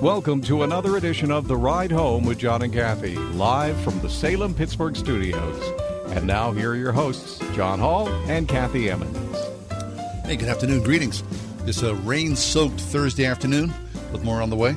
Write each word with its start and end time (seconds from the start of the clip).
Welcome 0.00 0.40
to 0.42 0.62
another 0.62 0.96
edition 0.96 1.30
of 1.30 1.46
The 1.46 1.58
Ride 1.58 1.92
Home 1.92 2.24
with 2.24 2.38
John 2.38 2.62
and 2.62 2.72
Kathy, 2.72 3.16
live 3.16 3.78
from 3.82 4.00
the 4.00 4.08
Salem 4.08 4.54
Pittsburgh 4.54 4.96
studios. 4.96 5.62
And 6.16 6.26
now, 6.26 6.52
here 6.52 6.70
are 6.70 6.76
your 6.76 6.92
hosts, 6.92 7.38
John 7.54 7.78
Hall 7.78 8.08
and 8.26 8.48
Kathy 8.48 8.88
Emmons. 8.88 9.36
Hey, 10.24 10.36
good 10.36 10.48
afternoon. 10.48 10.82
Greetings. 10.84 11.22
It's 11.66 11.82
a 11.82 11.94
rain 11.96 12.34
soaked 12.34 12.80
Thursday 12.80 13.26
afternoon 13.26 13.74
with 14.10 14.24
more 14.24 14.40
on 14.40 14.48
the 14.48 14.56
way. 14.56 14.74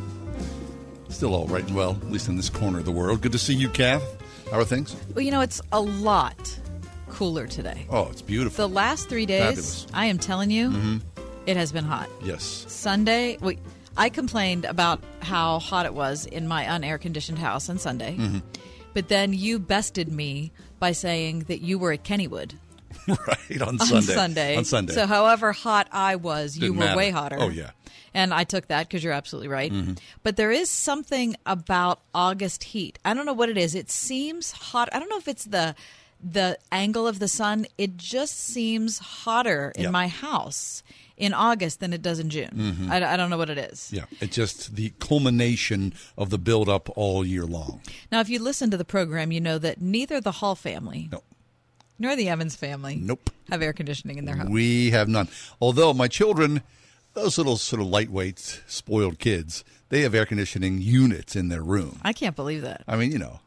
Still 1.08 1.34
all 1.34 1.48
right 1.48 1.66
and 1.66 1.74
well, 1.74 1.92
at 1.92 2.12
least 2.12 2.28
in 2.28 2.36
this 2.36 2.50
corner 2.50 2.80
of 2.80 2.86
the 2.86 2.92
world. 2.92 3.22
Good 3.22 3.32
to 3.32 3.40
see 3.40 3.54
you, 3.54 3.70
Kath. 3.70 4.04
How 4.52 4.60
are 4.60 4.66
things? 4.66 4.94
Well, 5.16 5.24
you 5.24 5.32
know, 5.32 5.40
it's 5.40 5.62
a 5.72 5.80
lot 5.80 6.60
cooler 7.08 7.48
today. 7.48 7.86
Oh, 7.90 8.10
it's 8.10 8.22
beautiful. 8.22 8.68
The 8.68 8.74
last 8.74 9.08
three 9.08 9.26
days, 9.26 9.40
Fabulous. 9.40 9.88
I 9.94 10.08
am 10.08 10.18
telling 10.18 10.52
you, 10.52 10.70
mm-hmm. 10.70 10.98
it 11.46 11.56
has 11.56 11.72
been 11.72 11.86
hot. 11.86 12.10
yes. 12.26 12.66
Sunday, 12.68 13.38
wait, 13.40 13.60
I 13.98 14.10
complained 14.10 14.66
about 14.66 15.02
how 15.22 15.60
hot 15.60 15.86
it 15.86 15.94
was 15.94 16.26
in 16.26 16.48
my 16.48 16.66
unair 16.66 17.00
conditioned 17.00 17.40
house 17.40 17.70
on 17.70 17.78
Sunday, 17.78 18.16
Mm-hmm. 18.18 18.40
but 18.94 19.08
then 19.08 19.34
you 19.34 19.60
bested 19.60 20.12
me 20.12 20.52
by 20.80 20.92
saying 20.94 21.42
that 21.48 21.62
you 21.62 21.78
were 21.80 21.92
at 21.94 22.04
Kennywood 22.04 22.54
right, 23.08 23.62
on 23.62 23.68
on 23.80 23.80
Sunday. 23.80 24.14
Sunday. 24.14 24.56
On 24.58 24.66
Sunday. 24.66 24.94
So, 24.94 25.06
however 25.08 25.52
hot 25.52 25.88
I 25.92 26.16
was, 26.16 26.56
you 26.56 26.62
Didn't 26.62 26.78
were 26.78 26.86
matter. 26.86 26.98
way 26.98 27.10
hotter. 27.12 27.38
Oh, 27.40 27.50
yeah. 27.50 27.72
And 28.16 28.34
I 28.34 28.44
took 28.44 28.68
that 28.68 28.88
because 28.88 29.04
you're 29.04 29.14
absolutely 29.14 29.48
right. 29.48 29.72
Mm-hmm. 29.72 29.94
But 30.22 30.36
there 30.38 30.52
is 30.52 30.70
something 30.70 31.36
about 31.48 32.00
August 32.14 32.64
heat. 32.64 33.00
I 33.04 33.14
don't 33.16 33.26
know 33.26 33.34
what 33.34 33.50
it 33.50 33.58
is. 33.58 33.74
It 33.74 33.90
seems 33.90 34.52
hot. 34.52 34.88
I 34.94 35.00
don't 35.00 35.10
know 35.10 35.18
if 35.18 35.28
it's 35.28 35.46
the 35.46 35.76
the 36.26 36.58
angle 36.72 37.06
of 37.08 37.20
the 37.20 37.28
sun. 37.28 37.66
It 37.78 37.98
just 37.98 38.38
seems 38.40 39.00
hotter 39.00 39.72
in 39.76 39.84
Yeah. 39.86 39.90
my 39.90 40.08
house 40.08 40.84
in 41.18 41.34
August 41.34 41.80
than 41.80 41.94
it 41.94 42.02
does 42.02 42.20
in 42.20 42.30
June. 42.30 42.88
I, 42.90 43.14
I 43.14 43.18
don't 43.18 43.30
know 43.30 43.38
what 43.38 43.50
it 43.50 43.58
is. 43.58 43.80
Mm-hmm. 43.92 43.96
yeah, 43.98 44.06
it's 44.20 44.36
just 44.36 44.76
the 44.76 44.92
culmination 45.00 45.94
of 46.18 46.30
the 46.30 46.38
build 46.38 46.68
up 46.70 46.90
all 46.98 47.26
year 47.26 47.46
long. 47.46 47.82
Now, 48.12 48.20
if 48.20 48.30
you 48.30 48.40
listen 48.40 48.72
to 48.72 48.78
the 48.78 48.86
program, 48.86 49.32
you 49.32 49.40
know 49.42 49.58
that 49.60 49.82
neither 49.82 50.20
the 50.20 50.32
Hall 50.34 50.56
family 50.56 51.10
No. 51.12 51.24
nor 52.00 52.16
the 52.16 52.30
Evans 52.30 52.56
family 52.56 52.96
Nope. 52.96 53.30
have 53.50 53.62
air 53.62 53.74
conditioning 53.74 54.18
in 54.18 54.26
their 54.26 54.36
home. 54.36 54.52
We 54.52 54.92
have 54.92 55.08
none. 55.08 55.28
Although 55.62 55.94
my 55.94 56.08
children, 56.08 56.62
those 57.14 57.38
little 57.38 57.58
sort 57.58 57.82
of 57.82 57.88
lightweight, 57.88 58.62
spoiled 58.68 59.20
kids, 59.20 59.64
they 59.90 60.02
have 60.02 60.16
air 60.16 60.26
conditioning 60.26 60.80
units 60.82 61.36
in 61.36 61.50
their 61.50 61.62
room. 61.62 62.00
I 62.04 62.14
can't 62.14 62.36
believe 62.36 62.64
that. 62.64 62.84
I 62.88 62.96
mean, 62.98 63.12
you 63.12 63.20
know, 63.20 63.40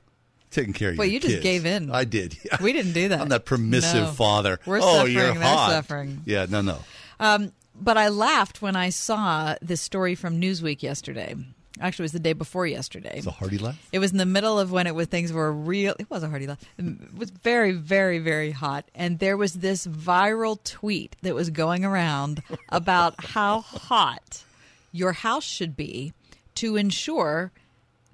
taking 0.53 0.73
care 0.73 0.91
of 0.91 0.95
you. 0.95 0.99
Well, 0.99 1.09
you 1.09 1.19
just 1.19 1.43
gave 1.43 1.67
in. 1.67 1.91
I 1.91 2.05
did. 2.05 2.37
Yeah. 2.45 2.59
We 2.63 2.73
didn't 2.73 2.93
do 2.93 3.09
that. 3.11 3.21
I'm 3.21 3.29
that 3.31 3.45
permissive 3.45 4.05
No. 4.05 4.11
father. 4.13 4.61
We're 4.65 4.79
oh, 4.79 4.99
suffering, 4.99 5.13
you're 5.15 5.33
they're 5.35 5.43
hot. 5.43 5.71
suffering. 5.73 6.23
Yeah, 6.25 6.47
no, 6.49 6.61
no. 6.61 6.79
Um, 7.19 7.51
but 7.81 7.97
I 7.97 8.09
laughed 8.09 8.63
when 8.63 8.77
I 8.77 8.91
saw 8.91 9.57
this 9.63 9.81
story 9.81 10.15
from 10.15 10.41
Newsweek 10.41 10.83
yesterday. 10.83 11.35
Actually, 11.79 12.05
it 12.05 12.07
was 12.07 12.13
the 12.13 12.21
day 12.21 12.33
before 12.33 12.67
yesterday. 12.67 13.15
It's 13.17 13.27
a 13.27 13.31
hearty 13.31 13.59
laugh. 13.59 13.79
It 13.93 13.99
was 13.99 14.11
in 14.11 14.17
the 14.17 14.25
middle 14.25 14.59
of 14.59 14.73
when 14.73 14.87
it 14.87 14.95
was 14.95 15.09
things 15.09 15.33
were 15.33 15.53
real. 15.53 15.95
It 15.99 16.09
was 16.09 16.23
a 16.23 16.29
hearty 16.29 16.47
laugh. 16.47 16.65
It 16.79 17.15
was 17.17 17.31
very, 17.31 17.73
very, 17.73 18.19
very 18.19 18.51
hot, 18.51 18.87
and 18.95 19.19
there 19.19 19.37
was 19.37 19.55
this 19.55 19.87
viral 19.87 20.63
tweet 20.65 21.17
that 21.23 21.35
was 21.35 21.51
going 21.51 21.85
around 21.85 22.43
about 22.71 23.23
how 23.23 23.61
hot 23.61 24.45
your 24.93 25.13
house 25.13 25.45
should 25.45 25.77
be 25.77 26.15
to 26.55 26.77
ensure 26.77 27.53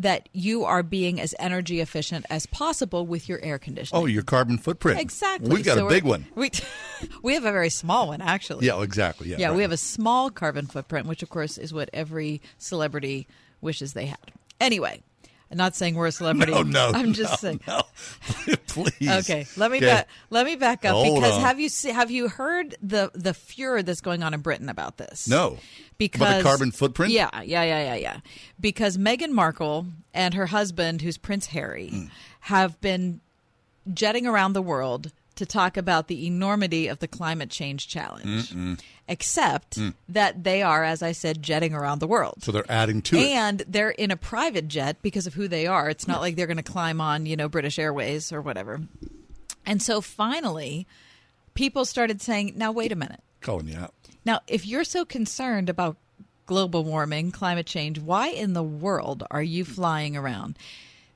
that 0.03 0.29
you 0.33 0.65
are 0.65 0.83
being 0.83 1.21
as 1.21 1.35
energy 1.39 1.81
efficient 1.81 2.27
as 2.31 2.47
possible 2.47 3.07
with 3.07 3.29
your 3.29 3.41
air 3.43 3.59
conditioning. 3.59 4.03
Oh, 4.03 4.07
your 4.07 4.23
carbon 4.23 4.59
footprint. 4.59 5.01
exactly. 5.01 5.49
We've 5.49 5.65
got 5.65 5.79
So 5.79 5.87
a 5.87 5.89
big 5.91 6.05
one. 6.05 6.27
We 6.35 6.51
we 7.23 7.35
have 7.35 7.45
a 7.45 7.53
very 7.53 7.71
small 7.71 8.09
one 8.09 8.21
actually. 8.21 8.67
Yeah, 8.67 8.83
exactly. 8.83 9.29
Yeah, 9.31 9.37
Yeah, 9.39 9.47
right. 9.49 9.57
we 9.57 9.63
have 9.63 9.73
a 9.73 9.77
small 9.77 10.31
carbon 10.31 10.67
footprint, 10.67 11.07
which 11.07 11.23
of 11.23 11.31
course 11.31 11.57
is 11.59 11.73
what 11.73 11.89
every 11.93 12.41
celebrity 12.59 13.27
wishes 13.61 13.93
they 13.95 14.07
had. 14.07 14.19
Anyway, 14.61 15.03
I'm 15.53 15.59
not 15.59 15.77
saying 15.77 15.95
we're 15.95 16.07
a 16.07 16.13
celebrity. 16.13 16.53
Oh 16.55 16.63
no! 16.63 16.91
I'm 16.95 17.13
just 17.13 17.31
no, 17.31 17.37
saying. 17.37 17.61
No, 17.69 17.83
please. 18.69 19.09
Okay, 19.09 19.47
let 19.59 19.71
me 19.71 19.77
Okay. 19.77 19.87
back, 19.87 20.09
let 20.31 20.47
me 20.47 20.57
back 20.57 20.85
up 20.87 20.95
Hold 20.95 21.21
because 21.21 21.35
on. 21.35 21.41
have 21.43 21.61
you 21.61 21.69
see, 21.69 21.91
have 21.91 22.11
you 22.11 22.29
heard 22.29 22.75
the 22.83 23.11
the 23.15 23.35
furor 23.35 23.83
that's 23.83 24.01
going 24.01 24.23
on 24.23 24.33
in 24.33 24.41
Britain 24.41 24.69
about 24.71 24.97
this? 24.97 25.29
No. 25.29 25.59
because 25.99 26.23
About 26.23 26.39
the 26.39 26.43
carbon 26.43 26.71
footprint? 26.73 27.13
Yeah, 27.13 27.29
yeah, 27.43 27.63
yeah, 27.65 27.85
yeah, 27.85 27.95
yeah. 27.97 28.17
Because 28.59 28.97
Meghan 28.97 29.31
Markle 29.33 29.87
and 30.15 30.33
her 30.35 30.47
husband, 30.47 31.03
who's 31.03 31.19
Prince 31.19 31.47
Harry, 31.49 31.91
Hmm. 31.91 32.05
have 32.41 32.81
been 32.81 33.21
jetting 33.93 34.27
around 34.27 34.55
the 34.55 34.63
world 34.63 35.13
to 35.43 35.47
talk 35.47 35.77
about 35.77 36.07
the 36.09 36.27
enormity 36.27 36.87
of 36.87 37.01
the 37.01 37.09
climate 37.09 37.51
change 37.51 37.89
challenge. 37.89 38.55
Except 39.09 39.79
mm. 39.79 39.95
that 40.09 40.45
they 40.45 40.63
are, 40.63 40.85
as 40.85 41.03
I 41.03 41.13
said, 41.13 41.43
jetting 41.43 41.75
around 41.75 41.99
the 41.99 42.07
world. 42.07 42.43
So 42.43 42.53
they're 42.53 42.71
adding 42.71 43.03
to 43.03 43.17
it. 43.17 43.23
And 43.23 43.65
they're 43.67 43.91
in 43.91 44.11
a 44.11 44.17
private 44.17 44.69
jet 44.69 45.03
because 45.03 45.27
of 45.27 45.35
who 45.35 45.49
they 45.49 45.67
are. 45.67 45.91
It's 45.91 46.07
not 46.07 46.21
like 46.21 46.37
they're 46.37 46.47
going 46.47 46.57
to 46.57 46.63
climb 46.63 47.01
on, 47.01 47.27
you 47.27 47.37
know, 47.37 47.49
British 47.49 47.79
Airways 47.79 48.33
or 48.33 48.41
whatever. 48.41 48.81
And 49.67 49.83
so 49.83 50.01
finally, 50.01 50.87
people 51.55 51.85
started 51.85 52.23
saying, 52.23 52.55
now, 52.57 52.73
wait 52.73 52.93
a 52.93 52.97
minute. 52.97 53.21
Calling 53.41 53.69
you 53.69 53.77
out. 53.77 53.93
Now, 54.25 54.41
if 54.47 54.67
you're 54.67 54.85
so 54.85 55.05
concerned 55.05 55.69
about 55.69 55.97
global 56.47 56.85
warming, 56.85 57.33
climate 57.33 57.67
change, 57.67 57.99
why 57.99 58.29
in 58.29 58.53
the 58.53 58.63
world 58.63 59.25
are 59.31 59.43
you 59.43 59.65
flying 59.65 60.17
around? 60.17 60.57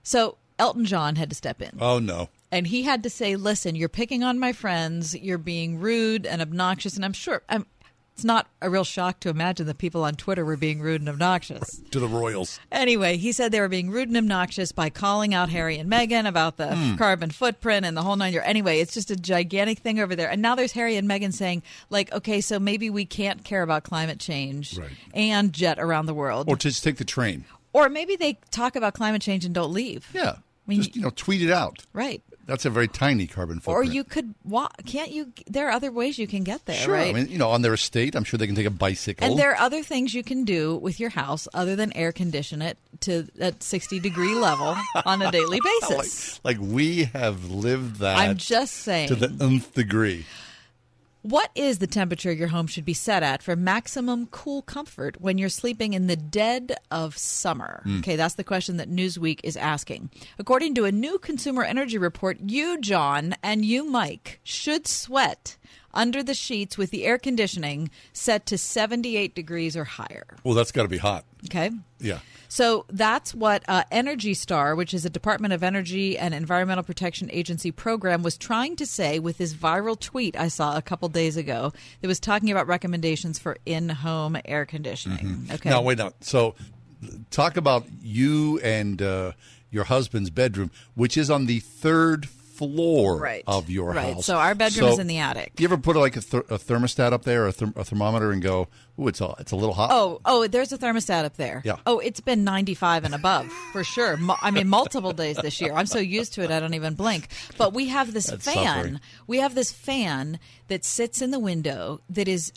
So 0.03 0.39
Elton 0.59 0.85
John 0.85 1.17
had 1.17 1.31
to 1.31 1.37
step 1.37 1.63
in. 1.63 1.79
Oh 1.81 1.99
no. 1.99 2.29
And 2.53 2.67
he 2.67 2.83
had 2.83 3.03
to 3.03 3.11
say, 3.11 3.37
listen, 3.37 3.75
you're 3.75 3.89
picking 3.89 4.23
on 4.23 4.39
my 4.39 4.53
friends, 4.53 5.15
you're 5.17 5.39
being 5.39 5.81
rude 5.81 6.27
and 6.27 6.41
obnoxious. 6.41 6.95
And 6.97 7.05
I'm 7.05 7.13
sure 7.13 7.43
I'm, 7.49 7.67
it's 8.15 8.25
not 8.25 8.47
a 8.63 8.71
real 8.71 8.83
shock 8.83 9.21
to 9.21 9.29
imagine 9.29 9.67
that 9.67 9.77
people 9.77 10.03
on 10.03 10.15
Twitter 10.15 10.43
were 10.43 10.57
being 10.57 10.81
rude 10.81 11.03
and 11.03 11.09
obnoxious. 11.11 11.83
To 11.91 12.01
the 12.01 12.09
Royals. 12.09 12.59
Anyway, 12.73 13.19
he 13.19 13.31
said 13.31 13.53
they 13.53 13.61
were 13.61 13.69
being 13.69 13.91
rude 13.91 14.09
and 14.09 14.17
obnoxious 14.17 14.73
by 14.73 14.89
calling 14.89 15.35
out 15.35 15.51
Harry 15.51 15.77
and 15.77 15.93
Meghan 15.93 16.27
about 16.27 16.57
the 16.57 16.75
hmm. 16.75 16.95
carbon 16.95 17.31
footprint 17.31 17.85
and 17.85 17.95
the 17.95 18.01
whole 18.01 18.17
nine 18.17 18.33
yards. 18.33 18.49
Anyway, 18.49 18.81
it's 18.81 18.95
just 18.95 19.11
a 19.11 19.17
gigantic 19.17 19.81
thing 19.81 20.01
over 20.01 20.17
there. 20.17 20.31
And 20.31 20.41
now 20.41 20.55
there's 20.55 20.73
Harry 20.73 20.97
and 20.97 21.07
Meghan 21.07 21.35
saying, 21.35 21.63
like, 21.91 22.11
okay, 22.11 22.41
so 22.41 22.59
maybe 22.59 22.89
we 22.89 23.05
can't 23.05 23.45
care 23.45 23.61
about 23.61 23.85
climate 23.85 24.19
change 24.19 24.79
Right. 24.79 24.93
and 25.13 25.53
jet 25.53 25.79
around 25.79 26.07
the 26.07 26.15
world. 26.15 26.49
Or 26.49 26.57
just 26.57 26.83
take 26.83 26.97
the 26.97 27.05
train. 27.05 27.45
Or 27.75 27.91
maybe 27.91 28.17
they 28.17 28.39
talk 28.51 28.77
about 28.77 28.95
climate 28.95 29.21
change 29.21 29.45
and 29.45 29.55
don't 29.55 29.73
leave. 29.75 30.09
Yeah. 30.15 30.37
I 30.37 30.41
mean, 30.67 30.79
just 30.83 30.97
you 30.97 31.03
know, 31.03 31.11
tweet 31.15 31.43
it 31.43 31.51
out. 31.51 31.85
Right. 31.93 32.23
That's 32.47 32.65
a 32.65 32.71
very 32.71 32.87
tiny 32.89 33.27
carbon 33.27 33.59
footprint. 33.59 33.77
Or 33.77 33.83
you 33.93 34.05
could 34.05 34.35
walk. 34.45 34.73
Can't 34.87 35.11
you? 35.11 35.33
There 35.49 35.67
are 35.69 35.73
other 35.73 35.91
ways 35.91 36.17
you 36.19 36.29
can 36.29 36.45
get 36.45 36.65
there, 36.67 36.77
Sure. 36.77 36.95
right? 36.95 37.09
I 37.11 37.13
mean, 37.13 37.29
you 37.29 37.39
know, 37.39 37.51
on 37.51 37.63
their 37.63 37.75
estate, 37.75 38.15
I'm 38.15 38.23
sure 38.25 38.39
they 38.39 38.47
can 38.47 38.55
take 38.55 38.67
a 38.67 38.71
bicycle. 38.71 39.27
and 39.27 39.37
there 39.39 39.51
are 39.51 39.59
other 39.59 39.83
things 39.83 40.15
you 40.15 40.23
can 40.23 40.45
do 40.45 40.77
with 40.77 41.01
your 41.01 41.11
house 41.11 41.49
other 41.55 41.75
than 41.75 41.93
air 41.97 42.13
condition 42.13 42.63
it 42.63 42.79
to 43.01 43.27
at 43.41 43.63
60 43.63 43.99
degree 44.01 44.35
level 44.37 44.77
on 45.05 45.23
a 45.23 45.31
daily 45.33 45.61
like, 45.65 45.89
basis. 45.91 46.41
like 46.45 46.59
we 46.61 47.05
have 47.05 47.51
lived 47.51 47.97
that 47.97 48.17
I'm 48.17 48.37
just 48.37 48.75
saying. 48.75 49.09
to 49.09 49.17
the 49.17 49.45
nth 49.45 49.75
degree. 49.75 50.25
What 51.27 51.51
is 51.57 51.79
the 51.79 51.89
temperature 51.89 52.31
your 52.31 52.47
home 52.47 52.69
should 52.69 52.85
be 52.85 52.95
set 52.95 53.25
at 53.25 53.43
for 53.43 53.57
maximum 53.57 54.29
cool 54.29 54.63
comfort 54.63 55.21
when 55.21 55.39
you're 55.39 55.49
sleeping 55.49 55.93
in 55.93 56.07
the 56.07 56.15
dead 56.15 56.77
of 56.89 57.19
summer? 57.19 57.81
Hmm. 57.83 57.99
Okay, 57.99 58.15
that's 58.15 58.37
the 58.37 58.45
question 58.45 58.77
that 58.77 58.89
Newsweek 58.89 59.41
is 59.43 59.57
asking. 59.57 60.11
According 60.39 60.77
to 60.77 60.85
a 60.85 60.93
new 60.93 61.19
consumer 61.19 61.65
energy 61.65 61.99
report, 61.99 62.39
you, 62.47 62.81
John, 62.81 63.35
and 63.43 63.65
you, 63.65 63.83
Mike, 63.83 64.39
should 64.45 64.87
sweat 64.87 65.57
under 65.97 66.23
the 66.23 66.35
sheets 66.35 66.79
with 66.79 66.91
the 66.91 67.05
air 67.05 67.19
conditioning 67.19 67.91
set 68.13 68.47
to 68.47 68.59
78 68.59 69.35
degrees 69.35 69.77
or 69.77 69.85
higher. 69.85 70.27
Well, 70.45 70.55
that's 70.55 70.71
got 70.71 70.83
to 70.83 70.89
be 70.89 70.99
hot. 70.99 71.25
Okay? 71.47 71.71
Yeah. 71.99 72.19
So 72.49 72.85
that's 72.89 73.35
what 73.35 73.65
uh, 73.67 73.85
Energy 73.91 74.35
Star, 74.35 74.77
which 74.77 74.95
is 74.95 75.05
a 75.05 75.11
Department 75.11 75.53
of 75.53 75.63
Energy 75.63 76.17
and 76.17 76.33
Environmental 76.33 76.85
Protection 76.85 77.29
Agency 77.33 77.73
program, 77.73 78.23
was 78.23 78.37
trying 78.37 78.77
to 78.77 78.87
say 78.87 79.19
with 79.19 79.39
this 79.39 79.53
viral 79.55 79.99
tweet 79.99 80.39
I 80.39 80.49
saw 80.49 80.77
a 80.77 80.83
couple 80.83 81.09
days 81.09 81.37
ago 81.37 81.73
that 82.01 82.09
was 82.09 82.21
talking 82.21 82.51
about 82.51 82.67
recommendations 82.67 83.39
for 83.39 83.57
in 83.67 83.89
home 83.89 84.37
air 84.45 84.65
conditioning. 84.65 85.49
Okay. 85.51 85.71
Now, 85.71 85.83
wait, 85.83 85.99
now. 85.99 86.13
So, 86.21 86.55
talk 87.31 87.57
about 87.57 87.87
you 88.01 88.61
and 88.61 89.03
uh, 89.03 89.33
your 89.71 89.85
husband's 89.85 90.31
bedroom, 90.31 90.71
which 90.95 91.17
is 91.17 91.31
on 91.31 91.47
the 91.47 91.61
third 91.61 92.29
floor 92.57 93.19
Right. 93.19 93.43
of 93.47 93.69
your 93.71 93.93
Right. 93.93 94.15
house. 94.15 94.27
So 94.27 94.37
our 94.37 94.55
bedroom 94.55 94.89
So, 94.89 94.93
is 94.95 94.99
in 94.99 95.07
the 95.07 95.19
attic. 95.19 95.53
You 95.59 95.65
ever 95.67 95.77
put 95.79 95.97
like 95.97 96.17
a, 96.17 96.21
ther- 96.21 96.45
a 96.49 96.59
thermostat 96.59 97.13
up 97.13 97.25
there, 97.25 97.45
or 97.45 97.49
a, 97.49 97.53
therm- 97.53 97.77
a 97.77 97.85
thermometer, 97.85 98.33
and 98.33 98.43
go, 98.43 98.69
"Ooh, 98.99 99.09
it's 99.09 99.21
a 99.21 99.35
it's 99.39 99.53
a 99.53 99.57
little 99.57 99.75
hot." 99.75 99.91
Oh, 99.93 100.21
oh, 100.25 100.47
there's 100.47 100.73
a 100.73 100.79
thermostat 100.79 101.25
up 101.25 101.37
there. 101.37 101.63
Yeah. 101.65 101.77
Oh, 101.87 101.99
it's 101.99 102.21
been 102.21 102.45
95 102.45 103.05
and 103.05 103.15
above 103.15 103.47
for 103.73 103.85
sure. 103.85 104.19
I 104.43 104.51
mean, 104.51 104.69
multiple 104.69 105.13
days 105.13 105.37
this 105.37 105.61
year. 105.61 105.73
I'm 105.75 105.87
so 105.87 105.99
used 105.99 106.35
to 106.35 106.43
it, 106.43 106.51
I 106.51 106.61
don't 106.61 106.75
even 106.75 106.95
blink. 106.95 107.29
But 107.59 107.73
we 107.75 107.89
have 107.89 108.13
this 108.13 108.27
That's 108.27 108.45
fan. 108.45 108.65
suffering. 108.65 109.01
We 109.27 109.39
have 109.39 109.55
this 109.55 109.73
fan 109.73 110.39
that 110.69 110.85
sits 110.85 111.21
in 111.23 111.31
the 111.31 111.39
window 111.39 112.01
that 112.11 112.29
is 112.29 112.53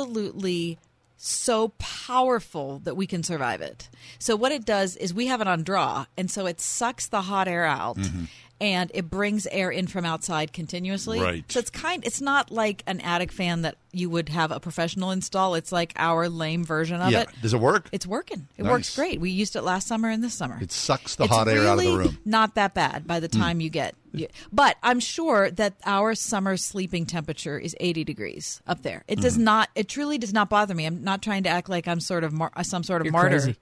absolutely 0.00 0.78
so 1.18 1.68
powerful 1.78 2.80
that 2.84 2.94
we 2.94 3.06
can 3.06 3.22
survive 3.22 3.60
it. 3.62 3.88
So 4.18 4.36
what 4.36 4.52
it 4.52 4.64
does 4.66 4.96
is 4.96 5.14
we 5.14 5.26
have 5.28 5.40
it 5.40 5.48
on 5.48 5.62
draw, 5.62 6.04
and 6.16 6.30
so 6.30 6.44
it 6.46 6.60
sucks 6.60 7.06
the 7.06 7.22
hot 7.22 7.48
air 7.48 7.64
out. 7.64 7.96
Mm-hmm. 7.96 8.24
And 8.60 8.90
it 8.94 9.10
brings 9.10 9.46
air 9.48 9.70
in 9.70 9.86
from 9.86 10.04
outside 10.04 10.52
continuously. 10.52 11.20
Right. 11.20 11.44
So 11.52 11.58
it's 11.58 11.70
kind. 11.70 12.04
It's 12.06 12.20
not 12.22 12.50
like 12.50 12.82
an 12.86 13.00
attic 13.00 13.30
fan 13.30 13.62
that 13.62 13.76
you 13.96 14.10
would 14.10 14.28
have 14.28 14.50
a 14.50 14.60
professional 14.60 15.10
install. 15.10 15.54
It's 15.54 15.72
like 15.72 15.92
our 15.96 16.28
lame 16.28 16.64
version 16.64 17.00
of 17.00 17.10
yeah. 17.10 17.22
it. 17.22 17.28
Does 17.42 17.54
it 17.54 17.60
work? 17.60 17.88
It's 17.92 18.06
working. 18.06 18.46
It 18.58 18.62
Nice. 18.64 18.70
works 18.70 18.96
great. 18.96 19.20
We 19.20 19.30
used 19.30 19.56
it 19.56 19.62
last 19.62 19.86
summer 19.88 20.10
and 20.10 20.22
this 20.22 20.34
summer. 20.34 20.58
It 20.60 20.72
sucks 20.72 21.16
the 21.16 21.24
It's 21.24 21.32
hot 21.32 21.48
air 21.48 21.66
out 21.66 21.78
of 21.78 21.84
the 21.84 21.96
room. 21.96 22.08
Hmm. 22.08 22.30
Not 22.30 22.54
that 22.56 22.74
bad 22.74 23.06
by 23.06 23.20
the 23.20 23.28
time 23.28 23.60
you 23.60 23.70
get. 23.70 23.94
You, 24.12 24.28
but 24.50 24.76
I'm 24.82 24.98
sure 25.00 25.50
that 25.50 25.74
our 25.84 26.14
summer 26.14 26.56
sleeping 26.56 27.04
temperature 27.04 27.58
is 27.58 27.76
80 27.80 28.02
degrees 28.04 28.62
up 28.66 28.82
there. 28.82 29.04
It 29.08 29.18
Hmm. 29.18 29.22
does 29.22 29.36
not. 29.36 29.68
It 29.74 29.88
truly 29.88 30.16
does 30.16 30.32
not 30.32 30.48
bother 30.48 30.74
me. 30.74 30.86
I'm 30.86 31.02
not 31.04 31.20
trying 31.22 31.42
to 31.42 31.50
act 31.50 31.68
like 31.68 31.86
I'm 31.86 32.00
sort 32.00 32.24
of 32.24 32.32
mar- 32.32 32.52
some 32.62 32.82
sort 32.82 33.02
of 33.02 33.06
You're 33.06 33.12
martyr. 33.12 33.40
crazy. 33.40 33.56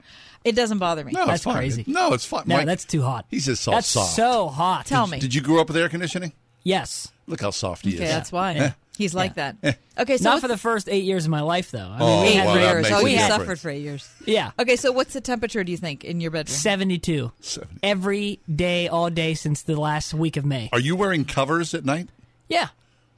It 0.44 0.54
doesn't 0.54 0.78
bother 0.78 1.04
me. 1.04 1.12
no, 1.12 1.26
That's 1.26 1.42
fine. 1.42 1.56
crazy. 1.56 1.84
No, 1.86 2.12
it's 2.12 2.24
fine. 2.26 2.44
No, 2.46 2.56
Mike, 2.58 2.66
that's 2.66 2.84
too 2.84 3.02
hot. 3.02 3.24
He's 3.30 3.46
just 3.46 3.66
all 3.66 3.74
That's 3.74 3.88
soft. 3.88 4.14
so 4.14 4.48
hot. 4.48 4.86
Tell 4.86 5.06
me. 5.06 5.18
Did 5.18 5.34
you 5.34 5.40
grow 5.40 5.60
up 5.60 5.68
with 5.68 5.76
air 5.76 5.88
conditioning? 5.88 6.32
Yes. 6.62 7.08
Look 7.26 7.40
how 7.40 7.50
soft 7.50 7.84
he 7.84 7.94
Okay, 7.96 8.04
is. 8.04 8.10
that's 8.10 8.30
why 8.30 8.74
he's 8.96 9.14
like 9.14 9.34
that. 9.34 9.56
Okay, 9.96 10.16
so 10.16 10.28
Not 10.30 10.40
for 10.40 10.48
the 10.48 10.58
first 10.58 10.88
eight 10.88 11.04
years 11.04 11.24
of 11.24 11.30
my 11.30 11.42
life, 11.42 11.70
though. 11.70 11.78
I 11.78 11.98
mean, 12.00 12.00
Oh, 12.00 12.22
we 12.22 12.28
eight 12.28 12.34
had 12.34 12.46
well, 12.46 12.56
years. 12.58 12.82
makes 12.82 12.94
Oh, 12.94 12.98
a 12.98 13.02
you 13.02 13.16
difference. 13.16 13.32
suffered 13.32 13.60
for 13.60 13.70
eight 13.70 13.82
years. 13.82 14.10
yeah, 14.26 14.50
Okay, 14.58 14.74
so 14.74 14.90
what's 14.90 15.12
the 15.12 15.20
temperature? 15.20 15.62
Do 15.62 15.70
you 15.70 15.78
think 15.78 16.02
in 16.02 16.20
your 16.20 16.32
bedroom? 16.32 16.52
72. 16.52 17.30
70. 17.40 17.78
Every 17.84 18.40
day, 18.52 18.88
all 18.88 19.08
day 19.10 19.34
since 19.34 19.62
the 19.62 19.76
last 19.80 20.12
week 20.12 20.36
of 20.36 20.44
May. 20.44 20.68
Are 20.72 20.80
you 20.80 20.96
wearing 20.96 21.24
covers 21.24 21.74
at 21.74 21.84
night? 21.84 22.08
Yeah, 22.48 22.70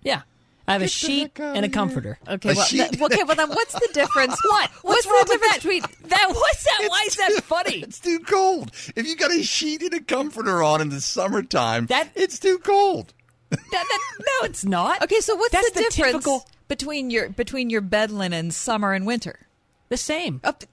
yeah. 0.03 0.21
I 0.69 0.75
have 0.75 0.83
a 0.83 0.89
sheet 0.89 1.39
and 1.41 1.59
a 1.59 1.61
here. 1.63 1.69
comforter. 1.71 2.19
Okay, 2.29 2.51
A 2.51 2.55
well, 2.57 2.67
that- 2.73 3.01
okay, 3.13 3.23
well 3.25 3.37
then, 3.37 3.49
what's 3.49 3.73
the 3.73 3.89
difference? 3.95 4.37
What? 4.45 4.69
What's, 4.83 4.85
What's 4.85 5.07
wrong 5.07 5.15
the 5.15 5.33
with 5.33 5.41
difference 5.41 5.53
that? 5.55 5.63
between 5.63 5.83
That 6.11 6.27
what's 6.35 6.65
that? 6.65 6.87
Why 6.91 7.05
is 7.07 7.17
that 7.17 7.43
funny? 7.45 7.77
It's 7.85 8.01
too 8.01 8.19
cold. 8.19 8.71
If 8.95 9.07
you 9.07 9.17
got 9.17 9.31
a 9.31 9.43
sheet 9.43 9.81
and 9.83 9.95
a 9.95 10.01
comforter 10.01 10.63
on 10.63 10.83
in 10.83 10.91
the 10.91 11.01
summertime, 11.01 11.87
That- 11.87 12.11
it's 12.15 12.39
too 12.39 12.59
cold. 12.59 13.15
That- 13.51 13.61
that- 13.71 14.01
no, 14.19 14.47
it's 14.47 14.65
not. 14.65 15.03
Okay, 15.03 15.21
so 15.21 15.37
what's 15.37 15.53
That's 15.53 15.71
the, 15.71 15.81
difference 15.81 16.13
typical? 16.13 16.47
between 16.69 17.11
your 17.11 17.29
between 17.29 17.71
your 17.71 17.81
bed 17.81 18.11
linen 18.11 18.51
summer 18.51 18.93
and 18.93 19.07
winter? 19.07 19.47
The 19.89 19.97
same. 19.97 20.41
Up 20.43 20.65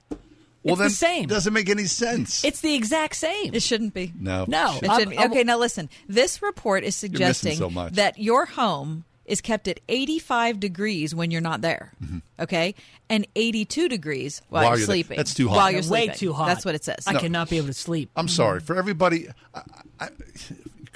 Well, 0.64 0.74
It's 0.74 0.78
the 0.78 0.84
then 0.84 0.90
same. 0.90 1.26
Doesn't 1.28 1.52
make 1.52 1.68
any 1.68 1.84
sense. 1.84 2.44
It's 2.44 2.60
the 2.60 2.74
exact 2.74 3.16
same. 3.16 3.54
it 3.54 3.62
shouldn't 3.62 3.94
be. 3.94 4.12
no, 4.18 4.44
No. 4.48 4.78
It 4.82 4.88
I'm- 4.88 4.98
shouldn't 4.98 5.10
be. 5.10 5.18
I'm- 5.18 5.30
okay, 5.30 5.44
now 5.44 5.58
listen. 5.58 5.88
This 6.08 6.42
report 6.42 6.82
is 6.84 6.96
suggesting 6.96 7.56
so 7.56 7.70
much. 7.70 7.92
that 7.94 8.18
your 8.18 8.46
home 8.46 9.04
is 9.26 9.40
kept 9.40 9.68
at 9.68 9.80
85 9.88 10.60
degrees 10.60 11.14
when 11.14 11.30
you're 11.30 11.40
not 11.40 11.60
there. 11.62 11.92
Mm-hmm. 12.02 12.18
Okay, 12.40 12.74
and 13.08 13.26
82 13.36 13.88
degrees 13.88 14.42
while, 14.48 14.64
While 14.64 14.70
you're 14.72 14.78
you're 14.80 14.86
there. 14.86 14.94
sleeping. 14.94 15.16
That's 15.16 15.32
too 15.34 15.48
hot. 15.48 15.56
While 15.56 15.70
you're 15.70 15.80
way 15.82 16.06
sleeping. 16.06 16.16
too 16.16 16.32
hot. 16.32 16.46
That's 16.48 16.64
what 16.64 16.74
it 16.74 16.84
says. 16.84 17.04
I 17.06 17.14
cannot 17.14 17.48
be 17.48 17.56
able 17.58 17.68
to 17.68 17.72
sleep. 17.74 18.10
I'm 18.16 18.28
sorry 18.28 18.58
mm-hmm. 18.58 18.66
for 18.66 18.76
everybody. 18.76 19.28
I, 19.54 19.62
I, 20.00 20.08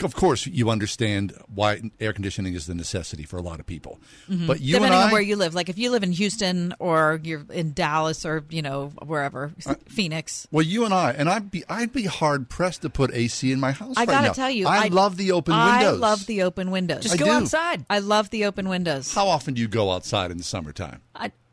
of 0.03 0.15
course, 0.15 0.47
you 0.47 0.71
understand 0.71 1.33
why 1.53 1.81
air 2.01 2.13
conditioning 2.13 2.55
is 2.55 2.67
the 2.67 2.75
necessity 2.75 3.25
for 3.25 3.37
a 3.37 3.43
lot 3.43 3.61
of 3.61 3.67
people. 3.67 4.01
Mm-hmm. 4.29 4.47
But 4.47 4.61
you 4.61 4.75
Depending 4.75 4.95
and 4.95 5.03
I, 5.03 5.07
on 5.07 5.13
where 5.13 5.21
you 5.21 5.37
live, 5.37 5.55
like 5.55 5.69
if 5.69 5.79
you 5.79 5.91
live 5.91 6.03
in 6.03 6.13
Houston 6.13 6.75
or 6.79 7.21
you're 7.23 7.45
in 7.51 7.73
Dallas 7.73 8.25
or 8.25 8.45
you 8.51 8.63
know 8.63 8.93
wherever, 9.05 9.53
Phoenix. 9.89 10.47
well, 10.51 10.65
you 10.65 10.85
and 10.85 10.95
I, 10.95 11.13
and 11.13 11.29
I'd 11.29 11.51
be, 11.51 11.65
I'd 11.69 11.93
be 11.93 12.05
hard 12.05 12.49
pressed 12.49 12.83
to 12.83 12.91
put 12.91 13.13
AC 13.13 13.51
in 13.51 13.61
my 13.61 13.73
house. 13.73 13.95
I 13.97 14.01
right 14.03 14.09
gotta 14.09 14.27
now. 14.29 14.33
tell 14.33 14.51
you, 14.51 14.67
I, 14.67 14.89
love 14.89 15.17
the 15.17 15.33
open 15.33 15.55
windows. 15.55 15.83
I 15.83 15.91
love 15.91 16.27
the 16.27 16.43
open 16.43 16.71
windows. 16.71 17.03
Just 17.03 17.15
I 17.15 17.25
go 17.25 17.31
outside. 17.31 17.85
I 17.89 17.99
love 17.99 18.31
the 18.31 18.45
open 18.45 18.69
windows. 18.69 19.15
How 19.15 19.29
often 19.29 19.55
do 19.55 19.61
you 19.61 19.69
go 19.69 19.91
outside 19.93 20.31
in 20.31 20.39
the 20.39 20.45
summertime? 20.45 21.03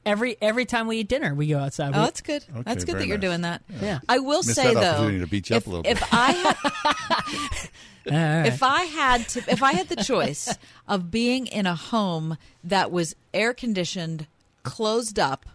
I, 0.06 0.10
every 0.10 0.38
every 0.42 0.66
time 0.66 0.88
we 0.88 0.98
eat 1.00 1.08
dinner, 1.08 1.34
we 1.36 1.48
go 1.48 1.60
outside. 1.60 1.94
Oh, 1.96 2.00
We- 2.00 2.06
that's 2.06 2.22
good. 2.22 2.44
Okay, 2.52 2.62
that's 2.64 2.84
good 2.86 2.98
that 3.00 3.08
you're 3.08 3.18
nice. 3.18 3.28
doing 3.30 3.42
that. 3.42 3.62
Yeah. 3.82 4.00
I 4.08 4.20
will 4.20 4.40
Missed 4.40 4.56
say 4.56 4.74
that 4.74 4.98
though, 4.98 5.10
to 5.20 5.28
beat 5.28 5.50
you 5.50 5.56
up 5.56 5.62
if, 5.64 5.68
a 5.68 5.70
little 5.70 5.86
if 5.92 6.00
bit. 6.00 6.14
I 6.14 6.32
had, 6.32 6.56
All 8.12 8.14
right. 8.14 8.46
if 8.48 8.62
I 8.64 8.84
had 8.84 9.28
to, 9.30 9.44
if 9.50 9.64
I 9.64 9.74
had 9.74 9.90
the 9.90 9.96
choice 9.98 10.56
of 10.88 11.10
being 11.12 11.48
in 11.48 11.66
a 11.66 11.76
home 11.76 12.38
that 12.64 12.92
was 12.92 13.16
air 13.34 13.54
conditioned, 13.54 14.28
closed 14.64 15.18
up, 15.20 15.46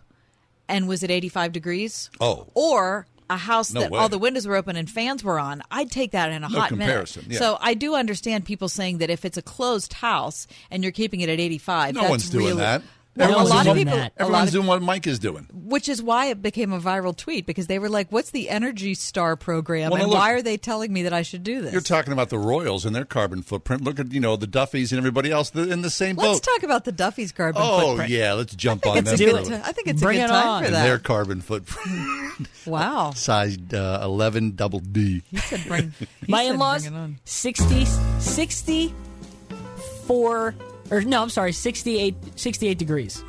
and 0.68 0.88
was 0.88 1.02
at 1.04 1.10
85 1.10 1.52
degrees, 1.52 2.10
Oh. 2.20 2.46
or 2.54 3.06
a 3.28 3.36
house 3.36 3.72
No 3.72 3.80
that 3.82 3.90
way. 3.92 3.98
all 4.00 4.08
the 4.08 4.18
windows 4.18 4.46
were 4.48 4.56
open 4.56 4.74
and 4.74 4.90
fans 4.90 5.22
were 5.22 5.38
on, 5.38 5.62
I'd 5.70 5.90
take 5.92 6.10
that 6.12 6.30
in 6.32 6.42
a 6.42 6.48
No 6.48 6.58
hot 6.60 6.68
comparison, 6.70 7.22
minute. 7.22 7.34
yeah. 7.34 7.38
So 7.38 7.58
I 7.60 7.74
do 7.74 7.94
understand 7.94 8.44
people 8.44 8.68
saying 8.68 8.98
that 8.98 9.10
if 9.10 9.24
it's 9.24 9.36
a 9.36 9.42
closed 9.42 9.92
house 9.92 10.48
and 10.72 10.82
you're 10.82 10.90
keeping 10.92 11.20
it 11.20 11.28
at 11.28 11.38
85, 11.38 11.94
No 11.94 12.00
that's 12.00 12.10
one's 12.10 12.30
doing 12.30 12.46
really, 12.46 12.58
that. 12.58 12.82
Well, 13.16 13.26
a 13.26 13.30
Everyone's 13.32 13.50
lot 13.50 13.66
of 13.66 13.74
doing 13.74 13.86
people, 13.86 13.98
that. 13.98 14.12
Everyone's 14.18 14.48
of 14.48 14.52
doing 14.54 14.66
what 14.68 14.82
Mike 14.82 15.06
is 15.08 15.18
doing. 15.18 15.48
which 15.52 15.88
is 15.88 16.00
why 16.00 16.26
it 16.26 16.40
became 16.42 16.72
a 16.72 16.78
viral 16.80 17.14
tweet 17.14 17.44
because 17.44 17.66
they 17.66 17.80
were 17.80 17.88
like, 17.88 18.10
"What's 18.12 18.30
the 18.30 18.48
Energy 18.48 18.94
Star 18.94 19.34
program, 19.34 19.90
Well, 19.90 20.00
and 20.00 20.10
look- 20.10 20.18
why 20.20 20.30
are 20.30 20.42
they 20.42 20.56
telling 20.56 20.92
me 20.92 21.02
that 21.02 21.12
I 21.12 21.22
should 21.22 21.42
do 21.42 21.60
this?" 21.60 21.72
You're 21.72 21.80
talking 21.82 22.12
about 22.12 22.28
the 22.30 22.38
Royals 22.38 22.84
and 22.86 22.94
their 22.94 23.04
carbon 23.04 23.42
footprint. 23.42 23.82
Look 23.82 23.98
at 23.98 24.12
you 24.12 24.20
know 24.20 24.36
the 24.36 24.46
Duffys 24.46 24.92
and 24.92 24.98
everybody 24.98 25.32
else 25.32 25.50
in 25.52 25.82
the 25.82 25.90
same 25.90 26.14
boat. 26.16 26.22
Let's 26.22 26.38
talk 26.40 26.62
about 26.62 26.84
the 26.84 26.92
Duffy's 26.92 27.32
carbon 27.32 27.60
footprint. 27.60 27.82
oh 27.82 27.86
footprint. 27.88 28.10
yeah, 28.12 28.32
let's 28.34 28.54
jump 28.54 28.86
on 28.86 28.96
it's 28.98 29.06
them. 29.06 29.14
a 29.14 29.18
Do 29.18 29.24
good 29.32 29.46
for- 29.48 29.52
it. 29.54 29.56
ti- 29.56 29.62
I 29.64 29.72
think 29.72 29.88
it's 29.88 30.00
Bring 30.02 30.18
a 30.18 30.20
good 30.20 30.24
it 30.26 30.28
time 30.28 30.48
on. 30.48 30.62
for 30.62 30.66
and 30.66 30.74
that. 30.76 30.84
their 30.84 30.98
carbon 31.00 31.40
footprint, 31.40 32.48
wow. 32.66 33.10
size 33.16 33.58
uh, 33.74 34.00
eleven 34.04 34.52
double 34.52 34.78
D. 34.78 35.22
He 35.32 35.36
said 35.38 35.64
bring, 35.66 35.92
he 35.98 36.06
My 36.28 36.42
in-laws, 36.42 36.88
bring 36.88 37.18
60, 37.24 37.86
64, 38.20 40.54
or 40.90 41.02
no, 41.02 41.22
I'm 41.22 41.30
sorry, 41.30 41.52
68, 41.52 42.14
68 42.36 42.78
degrees 42.78 43.24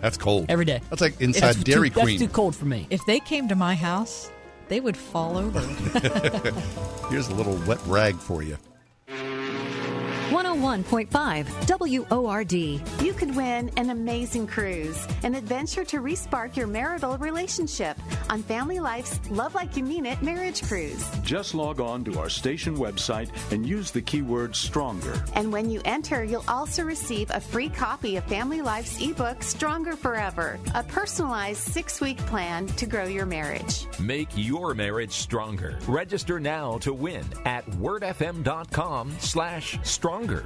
That's 0.00 0.16
cold 0.16 0.46
every 0.48 0.64
day. 0.64 0.80
That's 0.90 1.02
like 1.02 1.12
That's 1.18 1.22
inside 1.22 1.64
Dairy 1.64 1.90
too, 1.90 2.00
Queen. 2.00 2.18
That's 2.18 2.30
too 2.30 2.34
cold 2.34 2.54
for 2.56 2.66
me. 2.66 2.86
If 2.90 3.04
they 3.06 3.20
came 3.20 3.48
to 3.48 3.54
my 3.54 3.74
house, 3.74 4.30
they 4.68 4.80
would 4.80 4.96
fall 4.96 5.36
over. 5.36 5.60
Here's 7.10 7.28
a 7.28 7.34
little 7.34 7.56
wet 7.66 7.78
rag 7.86 8.16
for 8.16 8.42
you. 8.42 8.56
101.5 10.58 12.10
WORD. 12.10 12.52
You 13.02 13.12
could 13.12 13.34
win 13.34 13.70
an 13.76 13.90
amazing 13.90 14.46
cruise, 14.46 15.06
an 15.22 15.34
adventure 15.34 15.84
to 15.84 16.00
respark 16.00 16.56
your 16.56 16.66
marital 16.66 17.16
relationship 17.18 17.96
on 18.28 18.42
Family 18.42 18.80
Life's 18.80 19.20
Love 19.30 19.54
Like 19.54 19.76
You 19.76 19.84
Mean 19.84 20.06
It 20.06 20.20
marriage 20.22 20.62
cruise. 20.62 21.08
Just 21.22 21.54
log 21.54 21.80
on 21.80 22.04
to 22.04 22.18
our 22.18 22.28
station 22.28 22.76
website 22.76 23.30
and 23.52 23.66
use 23.66 23.90
the 23.90 24.02
keyword 24.02 24.54
stronger. 24.54 25.22
And 25.34 25.52
when 25.52 25.70
you 25.70 25.80
enter, 25.84 26.24
you'll 26.24 26.44
also 26.48 26.82
receive 26.82 27.30
a 27.30 27.40
free 27.40 27.68
copy 27.68 28.16
of 28.16 28.24
Family 28.24 28.60
Life's 28.60 29.00
ebook, 29.00 29.42
Stronger 29.42 29.96
Forever, 29.96 30.58
a 30.74 30.82
personalized 30.82 31.60
six 31.60 32.00
week 32.00 32.18
plan 32.26 32.66
to 32.66 32.86
grow 32.86 33.04
your 33.04 33.26
marriage. 33.26 33.86
Make 34.00 34.28
your 34.34 34.74
marriage 34.74 35.12
stronger. 35.12 35.78
Register 35.86 36.40
now 36.40 36.78
to 36.78 36.92
win 36.92 37.24
at 37.44 37.64
wordfm.com 37.66 39.16
slash 39.20 39.78
stronger. 39.82 40.44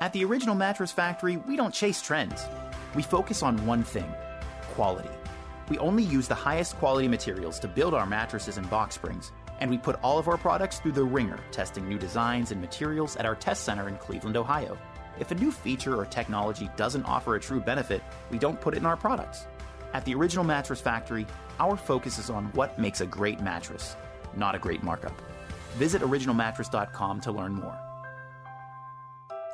At 0.00 0.12
the 0.12 0.24
Original 0.24 0.54
Mattress 0.54 0.92
Factory, 0.92 1.36
we 1.36 1.56
don't 1.56 1.74
chase 1.74 2.00
trends. 2.00 2.46
We 2.94 3.02
focus 3.02 3.42
on 3.42 3.64
one 3.66 3.84
thing 3.84 4.12
quality. 4.72 5.10
We 5.68 5.78
only 5.78 6.02
use 6.02 6.26
the 6.26 6.34
highest 6.34 6.76
quality 6.76 7.06
materials 7.06 7.58
to 7.60 7.68
build 7.68 7.94
our 7.94 8.06
mattresses 8.06 8.56
and 8.56 8.68
box 8.70 8.94
springs, 8.94 9.30
and 9.60 9.70
we 9.70 9.78
put 9.78 10.02
all 10.02 10.18
of 10.18 10.26
our 10.26 10.38
products 10.38 10.78
through 10.78 10.92
the 10.92 11.04
ringer, 11.04 11.38
testing 11.52 11.88
new 11.88 11.98
designs 11.98 12.50
and 12.50 12.60
materials 12.60 13.16
at 13.16 13.26
our 13.26 13.36
test 13.36 13.64
center 13.64 13.88
in 13.88 13.96
Cleveland, 13.98 14.36
Ohio. 14.36 14.78
If 15.18 15.30
a 15.30 15.34
new 15.34 15.52
feature 15.52 15.96
or 15.96 16.06
technology 16.06 16.70
doesn't 16.76 17.04
offer 17.04 17.36
a 17.36 17.40
true 17.40 17.60
benefit, 17.60 18.02
we 18.30 18.38
don't 18.38 18.60
put 18.60 18.74
it 18.74 18.78
in 18.78 18.86
our 18.86 18.96
products. 18.96 19.46
At 19.92 20.04
the 20.04 20.14
Original 20.14 20.44
Mattress 20.44 20.80
Factory, 20.80 21.26
our 21.58 21.76
focus 21.76 22.18
is 22.18 22.30
on 22.30 22.46
what 22.54 22.78
makes 22.78 23.00
a 23.00 23.06
great 23.06 23.40
mattress, 23.40 23.96
not 24.34 24.54
a 24.54 24.58
great 24.58 24.82
markup. 24.82 25.20
Visit 25.74 26.00
originalmattress.com 26.02 27.20
to 27.20 27.32
learn 27.32 27.52
more. 27.52 27.89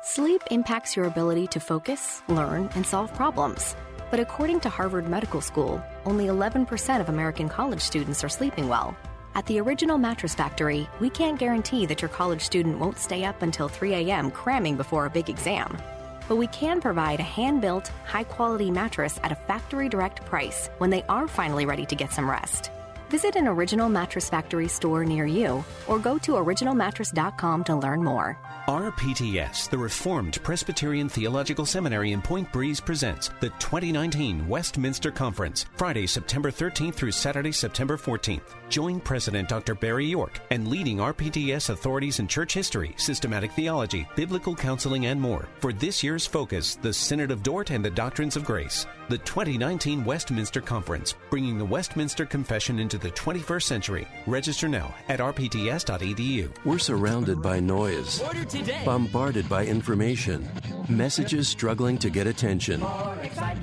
Sleep 0.09 0.41
impacts 0.51 0.95
your 0.95 1.07
ability 1.07 1.47
to 1.47 1.59
focus, 1.59 2.21
learn, 2.29 2.69
and 2.75 2.85
solve 2.85 3.13
problems. 3.13 3.75
But 4.09 4.21
according 4.21 4.61
to 4.61 4.69
Harvard 4.69 5.09
Medical 5.09 5.41
School, 5.41 5.83
only 6.05 6.27
11% 6.27 7.01
of 7.01 7.09
American 7.09 7.49
college 7.49 7.81
students 7.81 8.23
are 8.23 8.29
sleeping 8.29 8.69
well. 8.69 8.95
At 9.35 9.45
the 9.47 9.59
Original 9.59 9.97
Mattress 9.97 10.33
Factory, 10.33 10.87
we 11.01 11.09
can't 11.09 11.37
guarantee 11.37 11.85
that 11.87 12.01
your 12.01 12.07
college 12.07 12.39
student 12.39 12.79
won't 12.79 12.97
stay 12.97 13.25
up 13.25 13.41
until 13.41 13.67
3 13.67 13.95
a.m. 13.95 14.31
cramming 14.31 14.77
before 14.77 15.05
a 15.05 15.09
big 15.09 15.29
exam. 15.29 15.77
But 16.29 16.37
we 16.37 16.47
can 16.47 16.79
provide 16.79 17.19
a 17.19 17.23
hand 17.23 17.59
built, 17.59 17.91
high 18.05 18.23
quality 18.23 18.71
mattress 18.71 19.19
at 19.23 19.33
a 19.33 19.41
factory 19.47 19.89
direct 19.89 20.25
price 20.25 20.69
when 20.77 20.89
they 20.89 21.03
are 21.09 21.27
finally 21.27 21.65
ready 21.65 21.85
to 21.85 21.95
get 21.97 22.13
some 22.13 22.31
rest. 22.31 22.71
Visit 23.09 23.35
an 23.35 23.47
Original 23.47 23.87
Mattress 23.87 24.29
Factory 24.29 24.67
store 24.67 25.05
near 25.05 25.25
you 25.25 25.63
or 25.87 25.97
go 25.99 26.17
to 26.19 26.33
originalmattress.com 26.33 27.63
to 27.63 27.75
learn 27.75 28.03
more. 28.03 28.37
RPTS, 28.67 29.69
the 29.69 29.77
Reformed 29.77 30.43
Presbyterian 30.43 31.07
Theological 31.07 31.65
Seminary 31.65 32.11
in 32.11 32.21
Point 32.21 32.51
Breeze, 32.51 32.81
presents 32.81 33.29
the 33.39 33.49
2019 33.59 34.45
Westminster 34.45 35.09
Conference, 35.09 35.65
Friday, 35.77 36.05
September 36.05 36.51
13th 36.51 36.95
through 36.95 37.13
Saturday, 37.13 37.53
September 37.53 37.95
14th. 37.95 38.41
Join 38.69 38.99
President 38.99 39.47
Dr. 39.47 39.75
Barry 39.75 40.05
York 40.05 40.39
and 40.51 40.67
leading 40.67 40.97
RPTS 40.97 41.69
authorities 41.69 42.19
in 42.19 42.27
church 42.27 42.53
history, 42.53 42.93
systematic 42.97 43.51
theology, 43.53 44.07
biblical 44.15 44.55
counseling, 44.55 45.05
and 45.05 45.19
more 45.19 45.47
for 45.59 45.71
this 45.71 46.03
year's 46.03 46.25
focus, 46.25 46.75
the 46.75 46.91
Synod 46.91 47.31
of 47.31 47.43
Dort 47.43 47.71
and 47.71 47.83
the 47.83 47.89
Doctrines 47.89 48.35
of 48.35 48.43
Grace. 48.43 48.85
The 49.09 49.19
2019 49.19 50.03
Westminster 50.03 50.59
Conference, 50.59 51.15
bringing 51.29 51.57
the 51.57 51.63
Westminster 51.63 52.25
Confession 52.25 52.77
into 52.77 52.97
the 52.97 53.11
21st 53.11 53.63
century. 53.63 54.07
Register 54.25 54.67
now 54.67 54.93
at 55.07 55.21
rpts.edu. 55.21 56.53
We're 56.65 56.77
surrounded 56.77 57.41
by 57.41 57.61
noise, 57.61 58.21
bombarded 58.83 59.47
by 59.47 59.65
information, 59.65 60.45
messages 60.89 61.47
struggling 61.47 61.97
to 61.99 62.09
get 62.09 62.27
attention. 62.27 62.83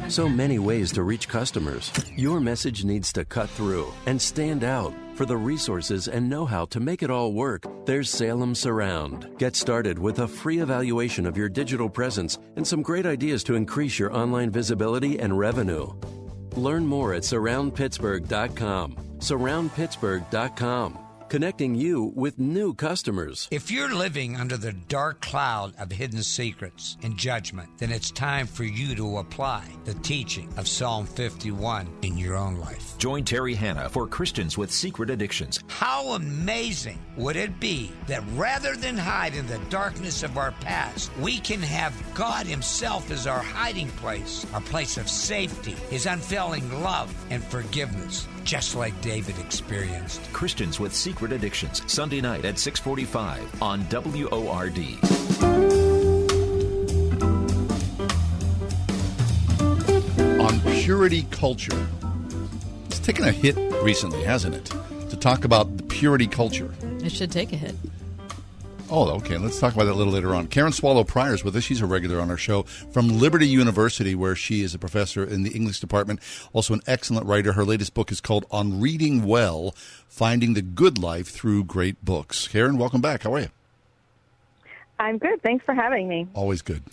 So 0.08 0.30
many 0.30 0.58
ways 0.58 0.92
to 0.92 1.02
reach 1.02 1.28
customers. 1.28 1.92
Your 2.16 2.40
message 2.40 2.84
needs 2.84 3.12
to 3.12 3.26
cut 3.26 3.50
through 3.50 3.92
and 4.06 4.20
stand 4.20 4.64
out. 4.64 4.93
For 5.14 5.26
the 5.26 5.36
resources 5.36 6.08
and 6.08 6.28
know 6.28 6.44
how 6.44 6.64
to 6.66 6.80
make 6.80 7.04
it 7.04 7.10
all 7.10 7.32
work, 7.32 7.64
there's 7.86 8.10
Salem 8.10 8.52
Surround. 8.52 9.28
Get 9.38 9.54
started 9.54 9.96
with 9.96 10.18
a 10.18 10.26
free 10.26 10.58
evaluation 10.58 11.24
of 11.24 11.36
your 11.36 11.48
digital 11.48 11.88
presence 11.88 12.38
and 12.56 12.66
some 12.66 12.82
great 12.82 13.06
ideas 13.06 13.44
to 13.44 13.54
increase 13.54 13.96
your 13.96 14.12
online 14.12 14.50
visibility 14.50 15.20
and 15.20 15.38
revenue. 15.38 15.86
Learn 16.56 16.84
more 16.84 17.14
at 17.14 17.22
surroundpittsburgh.com. 17.22 18.96
Surroundpittsburgh.com 19.18 21.03
connecting 21.34 21.74
you 21.74 22.12
with 22.14 22.38
new 22.38 22.72
customers. 22.72 23.48
If 23.50 23.68
you're 23.68 23.92
living 23.92 24.36
under 24.36 24.56
the 24.56 24.72
dark 24.72 25.20
cloud 25.20 25.74
of 25.80 25.90
hidden 25.90 26.22
secrets 26.22 26.96
and 27.02 27.16
judgment, 27.16 27.70
then 27.78 27.90
it's 27.90 28.12
time 28.12 28.46
for 28.46 28.62
you 28.62 28.94
to 28.94 29.18
apply 29.18 29.64
the 29.84 29.94
teaching 29.94 30.48
of 30.56 30.68
Psalm 30.68 31.06
51 31.06 31.88
in 32.02 32.16
your 32.16 32.36
own 32.36 32.58
life. 32.58 32.96
Join 32.98 33.24
Terry 33.24 33.56
Hanna 33.56 33.88
for 33.88 34.06
Christians 34.06 34.56
with 34.56 34.70
Secret 34.70 35.10
Addictions. 35.10 35.58
How 35.66 36.10
amazing 36.10 37.00
would 37.16 37.34
it 37.34 37.58
be 37.58 37.90
that 38.06 38.22
rather 38.36 38.76
than 38.76 38.96
hide 38.96 39.34
in 39.34 39.48
the 39.48 39.58
darkness 39.70 40.22
of 40.22 40.38
our 40.38 40.52
past, 40.60 41.10
we 41.18 41.40
can 41.40 41.60
have 41.62 41.92
God 42.14 42.46
Himself 42.46 43.10
as 43.10 43.26
our 43.26 43.40
hiding 43.40 43.88
place, 43.88 44.46
our 44.54 44.60
place 44.60 44.98
of 44.98 45.08
safety, 45.08 45.74
His 45.90 46.06
unfailing 46.06 46.80
love 46.80 47.12
and 47.30 47.42
forgiveness, 47.42 48.28
just 48.44 48.76
like 48.76 48.98
David 49.00 49.38
experienced. 49.38 50.20
Christians 50.32 50.78
with 50.78 50.94
Secret 50.94 51.32
Addictions, 51.32 51.82
Sunday 51.90 52.20
night 52.20 52.44
at 52.44 52.58
645 52.58 53.62
on 53.62 53.84
WORD. 53.90 54.78
On 60.40 60.60
purity 60.82 61.26
culture. 61.30 61.88
It's 62.86 62.98
taken 62.98 63.24
a 63.24 63.32
hit 63.32 63.56
recently, 63.82 64.22
hasn't 64.22 64.54
it? 64.54 64.66
To 65.10 65.16
talk 65.16 65.44
about 65.44 65.76
the 65.78 65.82
purity 65.82 66.26
culture. 66.26 66.72
It 67.02 67.12
should 67.12 67.32
take 67.32 67.52
a 67.52 67.56
hit. 67.56 67.74
Oh, 68.96 69.10
okay. 69.16 69.38
Let's 69.38 69.58
talk 69.58 69.74
about 69.74 69.86
that 69.86 69.94
a 69.94 69.98
little 69.98 70.12
later 70.12 70.36
on. 70.36 70.46
Karen 70.46 70.70
Swallow 70.70 71.02
Prior 71.02 71.34
is 71.34 71.42
with 71.42 71.56
us. 71.56 71.64
She's 71.64 71.80
a 71.80 71.86
regular 71.86 72.20
on 72.20 72.30
our 72.30 72.36
show 72.36 72.62
from 72.62 73.08
Liberty 73.08 73.48
University, 73.48 74.14
where 74.14 74.36
she 74.36 74.62
is 74.62 74.72
a 74.72 74.78
professor 74.78 75.24
in 75.24 75.42
the 75.42 75.50
English 75.50 75.80
department, 75.80 76.20
also 76.52 76.74
an 76.74 76.80
excellent 76.86 77.26
writer. 77.26 77.54
Her 77.54 77.64
latest 77.64 77.92
book 77.92 78.12
is 78.12 78.20
called 78.20 78.46
On 78.52 78.80
Reading 78.80 79.24
Well 79.24 79.74
Finding 80.06 80.54
the 80.54 80.62
Good 80.62 80.96
Life 80.96 81.26
Through 81.26 81.64
Great 81.64 82.04
Books. 82.04 82.46
Karen, 82.46 82.78
welcome 82.78 83.00
back. 83.00 83.24
How 83.24 83.34
are 83.34 83.40
you? 83.40 83.48
I'm 85.00 85.18
good. 85.18 85.42
Thanks 85.42 85.64
for 85.64 85.74
having 85.74 86.06
me. 86.06 86.28
Always 86.32 86.62
good. 86.62 86.84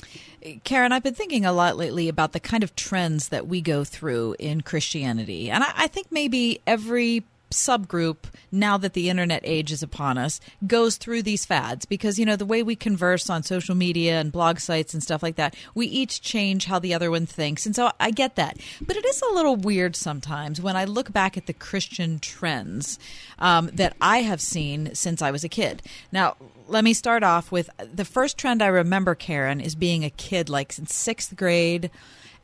Karen, 0.63 0.91
I've 0.91 1.03
been 1.03 1.13
thinking 1.13 1.45
a 1.45 1.53
lot 1.53 1.77
lately 1.77 2.09
about 2.09 2.31
the 2.31 2.39
kind 2.39 2.63
of 2.63 2.75
trends 2.75 3.29
that 3.29 3.45
we 3.45 3.61
go 3.61 3.83
through 3.83 4.37
in 4.39 4.61
Christianity. 4.61 5.51
And 5.51 5.63
I, 5.63 5.71
I 5.75 5.87
think 5.87 6.07
maybe 6.11 6.61
every 6.65 7.25
subgroup 7.51 8.17
now 8.51 8.77
that 8.77 8.93
the 8.93 9.09
internet 9.09 9.41
age 9.43 9.71
is 9.71 9.83
upon 9.83 10.17
us 10.17 10.39
goes 10.65 10.97
through 10.97 11.21
these 11.21 11.45
fads. 11.45 11.85
Because 11.85 12.19
you 12.19 12.25
know 12.25 12.35
the 12.35 12.45
way 12.45 12.63
we 12.63 12.75
converse 12.75 13.29
on 13.29 13.43
social 13.43 13.75
media 13.75 14.19
and 14.19 14.31
blog 14.31 14.59
sites 14.59 14.93
and 14.93 15.03
stuff 15.03 15.23
like 15.23 15.35
that 15.35 15.55
we 15.75 15.85
each 15.87 16.21
change 16.21 16.65
how 16.65 16.79
the 16.79 16.93
other 16.93 17.11
one 17.11 17.25
thinks. 17.25 17.65
And 17.65 17.75
so 17.75 17.91
i 17.99 18.11
get 18.11 18.35
that. 18.35 18.57
But 18.81 18.97
it 18.97 19.05
is 19.05 19.21
a 19.21 19.33
little 19.33 19.55
weird 19.55 19.95
sometimes 19.95 20.61
when 20.61 20.75
i 20.75 20.85
look 20.85 21.11
back 21.11 21.37
at 21.37 21.45
the 21.45 21.53
christian 21.53 22.19
trends 22.19 22.99
um, 23.39 23.69
that 23.73 23.95
i 24.01 24.19
have 24.19 24.41
seen 24.41 24.93
since 24.95 25.21
i 25.21 25.31
was 25.31 25.43
a 25.43 25.49
kid. 25.49 25.81
Now 26.11 26.35
let 26.67 26.83
me 26.83 26.93
start 26.93 27.23
off 27.23 27.51
with 27.51 27.69
the 27.93 28.05
first 28.05 28.37
trend 28.37 28.61
i 28.61 28.67
remember 28.67 29.13
karen 29.13 29.59
is 29.59 29.75
being 29.75 30.05
a 30.05 30.09
kid 30.09 30.47
like 30.49 30.77
in 30.79 30.87
sixth 30.87 31.35
grade 31.35 31.91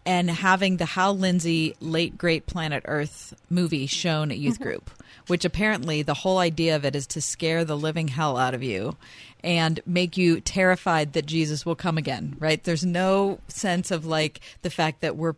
and 0.08 0.32
having 0.32 0.78
the 0.78 0.86
Hal 0.86 1.18
Lindsey 1.18 1.76
late 1.82 2.18
great 2.18 2.48
Planet 2.48 2.84
Earth 2.86 3.34
movie 3.50 3.88
shown 3.88 4.32
at 4.32 4.38
youth 4.38 4.60
group, 4.60 4.90
which 5.28 5.46
apparently 5.46 6.02
the 6.02 6.14
whole 6.14 6.38
idea 6.38 6.76
of 6.76 6.86
it 6.86 6.96
is 6.96 7.08
to 7.08 7.22
scare 7.22 7.64
the 7.64 7.78
living 7.78 8.08
hell 8.08 8.38
out 8.38 8.54
of 8.54 8.64
you 8.64 8.96
and 9.44 9.80
make 9.86 10.18
you 10.18 10.42
terrified 10.42 11.14
that 11.14 11.26
Jesus 11.26 11.66
will 11.66 11.76
come 11.76 11.98
again, 11.98 12.36
right? 12.40 12.64
There's 12.64 12.86
no 12.86 13.40
sense 13.48 13.92
of 13.92 14.06
like 14.06 14.40
the 14.62 14.70
fact 14.70 15.02
that 15.02 15.16
we're 15.16 15.36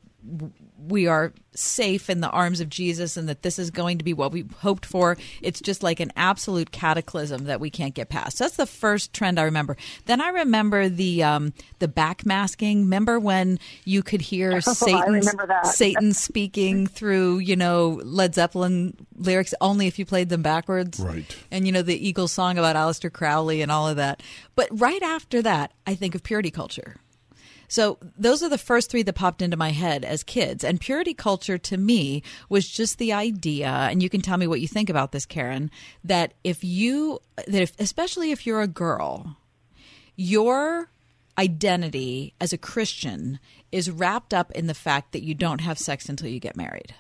we 0.88 1.08
are 1.08 1.34
safe 1.56 2.10
in 2.10 2.22
the 2.22 2.30
arms 2.30 2.62
of 2.62 2.70
Jesus 2.70 3.18
and 3.18 3.28
that 3.28 3.42
this 3.42 3.60
is 3.60 3.72
going 3.72 3.98
to 3.98 4.04
be 4.04 4.14
what 4.14 4.32
we 4.32 4.46
hoped 4.60 4.86
for. 4.86 5.18
It's 5.42 5.60
just 5.60 5.84
like 5.84 6.00
an 6.00 6.12
absolute 6.16 6.72
cataclysm 6.72 7.46
that 7.46 7.60
we 7.60 7.70
can't 7.70 7.94
get 7.94 8.10
past. 8.10 8.38
So 8.38 8.46
that's 8.46 8.56
the 8.56 8.66
first 8.66 9.14
trend 9.14 9.40
I 9.40 9.44
remember. 9.44 9.76
Then 10.06 10.22
I 10.22 10.30
remember 10.30 10.90
the 10.90 11.24
um, 11.24 11.54
the 11.80 11.88
backmasking. 11.88 12.84
Remember 12.84 13.20
when 13.20 13.60
you 13.86 14.04
could 14.04 14.22
hear 14.22 14.62
Oh, 14.68 14.74
Satan. 14.74 15.24
Satan 15.64 16.14
speaking 16.14 16.88
through 16.88 17.40
you 17.40 17.56
know 17.56 18.00
Led 18.04 18.36
Zeppelin 18.36 18.96
lyrics 19.16 19.54
only 19.62 19.88
if 19.88 20.00
you 20.00 20.06
played 20.06 20.30
them 20.30 20.42
backwards. 20.42 21.00
Right. 21.00 21.36
And 21.52 21.66
you 21.66 21.72
know 21.72 21.82
the 21.82 22.08
Eagles 22.08 22.32
song 22.32 22.58
about 22.58 22.76
Aleister 22.76 23.12
Crowley 23.12 23.62
and 23.62 23.72
all 23.72 23.88
of 23.88 23.98
that. 23.98 24.22
But 24.56 24.70
right 24.72 25.02
after 25.02 25.42
that, 25.42 25.74
I 25.86 25.96
think 25.96 26.16
of 26.16 26.24
purity 26.24 26.52
culture. 26.52 26.98
So 27.70 28.00
those 28.18 28.44
are 28.44 28.50
the 28.50 28.58
first 28.58 28.90
three 28.90 29.04
that 29.04 29.14
popped 29.14 29.42
into 29.42 29.56
my 29.56 29.70
head 29.70 30.04
as 30.04 30.24
kids. 30.24 30.64
And 30.64 30.82
purity 30.82 31.14
culture 31.14 31.58
to 31.60 31.78
me 31.78 32.24
was 32.50 32.68
just 32.68 32.98
the 32.98 33.14
idea, 33.14 33.70
and 33.70 34.04
you 34.04 34.10
can 34.10 34.22
tell 34.22 34.38
me 34.38 34.48
what 34.48 34.60
you 34.60 34.68
think 34.68 34.90
about 34.90 35.12
this, 35.12 35.26
Karen, 35.26 35.72
that 36.04 36.34
if 36.44 36.64
you, 36.64 37.20
that 37.48 37.62
if, 37.62 37.80
especially 37.80 38.32
if 38.32 38.46
you're 38.46 38.62
a 38.62 38.68
girl, 38.68 39.38
your 40.16 40.90
identity 41.38 42.34
as 42.42 42.52
a 42.52 42.58
Christian 42.58 43.40
is 43.72 43.90
wrapped 43.90 44.34
up 44.34 44.52
in 44.52 44.66
the 44.66 44.74
fact 44.74 45.14
that 45.14 45.24
you 45.24 45.36
don't 45.36 45.62
have 45.62 45.78
sex 45.78 46.10
until 46.10 46.28
you 46.28 46.40
get 46.40 46.58
married. 46.58 46.94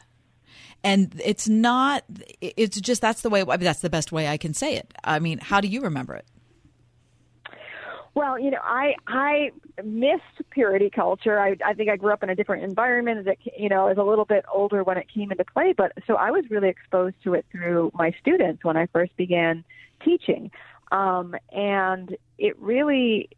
And 0.83 1.19
it's 1.25 1.49
not, 1.49 2.03
it's 2.39 2.79
just 2.79 3.01
that's 3.01 3.21
the 3.21 3.29
way, 3.29 3.41
I 3.41 3.45
mean, 3.45 3.61
that's 3.61 3.81
the 3.81 3.89
best 3.89 4.11
way 4.11 4.27
I 4.27 4.37
can 4.37 4.53
say 4.53 4.75
it. 4.75 4.93
I 5.03 5.19
mean, 5.19 5.39
how 5.39 5.59
do 5.59 5.67
you 5.67 5.81
remember 5.81 6.15
it? 6.15 6.25
Well, 8.15 8.39
you 8.39 8.51
know, 8.51 8.59
I 8.63 8.95
I 9.07 9.51
missed 9.83 10.49
purity 10.49 10.89
culture. 10.89 11.39
I 11.39 11.55
I 11.63 11.73
think 11.73 11.89
I 11.89 11.95
grew 11.95 12.11
up 12.11 12.23
in 12.23 12.29
a 12.29 12.35
different 12.35 12.63
environment. 12.63 13.25
That 13.25 13.37
you 13.57 13.69
know, 13.69 13.87
as 13.87 13.97
a 13.97 14.03
little 14.03 14.25
bit 14.25 14.45
older 14.51 14.83
when 14.83 14.97
it 14.97 15.07
came 15.13 15.31
into 15.31 15.45
play, 15.45 15.73
but 15.73 15.93
so 16.07 16.15
I 16.15 16.31
was 16.31 16.45
really 16.49 16.69
exposed 16.69 17.15
to 17.23 17.33
it 17.33 17.45
through 17.51 17.91
my 17.93 18.13
students 18.19 18.63
when 18.63 18.77
I 18.77 18.87
first 18.87 19.15
began 19.15 19.63
teaching, 20.03 20.51
um, 20.91 21.35
and 21.51 22.15
it 22.37 22.59
really 22.59 23.29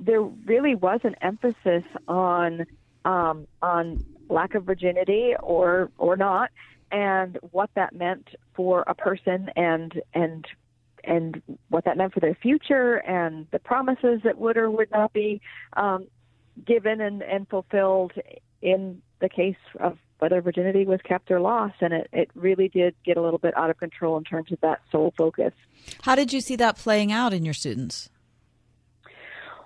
there 0.00 0.22
really 0.22 0.74
was 0.74 1.00
an 1.04 1.16
emphasis 1.20 1.84
on 2.06 2.66
um, 3.04 3.46
on 3.62 4.04
lack 4.28 4.54
of 4.54 4.64
virginity 4.64 5.34
or 5.40 5.90
or 5.98 6.16
not, 6.16 6.50
and 6.92 7.38
what 7.50 7.70
that 7.74 7.94
meant 7.94 8.28
for 8.54 8.84
a 8.86 8.94
person 8.94 9.50
and 9.56 10.00
and 10.14 10.46
and 11.08 11.42
what 11.68 11.84
that 11.84 11.96
meant 11.96 12.12
for 12.12 12.20
their 12.20 12.34
future 12.34 12.96
and 12.96 13.46
the 13.50 13.58
promises 13.58 14.20
that 14.24 14.38
would 14.38 14.56
or 14.56 14.70
would 14.70 14.90
not 14.90 15.12
be 15.12 15.40
um, 15.76 16.06
given 16.66 17.00
and, 17.00 17.22
and 17.22 17.48
fulfilled 17.48 18.12
in 18.60 19.00
the 19.20 19.28
case 19.28 19.56
of 19.80 19.98
whether 20.18 20.40
virginity 20.40 20.84
was 20.84 21.00
kept 21.04 21.30
or 21.30 21.40
lost. 21.40 21.76
And 21.80 21.92
it, 21.94 22.08
it 22.12 22.30
really 22.34 22.68
did 22.68 22.94
get 23.04 23.16
a 23.16 23.22
little 23.22 23.38
bit 23.38 23.56
out 23.56 23.70
of 23.70 23.78
control 23.78 24.18
in 24.18 24.24
terms 24.24 24.52
of 24.52 24.60
that 24.60 24.80
sole 24.90 25.14
focus. 25.16 25.52
How 26.02 26.14
did 26.14 26.32
you 26.32 26.40
see 26.40 26.56
that 26.56 26.76
playing 26.76 27.12
out 27.12 27.32
in 27.32 27.44
your 27.44 27.54
students? 27.54 28.10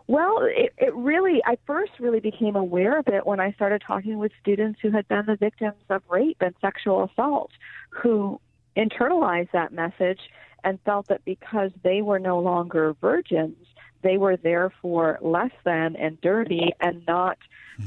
Well, 0.09 0.41
it, 0.43 0.73
it 0.79 0.95
really, 0.95 1.41
I 1.47 1.57
first 1.67 1.93
really 1.99 2.21
became 2.21 2.57
aware 2.57 2.99
of 2.99 3.09
it 3.09 3.27
when 3.27 3.41
I 3.41 3.53
started 3.53 3.83
talking 3.87 4.19
with 4.19 4.33
students 4.41 4.81
who 4.83 4.91
had 4.91 5.09
been 5.09 5.25
the 5.27 5.37
victims 5.37 5.77
of 5.89 6.03
rape 6.09 6.39
and 6.41 6.55
sexual 6.61 7.05
assault, 7.05 7.51
who 7.91 8.41
internalized 8.77 9.51
that 9.53 9.73
message 9.73 10.21
and 10.65 10.79
felt 10.85 11.09
that 11.09 11.25
because 11.25 11.71
they 11.83 12.03
were 12.03 12.19
no 12.19 12.39
longer 12.39 12.95
virgins, 13.01 13.57
they 14.03 14.17
were 14.17 14.37
therefore 14.37 15.19
less 15.21 15.53
than 15.65 15.97
and 15.97 16.21
dirty 16.21 16.73
and 16.81 17.05
not 17.07 17.39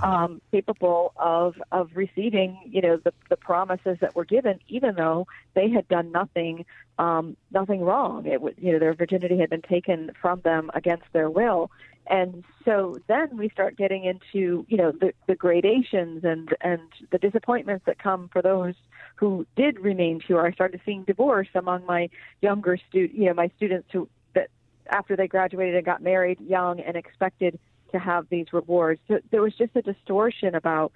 um, 0.01 0.41
capable 0.51 1.13
of 1.17 1.55
of 1.71 1.91
receiving, 1.93 2.57
you 2.65 2.81
know, 2.81 2.97
the 2.97 3.13
the 3.29 3.37
promises 3.37 3.97
that 4.01 4.15
were 4.15 4.25
given, 4.25 4.59
even 4.67 4.95
though 4.95 5.27
they 5.53 5.69
had 5.69 5.87
done 5.87 6.11
nothing 6.11 6.65
um, 6.97 7.37
nothing 7.51 7.81
wrong. 7.81 8.25
It 8.25 8.41
was, 8.41 8.53
you 8.57 8.73
know, 8.73 8.79
their 8.79 8.93
virginity 8.93 9.37
had 9.39 9.49
been 9.49 9.61
taken 9.61 10.11
from 10.21 10.41
them 10.41 10.71
against 10.73 11.05
their 11.13 11.29
will, 11.29 11.69
and 12.07 12.43
so 12.63 12.97
then 13.07 13.37
we 13.37 13.49
start 13.49 13.77
getting 13.77 14.05
into, 14.05 14.65
you 14.67 14.77
know, 14.77 14.91
the 14.91 15.13
the 15.27 15.35
gradations 15.35 16.23
and 16.23 16.49
and 16.61 16.81
the 17.11 17.17
disappointments 17.17 17.85
that 17.85 17.99
come 17.99 18.29
for 18.31 18.41
those 18.41 18.75
who 19.15 19.45
did 19.55 19.79
remain 19.79 20.19
pure. 20.19 20.45
I 20.45 20.51
started 20.51 20.81
seeing 20.85 21.03
divorce 21.03 21.47
among 21.55 21.85
my 21.85 22.09
younger 22.41 22.77
student, 22.89 23.17
you 23.17 23.25
know, 23.25 23.33
my 23.33 23.49
students 23.55 23.87
who 23.91 24.09
that 24.33 24.49
after 24.89 25.15
they 25.15 25.27
graduated 25.27 25.75
and 25.75 25.85
got 25.85 26.01
married 26.01 26.39
young 26.41 26.79
and 26.79 26.95
expected 26.95 27.57
to 27.91 27.99
have 27.99 28.27
these 28.29 28.47
rewards. 28.51 28.99
So 29.07 29.19
there 29.31 29.41
was 29.41 29.53
just 29.55 29.75
a 29.75 29.81
distortion 29.81 30.55
about 30.55 30.91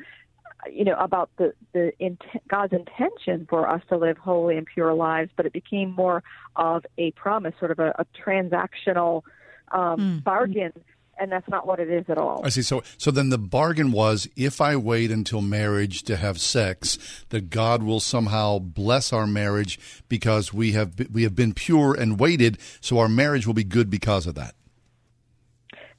you 0.69 0.83
know 0.83 0.95
about 0.95 1.29
the 1.37 1.53
the 1.71 1.93
int- 1.99 2.21
God's 2.49 2.73
intention 2.73 3.47
for 3.49 3.69
us 3.69 3.81
to 3.89 3.97
live 3.97 4.17
holy 4.17 4.57
and 4.57 4.67
pure 4.67 4.93
lives, 4.93 5.31
but 5.35 5.45
it 5.45 5.53
became 5.53 5.91
more 5.91 6.21
of 6.55 6.85
a 6.97 7.11
promise, 7.11 7.53
sort 7.59 7.71
of 7.71 7.79
a, 7.79 7.95
a 7.97 8.05
transactional 8.25 9.23
um, 9.71 9.99
mm. 9.99 10.23
bargain 10.23 10.73
and 11.19 11.31
that's 11.31 11.47
not 11.49 11.67
what 11.67 11.79
it 11.79 11.89
is 11.89 12.05
at 12.09 12.17
all. 12.17 12.41
I 12.43 12.49
see. 12.49 12.61
So, 12.61 12.83
so 12.97 13.11
then 13.11 13.29
the 13.29 13.37
bargain 13.37 13.91
was, 13.91 14.27
if 14.35 14.61
I 14.61 14.75
wait 14.75 15.11
until 15.11 15.41
marriage 15.41 16.03
to 16.03 16.15
have 16.15 16.39
sex, 16.39 16.97
that 17.29 17.49
God 17.49 17.83
will 17.83 17.99
somehow 17.99 18.59
bless 18.59 19.11
our 19.11 19.27
marriage 19.27 19.79
because 20.07 20.53
we 20.53 20.71
have 20.73 20.93
we 21.11 21.23
have 21.23 21.35
been 21.35 21.53
pure 21.53 21.93
and 21.93 22.19
waited, 22.19 22.57
so 22.81 22.99
our 22.99 23.09
marriage 23.09 23.45
will 23.45 23.53
be 23.53 23.63
good 23.63 23.89
because 23.89 24.27
of 24.27 24.35
that 24.35 24.55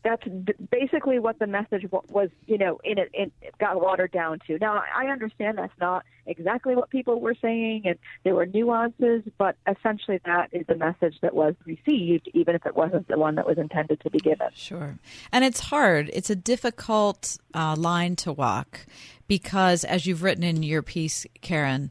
that's 0.03 0.23
basically 0.71 1.19
what 1.19 1.39
the 1.39 1.47
message 1.47 1.87
was, 2.09 2.31
you 2.47 2.59
know, 2.59 2.81
in 2.85 2.99
it, 2.99 3.11
it 3.13 3.33
got 3.59 3.81
watered 3.81 4.13
down 4.13 4.39
to. 4.47 4.59
Now, 4.59 4.83
I 4.97 5.07
understand 5.07 5.59
that's 5.59 5.73
not 5.81 6.05
exactly 6.27 6.75
what 6.75 6.91
people 6.91 7.21
were 7.21 7.35
saying, 7.41 7.83
and 7.85 7.99
there 8.25 8.35
were 8.35 8.47
nuances, 8.47 9.23
but 9.37 9.57
essentially 9.67 10.21
that 10.25 10.49
is 10.53 10.67
the 10.67 10.77
message 10.77 11.17
that 11.23 11.35
was 11.35 11.55
received, 11.67 12.31
even 12.33 12.55
if 12.55 12.65
it 12.65 12.75
wasn't 12.75 13.09
the 13.09 13.19
one 13.19 13.35
that 13.35 13.47
was 13.47 13.59
intended 13.59 14.01
to 14.01 14.11
be 14.11 14.19
given. 14.19 14.49
Sure. 14.55 14.99
And 15.33 15.45
it's 15.45 15.61
hard, 15.61 16.11
it's 16.13 16.31
a 16.31 16.37
difficult 16.37 17.39
uh, 17.55 17.77
line 17.77 18.17
to 18.17 18.33
walk 18.33 18.87
because, 19.29 19.85
as 19.85 20.07
you've 20.07 20.23
written 20.23 20.45
in 20.45 20.63
your 20.63 20.83
piece, 20.83 21.27
Karen, 21.41 21.91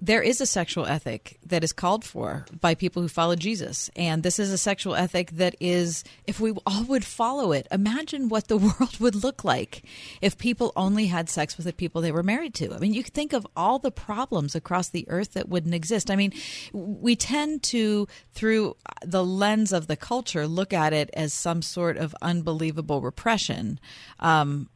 there 0.00 0.22
is 0.22 0.40
a 0.40 0.46
sexual 0.46 0.86
ethic 0.86 1.38
that 1.46 1.62
is 1.62 1.72
called 1.72 2.04
for 2.04 2.46
by 2.60 2.74
people 2.74 3.02
who 3.02 3.08
follow 3.08 3.36
Jesus. 3.36 3.90
And 3.94 4.22
this 4.22 4.38
is 4.38 4.50
a 4.50 4.58
sexual 4.58 4.94
ethic 4.94 5.32
that 5.32 5.54
is, 5.60 6.02
if 6.26 6.40
we 6.40 6.52
all 6.66 6.84
would 6.84 7.04
follow 7.04 7.52
it, 7.52 7.68
imagine 7.70 8.28
what 8.28 8.48
the 8.48 8.56
world 8.80 8.98
would 9.00 9.14
look 9.14 9.44
like 9.44 9.82
if 10.22 10.38
people 10.38 10.72
only 10.76 11.06
had 11.06 11.28
sex 11.28 11.56
with 11.56 11.66
the 11.66 11.72
people 11.72 12.00
they 12.00 12.12
were 12.12 12.22
married 12.22 12.54
to. 12.54 12.74
I 12.74 12.78
mean, 12.78 12.94
you 12.94 13.04
could 13.04 13.14
think 13.14 13.32
of 13.32 13.46
all 13.54 13.78
the 13.78 13.90
problems 13.90 14.54
across 14.54 14.88
the 14.88 15.06
earth 15.08 15.34
that 15.34 15.48
wouldn't 15.48 15.74
exist. 15.74 16.10
I 16.10 16.16
mean, 16.16 16.32
we 16.72 17.14
tend 17.14 17.62
to, 17.64 18.08
through 18.32 18.76
the 19.02 19.24
lens 19.24 19.72
of 19.72 19.88
the 19.88 19.96
culture, 19.96 20.46
look 20.46 20.72
at 20.72 20.92
it 20.92 21.10
as 21.12 21.34
some 21.34 21.60
sort 21.60 21.98
of 21.98 22.16
unbelievable 22.22 23.02
repression. 23.02 23.78
Um, 24.20 24.68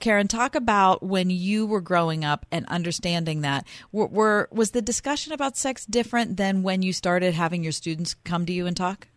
Karen, 0.00 0.28
talk 0.28 0.54
about 0.54 1.02
when 1.02 1.30
you 1.30 1.66
were 1.66 1.80
growing 1.80 2.24
up 2.24 2.46
and 2.50 2.66
understanding 2.66 3.40
that. 3.42 3.66
Were, 3.92 4.06
were, 4.06 4.48
was 4.52 4.72
the 4.72 4.82
discussion 4.82 5.32
about 5.32 5.56
sex 5.56 5.86
different 5.86 6.36
than 6.36 6.62
when 6.62 6.82
you 6.82 6.92
started 6.92 7.34
having 7.34 7.62
your 7.62 7.72
students 7.72 8.14
come 8.24 8.46
to 8.46 8.52
you 8.52 8.66
and 8.66 8.76
talk? 8.76 9.08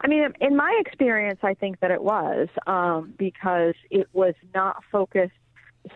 I 0.00 0.08
mean, 0.08 0.32
in 0.40 0.56
my 0.56 0.80
experience, 0.84 1.40
I 1.42 1.54
think 1.54 1.80
that 1.80 1.90
it 1.90 2.02
was 2.02 2.48
um, 2.66 3.14
because 3.18 3.74
it 3.90 4.08
was 4.12 4.34
not 4.54 4.82
focused 4.92 5.32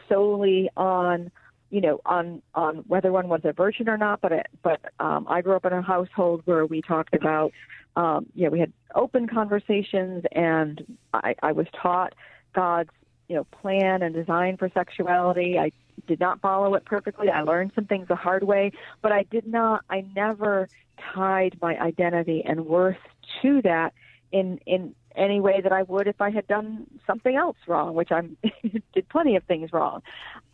solely 0.08 0.70
on, 0.76 1.30
you 1.70 1.80
know, 1.80 2.00
on 2.06 2.42
on 2.54 2.78
whether 2.88 3.12
one 3.12 3.28
was 3.28 3.42
a 3.44 3.52
virgin 3.52 3.88
or 3.88 3.99
not. 3.99 4.20
But 4.20 4.32
it, 4.32 4.46
but 4.62 4.80
um, 4.99 5.26
I 5.28 5.42
grew 5.42 5.54
up 5.54 5.64
in 5.64 5.72
a 5.72 5.82
household 5.82 6.42
where 6.46 6.64
we 6.64 6.80
talked 6.80 7.14
about, 7.14 7.52
um, 7.94 8.26
you 8.34 8.44
know, 8.44 8.50
we 8.50 8.60
had 8.60 8.72
open 8.94 9.28
conversations, 9.28 10.25
and 10.32 10.99
I, 11.12 11.34
I 11.42 11.52
was 11.52 11.66
taught 11.80 12.14
God's 12.52 12.90
you 13.28 13.37
know 13.37 13.45
plan 13.45 14.02
and 14.02 14.14
design 14.14 14.57
for 14.57 14.69
sexuality. 14.71 15.58
I 15.58 15.73
did 16.06 16.21
not 16.21 16.41
follow 16.41 16.75
it 16.75 16.84
perfectly. 16.84 17.28
I 17.28 17.43
learned 17.43 17.73
some 17.75 17.84
things 17.84 18.08
the 18.08 18.17
hard 18.17 18.43
way, 18.43 18.73
but 19.02 19.13
I 19.13 19.25
did 19.25 19.47
not. 19.47 19.84
I 19.89 20.04
never 20.15 20.69
tied 21.15 21.56
my 21.60 21.78
identity 21.78 22.43
and 22.45 22.67
worth 22.67 22.99
to 23.43 23.63
that 23.63 23.93
in 24.32 24.58
in 24.67 24.95
any 25.15 25.41
way 25.41 25.60
that 25.60 25.73
I 25.73 25.82
would 25.82 26.06
if 26.06 26.21
I 26.21 26.30
had 26.30 26.47
done 26.47 26.86
something 27.06 27.34
else 27.34 27.56
wrong, 27.67 27.95
which 27.95 28.10
I 28.13 28.23
did 28.95 29.08
plenty 29.08 29.36
of 29.36 29.45
things 29.45 29.73
wrong. 29.73 30.02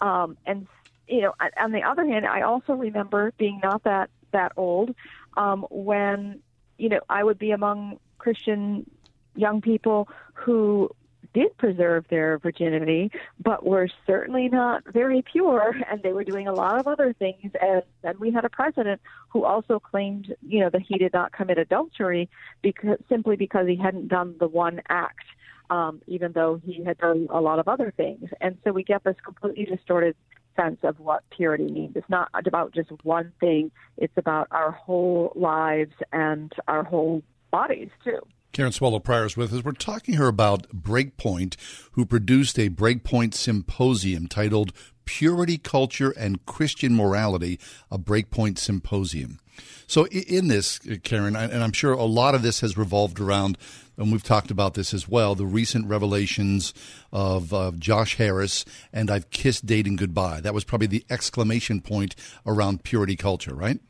Um, 0.00 0.36
and 0.46 0.66
you 1.08 1.22
know, 1.22 1.34
on 1.58 1.72
the 1.72 1.82
other 1.82 2.04
hand, 2.04 2.26
I 2.26 2.42
also 2.42 2.72
remember 2.74 3.32
being 3.38 3.60
not 3.62 3.84
that 3.84 4.10
that 4.32 4.52
old 4.56 4.94
um, 5.36 5.66
when 5.70 6.40
you 6.78 6.88
know 6.88 7.00
I 7.08 7.22
would 7.22 7.38
be 7.38 7.52
among 7.52 7.98
Christian 8.18 8.90
young 9.34 9.60
people 9.60 10.08
who 10.34 10.90
did 11.32 11.56
preserve 11.58 12.06
their 12.08 12.38
virginity, 12.38 13.10
but 13.40 13.64
were 13.64 13.88
certainly 14.06 14.48
not 14.48 14.82
very 14.92 15.22
pure, 15.22 15.74
and 15.90 16.02
they 16.02 16.12
were 16.12 16.24
doing 16.24 16.48
a 16.48 16.52
lot 16.52 16.78
of 16.78 16.86
other 16.86 17.12
things. 17.12 17.52
And 17.60 17.82
then 18.02 18.14
we 18.18 18.30
had 18.30 18.44
a 18.44 18.48
president 18.48 19.00
who 19.28 19.44
also 19.44 19.78
claimed, 19.78 20.34
you 20.46 20.60
know, 20.60 20.70
that 20.70 20.82
he 20.82 20.98
did 20.98 21.12
not 21.12 21.32
commit 21.32 21.58
adultery 21.58 22.28
because 22.62 22.98
simply 23.08 23.36
because 23.36 23.66
he 23.66 23.76
hadn't 23.76 24.08
done 24.08 24.36
the 24.38 24.48
one 24.48 24.80
act, 24.88 25.24
um, 25.70 26.00
even 26.06 26.32
though 26.32 26.60
he 26.64 26.84
had 26.84 26.98
done 26.98 27.28
a 27.30 27.40
lot 27.40 27.58
of 27.58 27.68
other 27.68 27.92
things. 27.96 28.30
And 28.40 28.58
so 28.64 28.72
we 28.72 28.82
get 28.82 29.04
this 29.04 29.16
completely 29.24 29.64
distorted 29.64 30.16
sense 30.56 30.78
of 30.82 30.98
what 30.98 31.22
purity 31.30 31.70
means. 31.70 31.96
It's 31.96 32.08
not 32.08 32.30
about 32.46 32.72
just 32.74 32.90
one 33.02 33.32
thing; 33.40 33.70
it's 33.96 34.16
about 34.16 34.48
our 34.50 34.70
whole 34.70 35.32
lives 35.34 35.94
and 36.12 36.52
our 36.66 36.82
whole 36.82 37.22
bodies 37.50 37.90
too. 38.02 38.20
Karen 38.52 38.72
Swallow 38.72 39.00
Prior 39.00 39.26
is 39.26 39.36
with 39.36 39.52
us. 39.52 39.62
We're 39.62 39.72
talking 39.72 40.14
here 40.14 40.28
about 40.28 40.68
Breakpoint, 40.70 41.56
who 41.92 42.06
produced 42.06 42.58
a 42.58 42.70
Breakpoint 42.70 43.34
symposium 43.34 44.26
titled 44.28 44.72
Purity, 45.04 45.58
Culture, 45.58 46.10
and 46.10 46.44
Christian 46.46 46.96
Morality, 46.96 47.58
a 47.90 47.98
Breakpoint 47.98 48.58
Symposium. 48.58 49.38
So, 49.86 50.06
in 50.08 50.48
this, 50.48 50.80
Karen, 51.02 51.36
and 51.36 51.62
I'm 51.62 51.72
sure 51.72 51.92
a 51.92 52.04
lot 52.04 52.34
of 52.34 52.42
this 52.42 52.60
has 52.60 52.76
revolved 52.76 53.20
around, 53.20 53.56
and 53.96 54.10
we've 54.10 54.22
talked 54.22 54.50
about 54.50 54.74
this 54.74 54.92
as 54.92 55.08
well, 55.08 55.34
the 55.34 55.46
recent 55.46 55.86
revelations 55.86 56.74
of 57.12 57.54
uh, 57.54 57.72
Josh 57.78 58.16
Harris 58.16 58.64
and 58.92 59.10
I've 59.10 59.30
Kissed 59.30 59.64
Dating 59.64 59.96
Goodbye. 59.96 60.40
That 60.40 60.54
was 60.54 60.64
probably 60.64 60.88
the 60.88 61.04
exclamation 61.08 61.80
point 61.80 62.16
around 62.44 62.82
purity 62.82 63.16
culture, 63.16 63.54
right? 63.54 63.80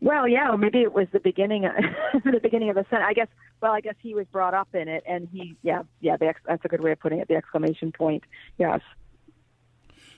Well, 0.00 0.28
yeah, 0.28 0.54
maybe 0.56 0.80
it 0.82 0.92
was 0.92 1.06
the 1.12 1.20
beginning, 1.20 1.64
of, 1.64 1.72
the 2.24 2.40
beginning 2.40 2.70
of 2.70 2.76
the 2.76 2.84
sentence. 2.90 3.06
I 3.08 3.12
guess. 3.12 3.28
Well, 3.60 3.72
I 3.72 3.80
guess 3.80 3.96
he 4.00 4.14
was 4.14 4.26
brought 4.26 4.54
up 4.54 4.68
in 4.74 4.86
it, 4.88 5.02
and 5.06 5.28
he, 5.32 5.56
yeah, 5.62 5.82
yeah. 6.00 6.16
The, 6.16 6.34
that's 6.46 6.64
a 6.64 6.68
good 6.68 6.82
way 6.82 6.92
of 6.92 7.00
putting 7.00 7.18
it. 7.18 7.28
The 7.28 7.34
exclamation 7.34 7.92
point. 7.92 8.24
Yes. 8.56 8.80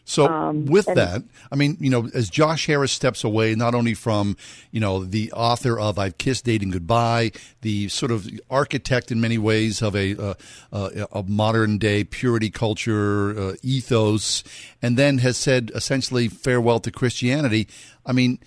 So 0.05 0.27
um, 0.27 0.67
with 0.67 0.87
that, 0.87 1.23
I 1.53 1.57
mean, 1.57 1.77
you 1.79 1.89
know, 1.89 2.09
as 2.15 2.29
Josh 2.29 2.67
Harris 2.67 2.91
steps 2.91 3.23
away, 3.23 3.55
not 3.55 3.75
only 3.77 3.95
from, 3.95 4.37
you 4.73 4.81
know, 4.81 5.05
the 5.05 5.31
author 5.33 5.79
of 5.79 6.01
"I've 6.01 6.19
Kissed 6.19 6.45
Dating 6.45 6.71
Goodbye," 6.71 7.31
the 7.61 7.89
sort 7.89 8.11
of 8.11 8.29
architect 8.51 9.13
in 9.13 9.21
many 9.21 9.39
ways 9.39 9.83
of 9.83 9.95
a 9.95 10.17
uh, 10.21 10.35
uh, 10.73 11.07
a 11.13 11.23
modern 11.23 11.79
day 11.79 12.03
purity 12.03 12.51
culture 12.51 13.39
uh, 13.39 13.57
ethos, 13.63 14.43
and 14.83 14.97
then 14.97 15.19
has 15.19 15.37
said 15.37 15.71
essentially 15.75 16.27
farewell 16.29 16.81
to 16.81 16.91
Christianity. 16.91 17.69
I 18.05 18.13
mean 18.13 18.41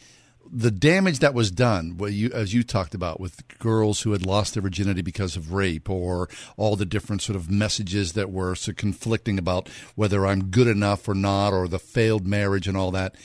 the 0.56 0.72
damage 0.72 1.20
that 1.20 1.34
was 1.34 1.50
done, 1.50 1.98
you, 2.10 2.30
as 2.32 2.54
you 2.54 2.64
talked 2.64 2.94
about, 2.94 3.20
with 3.20 3.42
girls 3.58 4.02
who 4.02 4.12
had 4.12 4.24
lost 4.24 4.54
their 4.54 4.62
virginity 4.62 5.02
because 5.02 5.36
of 5.36 5.52
rape, 5.52 5.90
or 5.90 6.30
all 6.58 6.76
the 6.76 6.86
different 6.86 7.24
sort 7.24 7.36
of 7.36 7.50
messages 7.50 8.14
that 8.14 8.32
were 8.32 8.54
so 8.54 8.72
conflicting 8.72 9.40
about 9.40 9.68
whether 9.96 10.28
I'm 10.28 10.46
good 10.46 10.68
enough 10.68 11.08
or 11.08 11.16
not, 11.16 11.54
or 11.54 11.68
the 11.68 11.80
failed 11.80 12.28
marriage 12.28 12.68
and 12.68 12.78
all 12.78 12.92
that. 12.92 13.16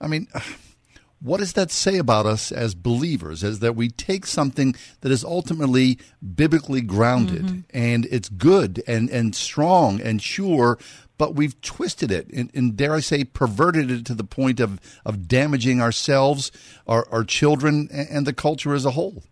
I 0.00 0.08
mean, 0.08 0.26
what 1.20 1.38
does 1.38 1.52
that 1.52 1.70
say 1.70 1.98
about 1.98 2.26
us 2.26 2.50
as 2.50 2.74
believers? 2.74 3.44
Is 3.44 3.60
that 3.60 3.76
we 3.76 3.88
take 3.88 4.26
something 4.26 4.74
that 5.02 5.12
is 5.12 5.24
ultimately 5.24 6.00
biblically 6.34 6.80
grounded 6.80 7.44
mm-hmm. 7.44 7.60
and 7.70 8.08
it's 8.10 8.28
good 8.28 8.82
and, 8.88 9.08
and 9.08 9.36
strong 9.36 10.00
and 10.00 10.20
sure, 10.20 10.78
but 11.22 11.36
we've 11.36 11.60
twisted 11.60 12.10
it 12.10 12.28
and, 12.32 12.50
and, 12.52 12.76
dare 12.76 12.94
I 12.94 12.98
say, 12.98 13.22
perverted 13.22 13.92
it 13.92 14.04
to 14.06 14.14
the 14.14 14.24
point 14.24 14.58
of, 14.58 14.80
of 15.06 15.28
damaging 15.28 15.80
ourselves, 15.80 16.50
our, 16.84 17.06
our 17.12 17.22
children, 17.22 17.88
and 17.92 18.26
the 18.26 18.32
culture 18.32 18.74
as 18.74 18.84
a 18.84 18.90
whole. 18.90 19.22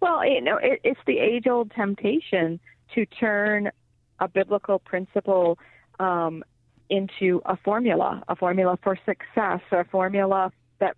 Well, 0.00 0.26
you 0.26 0.40
know, 0.40 0.56
it, 0.56 0.80
it's 0.82 1.00
the 1.06 1.18
age 1.18 1.46
old 1.46 1.72
temptation 1.72 2.58
to 2.94 3.04
turn 3.04 3.70
a 4.18 4.26
biblical 4.26 4.78
principle 4.78 5.58
um, 6.00 6.42
into 6.88 7.42
a 7.44 7.58
formula, 7.58 8.24
a 8.26 8.34
formula 8.34 8.78
for 8.82 8.98
success, 9.04 9.60
a 9.72 9.84
formula 9.84 10.50
that 10.78 10.96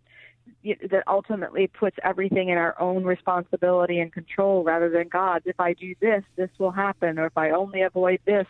that 0.62 1.02
ultimately 1.08 1.66
puts 1.66 1.96
everything 2.04 2.50
in 2.50 2.58
our 2.58 2.80
own 2.80 3.02
responsibility 3.02 3.98
and 3.98 4.12
control 4.12 4.62
rather 4.62 4.88
than 4.88 5.08
God's. 5.08 5.46
If 5.46 5.58
I 5.58 5.72
do 5.72 5.96
this, 6.00 6.22
this 6.36 6.50
will 6.58 6.70
happen, 6.70 7.18
or 7.18 7.26
if 7.26 7.36
I 7.36 7.50
only 7.50 7.82
avoid 7.82 8.20
this, 8.24 8.46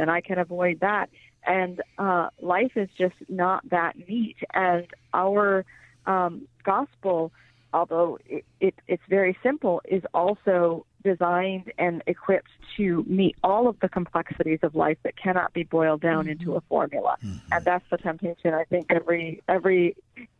then 0.00 0.08
I 0.08 0.22
can 0.22 0.38
avoid 0.38 0.80
that. 0.80 1.10
And 1.46 1.82
uh, 1.98 2.30
life 2.40 2.72
is 2.74 2.88
just 2.96 3.14
not 3.28 3.68
that 3.70 3.96
neat. 4.08 4.36
And 4.54 4.86
our 5.12 5.64
um, 6.06 6.48
gospel, 6.64 7.32
although 7.74 8.18
it, 8.26 8.44
it, 8.60 8.74
it's 8.88 9.02
very 9.08 9.36
simple, 9.42 9.82
is 9.86 10.02
also 10.14 10.86
designed 11.04 11.72
and 11.78 12.02
equipped 12.06 12.50
to 12.76 13.04
meet 13.06 13.36
all 13.42 13.68
of 13.68 13.78
the 13.80 13.88
complexities 13.88 14.58
of 14.62 14.74
life 14.74 14.98
that 15.02 15.16
cannot 15.16 15.52
be 15.52 15.64
boiled 15.64 16.00
down 16.00 16.24
mm-hmm. 16.24 16.32
into 16.32 16.56
a 16.56 16.60
formula. 16.62 17.16
Mm-hmm. 17.22 17.52
And 17.52 17.64
that's 17.64 17.84
the 17.90 17.98
temptation 17.98 18.54
I 18.54 18.64
think 18.64 18.86
every 18.90 19.42
every 19.48 19.96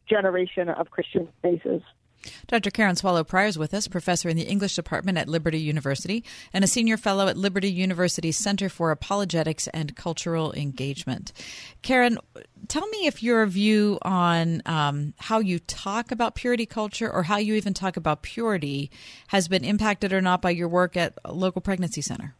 generation 0.08 0.68
of 0.68 0.90
Christians 0.90 1.28
faces. 1.42 1.82
Dr. 2.46 2.70
Karen 2.70 2.96
Swallow 2.96 3.24
Prior 3.24 3.46
is 3.46 3.58
with 3.58 3.72
us, 3.74 3.88
professor 3.88 4.28
in 4.28 4.36
the 4.36 4.42
English 4.42 4.76
department 4.76 5.18
at 5.18 5.28
Liberty 5.28 5.58
University 5.58 6.24
and 6.52 6.64
a 6.64 6.66
senior 6.66 6.96
fellow 6.96 7.28
at 7.28 7.36
Liberty 7.36 7.70
University 7.70 8.32
Center 8.32 8.68
for 8.68 8.90
Apologetics 8.90 9.68
and 9.68 9.96
Cultural 9.96 10.52
Engagement. 10.52 11.32
Karen, 11.82 12.18
tell 12.68 12.86
me 12.88 13.06
if 13.06 13.22
your 13.22 13.44
view 13.46 13.98
on 14.02 14.62
um, 14.66 15.14
how 15.18 15.38
you 15.38 15.58
talk 15.58 16.10
about 16.10 16.34
purity 16.34 16.66
culture 16.66 17.10
or 17.10 17.24
how 17.24 17.36
you 17.36 17.54
even 17.54 17.74
talk 17.74 17.96
about 17.96 18.22
purity 18.22 18.90
has 19.28 19.48
been 19.48 19.64
impacted 19.64 20.12
or 20.12 20.20
not 20.20 20.42
by 20.42 20.50
your 20.50 20.68
work 20.68 20.96
at 20.96 21.14
a 21.24 21.32
local 21.32 21.60
pregnancy 21.60 22.02
center. 22.02 22.34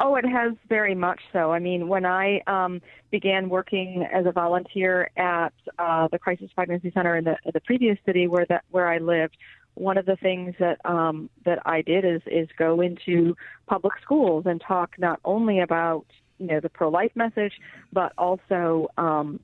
Oh, 0.00 0.16
it 0.16 0.26
has 0.26 0.54
very 0.68 0.94
much 0.94 1.20
so. 1.32 1.52
I 1.52 1.60
mean, 1.60 1.86
when 1.88 2.04
I 2.04 2.40
um, 2.46 2.82
began 3.10 3.48
working 3.48 4.06
as 4.12 4.26
a 4.26 4.32
volunteer 4.32 5.08
at 5.16 5.52
uh, 5.78 6.08
the 6.08 6.18
Crisis 6.18 6.50
Pregnancy 6.54 6.90
Center 6.92 7.16
in 7.16 7.24
the, 7.24 7.36
the 7.52 7.60
previous 7.60 7.96
city 8.04 8.26
where 8.26 8.44
that 8.48 8.64
where 8.70 8.88
I 8.88 8.98
lived, 8.98 9.36
one 9.74 9.96
of 9.96 10.06
the 10.06 10.16
things 10.16 10.54
that 10.58 10.84
um, 10.84 11.30
that 11.44 11.60
I 11.64 11.82
did 11.82 12.04
is 12.04 12.22
is 12.26 12.48
go 12.58 12.80
into 12.80 13.36
public 13.66 13.94
schools 14.02 14.46
and 14.46 14.60
talk 14.60 14.96
not 14.98 15.20
only 15.24 15.60
about 15.60 16.06
you 16.38 16.46
know 16.46 16.60
the 16.60 16.68
pro 16.68 16.88
life 16.88 17.12
message, 17.14 17.52
but 17.92 18.12
also 18.18 18.88
um, 18.98 19.38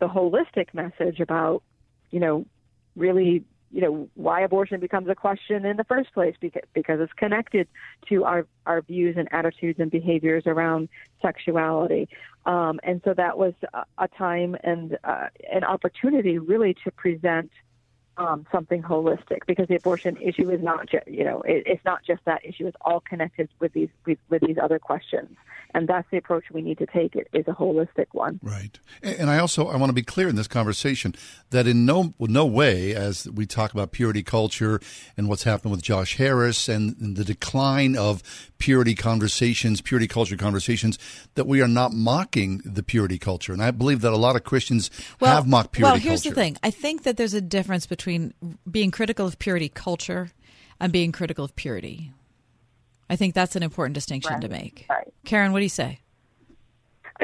the 0.00 0.08
holistic 0.08 0.74
message 0.74 1.20
about 1.20 1.62
you 2.10 2.20
know 2.20 2.44
really 2.94 3.44
you 3.74 3.80
know 3.80 4.08
why 4.14 4.40
abortion 4.40 4.78
becomes 4.78 5.08
a 5.08 5.16
question 5.16 5.66
in 5.66 5.76
the 5.76 5.82
first 5.82 6.14
place 6.14 6.36
because 6.40 6.62
because 6.74 7.00
it's 7.00 7.12
connected 7.14 7.66
to 8.08 8.22
our 8.22 8.46
our 8.66 8.82
views 8.82 9.16
and 9.18 9.28
attitudes 9.32 9.80
and 9.80 9.90
behaviors 9.90 10.44
around 10.46 10.88
sexuality. 11.20 12.08
Um, 12.46 12.78
and 12.84 13.00
so 13.04 13.14
that 13.14 13.36
was 13.36 13.52
a, 13.72 13.84
a 13.98 14.08
time 14.08 14.56
and 14.62 14.96
uh, 15.02 15.26
an 15.52 15.64
opportunity 15.64 16.38
really 16.38 16.76
to 16.84 16.92
present 16.92 17.50
um, 18.16 18.46
something 18.52 18.82
holistic 18.82 19.40
because 19.46 19.66
the 19.68 19.76
abortion 19.76 20.16
issue 20.18 20.50
is 20.50 20.62
not 20.62 20.88
just 20.88 21.06
you 21.08 21.24
know 21.24 21.42
it, 21.42 21.64
it's 21.66 21.84
not 21.84 22.04
just 22.04 22.24
that 22.24 22.44
issue 22.44 22.66
it's 22.66 22.76
all 22.82 23.00
connected 23.00 23.48
with 23.58 23.72
these 23.72 23.88
with, 24.06 24.18
with 24.28 24.42
these 24.42 24.56
other 24.62 24.78
questions 24.78 25.36
and 25.74 25.88
that's 25.88 26.08
the 26.10 26.16
approach 26.16 26.44
we 26.52 26.62
need 26.62 26.78
to 26.78 26.86
take 26.86 27.16
it 27.16 27.26
is 27.32 27.46
a 27.48 27.52
holistic 27.52 28.06
one 28.12 28.38
right 28.42 28.78
and 29.02 29.28
i 29.28 29.38
also 29.38 29.66
i 29.66 29.76
want 29.76 29.90
to 29.90 29.94
be 29.94 30.02
clear 30.02 30.28
in 30.28 30.36
this 30.36 30.46
conversation 30.46 31.12
that 31.50 31.66
in 31.66 31.84
no 31.84 32.14
no 32.20 32.46
way 32.46 32.94
as 32.94 33.28
we 33.30 33.46
talk 33.46 33.72
about 33.72 33.90
purity 33.90 34.22
culture 34.22 34.80
and 35.16 35.28
what's 35.28 35.42
happened 35.42 35.72
with 35.72 35.82
josh 35.82 36.16
harris 36.16 36.68
and, 36.68 36.96
and 37.00 37.16
the 37.16 37.24
decline 37.24 37.96
of 37.96 38.22
purity 38.58 38.94
conversations 38.94 39.80
purity 39.80 40.06
culture 40.06 40.36
conversations 40.36 40.98
that 41.34 41.46
we 41.46 41.60
are 41.60 41.68
not 41.68 41.92
mocking 41.92 42.62
the 42.64 42.82
purity 42.82 43.18
culture 43.18 43.52
and 43.52 43.62
i 43.62 43.72
believe 43.72 44.02
that 44.02 44.12
a 44.12 44.16
lot 44.16 44.36
of 44.36 44.44
christians 44.44 44.90
well, 45.20 45.34
have 45.34 45.48
mocked 45.48 45.72
purity 45.72 45.90
culture. 45.90 46.04
well 46.04 46.10
here's 46.10 46.22
culture. 46.22 46.34
the 46.34 46.40
thing 46.40 46.56
i 46.62 46.70
think 46.70 47.02
that 47.02 47.16
there's 47.16 47.34
a 47.34 47.40
difference 47.40 47.86
between 47.86 48.03
being 48.70 48.90
critical 48.90 49.26
of 49.26 49.38
purity 49.38 49.68
culture 49.68 50.30
and 50.80 50.92
being 50.92 51.12
critical 51.12 51.44
of 51.44 51.54
purity 51.56 52.12
I 53.08 53.16
think 53.16 53.34
that's 53.34 53.56
an 53.56 53.62
important 53.62 53.94
distinction 53.94 54.34
right. 54.34 54.42
to 54.42 54.48
make. 54.48 54.86
Right. 54.88 55.12
Karen, 55.24 55.52
what 55.52 55.58
do 55.58 55.64
you 55.64 55.68
say? 55.68 56.00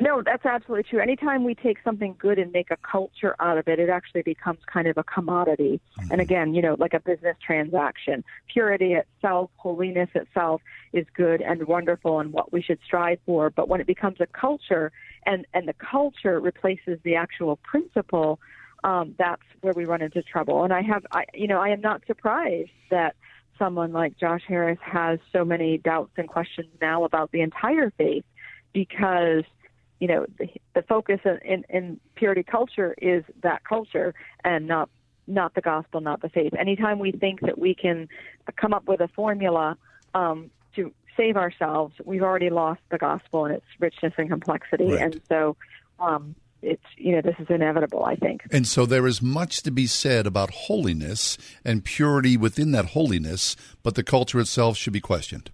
No, 0.01 0.23
that's 0.23 0.47
absolutely 0.47 0.85
true. 0.85 1.01
Anytime 1.01 1.43
we 1.43 1.57
take 1.57 1.79
something 1.83 2.15
good 2.17 2.39
and 2.39 2.53
make 2.53 2.71
a 2.71 2.77
culture 2.77 3.35
out 3.41 3.59
of 3.59 3.67
it, 3.67 3.81
it 3.81 3.89
actually 3.89 4.23
becomes 4.23 4.61
kind 4.73 4.87
of 4.87 4.97
a 4.97 5.03
commodity. 5.03 5.81
Mm-hmm. 5.99 6.13
And 6.13 6.21
again, 6.21 6.55
you 6.55 6.63
know, 6.63 6.77
like 6.79 6.95
a 6.95 7.01
business 7.01 7.37
transaction. 7.45 8.23
Purity 8.53 8.95
itself, 8.95 9.51
holiness 9.57 10.09
itself 10.15 10.63
is 10.93 11.07
good 11.17 11.43
and 11.43 11.67
wonderful 11.67 12.21
and 12.21 12.33
what 12.33 12.53
we 12.53 12.63
should 12.63 12.79
strive 12.85 13.19
for. 13.27 13.51
But 13.51 13.69
when 13.69 13.81
it 13.81 13.87
becomes 13.89 14.21
a 14.21 14.27
culture 14.27 14.93
and, 15.27 15.45
and 15.55 15.67
the 15.67 15.75
culture 15.75 16.39
replaces 16.39 17.01
the 17.03 17.17
actual 17.17 17.57
principle, 17.57 18.39
um, 18.85 19.15
that's 19.19 19.43
where 19.61 19.73
we 19.75 19.85
run 19.85 20.03
into 20.03 20.23
trouble. 20.23 20.65
And 20.65 20.73
I 20.73 20.83
have, 20.83 21.07
I, 21.13 21.25
you 21.35 21.47
know, 21.47 21.61
I 21.61 21.69
am 21.69 21.81
not 21.81 22.03
surprised 22.07 22.71
that 22.91 23.15
someone 23.59 23.93
like 23.93 24.17
Josh 24.19 24.43
Harris 24.49 24.79
has 24.83 25.19
so 25.33 25.45
many 25.45 25.79
doubts 25.79 26.13
and 26.17 26.29
questions 26.29 26.69
now 26.81 27.05
about 27.05 27.31
the 27.31 27.43
entire 27.43 27.91
faith 27.91 28.25
because 28.73 29.45
you 30.01 30.09
know 30.09 30.27
the, 30.39 30.49
the 30.75 30.83
focus 30.83 31.21
in, 31.25 31.39
in 31.45 31.65
in, 31.69 32.01
purity 32.15 32.43
culture 32.43 32.95
is 32.99 33.23
that 33.43 33.63
culture 33.65 34.15
and 34.45 34.67
not 34.67 34.89
not 35.27 35.55
the 35.55 35.61
gospel, 35.61 36.01
not 36.01 36.23
the 36.23 36.29
faith. 36.29 36.53
Anytime 36.59 36.99
we 36.99 37.13
think 37.13 37.41
that 37.43 37.59
we 37.59 37.75
can 37.75 38.09
come 38.57 38.75
up 38.75 38.89
with 38.89 39.01
a 39.01 39.09
formula 39.09 39.77
um, 40.15 40.51
to 40.75 40.93
save 41.17 41.37
ourselves, 41.37 41.95
we've 42.05 42.23
already 42.23 42.51
lost 42.51 42.81
the 42.91 42.99
gospel 42.99 43.45
and 43.45 43.55
its 43.55 43.67
richness 43.79 44.13
and 44.19 44.29
complexity. 44.29 44.93
Right. 44.93 45.03
And 45.03 45.21
so, 45.29 45.57
um, 45.99 46.35
it's 46.63 46.83
you 46.97 47.13
know 47.13 47.21
this 47.21 47.35
is 47.39 47.47
inevitable 47.49 48.05
i 48.05 48.15
think 48.17 48.43
and 48.51 48.67
so 48.67 48.87
there 48.87 49.07
is 49.07 49.23
much 49.23 49.63
to 49.63 49.71
be 49.71 49.87
said 49.87 50.27
about 50.27 50.51
holiness 50.51 51.39
and 51.65 51.85
purity 51.85 52.37
within 52.37 52.73
that 52.73 52.87
holiness 52.87 53.57
but 53.83 53.95
the 53.95 54.03
culture 54.03 54.41
itself 54.41 54.77
should 54.77 54.93
be 54.93 55.01
questioned 55.01 55.51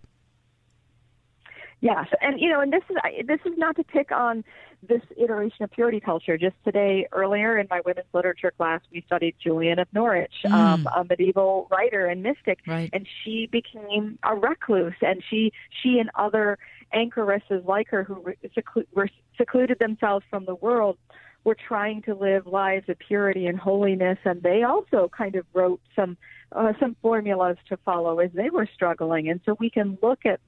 yes 1.80 2.06
and 2.20 2.40
you 2.40 2.48
know 2.48 2.60
and 2.60 2.72
this 2.72 2.82
is 2.90 2.96
this 3.26 3.40
is 3.44 3.56
not 3.56 3.76
to 3.76 3.84
pick 3.84 4.10
on 4.10 4.44
this 4.86 5.02
iteration 5.16 5.62
of 5.64 5.70
purity 5.70 6.00
culture 6.00 6.36
just 6.36 6.54
today 6.64 7.06
earlier 7.12 7.58
in 7.58 7.66
my 7.70 7.80
women's 7.84 8.06
literature 8.12 8.52
class 8.56 8.80
we 8.92 9.02
studied 9.06 9.34
julian 9.42 9.78
of 9.78 9.88
norwich 9.92 10.32
mm. 10.44 10.50
um, 10.50 10.88
a 10.96 11.04
medieval 11.04 11.66
writer 11.70 12.06
and 12.06 12.22
mystic 12.22 12.58
right. 12.66 12.90
and 12.92 13.06
she 13.22 13.48
became 13.50 14.18
a 14.24 14.34
recluse 14.34 14.94
and 15.02 15.22
she 15.28 15.52
she 15.82 15.98
and 15.98 16.10
other 16.14 16.58
anchoresses 16.94 17.64
like 17.66 17.88
her 17.88 18.04
who 18.04 18.14
were 18.92 19.08
secluded 19.36 19.78
themselves 19.78 20.24
from 20.30 20.44
the 20.44 20.54
world 20.54 20.98
were 21.44 21.56
trying 21.56 22.02
to 22.02 22.14
live 22.14 22.46
lives 22.46 22.88
of 22.88 22.98
purity 22.98 23.46
and 23.46 23.58
holiness, 23.58 24.18
and 24.24 24.42
they 24.42 24.64
also 24.64 25.08
kind 25.16 25.36
of 25.36 25.46
wrote 25.54 25.80
some 25.94 26.16
uh, 26.52 26.72
some 26.80 26.96
formulas 27.00 27.56
to 27.68 27.76
follow 27.78 28.18
as 28.18 28.30
they 28.34 28.50
were 28.50 28.68
struggling. 28.74 29.28
And 29.28 29.40
so 29.46 29.56
we 29.58 29.70
can 29.70 29.96
look 30.02 30.26
at 30.26 30.40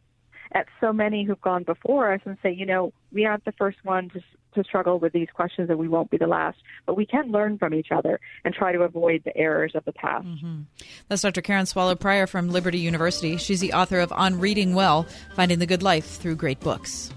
at 0.53 0.66
so 0.81 0.92
many 0.92 1.24
who've 1.24 1.40
gone 1.40 1.62
before 1.62 2.12
us 2.12 2.20
and 2.24 2.37
say, 2.42 2.53
you 2.53 2.64
know, 2.66 2.92
we 3.12 3.27
aren't 3.27 3.44
the 3.44 3.53
first 3.53 3.79
one 3.85 4.11
to 4.11 4.20
to 4.55 4.64
struggle 4.64 4.98
with 4.98 5.12
these 5.12 5.29
questions, 5.33 5.70
and 5.70 5.79
we 5.79 5.88
won't 5.88 6.11
be 6.11 6.16
the 6.16 6.27
last. 6.27 6.59
But 6.87 6.94
we 6.94 7.07
can 7.07 7.31
learn 7.31 7.59
from 7.59 7.74
each 7.74 7.88
other 7.92 8.18
and 8.44 8.53
try 8.53 8.72
to 8.72 8.81
avoid 8.81 9.22
the 9.24 9.37
errors 9.37 9.72
of 9.74 9.85
the 9.85 9.92
past. 9.92 10.27
Mm-hmm. 10.27 10.62
That's 11.07 11.22
Dr. 11.22 11.42
Karen 11.42 11.66
Swallow 11.66 11.94
Prior 11.94 12.27
from 12.27 12.51
Liberty 12.51 12.79
University. 12.79 13.37
She's 13.37 13.61
the 13.61 13.74
author 13.74 14.01
of 14.01 14.11
On 14.12 14.40
Reading 14.40 14.74
Well: 14.74 15.07
Finding 15.35 15.59
the 15.61 15.66
Good 15.66 15.83
Life 15.83 16.07
Through 16.07 16.37
Great 16.37 16.61
Books. 16.61 17.12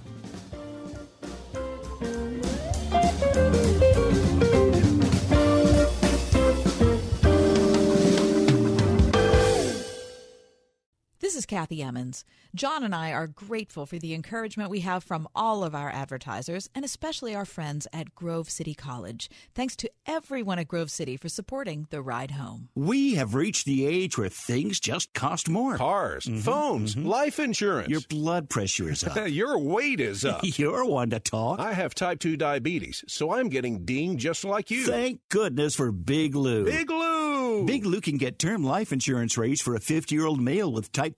This 11.32 11.38
is 11.38 11.46
Kathy 11.46 11.82
Emmons. 11.82 12.26
John 12.54 12.84
and 12.84 12.94
I 12.94 13.13
are 13.13 13.26
grateful 13.26 13.86
for 13.86 13.98
the 13.98 14.13
encouragement 14.13 14.70
we 14.70 14.82
have 14.82 15.02
from 15.02 15.30
all 15.34 15.63
of 15.63 15.74
our 15.74 15.89
advertisers 15.89 16.70
and 16.76 16.84
especially 16.84 17.34
our 17.34 17.46
friends 17.46 17.88
at 17.94 18.13
Grove 18.13 18.50
City 18.50 18.74
College. 18.74 19.30
Thanks 19.56 19.78
to 19.78 19.89
everyone 20.06 20.60
at 20.60 20.67
Grove 20.67 20.91
City 20.91 21.15
for 21.15 21.30
supporting 21.30 21.88
the 21.89 22.02
ride 22.02 22.32
home. 22.32 22.67
We 22.76 23.15
have 23.15 23.34
reached 23.34 23.65
the 23.65 23.86
age 23.86 24.17
where 24.17 24.28
things 24.28 24.78
just 24.82 25.13
cost 25.13 25.48
more 25.48 25.78
cars, 25.78 26.26
mm-hmm. 26.26 26.39
phones, 26.39 26.96
mm-hmm. 26.96 27.08
life 27.08 27.39
insurance. 27.39 27.88
Your 27.88 28.02
blood 28.10 28.50
pressure 28.50 28.89
is 28.89 29.02
up. 29.06 29.15
Your 29.30 29.58
weight 29.58 30.02
is 30.02 30.26
up. 30.26 30.41
You're 30.44 30.84
one 30.84 31.12
to 31.12 31.22
talk. 31.22 31.62
I 31.62 31.72
have 31.72 31.96
type 31.96 32.20
2 32.20 32.36
diabetes, 32.36 33.06
so 33.08 33.32
I'm 33.32 33.48
getting 33.48 33.86
dinged 33.86 34.20
just 34.20 34.44
like 34.44 34.70
you. 34.70 34.86
Thank 34.86 35.22
goodness 35.30 35.76
for 35.76 35.94
Big 35.94 36.36
Lou. 36.36 36.65
Big 36.65 36.89
Lou! 36.89 37.32
Lou. 37.52 37.65
Big 37.65 37.86
Lou 37.86 38.02
can 38.02 38.17
get 38.17 38.39
term 38.39 38.63
life 38.63 38.91
insurance 38.91 39.38
rates 39.38 39.62
for 39.62 39.76
a 39.76 39.80
50 39.80 40.15
year 40.15 40.26
old 40.26 40.41
male 40.41 40.72
with 40.72 40.91
type 40.91 41.17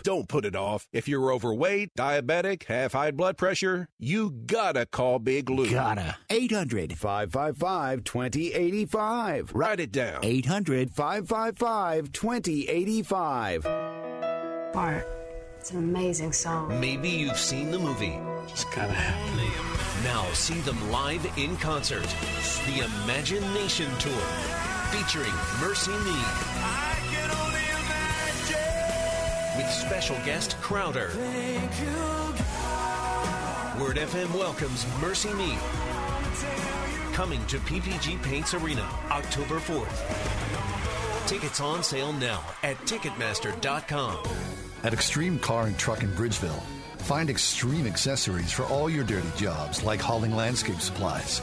Don't 0.03 0.27
put 0.27 0.45
it 0.45 0.55
off. 0.55 0.87
If 0.91 1.07
you're 1.07 1.31
overweight, 1.31 1.93
diabetic, 1.95 2.63
have 2.65 2.93
high 2.93 3.11
blood 3.11 3.37
pressure, 3.37 3.87
you 3.99 4.31
gotta 4.31 4.85
call 4.85 5.19
Big 5.19 5.49
Lou. 5.49 5.69
Gotta. 5.69 6.17
800 6.29 6.97
555 6.97 8.03
2085. 8.03 9.51
Write 9.53 9.79
it 9.79 9.91
down. 9.91 10.19
800 10.23 10.91
555 10.91 12.11
2085. 12.11 13.65
Art. 14.73 15.07
It's 15.59 15.71
an 15.71 15.77
amazing 15.77 16.33
song. 16.33 16.79
Maybe 16.79 17.09
you've 17.09 17.37
seen 17.37 17.69
the 17.69 17.77
movie. 17.77 18.19
It's 18.47 18.65
gotta 18.65 18.93
happen. 18.93 20.03
Now 20.03 20.25
see 20.33 20.59
them 20.61 20.91
live 20.91 21.25
in 21.37 21.55
concert. 21.57 22.07
The 22.65 22.83
Imagination 23.03 23.89
Tour, 23.99 24.11
featuring 24.91 25.31
MercyMe. 25.61 26.50
With 29.57 29.69
special 29.69 30.15
guest 30.25 30.55
Crowder. 30.61 31.09
Word 33.79 33.97
FM 33.97 34.33
welcomes 34.33 34.85
MercyMe. 35.01 35.57
Coming 37.13 37.45
to 37.47 37.57
PPG 37.59 38.21
Paints 38.23 38.53
Arena, 38.53 38.87
October 39.09 39.59
4th. 39.59 41.27
Tickets 41.27 41.59
on 41.59 41.83
sale 41.83 42.13
now 42.13 42.41
at 42.63 42.77
Ticketmaster.com. 42.85 44.23
At 44.83 44.93
Extreme 44.93 45.39
Car 45.39 45.67
and 45.67 45.77
Truck 45.77 46.03
in 46.03 46.11
Bridgeville, 46.11 46.61
find 46.99 47.29
extreme 47.29 47.85
accessories 47.85 48.51
for 48.53 48.63
all 48.63 48.89
your 48.89 49.03
dirty 49.03 49.31
jobs, 49.35 49.83
like 49.83 49.99
hauling 49.99 50.33
landscape 50.33 50.79
supplies. 50.79 51.41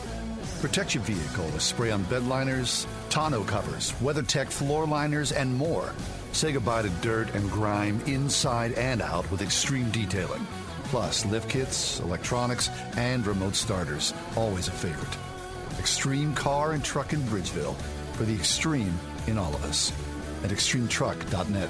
Protect 0.61 0.95
your 0.95 1.05
vehicle 1.05 1.45
with 1.47 1.63
spray 1.63 1.91
on 1.91 2.05
bed 2.05 2.27
liners, 2.27 2.87
tonneau 3.11 3.47
covers, 3.47 3.93
WeatherTech 4.01 4.49
floor 4.49 4.87
liners, 4.87 5.31
and 5.33 5.55
more. 5.55 5.93
Say 6.33 6.53
goodbye 6.53 6.83
to 6.83 6.89
dirt 6.89 7.35
and 7.35 7.51
grime 7.51 8.01
inside 8.07 8.73
and 8.73 9.03
out 9.03 9.31
with 9.31 9.43
extreme 9.43 9.91
detailing. 9.91 10.47
Plus, 10.85 11.27
lift 11.27 11.51
kits, 11.51 12.01
electronics, 12.01 12.71
and 12.97 13.27
remote 13.27 13.55
starters. 13.55 14.15
Always 14.37 14.69
a 14.69 14.73
favorite. 14.73 15.17
Extreme 15.79 16.35
Car 16.35 16.73
and 16.73 16.85
Truck 16.85 17.13
in 17.13 17.21
Bridgeville 17.23 17.77
for 18.15 18.25
the 18.25 18.35
extreme 18.35 18.99
in 19.27 19.39
all 19.39 19.55
of 19.55 19.65
us. 19.65 19.93
At 20.43 20.51
extremetruck.net. 20.51 21.69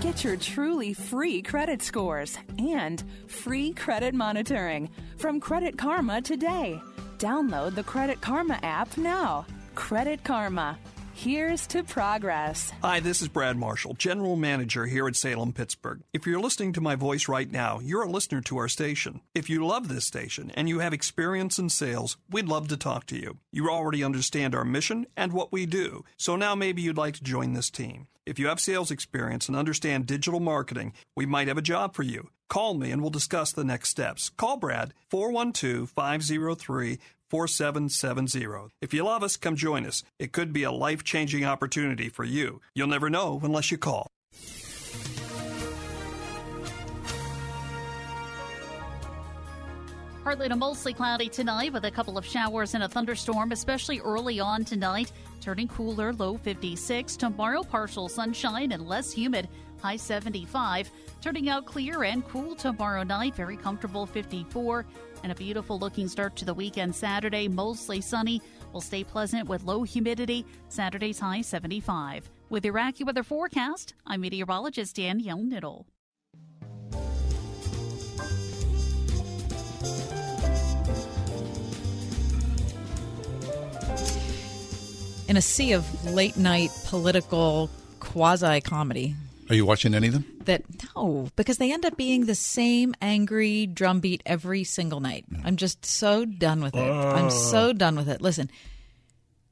Get 0.00 0.22
your 0.22 0.36
truly 0.36 0.92
free 0.92 1.42
credit 1.42 1.82
scores 1.82 2.38
and 2.58 3.02
free 3.26 3.72
credit 3.72 4.14
monitoring 4.14 4.90
from 5.16 5.40
Credit 5.40 5.76
Karma 5.76 6.20
today. 6.20 6.80
Download 7.18 7.74
the 7.74 7.82
Credit 7.82 8.20
Karma 8.20 8.58
app 8.62 8.96
now. 8.98 9.46
Credit 9.74 10.22
Karma. 10.22 10.78
Here's 11.18 11.66
to 11.68 11.82
progress. 11.82 12.70
Hi, 12.82 13.00
this 13.00 13.22
is 13.22 13.28
Brad 13.28 13.56
Marshall, 13.56 13.94
General 13.94 14.36
Manager 14.36 14.84
here 14.84 15.08
at 15.08 15.16
Salem, 15.16 15.54
Pittsburgh. 15.54 16.02
If 16.12 16.26
you're 16.26 16.38
listening 16.38 16.74
to 16.74 16.82
my 16.82 16.94
voice 16.94 17.26
right 17.26 17.50
now, 17.50 17.80
you're 17.80 18.02
a 18.02 18.10
listener 18.10 18.42
to 18.42 18.58
our 18.58 18.68
station. 18.68 19.22
If 19.34 19.48
you 19.48 19.66
love 19.66 19.88
this 19.88 20.04
station 20.04 20.52
and 20.54 20.68
you 20.68 20.80
have 20.80 20.92
experience 20.92 21.58
in 21.58 21.70
sales, 21.70 22.18
we'd 22.30 22.50
love 22.50 22.68
to 22.68 22.76
talk 22.76 23.06
to 23.06 23.16
you. 23.16 23.38
You 23.50 23.70
already 23.70 24.04
understand 24.04 24.54
our 24.54 24.66
mission 24.66 25.06
and 25.16 25.32
what 25.32 25.52
we 25.52 25.64
do, 25.64 26.04
so 26.18 26.36
now 26.36 26.54
maybe 26.54 26.82
you'd 26.82 26.98
like 26.98 27.14
to 27.14 27.24
join 27.24 27.54
this 27.54 27.70
team. 27.70 28.08
If 28.26 28.38
you 28.38 28.48
have 28.48 28.60
sales 28.60 28.90
experience 28.90 29.48
and 29.48 29.56
understand 29.56 30.04
digital 30.04 30.40
marketing, 30.40 30.92
we 31.14 31.24
might 31.24 31.48
have 31.48 31.56
a 31.56 31.62
job 31.62 31.94
for 31.94 32.02
you. 32.02 32.28
Call 32.48 32.74
me 32.74 32.90
and 32.90 33.00
we'll 33.00 33.10
discuss 33.10 33.52
the 33.52 33.64
next 33.64 33.88
steps. 33.88 34.28
Call 34.30 34.56
Brad 34.56 34.92
412 35.10 35.88
503 35.88 36.98
4770. 37.30 38.74
If 38.80 38.94
you 38.94 39.04
love 39.04 39.22
us, 39.22 39.36
come 39.36 39.56
join 39.56 39.86
us. 39.86 40.02
It 40.18 40.32
could 40.32 40.52
be 40.52 40.62
a 40.62 40.70
life 40.70 41.04
changing 41.04 41.44
opportunity 41.44 42.08
for 42.08 42.24
you. 42.24 42.60
You'll 42.74 42.88
never 42.88 43.10
know 43.10 43.40
unless 43.42 43.70
you 43.70 43.78
call. 43.78 44.06
Partly 50.26 50.48
to 50.48 50.56
mostly 50.56 50.92
cloudy 50.92 51.28
tonight 51.28 51.72
with 51.72 51.84
a 51.84 51.90
couple 51.92 52.18
of 52.18 52.26
showers 52.26 52.74
and 52.74 52.82
a 52.82 52.88
thunderstorm, 52.88 53.52
especially 53.52 54.00
early 54.00 54.40
on 54.40 54.64
tonight. 54.64 55.12
Turning 55.40 55.68
cooler, 55.68 56.12
low 56.14 56.36
56. 56.38 57.16
Tomorrow, 57.16 57.62
partial 57.62 58.08
sunshine 58.08 58.72
and 58.72 58.88
less 58.88 59.12
humid, 59.12 59.48
high 59.80 59.94
75. 59.94 60.90
Turning 61.20 61.48
out 61.48 61.64
clear 61.64 62.02
and 62.02 62.26
cool 62.26 62.56
tomorrow 62.56 63.04
night, 63.04 63.36
very 63.36 63.56
comfortable 63.56 64.04
54. 64.04 64.84
And 65.22 65.32
a 65.32 65.34
beautiful 65.34 65.78
looking 65.78 66.08
start 66.08 66.36
to 66.36 66.44
the 66.44 66.54
weekend 66.54 66.94
Saturday, 66.94 67.48
mostly 67.48 68.00
sunny. 68.00 68.40
Will 68.72 68.80
stay 68.80 69.04
pleasant 69.04 69.48
with 69.48 69.64
low 69.64 69.82
humidity. 69.82 70.44
Saturday's 70.68 71.18
high 71.18 71.40
75. 71.40 72.30
With 72.48 72.64
your 72.64 72.74
AccuWeather 72.74 73.24
forecast, 73.24 73.94
I'm 74.06 74.20
meteorologist 74.20 74.96
Danielle 74.96 75.38
Niddle. 75.38 75.84
In 85.28 85.36
a 85.36 85.42
sea 85.42 85.72
of 85.72 86.04
late 86.04 86.36
night 86.36 86.70
political 86.84 87.68
quasi 87.98 88.60
comedy 88.60 89.16
Are 89.48 89.54
you 89.54 89.64
watching 89.64 89.94
any 89.94 90.08
of 90.08 90.12
them? 90.14 90.24
that 90.46 90.62
no, 90.94 91.28
because 91.36 91.58
they 91.58 91.72
end 91.72 91.84
up 91.84 91.96
being 91.96 92.26
the 92.26 92.34
same 92.34 92.94
angry 93.02 93.66
drumbeat 93.66 94.22
every 94.26 94.64
single 94.64 95.00
night. 95.00 95.24
Mm. 95.30 95.42
I'm 95.44 95.56
just 95.56 95.84
so 95.84 96.24
done 96.24 96.62
with 96.62 96.74
it. 96.74 96.80
I'm 96.80 97.26
uh. 97.26 97.30
so 97.30 97.72
done 97.72 97.96
with 97.96 98.08
it. 98.08 98.20
Listen, 98.20 98.50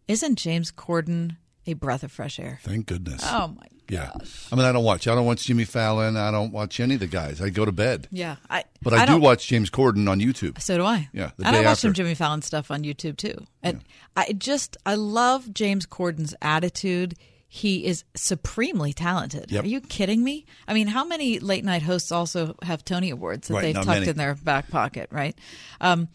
isn't 0.08 0.36
James 0.36 0.72
Corden 0.72 1.36
a 1.66 1.74
breath 1.74 2.02
of 2.02 2.12
fresh 2.12 2.38
air? 2.38 2.60
Thank 2.62 2.86
goodness. 2.86 3.22
Oh 3.24 3.48
my 3.48 3.66
Yeah. 3.88 4.12
I 4.52 4.56
mean, 4.56 4.64
I 4.64 4.72
don't 4.72 4.84
watch. 4.84 5.08
I 5.08 5.14
don't 5.14 5.26
watch 5.26 5.44
Jimmy 5.44 5.64
Fallon. 5.64 6.16
I 6.16 6.30
don't 6.30 6.52
watch 6.52 6.78
any 6.80 6.94
of 6.94 7.00
the 7.00 7.06
guys. 7.06 7.40
I 7.40 7.50
go 7.50 7.64
to 7.64 7.72
bed. 7.72 8.08
Yeah, 8.10 8.36
I. 8.50 8.64
But 8.82 8.94
I, 8.94 9.06
do 9.06 9.12
don't- 9.12 9.20
watch 9.22 9.46
James 9.46 9.70
Corden 9.70 10.08
on 10.08 10.20
YouTube. 10.20 10.60
So 10.60 10.76
do 10.78 10.84
I. 10.84 11.08
Yeah, 11.12 11.30
the 11.36 11.46
and 11.46 11.56
I 11.56 11.60
watch 11.60 11.66
after. 11.66 11.80
some 11.80 11.92
Jimmy 11.94 12.14
Fallon 12.14 12.42
stuff 12.42 12.70
on 12.70 12.82
YouTube 12.82 13.16
too. 13.16 13.46
And 13.62 13.82
I 14.16 14.32
just 14.32 14.76
I 14.84 14.94
love 14.94 15.52
James 15.52 15.86
Corden's 15.86 16.34
attitude. 16.42 17.14
He 17.56 17.86
is 17.86 18.02
supremely 18.16 18.92
talented. 18.92 19.52
Yep. 19.52 19.62
Are 19.62 19.66
you 19.68 19.80
kidding 19.80 20.24
me? 20.24 20.44
I 20.66 20.74
mean, 20.74 20.88
how 20.88 21.04
many 21.04 21.38
late 21.38 21.64
night 21.64 21.82
hosts 21.82 22.10
also 22.10 22.56
have 22.62 22.84
Tony 22.84 23.10
Awards 23.10 23.46
that 23.46 23.54
Right, 23.54 23.62
they've 23.62 23.74
tucked 23.76 23.86
many. 23.86 24.08
in 24.08 24.16
their 24.16 24.34
back 24.34 24.70
pocket, 24.70 25.08
right? 25.12 25.38
Um, 25.80 26.08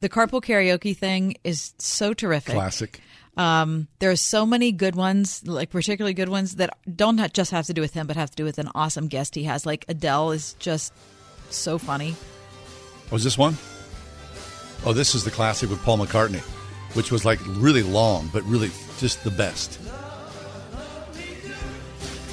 the 0.00 0.10
carpool 0.10 0.42
karaoke 0.44 0.94
thing 0.94 1.36
is 1.42 1.72
so 1.78 2.12
terrific. 2.12 2.52
Classic. 2.54 3.00
Um, 3.34 3.88
there 3.98 4.10
are 4.10 4.16
so 4.16 4.44
many 4.44 4.72
good 4.72 4.94
ones, 4.94 5.42
like 5.46 5.70
particularly 5.70 6.12
good 6.12 6.28
ones 6.28 6.56
that 6.56 6.76
don't 6.94 7.16
not 7.16 7.32
just 7.32 7.50
have 7.52 7.64
to 7.64 7.72
do 7.72 7.80
with 7.80 7.94
him, 7.94 8.06
but 8.06 8.16
have 8.16 8.28
to 8.32 8.36
do 8.36 8.44
with 8.44 8.58
an 8.58 8.68
awesome 8.74 9.08
guest 9.08 9.34
he 9.36 9.44
has. 9.44 9.64
Like 9.64 9.86
Adele 9.88 10.32
is 10.32 10.52
just 10.58 10.92
so 11.48 11.78
funny. 11.78 12.14
Was 13.10 13.22
Oh, 13.22 13.24
this 13.24 13.38
one? 13.38 13.56
Oh, 14.84 14.92
this 14.92 15.14
is 15.14 15.24
the 15.24 15.30
classic 15.30 15.70
with 15.70 15.82
Paul 15.82 15.96
McCartney, 15.96 16.42
which 16.94 17.10
was 17.10 17.24
like 17.24 17.40
really 17.46 17.82
long, 17.82 18.28
but 18.34 18.42
really 18.42 18.70
just 18.98 19.24
the 19.24 19.30
best. 19.30 19.80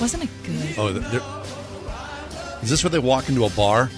Wasn't 0.01 0.23
it 0.23 0.29
good? 0.43 0.75
Oh, 0.77 0.91
th- 0.91 1.05
there- 1.11 1.21
is 2.63 2.69
this 2.69 2.83
where 2.83 2.89
they 2.91 2.99
walk 2.99 3.29
into 3.29 3.45
a 3.45 3.49
bar? 3.51 3.89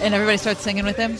And 0.00 0.14
everybody 0.14 0.36
starts 0.38 0.60
singing 0.60 0.84
with 0.84 0.96
him. 0.96 1.16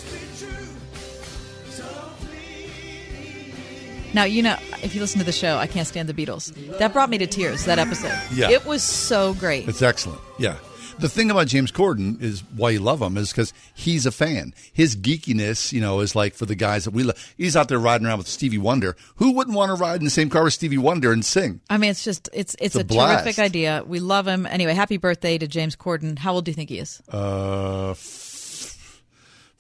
Now, 4.15 4.25
you 4.25 4.43
know, 4.43 4.57
if 4.83 4.95
you 4.95 5.01
listen 5.01 5.19
to 5.19 5.25
the 5.25 5.33
show, 5.33 5.59
I 5.59 5.67
Can't 5.67 5.87
Stand 5.87 6.09
the 6.09 6.15
Beatles. 6.15 6.53
That 6.79 6.93
brought 6.93 7.11
me 7.11 7.19
to 7.19 7.27
tears, 7.27 7.65
that 7.67 7.79
episode. 7.79 8.19
Yeah. 8.33 8.51
It 8.51 8.65
was 8.65 8.83
so 8.83 9.35
great. 9.35 9.69
It's 9.69 9.83
excellent. 9.83 10.21
Yeah. 10.39 10.57
The 10.99 11.09
thing 11.09 11.31
about 11.31 11.47
James 11.47 11.71
Corden 11.71 12.21
is 12.21 12.43
why 12.57 12.71
you 12.71 12.81
love 12.81 13.01
him 13.01 13.17
is 13.17 13.31
because 13.31 13.53
he's 13.73 14.05
a 14.05 14.11
fan. 14.11 14.53
His 14.73 14.97
geekiness, 14.97 15.73
you 15.73 15.81
know, 15.81 16.01
is 16.01 16.17
like 16.17 16.35
for 16.35 16.45
the 16.45 16.57
guys 16.57 16.85
that 16.87 16.91
we 16.91 17.05
love. 17.05 17.35
He's 17.37 17.57
out 17.57 17.69
there 17.69 17.79
riding 17.79 18.07
around 18.07 18.19
with 18.19 18.27
Stevie 18.27 18.59
Wonder. 18.59 18.97
Who 19.17 19.33
wouldn't 19.33 19.57
want 19.57 19.71
to 19.71 19.75
ride 19.75 20.01
in 20.01 20.05
the 20.05 20.11
same 20.11 20.29
car 20.29 20.43
with 20.43 20.55
Stevie 20.55 20.77
Wonder 20.79 21.13
and 21.13 21.25
sing? 21.25 21.61
I 21.71 21.79
mean, 21.79 21.91
it's 21.91 22.03
just, 22.03 22.29
it's 22.33 22.57
it's, 22.59 22.75
It's 22.75 22.93
a 22.93 23.01
a, 23.01 23.07
terrific 23.15 23.39
idea. 23.39 23.85
We 23.87 24.01
love 24.01 24.27
him. 24.27 24.45
Anyway, 24.45 24.75
happy 24.75 24.97
birthday 24.97 25.39
to 25.39 25.47
James 25.47 25.77
Corden. 25.77 26.19
How 26.19 26.35
old 26.35 26.45
do 26.45 26.51
you 26.51 26.55
think 26.57 26.69
he 26.71 26.79
is? 26.81 27.01
Uh, 27.13 27.91
f- 27.91 29.01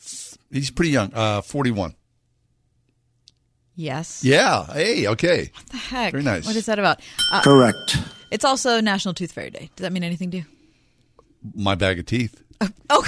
f- 0.01 0.38
he's 0.51 0.70
pretty 0.72 0.90
young. 0.90 1.12
Uh, 1.14 1.40
forty-one. 1.42 1.94
Yes. 3.77 4.24
Yeah. 4.24 4.66
Hey. 4.72 5.07
Okay. 5.07 5.53
What 5.55 5.66
the 5.68 5.77
heck? 5.77 6.11
Very 6.11 6.24
nice. 6.24 6.46
What 6.46 6.57
is 6.57 6.66
that 6.66 6.81
about? 6.81 7.01
Uh, 7.31 7.42
Correct. 7.42 7.96
It's 8.33 8.44
also 8.44 8.81
National 8.81 9.14
Tooth 9.14 9.31
Fairy 9.31 9.51
Day. 9.51 9.70
Does 9.77 9.85
that 9.85 9.92
mean 9.92 10.03
anything 10.03 10.33
to 10.33 10.38
you? 10.38 10.44
My 11.54 11.74
bag 11.74 11.98
of 11.98 12.06
teeth. 12.06 12.42
Oh, 12.90 13.06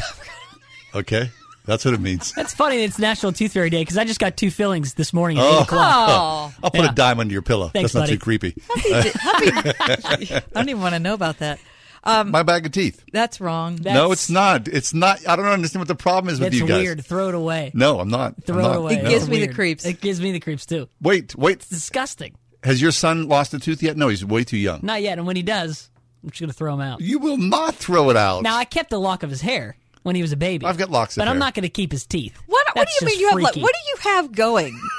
Okay, 0.95 1.31
that's 1.67 1.85
what 1.85 1.95
it 1.95 2.01
means. 2.01 2.33
That's 2.33 2.53
funny. 2.53 2.83
It's 2.83 2.99
National 2.99 3.33
Tooth 3.33 3.53
Fairy 3.53 3.71
Day 3.71 3.81
because 3.83 3.97
I 3.97 4.05
just 4.05 4.19
got 4.21 4.37
two 4.37 4.51
fillings 4.51 4.95
this 4.95 5.13
morning 5.13 5.39
at 5.39 5.45
Oh. 5.45 5.59
eight 5.59 5.63
o'clock. 5.63 6.53
I'll 6.63 6.71
put 6.71 6.81
Yeah. 6.81 6.91
a 6.91 6.95
dime 6.95 7.21
under 7.21 7.33
your 7.33 7.43
pillow. 7.43 7.69
Thanks, 7.69 7.93
that's 7.93 7.95
not 7.95 8.01
buddy. 8.03 8.13
too 8.13 8.19
creepy. 8.19 8.55
I 8.77 10.43
don't 10.55 10.69
even 10.69 10.81
want 10.83 10.95
to 10.95 10.99
know 10.99 11.15
about 11.15 11.39
that. 11.39 11.59
Um, 12.03 12.31
My 12.31 12.43
bag 12.43 12.65
of 12.65 12.73
teeth. 12.73 13.05
That's 13.13 13.41
wrong. 13.41 13.79
no, 13.83 14.11
it's 14.13 14.31
not. 14.31 14.69
It's 14.69 14.95
not. 14.95 15.27
I 15.29 15.37
don't 15.37 15.47
understand 15.47 15.81
what 15.83 15.89
the 15.89 15.95
problem 15.95 16.33
is 16.33 16.41
with 16.41 16.55
you 16.55 16.67
guys. 16.67 16.83
weird. 16.83 17.05
Throw 17.05 17.29
it 17.29 17.35
away. 17.35 17.71
No, 17.75 18.01
I'm 18.01 18.09
not. 18.09 18.43
Throw 18.45 18.57
I'm 18.57 18.63
not. 18.63 18.73
it 18.73 18.77
away. 18.79 19.03
No. 19.03 19.19
the 19.47 19.49
creeps. 19.53 19.85
It 19.85 20.01
gives 20.01 20.21
me 20.21 20.33
the 20.33 20.41
creeps 20.41 20.65
too. 20.65 20.89
Wait, 21.03 21.37
wait. 21.37 21.57
It's 21.57 21.69
disgusting. 21.69 22.37
Has 22.63 22.81
your 22.81 22.91
son 22.93 23.29
lost 23.29 23.53
a 23.55 23.59
tooth 23.59 23.83
yet? 23.83 23.97
No, 23.99 24.09
he's 24.09 24.25
way 24.25 24.45
too 24.45 24.57
young. 24.57 24.81
Not 24.83 25.03
yet. 25.03 25.19
And 25.19 25.27
when 25.27 25.37
he 25.37 25.43
does, 25.43 25.90
I'm 26.23 26.31
just 26.31 26.41
gonna 26.41 26.53
throw 26.53 26.75
him 26.75 26.81
out. 26.81 27.01
You 27.01 27.19
will 27.19 27.37
not 27.39 27.75
throw 27.75 28.11
it 28.11 28.17
out. 28.17 28.43
Now 28.43 28.57
I 28.57 28.65
kept 28.65 28.91
the 28.91 29.01
lock 29.01 29.23
of 29.23 29.31
his 29.31 29.41
hair 29.41 29.77
when 30.03 30.15
he 30.17 30.23
was 30.23 30.33
a 30.33 30.37
baby. 30.37 30.67
I've 30.67 30.79
got 30.79 30.91
locks 30.91 31.17
of 31.17 31.21
but 31.23 31.29
I'm 31.29 31.39
not 31.39 31.55
gonna 31.55 31.69
keep 31.69 31.93
his 31.93 32.05
teeth. 32.07 32.37
What, 32.47 32.67
what 32.75 32.87
do 32.89 32.93
you 33.01 33.07
mean 33.07 33.21
you 33.21 33.29
have? 33.29 33.41
Like, 33.41 33.57
what 33.57 33.75
do 33.75 33.81
you 33.89 33.97
have 34.13 34.33
going? 34.33 34.81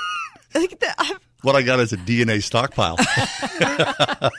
Like, 0.54 0.78
the- 0.82 1.20
What 1.44 1.56
I 1.56 1.62
got 1.62 1.80
is 1.80 1.94
a 1.94 1.98
DNA 1.98 2.44
stockpile. 2.44 2.98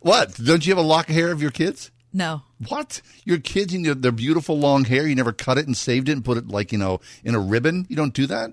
what? 0.00 0.34
Don't 0.42 0.66
you 0.66 0.74
have 0.74 0.82
a 0.82 0.86
lock 0.86 1.08
of 1.10 1.14
hair 1.14 1.30
of 1.32 1.42
your 1.42 1.50
kids? 1.50 1.90
no. 2.12 2.42
What? 2.68 3.02
Your 3.26 3.36
kids 3.36 3.74
and 3.74 3.84
your, 3.84 3.94
their 3.94 4.10
beautiful 4.12 4.58
long 4.58 4.84
hair, 4.86 5.06
you 5.06 5.14
never 5.14 5.34
cut 5.34 5.58
it 5.58 5.66
and 5.66 5.76
saved 5.76 6.08
it 6.08 6.12
and 6.12 6.24
put 6.24 6.38
it 6.38 6.48
like, 6.48 6.72
you 6.72 6.78
know, 6.78 7.00
in 7.24 7.34
a 7.34 7.38
ribbon? 7.38 7.84
You 7.90 7.96
don't 7.96 8.14
do 8.14 8.26
that? 8.28 8.52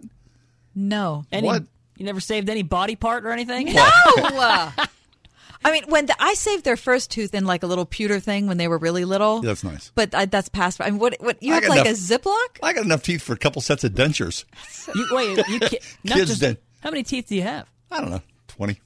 No. 0.76 1.24
Any, 1.32 1.48
What? 1.48 1.64
You 1.98 2.06
never 2.06 2.20
saved 2.20 2.50
any 2.50 2.64
body 2.64 2.98
part 2.98 3.26
or 3.26 3.32
anything? 3.32 3.72
No. 3.74 3.90
I 5.66 5.72
mean, 5.72 5.84
when 5.88 6.06
the, 6.08 6.16
I 6.20 6.34
saved 6.34 6.64
their 6.66 6.76
first 6.78 7.10
tooth 7.12 7.34
in 7.34 7.46
like 7.46 7.64
a 7.64 7.68
little 7.68 7.86
pewter 7.86 8.20
thing 8.20 8.48
when 8.48 8.58
they 8.58 8.68
were 8.68 8.78
really 8.78 9.06
little. 9.06 9.38
Yeah, 9.44 9.48
that's 9.50 9.64
nice. 9.64 9.92
But 9.96 10.14
I, 10.14 10.26
that's 10.26 10.50
past. 10.50 10.82
I 10.82 10.90
mean, 10.90 11.00
what? 11.00 11.16
What? 11.20 11.42
You 11.42 11.52
I 11.52 11.56
have 11.56 11.64
got 11.64 11.70
like 11.70 11.86
enough- 11.86 11.98
a 11.98 12.00
Ziploc? 12.00 12.48
I 12.62 12.74
got 12.74 12.86
enough 12.86 13.04
teeth 13.04 13.22
for 13.22 13.34
a 13.34 13.38
couple 13.38 13.62
sets 13.62 13.84
of 13.84 13.94
dentures. 13.94 14.46
You, 14.96 15.08
wait, 15.12 15.38
you 15.48 15.60
ki- 15.62 15.80
not 16.04 16.18
Kids 16.18 16.30
just, 16.32 16.42
did. 16.42 16.58
How 16.82 16.90
many 16.92 17.04
teeth 17.04 17.28
do 17.28 17.36
you 17.36 17.44
have? 17.44 17.70
I 17.90 18.02
don't 18.02 18.10
know, 18.10 18.22
20. 18.50 18.80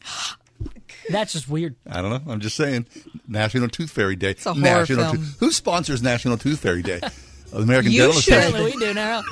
That's 1.09 1.33
just 1.33 1.47
weird. 1.49 1.75
I 1.89 2.01
don't 2.01 2.11
know. 2.11 2.31
I'm 2.31 2.39
just 2.39 2.55
saying. 2.55 2.85
National 3.27 3.67
Tooth 3.69 3.89
Fairy 3.91 4.15
Day. 4.15 4.35
a 4.45 4.53
horror 4.53 4.59
National 4.59 5.05
film. 5.05 5.17
Tooth- 5.17 5.39
Who 5.39 5.51
sponsors 5.51 6.01
National 6.03 6.37
Tooth 6.37 6.59
Fairy 6.59 6.81
Day? 6.83 6.99
The 6.99 7.11
American 7.57 7.91
You 7.91 8.01
Dental 8.03 8.19
should. 8.21 8.33
Apparently 8.33 8.59
Association. 8.61 8.79
we 8.81 8.85
do 8.87 8.93
now. 8.93 9.23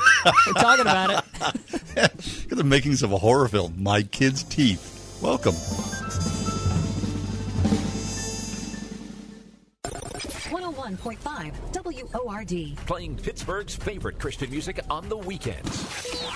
We're 0.47 0.53
talking 0.53 0.81
about 0.81 1.09
it. 1.11 1.25
Look 1.95 2.51
at 2.51 2.57
the 2.57 2.63
makings 2.63 3.03
of 3.03 3.11
a 3.11 3.17
horror 3.17 3.47
film. 3.47 3.75
My 3.83 4.03
Kids' 4.03 4.43
Teeth. 4.43 5.19
Welcome. 5.21 5.55
101.5 10.55 12.13
WORD. 12.13 12.77
Playing 12.87 13.17
Pittsburgh's 13.17 13.75
favorite 13.75 14.17
Christian 14.17 14.49
music 14.49 14.79
on 14.89 15.09
the 15.09 15.17
weekends 15.17 15.67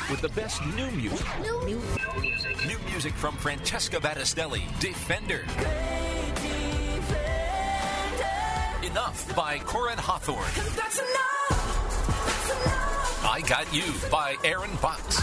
with 0.09 0.19
the 0.19 0.27
best 0.29 0.61
new 0.75 0.91
music. 0.91 1.25
New, 1.41 1.65
new. 1.65 1.81
New 2.67 2.79
music 2.91 3.13
from 3.13 3.33
Francesca 3.37 3.95
Battistelli, 3.97 4.61
Defender. 4.81 5.45
Enough 8.83 9.33
by 9.37 9.57
Corin 9.59 9.97
Hawthorne. 9.97 10.43
I 13.23 13.41
Got 13.47 13.73
You 13.73 13.85
by 14.11 14.35
Aaron 14.43 14.71
Fox. 14.71 15.21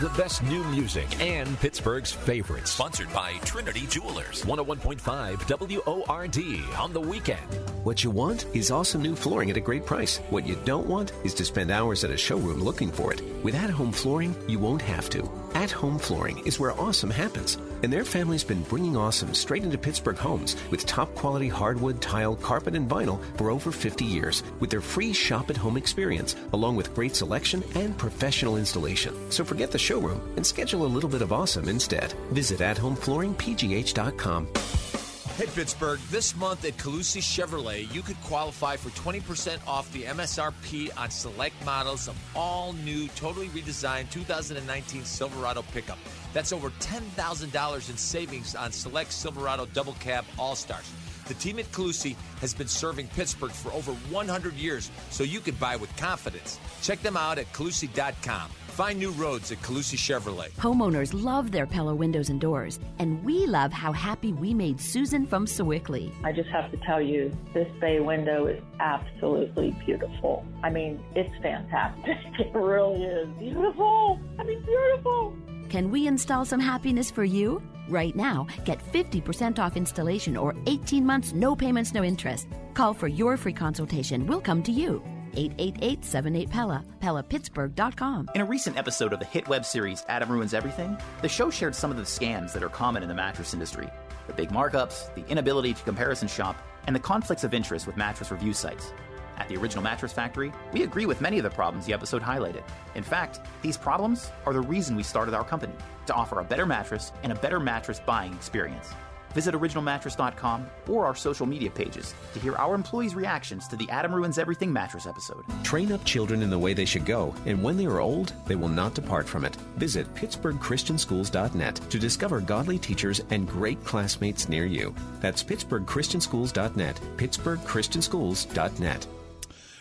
The 0.00 0.08
best 0.16 0.42
new 0.44 0.64
music 0.64 1.20
and 1.20 1.60
Pittsburgh's 1.60 2.10
favorites. 2.10 2.70
Sponsored 2.70 3.12
by 3.12 3.34
Trinity 3.44 3.86
Jewelers. 3.86 4.44
101.5 4.46 5.84
WORD 5.84 6.80
on 6.80 6.94
the 6.94 7.00
weekend. 7.02 7.54
What 7.84 8.02
you 8.02 8.10
want 8.10 8.46
is 8.54 8.70
awesome 8.70 9.02
new 9.02 9.14
flooring 9.14 9.50
at 9.50 9.58
a 9.58 9.60
great 9.60 9.84
price. 9.84 10.16
What 10.30 10.46
you 10.46 10.56
don't 10.64 10.86
want 10.86 11.12
is 11.22 11.34
to 11.34 11.44
spend 11.44 11.70
hours 11.70 12.02
at 12.02 12.10
a 12.10 12.16
showroom 12.16 12.62
looking 12.62 12.90
for 12.90 13.12
it. 13.12 13.20
With 13.44 13.54
At 13.54 13.68
Home 13.68 13.92
Flooring, 13.92 14.34
you 14.48 14.58
won't 14.58 14.80
have 14.80 15.10
to. 15.10 15.30
At 15.52 15.70
Home 15.70 15.98
Flooring 15.98 16.38
is 16.46 16.58
where 16.58 16.72
awesome 16.80 17.10
happens. 17.10 17.58
And 17.82 17.92
their 17.92 18.04
family's 18.04 18.44
been 18.44 18.62
bringing 18.64 18.96
awesome 18.96 19.34
straight 19.34 19.64
into 19.64 19.78
Pittsburgh 19.78 20.16
homes 20.16 20.56
with 20.70 20.86
top 20.86 21.14
quality 21.14 21.48
hardwood, 21.48 22.00
tile, 22.00 22.36
carpet, 22.36 22.74
and 22.74 22.88
vinyl 22.88 23.20
for 23.36 23.50
over 23.50 23.72
50 23.72 24.04
years 24.04 24.42
with 24.58 24.70
their 24.70 24.80
free 24.80 25.12
shop 25.12 25.50
at 25.50 25.56
home 25.56 25.76
experience, 25.76 26.36
along 26.52 26.76
with 26.76 26.94
great 26.94 27.16
selection 27.16 27.62
and 27.74 27.96
professional 27.96 28.56
installation. 28.56 29.14
So 29.30 29.44
forget 29.44 29.70
the 29.70 29.78
showroom 29.78 30.20
and 30.36 30.46
schedule 30.46 30.84
a 30.84 30.94
little 30.94 31.10
bit 31.10 31.22
of 31.22 31.32
awesome 31.32 31.68
instead. 31.68 32.12
Visit 32.32 32.60
athomeflooringpgh.com. 32.60 34.99
Hey 35.40 35.46
Pittsburgh, 35.46 35.98
this 36.10 36.36
month 36.36 36.66
at 36.66 36.76
Colussy 36.76 37.22
Chevrolet, 37.22 37.90
you 37.94 38.02
could 38.02 38.20
qualify 38.24 38.76
for 38.76 38.90
20% 38.90 39.66
off 39.66 39.90
the 39.90 40.02
MSRP 40.02 40.90
on 40.98 41.08
select 41.08 41.54
models 41.64 42.08
of 42.08 42.16
all 42.36 42.74
new, 42.74 43.08
totally 43.16 43.48
redesigned 43.48 44.10
2019 44.10 45.02
Silverado 45.06 45.62
pickup. 45.72 45.96
That's 46.34 46.52
over 46.52 46.68
$10,000 46.80 47.88
in 47.88 47.96
savings 47.96 48.54
on 48.54 48.70
select 48.70 49.14
Silverado 49.14 49.64
double 49.72 49.94
cab 49.94 50.26
all 50.38 50.54
stars. 50.54 50.92
The 51.26 51.32
team 51.32 51.58
at 51.58 51.72
Colussy 51.72 52.16
has 52.40 52.52
been 52.52 52.68
serving 52.68 53.08
Pittsburgh 53.08 53.52
for 53.52 53.72
over 53.72 53.92
100 53.92 54.52
years, 54.56 54.90
so 55.08 55.24
you 55.24 55.40
can 55.40 55.54
buy 55.54 55.74
with 55.74 55.96
confidence. 55.96 56.60
Check 56.82 57.00
them 57.00 57.16
out 57.16 57.38
at 57.38 57.50
Colussy.com. 57.54 58.50
Find 58.80 58.98
new 58.98 59.10
roads 59.10 59.52
at 59.52 59.60
Colussy 59.60 59.98
Chevrolet. 59.98 60.50
Homeowners 60.52 61.12
love 61.12 61.52
their 61.52 61.66
Pella 61.66 61.94
windows 61.94 62.30
and 62.30 62.40
doors, 62.40 62.80
and 62.98 63.22
we 63.22 63.44
love 63.44 63.74
how 63.74 63.92
happy 63.92 64.32
we 64.32 64.54
made 64.54 64.80
Susan 64.80 65.26
from 65.26 65.46
Sewickley. 65.46 66.10
I 66.24 66.32
just 66.32 66.48
have 66.48 66.70
to 66.70 66.78
tell 66.78 66.98
you, 66.98 67.30
this 67.52 67.68
bay 67.78 68.00
window 68.00 68.46
is 68.46 68.62
absolutely 68.80 69.76
beautiful. 69.84 70.46
I 70.62 70.70
mean, 70.70 70.98
it's 71.14 71.30
fantastic. 71.42 72.16
It 72.38 72.54
really 72.54 73.04
is 73.04 73.28
beautiful. 73.38 74.18
I 74.38 74.44
mean, 74.44 74.62
beautiful. 74.62 75.36
Can 75.68 75.90
we 75.90 76.06
install 76.06 76.46
some 76.46 76.58
happiness 76.58 77.10
for 77.10 77.22
you? 77.24 77.62
Right 77.90 78.16
now, 78.16 78.46
get 78.64 78.78
50% 78.94 79.58
off 79.58 79.76
installation 79.76 80.38
or 80.38 80.54
18 80.66 81.04
months, 81.04 81.34
no 81.34 81.54
payments, 81.54 81.92
no 81.92 82.02
interest. 82.02 82.48
Call 82.72 82.94
for 82.94 83.08
your 83.08 83.36
free 83.36 83.52
consultation. 83.52 84.26
We'll 84.26 84.40
come 84.40 84.62
to 84.62 84.72
you. 84.72 85.02
888 85.34 86.04
78 86.04 86.50
Pella, 86.50 86.84
PellaPittsburgh.com. 87.02 88.30
In 88.34 88.40
a 88.40 88.44
recent 88.44 88.76
episode 88.76 89.12
of 89.12 89.18
the 89.18 89.24
hit 89.24 89.48
web 89.48 89.64
series 89.64 90.04
Adam 90.08 90.30
Ruins 90.30 90.54
Everything, 90.54 90.96
the 91.22 91.28
show 91.28 91.50
shared 91.50 91.74
some 91.74 91.90
of 91.90 91.96
the 91.96 92.02
scams 92.02 92.52
that 92.52 92.62
are 92.62 92.68
common 92.68 93.02
in 93.02 93.08
the 93.08 93.14
mattress 93.14 93.54
industry 93.54 93.88
the 94.26 94.32
big 94.34 94.50
markups, 94.50 95.12
the 95.14 95.26
inability 95.28 95.74
to 95.74 95.82
comparison 95.82 96.28
shop, 96.28 96.56
and 96.86 96.94
the 96.94 97.00
conflicts 97.00 97.42
of 97.42 97.52
interest 97.52 97.86
with 97.86 97.96
mattress 97.96 98.30
review 98.30 98.52
sites. 98.52 98.92
At 99.38 99.48
the 99.48 99.56
Original 99.56 99.82
Mattress 99.82 100.12
Factory, 100.12 100.52
we 100.72 100.82
agree 100.82 101.06
with 101.06 101.20
many 101.20 101.38
of 101.38 101.44
the 101.44 101.50
problems 101.50 101.86
the 101.86 101.94
episode 101.94 102.22
highlighted. 102.22 102.62
In 102.94 103.02
fact, 103.02 103.40
these 103.62 103.76
problems 103.76 104.30
are 104.46 104.52
the 104.52 104.60
reason 104.60 104.94
we 104.94 105.02
started 105.02 105.34
our 105.34 105.44
company 105.44 105.72
to 106.06 106.14
offer 106.14 106.40
a 106.40 106.44
better 106.44 106.66
mattress 106.66 107.12
and 107.22 107.32
a 107.32 107.36
better 107.36 107.58
mattress 107.58 108.00
buying 108.00 108.34
experience. 108.34 108.90
Visit 109.32 109.54
originalmattress.com 109.54 110.66
or 110.88 111.06
our 111.06 111.14
social 111.14 111.46
media 111.46 111.70
pages 111.70 112.14
to 112.34 112.40
hear 112.40 112.56
our 112.56 112.74
employees' 112.74 113.14
reactions 113.14 113.68
to 113.68 113.76
the 113.76 113.88
Adam 113.90 114.14
Ruins 114.14 114.38
Everything 114.38 114.72
mattress 114.72 115.06
episode. 115.06 115.44
Train 115.62 115.92
up 115.92 116.04
children 116.04 116.42
in 116.42 116.50
the 116.50 116.58
way 116.58 116.74
they 116.74 116.84
should 116.84 117.04
go, 117.04 117.34
and 117.46 117.62
when 117.62 117.76
they 117.76 117.86
are 117.86 118.00
old, 118.00 118.32
they 118.46 118.56
will 118.56 118.68
not 118.68 118.94
depart 118.94 119.28
from 119.28 119.44
it. 119.44 119.56
Visit 119.76 120.12
PittsburghChristianSchools.net 120.14 121.80
to 121.90 121.98
discover 121.98 122.40
godly 122.40 122.78
teachers 122.78 123.20
and 123.30 123.48
great 123.48 123.84
classmates 123.84 124.48
near 124.48 124.66
you. 124.66 124.94
That's 125.20 125.44
PittsburghChristianSchools.net. 125.44 127.00
PittsburghChristianSchools.net. 127.16 129.06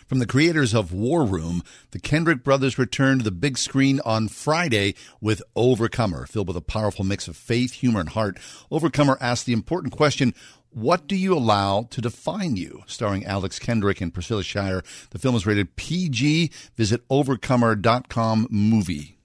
From 0.10 0.18
the 0.18 0.26
creators 0.26 0.74
of 0.74 0.92
War 0.92 1.24
Room, 1.24 1.62
the 1.92 2.00
Kendrick 2.00 2.44
brothers 2.44 2.80
return 2.80 3.20
to 3.20 3.24
the 3.24 3.30
big 3.30 3.60
screen 3.60 4.00
on 4.04 4.28
Friday 4.28 4.96
with 5.22 5.44
Overcomer, 5.56 6.26
filled 6.26 6.48
with 6.48 6.58
a 6.58 6.62
powerful 6.62 7.06
mix 7.06 7.28
of 7.28 7.38
faith, 7.38 7.74
humor, 7.74 8.00
and 8.00 8.10
heart. 8.10 8.40
Overcomer 8.72 9.20
asks 9.22 9.46
the 9.46 9.54
important 9.54 9.94
question, 9.94 10.34
what 10.72 11.06
do 11.06 11.16
you 11.16 11.36
allow 11.36 11.84
to 11.92 12.02
define 12.02 12.56
you? 12.56 12.82
Starring 12.88 13.24
Alex 13.24 13.60
Kendrick 13.60 14.02
and 14.02 14.12
Priscilla 14.12 14.42
Shirer. 14.42 14.84
The 15.12 15.20
film 15.20 15.36
is 15.36 15.46
rated 15.46 15.76
PG. 15.76 16.50
Visit 16.76 17.04
overcomer.com 17.12 18.48
movie. 18.50 19.19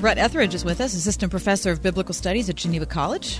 Rut 0.00 0.16
Etheridge 0.16 0.54
is 0.54 0.64
with 0.64 0.80
us, 0.80 0.94
assistant 0.94 1.30
professor 1.30 1.70
of 1.70 1.82
biblical 1.82 2.14
studies 2.14 2.48
at 2.48 2.56
Geneva 2.56 2.86
College. 2.86 3.38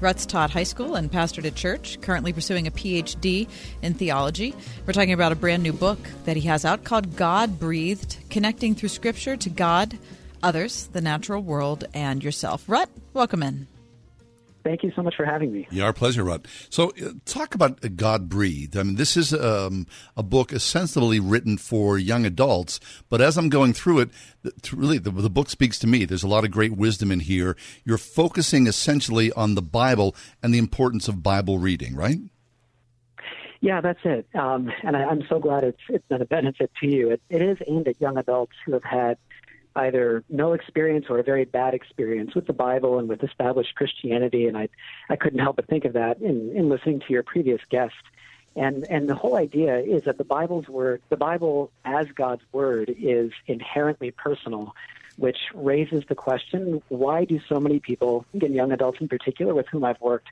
Rut's 0.00 0.26
taught 0.26 0.50
high 0.50 0.64
school 0.64 0.96
and 0.96 1.08
pastored 1.08 1.44
a 1.44 1.52
church, 1.52 2.00
currently 2.00 2.32
pursuing 2.32 2.66
a 2.66 2.72
PhD 2.72 3.48
in 3.82 3.94
theology. 3.94 4.52
We're 4.84 4.94
talking 4.94 5.12
about 5.12 5.30
a 5.30 5.36
brand 5.36 5.62
new 5.62 5.72
book 5.72 6.00
that 6.24 6.36
he 6.36 6.48
has 6.48 6.64
out 6.64 6.82
called 6.82 7.14
God 7.14 7.60
Breathed 7.60 8.16
Connecting 8.30 8.74
Through 8.74 8.88
Scripture 8.88 9.36
to 9.36 9.48
God, 9.48 9.96
Others, 10.42 10.88
the 10.88 11.00
Natural 11.00 11.40
World, 11.40 11.84
and 11.94 12.24
Yourself. 12.24 12.64
Rut, 12.68 12.88
welcome 13.14 13.44
in. 13.44 13.68
Thank 14.64 14.82
you 14.82 14.92
so 14.94 15.02
much 15.02 15.16
for 15.16 15.24
having 15.24 15.52
me. 15.52 15.66
Yeah, 15.70 15.84
our 15.84 15.92
pleasure, 15.92 16.24
Rut. 16.24 16.46
So, 16.70 16.92
uh, 17.02 17.12
talk 17.24 17.54
about 17.54 17.84
uh, 17.84 17.88
God 17.94 18.28
breathed. 18.28 18.76
I 18.76 18.82
mean, 18.82 18.96
this 18.96 19.16
is 19.16 19.32
um, 19.34 19.86
a 20.16 20.22
book 20.22 20.52
ostensibly 20.52 21.20
written 21.20 21.58
for 21.58 21.98
young 21.98 22.24
adults, 22.24 22.80
but 23.08 23.20
as 23.20 23.36
I'm 23.36 23.48
going 23.48 23.72
through 23.72 24.00
it, 24.00 24.10
really 24.72 24.98
the, 24.98 25.10
the 25.10 25.30
book 25.30 25.50
speaks 25.50 25.78
to 25.80 25.86
me. 25.86 26.04
There's 26.04 26.22
a 26.22 26.28
lot 26.28 26.44
of 26.44 26.50
great 26.50 26.72
wisdom 26.76 27.10
in 27.10 27.20
here. 27.20 27.56
You're 27.84 27.98
focusing 27.98 28.66
essentially 28.66 29.32
on 29.32 29.54
the 29.54 29.62
Bible 29.62 30.14
and 30.42 30.54
the 30.54 30.58
importance 30.58 31.08
of 31.08 31.22
Bible 31.22 31.58
reading, 31.58 31.94
right? 31.94 32.18
Yeah, 33.60 33.80
that's 33.80 34.00
it. 34.04 34.26
Um, 34.34 34.72
and 34.82 34.96
I, 34.96 35.02
am 35.02 35.22
so 35.28 35.38
glad 35.38 35.62
it's 35.62 35.78
it's 35.88 36.06
been 36.08 36.20
a 36.20 36.26
benefit 36.26 36.72
to 36.80 36.86
you. 36.88 37.10
It, 37.10 37.22
it 37.30 37.42
is 37.42 37.58
aimed 37.68 37.86
at 37.86 38.00
young 38.00 38.18
adults 38.18 38.54
who 38.66 38.72
have 38.72 38.82
had 38.82 39.18
either 39.76 40.22
no 40.28 40.52
experience 40.52 41.06
or 41.08 41.18
a 41.18 41.22
very 41.22 41.44
bad 41.44 41.74
experience 41.74 42.34
with 42.34 42.46
the 42.46 42.52
Bible 42.52 42.98
and 42.98 43.08
with 43.08 43.22
established 43.22 43.74
Christianity. 43.74 44.46
And 44.46 44.56
I, 44.56 44.68
I 45.08 45.16
couldn't 45.16 45.38
help 45.38 45.56
but 45.56 45.66
think 45.66 45.84
of 45.84 45.94
that 45.94 46.20
in, 46.20 46.54
in 46.54 46.68
listening 46.68 47.00
to 47.00 47.12
your 47.12 47.22
previous 47.22 47.60
guest. 47.70 47.94
And 48.54 48.84
and 48.90 49.08
the 49.08 49.14
whole 49.14 49.36
idea 49.36 49.78
is 49.78 50.02
that 50.04 50.18
the 50.18 50.24
Bible's 50.24 50.68
word, 50.68 51.00
the 51.08 51.16
Bible 51.16 51.70
as 51.84 52.06
God's 52.14 52.42
word, 52.52 52.94
is 52.98 53.32
inherently 53.46 54.10
personal, 54.10 54.74
which 55.16 55.38
raises 55.54 56.04
the 56.06 56.14
question: 56.14 56.82
Why 56.88 57.24
do 57.24 57.40
so 57.48 57.58
many 57.58 57.80
people, 57.80 58.26
again, 58.34 58.52
young 58.52 58.70
adults 58.70 59.00
in 59.00 59.08
particular, 59.08 59.54
with 59.54 59.68
whom 59.68 59.84
I've 59.84 60.00
worked, 60.02 60.28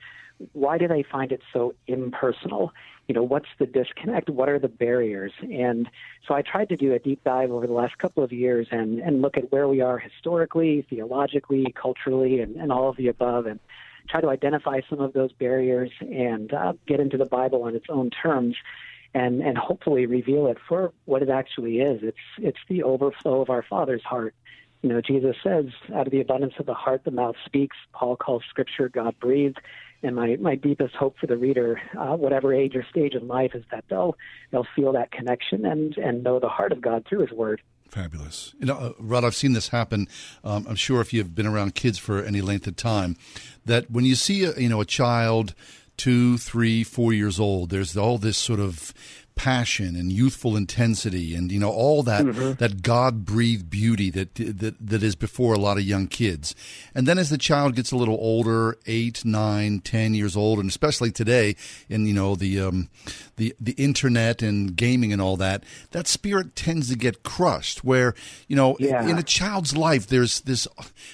why 0.52 0.78
do 0.78 0.88
they 0.88 1.02
find 1.02 1.32
it 1.32 1.42
so 1.52 1.74
impersonal? 1.86 2.72
You 3.10 3.14
know, 3.14 3.24
what's 3.24 3.48
the 3.58 3.66
disconnect? 3.66 4.30
What 4.30 4.48
are 4.48 4.60
the 4.60 4.68
barriers? 4.68 5.32
And 5.42 5.90
so 6.28 6.32
I 6.32 6.42
tried 6.42 6.68
to 6.68 6.76
do 6.76 6.94
a 6.94 7.00
deep 7.00 7.24
dive 7.24 7.50
over 7.50 7.66
the 7.66 7.72
last 7.72 7.98
couple 7.98 8.22
of 8.22 8.30
years 8.30 8.68
and, 8.70 9.00
and 9.00 9.20
look 9.20 9.36
at 9.36 9.50
where 9.50 9.66
we 9.66 9.80
are 9.80 9.98
historically, 9.98 10.86
theologically, 10.88 11.74
culturally, 11.74 12.38
and, 12.38 12.54
and 12.54 12.70
all 12.70 12.88
of 12.88 12.96
the 12.96 13.08
above, 13.08 13.46
and 13.46 13.58
try 14.08 14.20
to 14.20 14.28
identify 14.28 14.82
some 14.88 15.00
of 15.00 15.12
those 15.12 15.32
barriers 15.32 15.90
and 16.00 16.54
uh, 16.54 16.74
get 16.86 17.00
into 17.00 17.16
the 17.16 17.24
Bible 17.24 17.64
on 17.64 17.74
its 17.74 17.86
own 17.88 18.10
terms. 18.10 18.54
And, 19.12 19.42
and 19.42 19.58
hopefully 19.58 20.06
reveal 20.06 20.46
it 20.46 20.58
for 20.68 20.92
what 21.06 21.20
it 21.20 21.30
actually 21.30 21.80
is. 21.80 22.04
It's 22.04 22.16
it's 22.38 22.60
the 22.68 22.84
overflow 22.84 23.40
of 23.40 23.50
our 23.50 23.64
Father's 23.68 24.04
heart. 24.04 24.36
You 24.82 24.88
know, 24.88 25.00
Jesus 25.00 25.34
says, 25.42 25.64
out 25.92 26.06
of 26.06 26.12
the 26.12 26.20
abundance 26.20 26.54
of 26.60 26.66
the 26.66 26.74
heart, 26.74 27.02
the 27.02 27.10
mouth 27.10 27.34
speaks. 27.44 27.76
Paul 27.92 28.14
calls 28.14 28.44
Scripture 28.48 28.88
God 28.88 29.18
breathed 29.18 29.58
and 30.02 30.16
my, 30.16 30.36
my 30.40 30.54
deepest 30.54 30.94
hope 30.94 31.16
for 31.18 31.26
the 31.26 31.36
reader, 31.36 31.80
uh, 31.98 32.16
whatever 32.16 32.54
age 32.54 32.74
or 32.74 32.84
stage 32.90 33.14
in 33.14 33.28
life, 33.28 33.54
is 33.54 33.64
that 33.70 33.84
they'll 33.88 34.16
they'll 34.50 34.66
feel 34.74 34.92
that 34.92 35.12
connection 35.12 35.64
and 35.66 35.96
and 35.96 36.22
know 36.22 36.38
the 36.38 36.48
heart 36.48 36.72
of 36.72 36.80
God 36.80 37.04
through 37.08 37.20
His 37.20 37.32
Word. 37.32 37.60
Fabulous. 37.88 38.54
You 38.58 38.66
know, 38.66 38.76
uh, 38.76 38.92
Rut, 38.98 39.24
I've 39.24 39.34
seen 39.34 39.52
this 39.52 39.68
happen. 39.68 40.06
Um, 40.44 40.64
I'm 40.68 40.76
sure 40.76 41.00
if 41.00 41.12
you've 41.12 41.34
been 41.34 41.46
around 41.46 41.74
kids 41.74 41.98
for 41.98 42.22
any 42.22 42.40
length 42.40 42.66
of 42.66 42.76
time, 42.76 43.16
that 43.66 43.90
when 43.90 44.04
you 44.04 44.14
see 44.14 44.44
a, 44.44 44.52
you 44.54 44.68
know 44.68 44.80
a 44.80 44.86
child 44.86 45.54
two, 45.96 46.38
three, 46.38 46.82
four 46.82 47.12
years 47.12 47.38
old, 47.38 47.68
there's 47.68 47.94
all 47.94 48.16
this 48.16 48.38
sort 48.38 48.58
of 48.58 48.94
passion 49.40 49.96
and 49.96 50.12
youthful 50.12 50.54
intensity 50.54 51.34
and 51.34 51.50
you 51.50 51.58
know 51.58 51.70
all 51.70 52.02
that 52.02 52.26
mm-hmm. 52.26 52.52
that 52.62 52.82
God 52.82 53.24
breathed 53.24 53.70
beauty 53.70 54.10
that, 54.10 54.34
that 54.34 54.74
that 54.78 55.02
is 55.02 55.16
before 55.16 55.54
a 55.54 55.58
lot 55.58 55.78
of 55.78 55.82
young 55.82 56.08
kids. 56.08 56.54
And 56.94 57.08
then 57.08 57.16
as 57.16 57.30
the 57.30 57.38
child 57.38 57.74
gets 57.74 57.90
a 57.90 57.96
little 57.96 58.18
older, 58.20 58.76
eight, 58.84 59.24
nine, 59.24 59.80
ten 59.80 60.12
years 60.12 60.36
old, 60.36 60.58
and 60.58 60.68
especially 60.68 61.10
today 61.10 61.56
in 61.88 62.04
you 62.04 62.12
know 62.12 62.34
the 62.34 62.60
um, 62.60 62.90
the 63.36 63.56
the 63.58 63.72
internet 63.72 64.42
and 64.42 64.76
gaming 64.76 65.10
and 65.10 65.22
all 65.22 65.38
that, 65.38 65.64
that 65.92 66.06
spirit 66.06 66.54
tends 66.54 66.90
to 66.90 66.96
get 66.96 67.22
crushed. 67.22 67.82
Where 67.82 68.14
you 68.46 68.56
know 68.56 68.76
yeah. 68.78 69.08
in 69.08 69.16
a 69.16 69.22
child's 69.22 69.74
life, 69.74 70.06
there's 70.06 70.42
this 70.42 70.68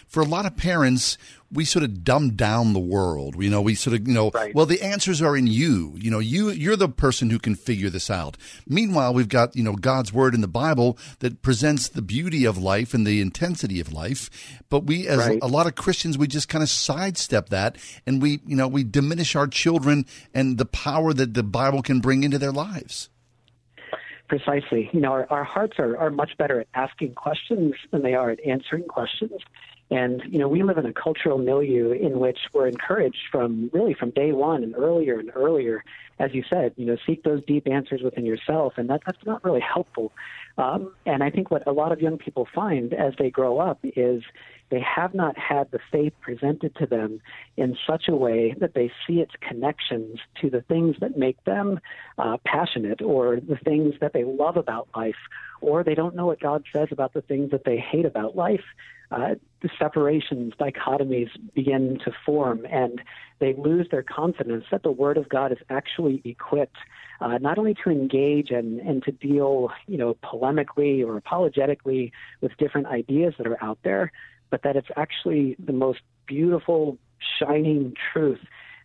for 0.08 0.20
a 0.20 0.26
lot 0.26 0.46
of 0.46 0.56
parents 0.56 1.16
we 1.52 1.64
sort 1.64 1.84
of 1.84 2.04
dumb 2.04 2.30
down 2.30 2.72
the 2.72 2.80
world. 2.80 3.42
You 3.42 3.50
know, 3.50 3.60
we 3.60 3.74
sort 3.74 3.94
of, 3.96 4.06
you 4.06 4.14
know, 4.14 4.30
right. 4.30 4.54
well, 4.54 4.66
the 4.66 4.82
answers 4.82 5.22
are 5.22 5.36
in 5.36 5.46
you. 5.46 5.94
You 5.96 6.10
know, 6.10 6.18
you 6.18 6.50
you're 6.50 6.76
the 6.76 6.88
person 6.88 7.30
who 7.30 7.38
can 7.38 7.54
figure 7.54 7.90
this 7.90 8.10
out. 8.10 8.36
Meanwhile, 8.66 9.14
we've 9.14 9.28
got 9.28 9.54
you 9.56 9.62
know 9.62 9.74
God's 9.74 10.12
word 10.12 10.34
in 10.34 10.40
the 10.40 10.48
Bible 10.48 10.98
that 11.20 11.42
presents 11.42 11.88
the 11.88 12.02
beauty 12.02 12.44
of 12.44 12.58
life 12.58 12.94
and 12.94 13.06
the 13.06 13.20
intensity 13.20 13.80
of 13.80 13.92
life. 13.92 14.30
But 14.68 14.84
we, 14.84 15.06
as 15.06 15.18
right. 15.18 15.38
a 15.42 15.46
lot 15.46 15.66
of 15.66 15.74
Christians, 15.74 16.18
we 16.18 16.26
just 16.26 16.48
kind 16.48 16.62
of 16.62 16.68
sidestep 16.68 17.48
that, 17.50 17.76
and 18.06 18.20
we, 18.20 18.40
you 18.46 18.56
know, 18.56 18.68
we 18.68 18.84
diminish 18.84 19.36
our 19.36 19.46
children 19.46 20.06
and 20.34 20.58
the 20.58 20.66
power 20.66 21.12
that 21.12 21.34
the 21.34 21.42
Bible 21.42 21.82
can 21.82 22.00
bring 22.00 22.24
into 22.24 22.38
their 22.38 22.52
lives. 22.52 23.08
Precisely. 24.28 24.90
You 24.92 25.00
know, 25.00 25.12
our, 25.12 25.26
our 25.30 25.44
hearts 25.44 25.78
are, 25.78 25.96
are 25.96 26.10
much 26.10 26.36
better 26.36 26.60
at 26.60 26.66
asking 26.74 27.14
questions 27.14 27.74
than 27.92 28.02
they 28.02 28.14
are 28.14 28.30
at 28.30 28.40
answering 28.44 28.84
questions. 28.84 29.40
And, 29.90 30.22
you 30.28 30.38
know, 30.38 30.48
we 30.48 30.64
live 30.64 30.78
in 30.78 30.86
a 30.86 30.92
cultural 30.92 31.38
milieu 31.38 31.92
in 31.92 32.18
which 32.18 32.38
we're 32.52 32.66
encouraged 32.66 33.28
from 33.30 33.70
really 33.72 33.94
from 33.94 34.10
day 34.10 34.32
one 34.32 34.64
and 34.64 34.74
earlier 34.74 35.18
and 35.18 35.30
earlier, 35.34 35.84
as 36.18 36.34
you 36.34 36.42
said, 36.50 36.72
you 36.76 36.86
know, 36.86 36.96
seek 37.06 37.22
those 37.22 37.44
deep 37.44 37.68
answers 37.68 38.02
within 38.02 38.26
yourself. 38.26 38.74
And 38.78 38.90
that, 38.90 39.02
that's 39.06 39.24
not 39.24 39.44
really 39.44 39.60
helpful. 39.60 40.12
Um, 40.58 40.92
and 41.04 41.22
I 41.22 41.30
think 41.30 41.52
what 41.52 41.66
a 41.68 41.72
lot 41.72 41.92
of 41.92 42.00
young 42.00 42.18
people 42.18 42.48
find 42.52 42.92
as 42.94 43.12
they 43.18 43.30
grow 43.30 43.58
up 43.58 43.78
is 43.84 44.24
they 44.70 44.80
have 44.80 45.14
not 45.14 45.38
had 45.38 45.70
the 45.70 45.78
faith 45.92 46.14
presented 46.20 46.74
to 46.76 46.86
them 46.86 47.20
in 47.56 47.76
such 47.86 48.08
a 48.08 48.16
way 48.16 48.56
that 48.58 48.74
they 48.74 48.90
see 49.06 49.20
its 49.20 49.32
connections 49.40 50.18
to 50.40 50.50
the 50.50 50.62
things 50.62 50.96
that 51.00 51.16
make 51.16 51.42
them 51.44 51.78
uh, 52.18 52.38
passionate 52.44 53.02
or 53.02 53.36
the 53.36 53.58
things 53.64 53.94
that 54.00 54.12
they 54.12 54.24
love 54.24 54.56
about 54.56 54.88
life, 54.96 55.14
or 55.60 55.84
they 55.84 55.94
don't 55.94 56.16
know 56.16 56.26
what 56.26 56.40
God 56.40 56.64
says 56.72 56.88
about 56.90 57.12
the 57.12 57.22
things 57.22 57.52
that 57.52 57.64
they 57.64 57.76
hate 57.76 58.06
about 58.06 58.34
life 58.34 58.64
uh, 59.10 59.36
separations, 59.78 60.52
dichotomies 60.60 61.30
begin 61.54 61.98
to 62.04 62.12
form, 62.24 62.66
and 62.70 63.00
they 63.38 63.54
lose 63.54 63.88
their 63.90 64.02
confidence 64.02 64.64
that 64.70 64.82
the 64.82 64.90
Word 64.92 65.16
of 65.16 65.28
God 65.28 65.52
is 65.52 65.58
actually 65.70 66.22
equipped 66.24 66.76
uh, 67.20 67.38
not 67.38 67.58
only 67.58 67.74
to 67.84 67.90
engage 67.90 68.50
and, 68.50 68.80
and 68.80 69.02
to 69.04 69.12
deal, 69.12 69.70
you 69.86 69.96
know, 69.96 70.14
polemically 70.22 71.04
or 71.04 71.16
apologetically 71.16 72.12
with 72.40 72.52
different 72.58 72.86
ideas 72.86 73.34
that 73.38 73.46
are 73.46 73.62
out 73.62 73.78
there, 73.82 74.12
but 74.50 74.62
that 74.62 74.76
it's 74.76 74.88
actually 74.96 75.56
the 75.58 75.72
most 75.72 76.00
beautiful, 76.26 76.98
shining 77.38 77.94
truth 78.12 78.40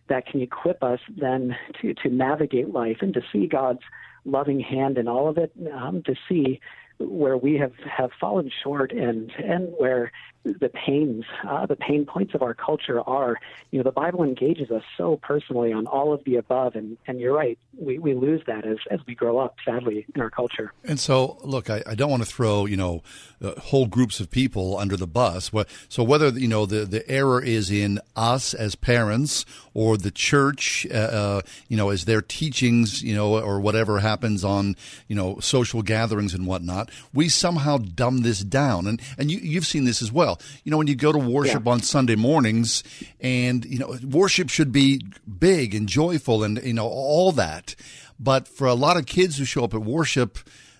that 0.08 0.26
can 0.26 0.40
equip 0.40 0.82
us 0.82 1.00
then 1.16 1.56
to, 1.80 1.94
to 1.94 2.08
navigate 2.08 2.70
life 2.70 2.98
and 3.00 3.14
to 3.14 3.22
see 3.32 3.46
God's 3.46 3.82
loving 4.24 4.60
hand 4.60 4.98
in 4.98 5.08
all 5.08 5.28
of 5.28 5.38
it, 5.38 5.52
um, 5.72 6.02
to 6.04 6.14
see 6.28 6.60
where 6.98 7.36
we 7.36 7.56
have, 7.56 7.72
have 7.84 8.10
fallen 8.20 8.50
short 8.62 8.92
and 8.92 9.32
and 9.32 9.72
where 9.78 10.12
the 10.44 10.68
pains, 10.68 11.24
uh, 11.48 11.66
the 11.66 11.76
pain 11.76 12.04
points 12.04 12.34
of 12.34 12.42
our 12.42 12.54
culture 12.54 13.00
are. 13.00 13.38
You 13.70 13.78
know, 13.78 13.84
the 13.84 13.92
Bible 13.92 14.22
engages 14.22 14.70
us 14.70 14.82
so 14.96 15.18
personally 15.22 15.72
on 15.72 15.86
all 15.86 16.12
of 16.12 16.24
the 16.24 16.36
above, 16.36 16.74
and, 16.74 16.98
and 17.06 17.20
you're 17.20 17.34
right, 17.34 17.58
we, 17.78 17.98
we 17.98 18.14
lose 18.14 18.42
that 18.46 18.66
as, 18.66 18.78
as 18.90 19.00
we 19.06 19.14
grow 19.14 19.38
up, 19.38 19.56
sadly, 19.64 20.06
in 20.14 20.20
our 20.20 20.30
culture. 20.30 20.72
And 20.84 20.98
so, 20.98 21.38
look, 21.42 21.70
I, 21.70 21.82
I 21.86 21.94
don't 21.94 22.10
want 22.10 22.22
to 22.22 22.28
throw, 22.28 22.66
you 22.66 22.76
know, 22.76 23.02
uh, 23.40 23.58
whole 23.60 23.86
groups 23.86 24.20
of 24.20 24.30
people 24.30 24.76
under 24.78 24.96
the 24.96 25.06
bus. 25.06 25.50
So 25.88 26.02
whether, 26.02 26.28
you 26.28 26.48
know, 26.48 26.66
the, 26.66 26.84
the 26.84 27.08
error 27.08 27.42
is 27.42 27.70
in 27.70 28.00
us 28.14 28.54
as 28.54 28.74
parents 28.74 29.44
or 29.74 29.96
the 29.96 30.10
church, 30.10 30.86
uh, 30.90 30.94
uh, 30.94 31.42
you 31.68 31.76
know, 31.76 31.90
as 31.90 32.04
their 32.04 32.22
teachings, 32.22 33.02
you 33.02 33.14
know, 33.14 33.40
or 33.40 33.58
whatever 33.60 34.00
happens 34.00 34.44
on, 34.44 34.76
you 35.08 35.16
know, 35.16 35.38
social 35.40 35.82
gatherings 35.82 36.34
and 36.34 36.46
whatnot, 36.46 36.90
we 37.14 37.28
somehow 37.28 37.78
dumb 37.78 38.18
this 38.18 38.40
down. 38.40 38.86
And, 38.86 39.00
and 39.18 39.30
you, 39.30 39.38
you've 39.38 39.66
seen 39.66 39.84
this 39.84 40.02
as 40.02 40.12
well 40.12 40.31
well. 40.32 40.48
You 40.64 40.70
know, 40.70 40.78
when 40.78 40.86
you 40.86 40.94
go 40.94 41.12
to 41.12 41.18
worship 41.18 41.64
yeah. 41.64 41.72
on 41.72 41.82
Sunday 41.82 42.16
mornings, 42.16 42.82
and 43.20 43.64
you 43.64 43.78
know, 43.78 43.96
worship 44.04 44.48
should 44.48 44.72
be 44.72 45.00
big 45.38 45.74
and 45.74 45.88
joyful, 45.88 46.44
and 46.44 46.62
you 46.62 46.74
know 46.74 46.86
all 46.86 47.32
that. 47.32 47.74
But 48.18 48.46
for 48.48 48.66
a 48.66 48.74
lot 48.74 48.96
of 48.96 49.06
kids 49.06 49.38
who 49.38 49.44
show 49.44 49.64
up 49.64 49.74
at 49.74 49.82
worship, 49.82 50.38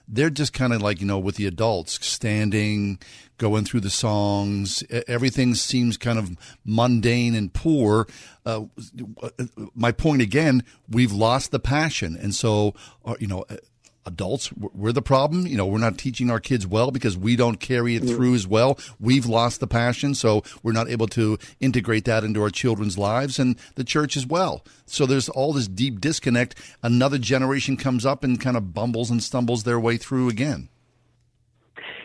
they're 0.08 0.30
just 0.30 0.52
kind 0.52 0.72
of 0.72 0.82
like 0.82 1.00
you 1.00 1.06
know 1.06 1.18
with 1.18 1.36
the 1.36 1.46
adults 1.46 2.04
standing 2.04 2.98
going 3.38 3.64
through 3.64 3.80
the 3.80 3.90
songs 3.90 4.84
everything 5.08 5.54
seems 5.54 5.96
kind 5.96 6.18
of 6.18 6.36
mundane 6.64 7.34
and 7.34 7.52
poor 7.52 8.06
uh, 8.46 8.60
my 9.74 9.90
point 9.90 10.22
again 10.22 10.62
we've 10.88 11.12
lost 11.12 11.50
the 11.50 11.58
passion 11.58 12.16
and 12.16 12.34
so 12.34 12.72
uh, 13.04 13.14
you 13.18 13.26
know 13.26 13.44
adults 14.06 14.52
we're 14.52 14.92
the 14.92 15.02
problem. 15.02 15.46
You 15.46 15.56
know 15.56 15.66
we're 15.66 15.78
not 15.78 15.98
teaching 15.98 16.30
our 16.30 16.40
kids 16.40 16.66
well 16.66 16.90
because 16.90 17.16
we 17.16 17.36
don't 17.36 17.60
carry 17.60 17.96
it 17.96 18.04
through 18.04 18.34
as 18.34 18.46
well. 18.46 18.78
We've 19.00 19.26
lost 19.26 19.60
the 19.60 19.66
passion 19.66 20.14
so 20.14 20.42
we're 20.62 20.72
not 20.72 20.88
able 20.88 21.06
to 21.08 21.38
integrate 21.60 22.04
that 22.06 22.24
into 22.24 22.42
our 22.42 22.50
children's 22.50 22.98
lives 22.98 23.38
and 23.38 23.56
the 23.74 23.84
church 23.84 24.16
as 24.16 24.26
well. 24.26 24.64
So 24.86 25.06
there's 25.06 25.28
all 25.28 25.52
this 25.52 25.68
deep 25.68 26.00
disconnect. 26.00 26.54
Another 26.82 27.18
generation 27.18 27.76
comes 27.76 28.04
up 28.04 28.24
and 28.24 28.40
kind 28.40 28.56
of 28.56 28.74
bumbles 28.74 29.10
and 29.10 29.22
stumbles 29.22 29.64
their 29.64 29.80
way 29.80 29.96
through 29.96 30.28
again. 30.28 30.68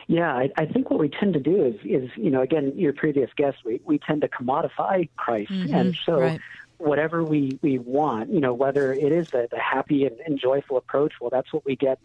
Yeah, 0.09 0.33
I, 0.33 0.49
I 0.57 0.65
think 0.65 0.89
what 0.89 0.99
we 1.01 1.09
tend 1.09 1.33
to 1.33 1.39
do 1.41 1.65
is, 1.65 1.75
is, 1.83 2.09
you 2.15 2.29
know, 2.29 2.41
again, 2.41 2.71
your 2.77 2.93
previous 2.93 3.29
guest, 3.35 3.57
we, 3.65 3.81
we 3.83 3.99
tend 3.99 4.21
to 4.21 4.29
commodify 4.29 5.09
Christ. 5.17 5.51
Mm-hmm, 5.51 5.73
and 5.73 5.97
so 6.05 6.19
right 6.21 6.39
whatever 6.77 7.23
we, 7.23 7.59
we 7.61 7.79
want, 7.79 8.29
you 8.31 8.39
know, 8.39 8.53
whether 8.53 8.93
it 8.93 9.11
is 9.11 9.27
the, 9.31 9.47
the 9.51 9.59
happy 9.59 10.05
and, 10.05 10.19
and 10.25 10.39
joyful 10.39 10.77
approach, 10.77 11.13
well, 11.19 11.29
that's 11.29 11.51
what 11.53 11.65
we 11.65 11.75
get, 11.75 11.99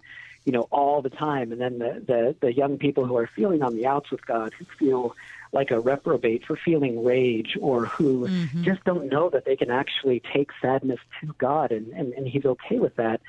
you 0.45 0.53
know, 0.53 0.69
all 0.71 1.03
the 1.03 1.11
time. 1.11 1.53
And 1.53 1.61
then 1.61 1.79
the, 1.79 2.03
the, 2.07 2.37
the 2.41 2.53
young 2.55 2.79
people 2.79 3.05
who 3.07 3.17
are 3.17 3.29
feeling 3.35 3.63
on 3.63 3.77
the 3.77 3.87
outs 3.87 4.11
with 4.11 4.25
God, 4.27 4.53
who 4.59 4.65
feel 4.79 5.15
like 5.53 5.71
a 5.71 5.79
reprobate 5.79 6.45
for 6.47 6.59
feeling 6.65 7.05
rage 7.05 7.57
or 7.61 7.87
who 7.87 8.29
Mhm. 8.29 8.65
just 8.65 8.83
don't 8.85 9.09
know 9.09 9.29
that 9.31 9.45
they 9.45 9.57
can 9.57 9.71
actually 9.71 10.23
take 10.33 10.49
sadness 10.63 10.99
to 11.21 11.35
God 11.39 11.71
and, 11.73 11.89
and, 11.93 12.15
and 12.15 12.27
he's 12.27 12.47
okay 12.47 12.79
with 12.79 12.97
that. 12.97 13.21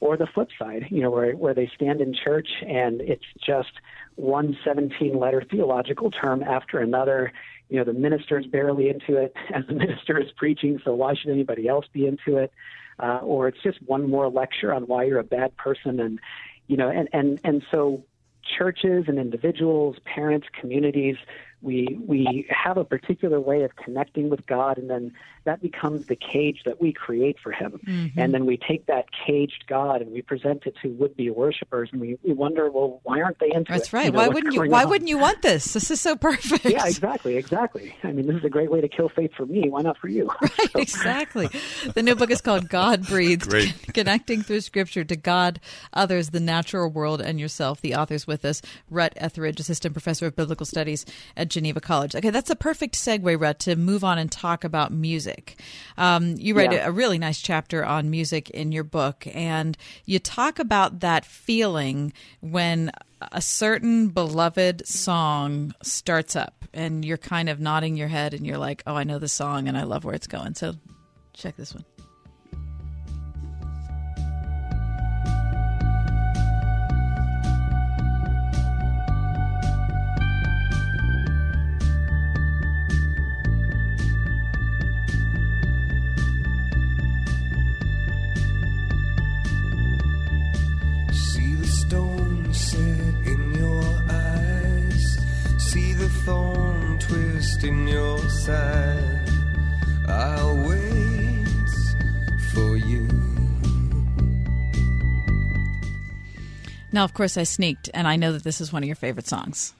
Or 0.00 0.16
the 0.16 0.26
flip 0.26 0.48
side, 0.58 0.86
you 0.90 1.02
know, 1.02 1.10
where, 1.10 1.32
where 1.32 1.52
they 1.52 1.70
stand 1.74 2.00
in 2.00 2.14
church 2.14 2.48
and 2.66 3.02
it's 3.02 3.24
just 3.44 3.72
one 4.16 4.56
17 4.64 5.18
letter 5.18 5.42
theological 5.50 6.10
term 6.10 6.42
after 6.42 6.78
another. 6.80 7.32
You 7.70 7.78
know, 7.78 7.84
the 7.84 7.92
minister's 7.92 8.46
barely 8.46 8.88
into 8.88 9.16
it 9.16 9.34
as 9.54 9.64
the 9.66 9.74
minister 9.74 10.18
is 10.20 10.30
preaching, 10.36 10.80
so 10.84 10.94
why 10.94 11.14
should 11.14 11.30
anybody 11.30 11.68
else 11.68 11.86
be 11.92 12.06
into 12.06 12.36
it? 12.36 12.52
Uh, 12.98 13.20
or 13.22 13.48
it's 13.48 13.62
just 13.62 13.78
one 13.82 14.10
more 14.10 14.28
lecture 14.28 14.74
on 14.74 14.82
why 14.82 15.04
you're 15.04 15.20
a 15.20 15.24
bad 15.24 15.56
person 15.56 16.00
and 16.00 16.20
you 16.66 16.76
know 16.76 16.90
and 16.90 17.08
and 17.14 17.40
and 17.44 17.62
so 17.70 18.04
churches 18.58 19.04
and 19.08 19.18
individuals 19.18 19.96
parents 20.04 20.46
communities 20.60 21.16
we 21.62 21.98
we 22.06 22.46
have 22.50 22.76
a 22.76 22.84
particular 22.84 23.40
way 23.40 23.62
of 23.62 23.74
connecting 23.76 24.30
with 24.30 24.46
God 24.46 24.78
and 24.78 24.88
then 24.88 25.12
that 25.44 25.60
becomes 25.62 26.06
the 26.06 26.16
cage 26.16 26.62
that 26.64 26.80
we 26.80 26.92
create 26.92 27.36
for 27.42 27.52
him 27.52 27.80
Mhm. 27.86 28.12
and 28.16 28.32
then 28.34 28.46
we 28.46 28.56
take 28.56 28.86
that 28.86 29.06
caged 29.26 29.64
God 29.68 30.00
and 30.02 30.10
we 30.12 30.22
present 30.22 30.64
it 30.66 30.74
to 30.82 30.88
would 30.92 31.16
be 31.16 31.30
worshipers 31.30 31.88
and 31.92 32.00
we, 32.00 32.16
we 32.22 32.32
wonder 32.32 32.70
well 32.70 33.00
why 33.04 33.20
aren't 33.20 33.38
they 33.40 33.50
into 33.52 33.72
That's 33.72 33.88
it 33.88 33.92
right. 33.92 34.12
know, 34.12 34.18
why 34.18 34.28
wouldn't 34.28 34.54
you? 34.54 34.62
Why 34.70 34.84
on? 34.84 34.90
wouldn't 34.90 35.08
you 35.08 35.18
want 35.18 35.42
this? 35.42 35.72
This 35.74 35.90
is 35.90 36.00
so 36.00 36.16
perfect. 36.16 36.64
yeah 36.64 36.86
exactly 36.86 37.36
exactly 37.36 37.94
I 38.04 38.12
mean 38.12 38.26
this 38.26 38.36
is 38.36 38.44
a 38.44 38.50
great 38.50 38.70
way 38.70 38.80
to 38.80 38.88
kill 38.88 39.08
faith 39.08 39.32
for 39.36 39.46
me 39.46 39.68
why 39.68 39.82
not 39.82 39.98
for 39.98 40.08
you 40.08 40.30
Right, 40.40 40.70
exactly. 40.76 41.48
The 41.94 42.02
new 42.02 42.14
book 42.14 42.30
is 42.30 42.40
called 42.40 42.68
God 42.68 43.06
Breathed 43.08 43.50
Connecting 43.94 44.42
Through 44.42 44.60
Scripture 44.62 45.04
to 45.04 45.16
God, 45.16 45.60
Others, 45.92 46.30
the 46.30 46.40
Natural 46.40 46.88
World, 46.90 47.20
and 47.20 47.38
Yourself. 47.40 47.80
The 47.80 47.94
author's 47.94 48.26
with 48.26 48.44
us, 48.44 48.62
Rut 48.88 49.12
Etheridge, 49.16 49.60
Assistant 49.60 49.94
Professor 49.94 50.26
of 50.26 50.36
Biblical 50.36 50.64
Studies 50.66 51.04
at 51.36 51.48
Geneva 51.50 51.80
College. 51.80 52.14
Okay, 52.16 52.30
that's 52.30 52.50
a 52.50 52.56
perfect 52.56 52.94
segue, 52.94 53.40
Rut, 53.40 53.58
to 53.60 53.76
move 53.76 54.02
on 54.04 54.18
and 54.18 54.30
talk 54.32 54.64
about 54.64 54.92
music. 54.92 55.60
Um, 55.98 56.36
you 56.38 56.54
write 56.54 56.72
Yeah. 56.72 56.86
a, 56.86 56.88
a 56.88 56.92
really 56.92 57.18
nice 57.18 57.40
chapter 57.40 57.84
on 57.84 58.10
music 58.10 58.48
in 58.50 58.72
your 58.72 58.84
book, 58.84 59.26
and 59.34 59.76
you 60.06 60.18
talk 60.18 60.58
about 60.58 61.00
that 61.00 61.24
feeling 61.24 62.12
when 62.40 62.90
a 63.32 63.42
certain 63.42 64.08
beloved 64.08 64.86
song 64.88 65.74
starts 65.82 66.34
up 66.34 66.64
and 66.72 67.04
you're 67.04 67.18
kind 67.18 67.48
of 67.50 67.60
nodding 67.60 67.96
your 67.96 68.08
head 68.08 68.32
and 68.32 68.46
you're 68.46 68.56
like, 68.56 68.82
oh, 68.86 68.94
I 68.94 69.04
know 69.04 69.18
the 69.18 69.28
song 69.28 69.68
and 69.68 69.76
I 69.76 69.82
love 69.82 70.04
where 70.04 70.14
it's 70.14 70.26
going. 70.26 70.54
So 70.54 70.72
check 71.34 71.56
this 71.56 71.74
one. 71.74 71.84
Twist 97.60 97.64
in 97.64 97.86
your. 97.86 98.18
I'll 100.08 100.56
wait 100.68 101.46
for 102.52 102.76
you. 102.76 103.06
Now, 106.92 107.04
of 107.04 107.14
course, 107.14 107.36
I 107.36 107.44
sneaked, 107.44 107.88
and 107.94 108.08
I 108.08 108.16
know 108.16 108.32
that 108.32 108.42
this 108.42 108.60
is 108.60 108.72
one 108.72 108.82
of 108.82 108.86
your 108.86 108.96
favorite 108.96 109.28
songs. 109.28 109.74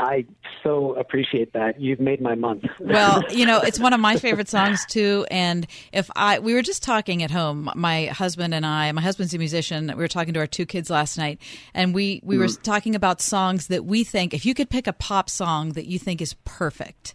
I 0.00 0.24
so 0.62 0.94
appreciate 0.94 1.52
that 1.54 1.80
you've 1.80 1.98
made 2.00 2.20
my 2.20 2.34
month 2.34 2.64
well, 2.80 3.24
you 3.30 3.44
know, 3.46 3.60
it's 3.60 3.80
one 3.80 3.92
of 3.92 4.00
my 4.00 4.16
favorite 4.16 4.48
songs 4.48 4.84
too. 4.86 5.26
And 5.30 5.66
if 5.92 6.08
I, 6.14 6.38
we 6.38 6.54
were 6.54 6.62
just 6.62 6.82
talking 6.82 7.22
at 7.22 7.30
home, 7.30 7.70
my 7.74 8.06
husband 8.06 8.54
and 8.54 8.64
I, 8.64 8.92
my 8.92 9.02
husband's 9.02 9.34
a 9.34 9.38
musician. 9.38 9.88
We 9.88 9.94
were 9.94 10.08
talking 10.08 10.34
to 10.34 10.40
our 10.40 10.46
two 10.46 10.66
kids 10.66 10.88
last 10.90 11.18
night, 11.18 11.40
and 11.74 11.94
we 11.94 12.20
we 12.24 12.38
were 12.38 12.46
Mm. 12.46 12.62
talking 12.62 12.94
about 12.94 13.20
songs 13.20 13.66
that 13.68 13.84
we 13.84 14.04
think, 14.04 14.34
if 14.34 14.44
you 14.46 14.54
could 14.54 14.70
pick 14.70 14.86
a 14.86 14.92
pop 14.92 15.28
song 15.30 15.70
that 15.72 15.86
you 15.86 15.98
think 15.98 16.20
is 16.20 16.34
perfect, 16.44 17.14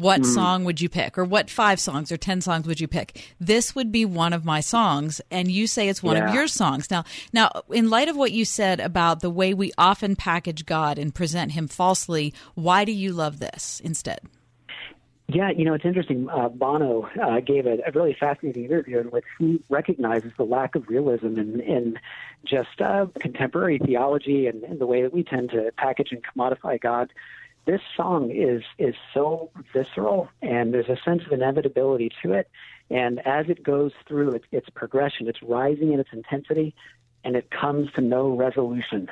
what 0.00 0.22
Mm. 0.22 0.34
song 0.34 0.64
would 0.64 0.80
you 0.80 0.88
pick, 0.88 1.18
or 1.18 1.24
what 1.24 1.50
five 1.50 1.78
songs 1.78 2.10
or 2.10 2.16
ten 2.16 2.40
songs 2.40 2.66
would 2.66 2.80
you 2.80 2.88
pick? 2.88 3.34
This 3.38 3.74
would 3.74 3.92
be 3.92 4.04
one 4.04 4.32
of 4.32 4.44
my 4.44 4.60
songs, 4.60 5.20
and 5.30 5.50
you 5.50 5.66
say 5.66 5.88
it's 5.88 6.02
one 6.02 6.16
of 6.16 6.34
your 6.34 6.46
songs. 6.46 6.90
Now, 6.90 7.04
now, 7.32 7.50
in 7.70 7.90
light 7.90 8.08
of 8.08 8.16
what 8.16 8.32
you 8.32 8.44
said 8.44 8.80
about 8.80 9.20
the 9.20 9.30
way 9.30 9.52
we 9.52 9.72
often 9.76 10.16
package 10.16 10.64
God 10.64 10.98
and 10.98 11.14
present 11.14 11.52
Him 11.52 11.68
falsely, 11.68 12.32
why 12.54 12.84
do 12.84 12.92
you 12.92 13.12
love 13.12 13.40
this 13.40 13.80
instead? 13.84 14.20
Yeah, 15.32 15.50
you 15.50 15.64
know, 15.64 15.74
it's 15.74 15.84
interesting. 15.84 16.28
Uh, 16.28 16.48
Bono 16.48 17.08
uh, 17.22 17.38
gave 17.38 17.64
a, 17.64 17.78
a 17.86 17.92
really 17.94 18.16
fascinating 18.18 18.64
interview 18.64 18.98
in 18.98 19.12
which 19.12 19.24
he 19.38 19.62
recognizes 19.68 20.32
the 20.36 20.42
lack 20.44 20.74
of 20.74 20.88
realism 20.88 21.38
in, 21.38 21.60
in 21.60 22.00
just 22.44 22.80
uh, 22.80 23.06
contemporary 23.20 23.78
theology 23.78 24.48
and, 24.48 24.64
and 24.64 24.80
the 24.80 24.86
way 24.86 25.02
that 25.02 25.12
we 25.12 25.22
tend 25.22 25.50
to 25.50 25.70
package 25.76 26.10
and 26.10 26.22
commodify 26.24 26.80
God. 26.80 27.12
This 27.66 27.80
song 27.96 28.30
is 28.30 28.62
is 28.78 28.94
so 29.14 29.50
visceral, 29.72 30.28
and 30.42 30.72
there's 30.72 30.88
a 30.88 30.98
sense 31.04 31.24
of 31.26 31.32
inevitability 31.32 32.10
to 32.22 32.32
it. 32.32 32.48
And 32.90 33.24
as 33.26 33.48
it 33.48 33.62
goes 33.62 33.92
through 34.08 34.32
its, 34.32 34.46
its 34.50 34.68
progression, 34.70 35.28
it's 35.28 35.42
rising 35.42 35.92
in 35.92 36.00
its 36.00 36.10
intensity, 36.12 36.74
and 37.22 37.36
it 37.36 37.50
comes 37.50 37.92
to 37.92 38.00
no 38.00 38.30
resolution. 38.30 39.08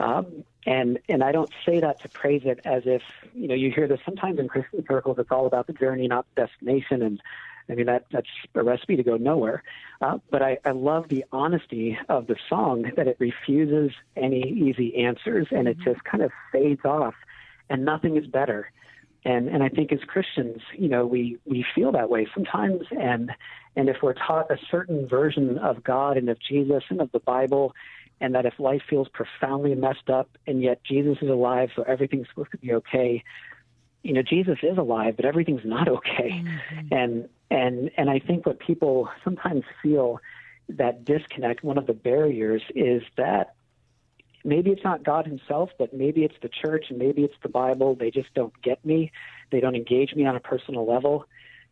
Um, 0.00 0.44
and 0.66 0.98
and 1.08 1.24
I 1.24 1.32
don't 1.32 1.50
say 1.66 1.80
that 1.80 2.00
to 2.02 2.08
praise 2.08 2.42
it 2.44 2.60
as 2.64 2.82
if 2.86 3.02
you 3.34 3.48
know 3.48 3.54
you 3.54 3.72
hear 3.72 3.88
this 3.88 4.00
sometimes 4.04 4.38
in 4.38 4.48
Christian 4.48 4.84
circles. 4.86 5.18
It's 5.18 5.30
all 5.30 5.46
about 5.46 5.66
the 5.66 5.72
journey, 5.72 6.06
not 6.06 6.26
the 6.34 6.42
destination, 6.42 7.02
and 7.02 7.20
I 7.68 7.74
mean 7.74 7.86
that 7.86 8.04
that's 8.12 8.28
a 8.54 8.62
recipe 8.62 8.96
to 8.96 9.02
go 9.02 9.16
nowhere. 9.16 9.62
Uh, 10.00 10.18
but 10.30 10.42
I, 10.42 10.58
I 10.64 10.70
love 10.70 11.08
the 11.08 11.24
honesty 11.32 11.98
of 12.08 12.28
the 12.28 12.36
song 12.48 12.92
that 12.96 13.08
it 13.08 13.16
refuses 13.18 13.92
any 14.16 14.42
easy 14.42 14.96
answers, 15.04 15.48
and 15.50 15.66
it 15.66 15.78
just 15.78 16.04
kind 16.04 16.22
of 16.22 16.30
fades 16.52 16.84
off, 16.84 17.14
and 17.70 17.84
nothing 17.84 18.16
is 18.16 18.26
better. 18.26 18.70
And 19.24 19.48
and 19.48 19.62
I 19.62 19.68
think 19.68 19.92
as 19.92 20.00
Christians, 20.06 20.62
you 20.76 20.88
know, 20.88 21.06
we 21.06 21.38
we 21.44 21.64
feel 21.74 21.92
that 21.92 22.08
way 22.08 22.26
sometimes, 22.32 22.82
and 22.90 23.32
and 23.76 23.88
if 23.88 23.96
we're 24.02 24.14
taught 24.14 24.50
a 24.50 24.58
certain 24.70 25.08
version 25.08 25.58
of 25.58 25.82
God 25.82 26.16
and 26.16 26.28
of 26.28 26.38
Jesus 26.40 26.84
and 26.88 27.00
of 27.00 27.10
the 27.12 27.18
Bible, 27.18 27.74
and 28.20 28.34
that 28.34 28.46
if 28.46 28.58
life 28.58 28.82
feels 28.88 29.08
profoundly 29.08 29.74
messed 29.74 30.08
up 30.08 30.28
and 30.46 30.62
yet 30.62 30.82
Jesus 30.84 31.18
is 31.20 31.28
alive, 31.28 31.70
so 31.74 31.82
everything's 31.82 32.28
supposed 32.28 32.52
to 32.52 32.58
be 32.58 32.72
okay. 32.74 33.24
You 34.02 34.14
know, 34.14 34.22
Jesus 34.22 34.58
is 34.62 34.78
alive, 34.78 35.16
but 35.16 35.24
everything's 35.24 35.64
not 35.64 35.88
okay. 35.88 36.30
Mm-hmm. 36.30 36.94
And 36.94 37.28
and 37.50 37.90
and 37.96 38.10
I 38.10 38.20
think 38.20 38.46
what 38.46 38.60
people 38.60 39.08
sometimes 39.24 39.64
feel 39.82 40.20
that 40.68 41.04
disconnect, 41.04 41.64
one 41.64 41.78
of 41.78 41.86
the 41.86 41.94
barriers 41.94 42.62
is 42.74 43.02
that 43.16 43.54
maybe 44.44 44.70
it's 44.70 44.84
not 44.84 45.04
God 45.04 45.26
himself, 45.26 45.70
but 45.78 45.92
maybe 45.92 46.24
it's 46.24 46.36
the 46.42 46.48
church 46.48 46.86
and 46.90 46.98
maybe 46.98 47.22
it's 47.22 47.34
the 47.42 47.48
Bible. 47.48 47.94
They 47.94 48.10
just 48.10 48.32
don't 48.34 48.52
get 48.62 48.84
me. 48.84 49.12
They 49.50 49.60
don't 49.60 49.74
engage 49.74 50.14
me 50.14 50.26
on 50.26 50.36
a 50.36 50.40
personal 50.40 50.86
level. 50.86 51.26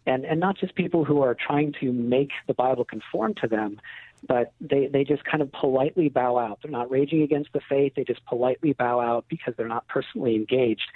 And 0.07 0.25
and 0.25 0.39
not 0.39 0.57
just 0.57 0.75
people 0.75 1.05
who 1.05 1.23
are 1.23 1.35
trying 1.35 1.75
to 1.81 1.93
make 1.93 2.31
the 2.47 2.55
Bible 2.55 2.85
conform 2.85 3.35
to 3.43 3.49
them, 3.49 3.81
but 4.27 4.53
they, 4.61 4.87
they 4.87 5.05
just 5.05 5.25
kind 5.25 5.43
of 5.43 5.51
politely 5.53 6.09
bow 6.09 6.39
out. 6.39 6.61
They're 6.63 6.71
not 6.71 6.91
raging 6.91 7.23
against 7.23 7.53
the 7.53 7.61
faith. 7.69 7.95
They 7.97 8.05
just 8.05 8.25
politely 8.25 8.73
bow 8.73 9.01
out 9.01 9.27
because 9.29 9.55
they're 9.57 9.69
not 9.69 9.87
personally 9.89 10.37
engaged. 10.37 10.89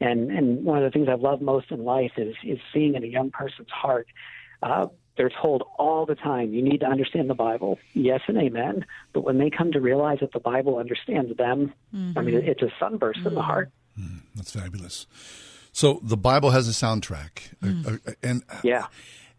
And 0.00 0.30
and 0.30 0.64
one 0.64 0.78
of 0.78 0.84
the 0.84 0.90
things 0.90 1.08
I 1.08 1.14
love 1.14 1.40
most 1.40 1.70
in 1.70 1.84
life 1.84 2.12
is 2.16 2.34
is 2.44 2.58
seeing 2.72 2.94
in 2.94 3.04
a 3.04 3.06
young 3.06 3.30
person's 3.30 3.70
heart. 3.70 4.06
Uh, 4.62 4.88
they're 5.18 5.30
told 5.42 5.64
all 5.78 6.06
the 6.06 6.14
time, 6.14 6.54
you 6.54 6.62
need 6.62 6.80
to 6.80 6.86
understand 6.86 7.28
the 7.28 7.34
Bible. 7.34 7.78
Yes 7.92 8.20
and 8.28 8.38
amen. 8.38 8.86
But 9.12 9.20
when 9.24 9.36
they 9.36 9.50
come 9.50 9.72
to 9.72 9.80
realize 9.80 10.20
that 10.20 10.32
the 10.32 10.40
Bible 10.40 10.78
understands 10.78 11.36
them, 11.36 11.74
I 11.92 12.22
mean, 12.22 12.36
it's 12.36 12.62
a 12.62 12.70
sunburst 12.80 13.20
in 13.26 13.34
the 13.34 13.42
heart. 13.42 13.70
That's 14.34 14.52
fabulous. 14.52 15.06
So 15.72 16.00
the 16.02 16.16
Bible 16.16 16.50
has 16.50 16.66
a 16.68 16.72
soundtrack, 16.72 17.52
Mm. 17.62 17.86
Uh, 17.86 18.10
uh, 18.10 18.12
and 18.22 18.42
yeah, 18.64 18.86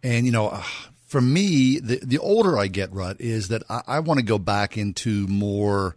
and 0.03 0.25
you 0.25 0.31
know, 0.31 0.49
uh, 0.49 0.63
for 1.07 1.19
me, 1.21 1.79
the 1.79 1.99
the 2.03 2.17
older 2.19 2.57
I 2.57 2.67
get, 2.67 2.91
Rut, 2.93 3.17
is 3.19 3.47
that 3.47 3.63
I, 3.69 3.81
I 3.87 3.99
want 4.01 4.19
to 4.19 4.25
go 4.25 4.37
back 4.37 4.77
into 4.77 5.25
more 5.27 5.95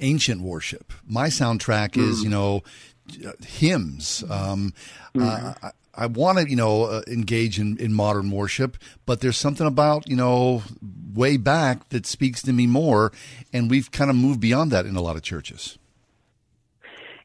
ancient 0.00 0.40
worship. 0.42 0.92
My 1.06 1.28
soundtrack 1.28 1.96
is, 1.96 2.20
Mm. 2.20 2.24
you 2.24 2.30
know, 2.30 2.62
uh, 3.26 3.32
hymns. 3.46 4.22
Um, 4.30 4.72
uh, 5.18 5.54
I, 5.96 6.06
want 6.06 6.38
to, 6.38 6.48
you 6.48 6.56
know, 6.56 6.84
uh, 6.84 7.02
engage 7.06 7.58
in, 7.58 7.76
in 7.78 7.92
modern 7.92 8.30
worship, 8.30 8.76
but 9.06 9.20
there's 9.20 9.36
something 9.36 9.66
about, 9.66 10.08
you 10.08 10.16
know, 10.16 10.62
way 11.14 11.36
back 11.36 11.88
that 11.90 12.06
speaks 12.06 12.42
to 12.42 12.52
me 12.52 12.66
more, 12.66 13.12
and 13.52 13.70
we've 13.70 13.90
kind 13.90 14.10
of 14.10 14.16
moved 14.16 14.40
beyond 14.40 14.70
that 14.72 14.86
in 14.86 14.96
a 14.96 15.00
lot 15.00 15.16
of 15.16 15.22
churches. 15.22 15.78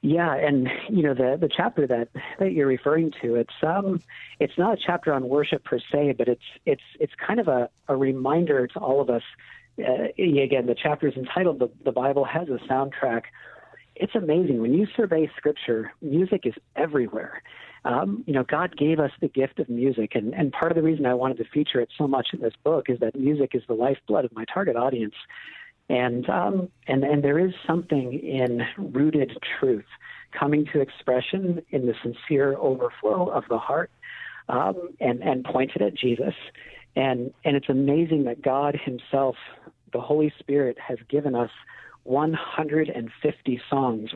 Yeah, 0.01 0.33
and 0.33 0.69
you 0.89 1.03
know 1.03 1.13
the 1.13 1.37
the 1.37 1.49
chapter 1.49 1.85
that 1.87 2.07
that 2.39 2.53
you're 2.53 2.67
referring 2.67 3.11
to, 3.21 3.35
it's 3.35 3.53
um 3.61 4.01
it's 4.39 4.57
not 4.57 4.73
a 4.73 4.81
chapter 4.81 5.13
on 5.13 5.27
worship 5.27 5.65
per 5.65 5.77
se, 5.91 6.13
but 6.17 6.29
it's 6.29 6.43
it's 6.65 6.81
it's 7.01 7.11
kind 7.15 7.39
of 7.39 7.49
a, 7.49 7.69
a 7.89 7.97
reminder 7.97 8.65
to 8.67 8.79
all 8.79 9.01
of 9.01 9.09
us. 9.09 9.23
Uh, 9.77 10.07
again, 10.17 10.67
the 10.67 10.75
chapter 10.81 11.09
is 11.09 11.15
entitled 11.17 11.59
"The 11.59 11.69
the 11.83 11.91
Bible 11.91 12.23
has 12.23 12.47
a 12.47 12.59
soundtrack," 12.69 13.23
it's 13.95 14.15
amazing 14.15 14.61
when 14.61 14.73
you 14.73 14.87
survey 14.95 15.29
Scripture. 15.35 15.91
Music 16.01 16.45
is 16.45 16.53
everywhere. 16.77 17.43
Um, 17.89 18.23
you 18.27 18.33
know, 18.33 18.43
God 18.43 18.77
gave 18.77 18.99
us 18.99 19.09
the 19.19 19.27
gift 19.27 19.57
of 19.59 19.67
music, 19.67 20.11
and 20.13 20.35
and 20.35 20.51
part 20.51 20.71
of 20.71 20.75
the 20.75 20.83
reason 20.83 21.07
I 21.07 21.15
wanted 21.15 21.37
to 21.37 21.45
feature 21.45 21.81
it 21.81 21.89
so 21.97 22.07
much 22.07 22.27
in 22.33 22.39
this 22.39 22.53
book 22.63 22.85
is 22.87 22.99
that 22.99 23.15
music 23.15 23.51
is 23.55 23.63
the 23.67 23.73
lifeblood 23.73 24.25
of 24.25 24.31
my 24.31 24.45
target 24.45 24.75
audience, 24.75 25.15
and 25.89 26.29
um, 26.29 26.69
and 26.87 27.03
and 27.03 27.23
there 27.23 27.39
is 27.39 27.51
something 27.65 28.13
in 28.13 28.61
rooted 28.77 29.35
truth 29.59 29.87
coming 30.37 30.67
to 30.71 30.81
expression 30.81 31.63
in 31.71 31.87
the 31.87 31.95
sincere 32.03 32.55
overflow 32.57 33.27
of 33.29 33.45
the 33.49 33.57
heart, 33.57 33.89
um, 34.49 34.89
and 34.99 35.23
and 35.23 35.43
pointed 35.43 35.81
at 35.81 35.95
Jesus, 35.95 36.35
and 36.95 37.33
and 37.43 37.55
it's 37.55 37.69
amazing 37.69 38.25
that 38.25 38.43
God 38.43 38.79
Himself, 38.85 39.35
the 39.93 40.01
Holy 40.01 40.31
Spirit, 40.37 40.77
has 40.77 40.99
given 41.09 41.33
us 41.33 41.49
150 42.03 43.61
songs 43.67 44.11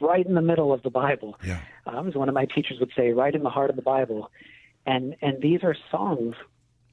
right 0.00 0.24
in 0.24 0.34
the 0.34 0.42
middle 0.42 0.72
of 0.72 0.82
the 0.82 0.90
Bible. 0.90 1.38
Yeah. 1.44 1.60
Um, 1.86 2.08
as 2.08 2.14
one 2.14 2.28
of 2.28 2.34
my 2.34 2.46
teachers 2.46 2.78
would 2.80 2.92
say, 2.96 3.12
right 3.12 3.34
in 3.34 3.42
the 3.42 3.50
heart 3.50 3.70
of 3.70 3.76
the 3.76 3.82
Bible. 3.82 4.30
And 4.86 5.16
and 5.20 5.42
these 5.42 5.60
are 5.62 5.76
songs, 5.90 6.34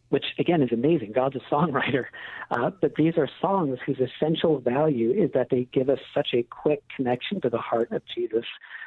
which 0.09 0.25
again 0.37 0.61
is 0.61 0.71
amazing. 0.71 1.13
God's 1.13 1.35
a 1.35 1.53
songwriter, 1.53 2.05
uh, 2.51 2.71
but 2.81 2.95
these 2.95 3.13
are 3.17 3.29
songs 3.41 3.77
whose 3.85 3.99
essential 3.99 4.59
value 4.59 5.11
is 5.11 5.31
that 5.33 5.47
they 5.49 5.67
give 5.71 5.89
us 5.89 5.99
such 6.13 6.29
a 6.33 6.43
quick 6.43 6.83
connection 6.95 7.39
to 7.41 7.49
the 7.49 7.57
heart 7.57 7.91
of 7.91 8.01
Jesus, 8.13 8.45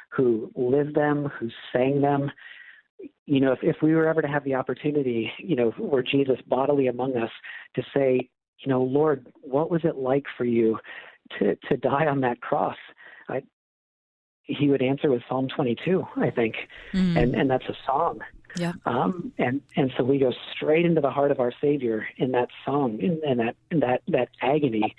who 0.09 0.51
lived 0.55 0.95
them, 0.95 1.31
who 1.39 1.49
sang 1.73 2.01
them. 2.01 2.31
You 3.25 3.39
know, 3.39 3.53
if, 3.53 3.59
if 3.63 3.77
we 3.81 3.95
were 3.95 4.07
ever 4.07 4.21
to 4.21 4.27
have 4.27 4.43
the 4.43 4.55
opportunity, 4.55 5.31
you 5.37 5.55
know, 5.55 5.73
were 5.77 6.03
Jesus 6.03 6.37
bodily 6.45 6.87
among 6.87 7.15
us, 7.15 7.31
to 7.75 7.83
say, 7.93 8.29
you 8.59 8.67
know, 8.67 8.83
Lord, 8.83 9.31
what 9.41 9.71
was 9.71 9.81
it 9.83 9.95
like 9.95 10.25
for 10.37 10.45
you 10.45 10.77
to 11.37 11.55
to 11.55 11.77
die 11.77 12.07
on 12.07 12.21
that 12.21 12.41
cross? 12.41 12.77
I, 13.29 13.43
he 14.49 14.67
would 14.69 14.81
answer 14.81 15.09
with 15.09 15.21
Psalm 15.29 15.47
22, 15.47 16.05
I 16.17 16.29
think, 16.29 16.55
Mm. 16.93 17.15
and 17.17 17.35
and 17.35 17.49
that's 17.49 17.65
a 17.65 17.75
song. 17.85 18.19
Yeah. 18.57 18.73
Um, 18.85 19.31
and 19.37 19.61
and 19.75 19.91
so 19.95 20.03
we 20.03 20.17
go 20.17 20.33
straight 20.55 20.85
into 20.85 21.01
the 21.01 21.11
heart 21.11 21.31
of 21.31 21.39
our 21.39 21.53
Savior 21.61 22.07
in 22.17 22.31
that 22.31 22.49
song, 22.65 22.99
in, 22.99 23.21
in 23.23 23.37
that 23.37 23.55
in 23.71 23.79
that 23.81 24.01
that 24.07 24.29
agony 24.41 24.95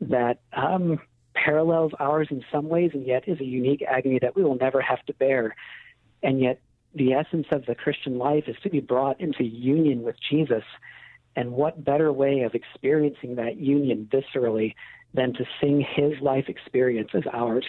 that 0.00 0.40
um, 0.52 1.00
parallels 1.34 1.92
ours 1.98 2.28
in 2.30 2.44
some 2.50 2.68
ways, 2.68 2.90
and 2.94 3.06
yet 3.06 3.28
is 3.28 3.40
a 3.40 3.44
unique 3.44 3.82
agony 3.82 4.18
that 4.20 4.36
we 4.36 4.42
will 4.44 4.56
never 4.56 4.80
have 4.80 5.04
to 5.06 5.12
bear. 5.14 5.54
And 6.22 6.40
yet, 6.40 6.60
the 6.94 7.14
essence 7.14 7.46
of 7.50 7.66
the 7.66 7.74
Christian 7.74 8.18
life 8.18 8.44
is 8.46 8.56
to 8.62 8.70
be 8.70 8.80
brought 8.80 9.20
into 9.20 9.44
union 9.44 10.02
with 10.02 10.16
Jesus. 10.20 10.64
And 11.34 11.52
what 11.52 11.82
better 11.82 12.12
way 12.12 12.42
of 12.42 12.54
experiencing 12.54 13.36
that 13.36 13.56
union 13.56 14.08
viscerally 14.12 14.74
than 15.14 15.32
to 15.34 15.44
sing 15.60 15.80
His 15.80 16.20
life 16.20 16.48
experience 16.48 17.10
as 17.14 17.24
ours? 17.32 17.64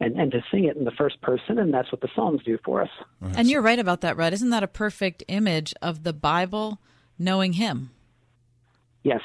And, 0.00 0.18
and 0.18 0.32
to 0.32 0.42
sing 0.50 0.64
it 0.64 0.76
in 0.76 0.84
the 0.84 0.90
first 0.90 1.20
person, 1.22 1.58
and 1.58 1.72
that's 1.72 1.90
what 1.92 2.00
the 2.00 2.08
Psalms 2.16 2.42
do 2.44 2.58
for 2.64 2.82
us. 2.82 2.90
And 3.36 3.48
you're 3.48 3.62
right 3.62 3.78
about 3.78 4.00
that, 4.00 4.16
Rut. 4.16 4.32
Isn't 4.32 4.50
that 4.50 4.62
a 4.64 4.68
perfect 4.68 5.22
image 5.28 5.72
of 5.80 6.02
the 6.02 6.12
Bible 6.12 6.80
knowing 7.18 7.54
Him? 7.54 7.90
Yes. 9.04 9.20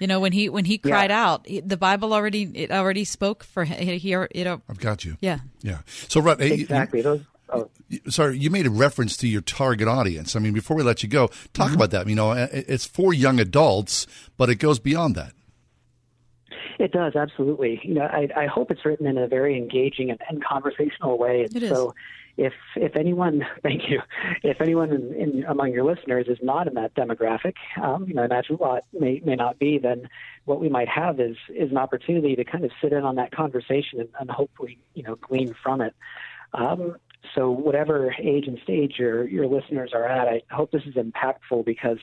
You 0.00 0.06
know, 0.06 0.20
when 0.20 0.32
he 0.32 0.48
when 0.48 0.64
he 0.66 0.76
cried 0.76 1.10
out, 1.10 1.46
he- 1.46 1.60
the 1.60 1.76
Bible 1.76 2.12
already 2.12 2.42
it 2.54 2.70
already 2.70 3.04
spoke 3.04 3.44
for 3.44 3.64
him. 3.64 3.78
He, 3.86 3.96
he 3.98 4.08
you 4.10 4.44
know, 4.44 4.60
I've 4.68 4.78
got 4.80 5.04
you. 5.04 5.16
Yeah. 5.20 5.38
Yeah. 5.62 5.78
So, 5.86 6.20
Rut, 6.20 6.40
hey, 6.40 6.48
you- 6.48 6.62
Exactly. 6.64 7.00
Those, 7.00 7.22
oh, 7.48 7.70
sorry, 8.08 8.36
you 8.38 8.50
made 8.50 8.66
a 8.66 8.70
reference 8.70 9.16
to 9.18 9.28
your 9.28 9.40
target 9.40 9.86
audience. 9.88 10.34
I 10.36 10.40
mean, 10.40 10.52
before 10.52 10.76
we 10.76 10.82
let 10.82 11.02
you 11.02 11.08
go, 11.08 11.28
talk 11.54 11.68
Mm-hmm. 11.68 11.74
about 11.76 11.90
that. 11.92 12.08
You 12.08 12.16
know, 12.16 12.32
it's 12.32 12.84
for 12.84 13.14
young 13.14 13.38
adults, 13.40 14.06
but 14.36 14.50
it 14.50 14.56
goes 14.56 14.78
beyond 14.80 15.14
that. 15.14 15.32
It 16.78 16.92
does 16.92 17.14
absolutely. 17.14 17.80
You 17.82 17.94
know, 17.94 18.02
I, 18.02 18.28
I 18.36 18.46
hope 18.46 18.70
it's 18.70 18.84
written 18.84 19.06
in 19.06 19.18
a 19.18 19.26
very 19.26 19.56
engaging 19.56 20.10
and, 20.10 20.20
and 20.28 20.44
conversational 20.44 21.18
way. 21.18 21.42
And 21.42 21.56
It 21.56 21.62
is. 21.64 21.70
so, 21.70 21.94
if 22.36 22.52
if 22.74 22.96
anyone, 22.96 23.46
thank 23.62 23.88
you, 23.88 24.00
if 24.42 24.60
anyone 24.60 24.90
in, 24.90 25.14
in, 25.14 25.44
among 25.44 25.72
your 25.72 25.84
listeners 25.84 26.26
is 26.28 26.38
not 26.42 26.66
in 26.66 26.74
that 26.74 26.94
demographic, 26.94 27.54
um, 27.82 28.06
you 28.08 28.14
know, 28.14 28.24
imagine 28.24 28.56
what 28.56 28.84
may 28.92 29.20
may 29.24 29.36
not 29.36 29.58
be, 29.58 29.78
then 29.78 30.08
what 30.44 30.60
we 30.60 30.68
might 30.68 30.88
have 30.88 31.20
is 31.20 31.36
is 31.48 31.70
an 31.70 31.76
opportunity 31.76 32.34
to 32.36 32.44
kind 32.44 32.64
of 32.64 32.70
sit 32.82 32.92
in 32.92 33.04
on 33.04 33.16
that 33.16 33.30
conversation 33.30 34.00
and, 34.00 34.08
and 34.18 34.30
hopefully, 34.30 34.78
you 34.94 35.02
know, 35.02 35.16
glean 35.16 35.54
from 35.62 35.80
it. 35.80 35.94
Um, 36.52 36.96
so, 37.34 37.50
whatever 37.50 38.14
age 38.18 38.46
and 38.46 38.58
stage 38.62 38.94
your 38.98 39.26
your 39.28 39.46
listeners 39.46 39.92
are 39.94 40.06
at, 40.06 40.28
I 40.28 40.42
hope 40.50 40.70
this 40.70 40.84
is 40.86 40.94
impactful 40.94 41.64
because 41.64 41.98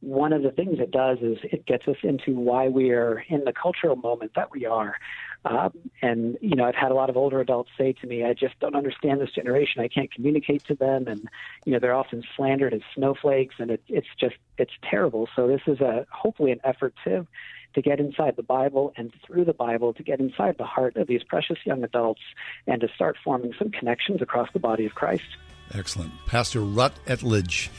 one 0.00 0.32
of 0.32 0.42
the 0.42 0.50
things 0.50 0.78
it 0.78 0.90
does 0.90 1.18
is 1.20 1.38
it 1.42 1.66
gets 1.66 1.86
us 1.86 1.96
into 2.02 2.34
why 2.34 2.68
we 2.68 2.90
are 2.90 3.24
in 3.28 3.44
the 3.44 3.52
cultural 3.52 3.96
moment 3.96 4.32
that 4.34 4.50
we 4.50 4.66
are. 4.66 4.96
Um, 5.44 5.72
and 6.02 6.36
you 6.40 6.54
know, 6.54 6.64
I've 6.64 6.74
had 6.74 6.90
a 6.90 6.94
lot 6.94 7.08
of 7.08 7.16
older 7.16 7.40
adults 7.40 7.70
say 7.78 7.92
to 7.94 8.06
me, 8.06 8.24
"I 8.24 8.34
just 8.34 8.58
don't 8.60 8.74
understand 8.74 9.20
this 9.20 9.30
generation. 9.30 9.80
I 9.82 9.88
can't 9.88 10.12
communicate 10.12 10.64
to 10.64 10.74
them." 10.74 11.06
And 11.06 11.28
you 11.64 11.72
know, 11.72 11.78
they're 11.78 11.94
often 11.94 12.22
slandered 12.36 12.74
as 12.74 12.82
snowflakes, 12.94 13.54
and 13.58 13.70
it, 13.70 13.82
it's 13.88 14.08
just 14.18 14.36
it's 14.58 14.72
terrible. 14.82 15.28
So 15.34 15.46
this 15.46 15.62
is 15.66 15.80
a 15.80 16.06
hopefully 16.10 16.52
an 16.52 16.60
effort 16.64 16.94
to 17.04 17.26
to 17.74 17.82
get 17.82 18.00
inside 18.00 18.36
the 18.36 18.42
Bible 18.42 18.92
and 18.96 19.12
through 19.24 19.44
the 19.44 19.54
Bible 19.54 19.94
to 19.94 20.02
get 20.02 20.20
inside 20.20 20.56
the 20.58 20.64
heart 20.64 20.96
of 20.96 21.06
these 21.06 21.22
precious 21.22 21.58
young 21.64 21.84
adults 21.84 22.22
and 22.66 22.80
to 22.80 22.88
start 22.94 23.16
forming 23.22 23.54
some 23.58 23.70
connections 23.70 24.20
across 24.20 24.48
the 24.52 24.58
body 24.58 24.84
of 24.86 24.94
Christ. 24.94 25.36
Excellent. 25.72 26.12
Pastor 26.26 26.60
Rut 26.60 26.92
Etheridge, 27.06 27.70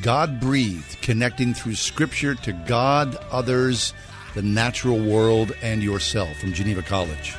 God 0.00 0.40
breathed, 0.40 1.00
connecting 1.02 1.54
through 1.54 1.74
Scripture 1.74 2.34
to 2.36 2.52
God, 2.66 3.16
others, 3.30 3.92
the 4.34 4.42
natural 4.42 4.98
world, 4.98 5.52
and 5.62 5.82
yourself 5.82 6.36
from 6.38 6.52
Geneva 6.52 6.82
College. 6.82 7.34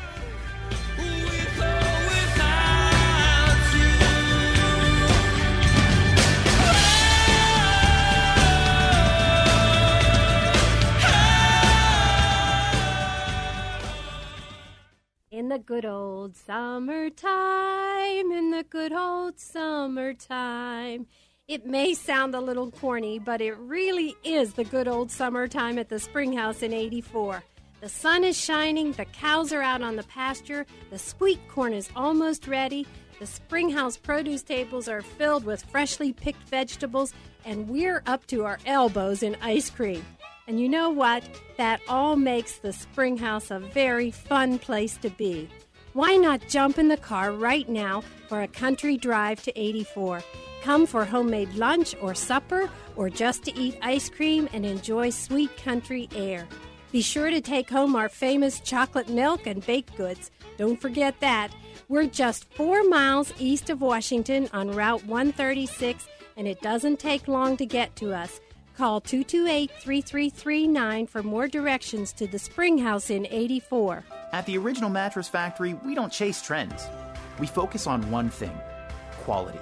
In 15.32 15.49
the 15.49 15.58
good 15.58 15.84
old 15.84 16.36
summertime, 16.38 18.32
in 18.32 18.51
the 18.51 18.64
good 18.70 18.93
old 18.93 19.39
summertime. 19.39 21.08
It 21.49 21.65
may 21.65 21.93
sound 21.93 22.35
a 22.35 22.39
little 22.39 22.71
corny, 22.71 23.19
but 23.19 23.41
it 23.41 23.57
really 23.57 24.15
is 24.23 24.53
the 24.53 24.63
good 24.63 24.87
old 24.87 25.11
summertime 25.11 25.77
at 25.77 25.89
the 25.89 25.99
Springhouse 25.99 26.63
in 26.63 26.71
84. 26.71 27.43
The 27.81 27.89
sun 27.89 28.23
is 28.23 28.39
shining, 28.39 28.93
the 28.93 29.03
cows 29.03 29.51
are 29.51 29.61
out 29.61 29.81
on 29.81 29.97
the 29.97 30.03
pasture, 30.03 30.65
the 30.89 30.97
sweet 30.97 31.45
corn 31.49 31.73
is 31.73 31.89
almost 31.97 32.47
ready, 32.47 32.87
the 33.19 33.25
Springhouse 33.25 33.97
produce 33.97 34.41
tables 34.41 34.87
are 34.87 35.01
filled 35.01 35.43
with 35.43 35.65
freshly 35.65 36.13
picked 36.13 36.47
vegetables, 36.47 37.13
and 37.43 37.67
we're 37.67 38.03
up 38.05 38.25
to 38.27 38.45
our 38.45 38.59
elbows 38.65 39.21
in 39.21 39.35
ice 39.41 39.69
cream. 39.69 40.05
And 40.47 40.61
you 40.61 40.69
know 40.69 40.91
what? 40.91 41.29
That 41.57 41.81
all 41.89 42.15
makes 42.15 42.59
the 42.59 42.71
Springhouse 42.71 43.51
a 43.51 43.59
very 43.59 44.11
fun 44.11 44.59
place 44.59 44.95
to 44.99 45.09
be. 45.09 45.49
Why 45.91 46.15
not 46.15 46.47
jump 46.47 46.79
in 46.79 46.87
the 46.87 46.95
car 46.95 47.33
right 47.33 47.67
now 47.67 48.01
for 48.29 48.41
a 48.41 48.47
country 48.47 48.95
drive 48.95 49.43
to 49.43 49.59
84? 49.59 50.23
Come 50.64 50.86
for 50.86 51.03
homemade 51.03 51.53
lunch 51.55 51.93
or 52.01 52.16
supper, 52.16 52.70
or 52.95 53.09
just 53.09 53.43
to 53.43 53.59
eat 53.59 53.78
ice 53.82 54.09
cream 54.09 54.47
and 54.53 54.66
enjoy 54.66 55.09
sweet 55.09 55.55
country 55.57 56.07
air. 56.16 56.47
Be 56.93 57.01
sure 57.01 57.30
to 57.30 57.41
take 57.41 57.70
home 57.70 57.97
our 57.97 58.07
famous 58.07 58.61
chocolate 58.61 59.09
milk 59.09 59.45
and 59.45 59.66
baked 59.66 59.97
goods. 59.97 60.32
Don't 60.57 60.80
forget 60.80 61.20
that. 61.20 61.51
We're 61.89 62.07
just 62.07 62.45
four 62.53 62.82
miles 62.86 63.34
east 63.39 63.70
of 63.70 63.82
Washington 63.82 64.47
on 64.53 64.72
Route 64.72 65.05
136, 65.05 66.07
and 66.38 66.47
it 66.47 66.61
doesn't 66.61 66.97
take 66.97 67.28
long 67.28 67.57
to 67.57 67.66
get 67.66 67.93
to 67.97 68.14
us. 68.14 68.39
Call 68.78 69.01
228 69.01 69.70
3339 69.70 71.07
for 71.07 71.24
more 71.24 71.49
directions 71.49 72.14
to 72.14 72.26
the 72.26 72.39
Spring 72.39 72.78
House 72.78 73.09
in 73.09 73.28
84. 73.30 74.05
At 74.32 74.45
the 74.45 74.57
Original 74.57 74.89
Mattress 74.89 75.28
Factory, 75.28 75.74
we 75.74 75.93
don't 75.93 76.14
chase 76.14 76.41
trends. 76.41 76.88
We 77.38 77.47
focus 77.47 77.86
on 77.86 78.09
one 78.09 78.30
thing 78.30 78.57
quality. 79.26 79.59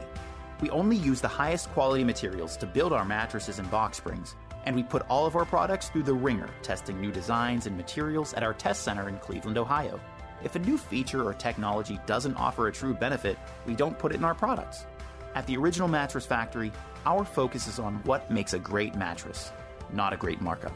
We 0.62 0.70
only 0.70 0.96
use 0.96 1.22
the 1.22 1.28
highest 1.28 1.70
quality 1.72 2.04
materials 2.04 2.56
to 2.58 2.68
build 2.68 2.94
our 2.94 3.04
mattresses 3.04 3.58
and 3.58 3.70
box 3.72 3.98
springs, 3.98 4.36
and 4.66 4.76
we 4.76 4.84
put 4.84 5.02
all 5.10 5.26
of 5.26 5.36
our 5.36 5.46
products 5.46 5.90
through 5.90 6.04
the 6.04 6.14
ringer, 6.14 6.50
testing 6.62 7.02
new 7.02 7.12
designs 7.12 7.66
and 7.66 7.76
materials 7.76 8.34
at 8.36 8.44
our 8.44 8.54
test 8.54 8.84
center 8.84 9.10
in 9.10 9.18
Cleveland, 9.18 9.58
Ohio. 9.58 10.00
If 10.44 10.56
a 10.56 10.60
new 10.60 10.78
feature 10.78 11.24
or 11.24 11.34
technology 11.34 12.00
doesn't 12.06 12.36
offer 12.36 12.68
a 12.68 12.72
true 12.72 12.94
benefit, 12.94 13.38
we 13.66 13.74
don't 13.74 13.98
put 13.98 14.12
it 14.12 14.16
in 14.16 14.24
our 14.24 14.36
products. 14.36 14.86
At 15.34 15.48
the 15.48 15.58
Original 15.58 15.88
Mattress 15.88 16.26
Factory, 16.26 16.72
our 17.06 17.26
focus 17.26 17.68
is 17.68 17.80
on 17.80 17.96
what 18.04 18.30
makes 18.30 18.54
a 18.54 18.60
great 18.60 18.96
mattress, 18.96 19.52
not 19.92 20.14
a 20.14 20.18
great 20.18 20.42
markup. 20.42 20.74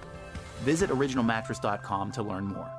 Visit 0.62 0.90
originalmattress.com 0.90 2.12
to 2.14 2.24
learn 2.24 2.46
more. 2.46 2.72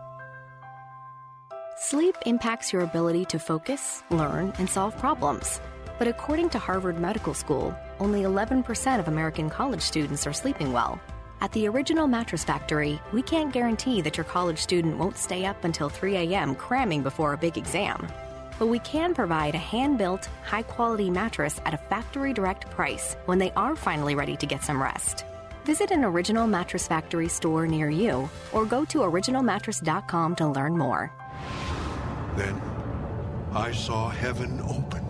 Sleep 1.78 2.16
impacts 2.24 2.72
your 2.72 2.82
ability 2.82 3.26
to 3.26 3.38
focus, 3.38 4.02
learn, 4.10 4.52
and 4.58 4.68
solve 4.68 4.96
problems. 4.98 5.60
But 5.98 6.08
according 6.08 6.50
to 6.50 6.58
Harvard 6.58 6.98
Medical 7.00 7.34
School, 7.34 7.74
only 8.00 8.22
11% 8.22 8.98
of 8.98 9.08
American 9.08 9.48
college 9.48 9.82
students 9.82 10.26
are 10.26 10.32
sleeping 10.32 10.72
well. 10.72 11.00
At 11.40 11.52
the 11.52 11.68
Original 11.68 12.06
Mattress 12.06 12.44
Factory, 12.44 13.00
we 13.12 13.22
can't 13.22 13.52
guarantee 13.52 14.00
that 14.02 14.16
your 14.16 14.24
college 14.24 14.58
student 14.58 14.98
won't 14.98 15.18
stay 15.18 15.44
up 15.44 15.64
until 15.64 15.88
3 15.88 16.16
a.m. 16.16 16.54
cramming 16.54 17.02
before 17.02 17.32
a 17.32 17.38
big 17.38 17.56
exam. 17.58 18.08
but 18.58 18.68
we 18.68 18.78
can 18.80 19.12
provide 19.14 19.54
a 19.54 19.58
hand 19.58 19.98
built, 19.98 20.28
high 20.42 20.62
quality 20.62 21.10
mattress 21.10 21.60
at 21.66 21.74
a 21.74 21.78
factory 21.90 22.32
direct 22.32 22.70
price 22.70 23.16
when 23.26 23.38
they 23.38 23.50
are 23.52 23.76
finally 23.76 24.14
ready 24.14 24.36
to 24.36 24.46
get 24.46 24.62
some 24.62 24.82
rest. 24.82 25.24
Visit 25.66 25.90
an 25.90 26.04
Original 26.04 26.46
Mattress 26.46 26.86
Factory 26.88 27.28
store 27.28 27.66
near 27.66 27.90
you 27.90 28.28
or 28.52 28.64
go 28.64 28.84
to 28.86 28.98
originalmattress.com 29.00 30.36
to 30.36 30.46
learn 30.46 30.78
more. 30.78 31.12
Then 32.36 32.58
I 33.52 33.72
saw 33.72 34.08
heaven 34.08 34.60
opened, 34.62 35.05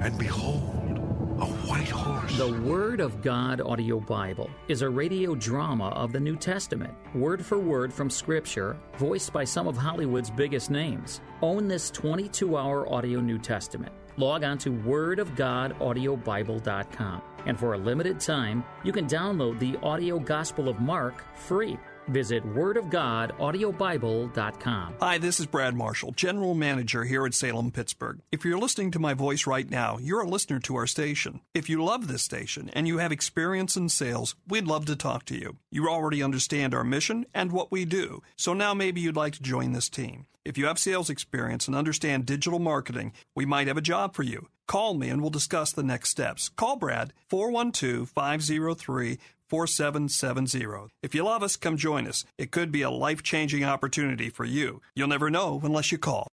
and 0.00 0.16
behold, 0.18 0.98
a 1.40 1.46
white 1.66 1.88
horse. 1.88 2.36
The 2.36 2.60
Word 2.62 3.00
of 3.00 3.22
God 3.22 3.60
Audio 3.60 4.00
Bible 4.00 4.50
is 4.68 4.82
a 4.82 4.88
radio 4.88 5.34
drama 5.34 5.88
of 5.90 6.12
the 6.12 6.20
New 6.20 6.36
Testament, 6.36 6.94
word 7.14 7.44
for 7.44 7.58
word 7.58 7.92
from 7.92 8.08
Scripture, 8.10 8.76
voiced 8.96 9.32
by 9.32 9.42
some 9.44 9.66
of 9.68 9.76
Hollywood's 9.76 10.30
biggest 10.30 10.70
names. 10.70 11.20
Own 11.42 11.66
this 11.68 11.90
22 11.90 12.56
hour 12.56 12.90
audio 12.92 13.20
New 13.20 13.38
Testament. 13.38 13.92
Log 14.16 14.44
on 14.44 14.58
to 14.58 14.70
wordofgodaudiobible.com. 14.70 17.22
And 17.46 17.58
for 17.58 17.74
a 17.74 17.78
limited 17.78 18.20
time, 18.20 18.64
you 18.82 18.92
can 18.92 19.06
download 19.06 19.58
the 19.58 19.76
audio 19.82 20.18
Gospel 20.18 20.68
of 20.68 20.80
Mark 20.80 21.24
free. 21.36 21.78
Visit 22.08 22.44
wordofgodaudiobible.com. 22.44 24.94
Hi, 25.00 25.18
this 25.18 25.40
is 25.40 25.46
Brad 25.46 25.74
Marshall, 25.74 26.12
General 26.12 26.54
Manager 26.54 27.04
here 27.04 27.26
at 27.26 27.34
Salem, 27.34 27.70
Pittsburgh. 27.70 28.20
If 28.32 28.44
you're 28.44 28.58
listening 28.58 28.90
to 28.92 28.98
my 28.98 29.14
voice 29.14 29.46
right 29.46 29.70
now, 29.70 29.98
you're 29.98 30.22
a 30.22 30.28
listener 30.28 30.58
to 30.60 30.76
our 30.76 30.86
station. 30.86 31.40
If 31.54 31.68
you 31.68 31.84
love 31.84 32.08
this 32.08 32.22
station 32.22 32.70
and 32.72 32.88
you 32.88 32.98
have 32.98 33.12
experience 33.12 33.76
in 33.76 33.88
sales, 33.88 34.34
we'd 34.46 34.66
love 34.66 34.86
to 34.86 34.96
talk 34.96 35.24
to 35.26 35.38
you. 35.38 35.56
You 35.70 35.88
already 35.88 36.22
understand 36.22 36.74
our 36.74 36.84
mission 36.84 37.26
and 37.34 37.52
what 37.52 37.70
we 37.70 37.84
do, 37.84 38.22
so 38.36 38.54
now 38.54 38.74
maybe 38.74 39.00
you'd 39.00 39.16
like 39.16 39.34
to 39.34 39.42
join 39.42 39.72
this 39.72 39.88
team. 39.88 40.26
If 40.44 40.56
you 40.56 40.66
have 40.66 40.78
sales 40.78 41.10
experience 41.10 41.66
and 41.66 41.76
understand 41.76 42.24
digital 42.24 42.58
marketing, 42.58 43.12
we 43.36 43.44
might 43.44 43.68
have 43.68 43.76
a 43.76 43.82
job 43.82 44.14
for 44.14 44.22
you. 44.22 44.48
Call 44.66 44.94
me 44.94 45.08
and 45.08 45.20
we'll 45.20 45.30
discuss 45.30 45.72
the 45.72 45.82
next 45.82 46.10
steps. 46.10 46.48
Call 46.48 46.76
Brad 46.76 47.12
412 47.28 48.08
503 48.08 49.18
4770. 49.48 50.92
If 51.02 51.14
you 51.14 51.24
love 51.24 51.42
us, 51.42 51.56
come 51.56 51.76
join 51.76 52.06
us. 52.06 52.24
It 52.36 52.50
could 52.50 52.70
be 52.70 52.82
a 52.82 52.90
life 52.90 53.22
changing 53.22 53.64
opportunity 53.64 54.28
for 54.30 54.44
you. 54.44 54.80
You'll 54.94 55.08
never 55.08 55.30
know 55.30 55.60
unless 55.64 55.90
you 55.92 55.98
call. 55.98 56.28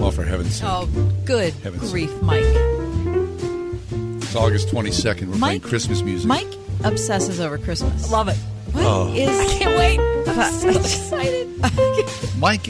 Oh, 0.00 0.10
for 0.12 0.22
heaven's 0.24 0.54
sake. 0.56 0.68
Oh, 0.70 0.86
good 1.24 1.52
Heavens. 1.54 1.90
grief, 1.90 2.22
Mike. 2.22 2.44
It's 4.22 4.34
August 4.36 4.68
22nd. 4.68 5.28
We're 5.32 5.38
playing 5.38 5.60
Christmas 5.60 6.02
music. 6.02 6.28
Mike 6.28 6.46
obsesses 6.84 7.40
over 7.40 7.58
Christmas. 7.58 8.10
Love 8.10 8.28
it. 8.28 8.36
What 8.72 8.84
Oh. 8.86 9.12
is- 9.14 9.28
I 9.28 9.58
can't 9.58 9.76
wait. 9.78 9.98
I'm 10.28 10.52
so 10.52 10.68
excited. 10.80 11.48
Mike 12.38 12.68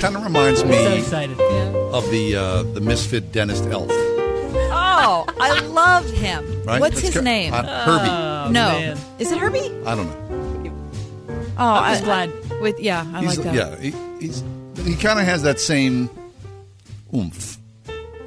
kind 0.00 0.16
of 0.16 0.24
reminds 0.24 0.64
me 0.64 0.72
So 0.72 0.92
excited. 0.94 1.38
of 1.40 2.10
the 2.10 2.36
uh, 2.36 2.62
the 2.62 2.80
misfit 2.80 3.32
dentist 3.32 3.64
elf. 3.66 3.90
Oh, 3.90 5.24
I 5.40 5.60
love 5.60 6.08
him. 6.10 6.62
Right? 6.64 6.80
What's 6.80 6.96
That's 6.96 7.06
his 7.06 7.14
cor- 7.14 7.22
name? 7.22 7.52
uh, 7.54 7.62
Herbie. 7.62 8.08
Oh, 8.10 8.50
no, 8.50 8.78
man. 8.78 8.98
is 9.18 9.30
it 9.32 9.38
Herbie? 9.38 9.60
I 9.86 9.94
don't 9.94 10.06
know. 10.06 10.72
Oh, 11.58 11.64
I'm 11.74 11.92
just 11.94 12.04
glad. 12.04 12.32
with 12.60 12.78
yeah, 12.80 13.04
I 13.14 13.20
He's- 13.20 13.36
like 13.36 13.44
that. 13.46 13.54
Yeah, 13.54 13.76
he, 13.76 13.92
he's 14.20 14.42
he 14.84 14.94
kind 14.96 15.18
of 15.18 15.24
has 15.26 15.42
that 15.42 15.58
same 15.60 16.08
oomph. 17.14 17.56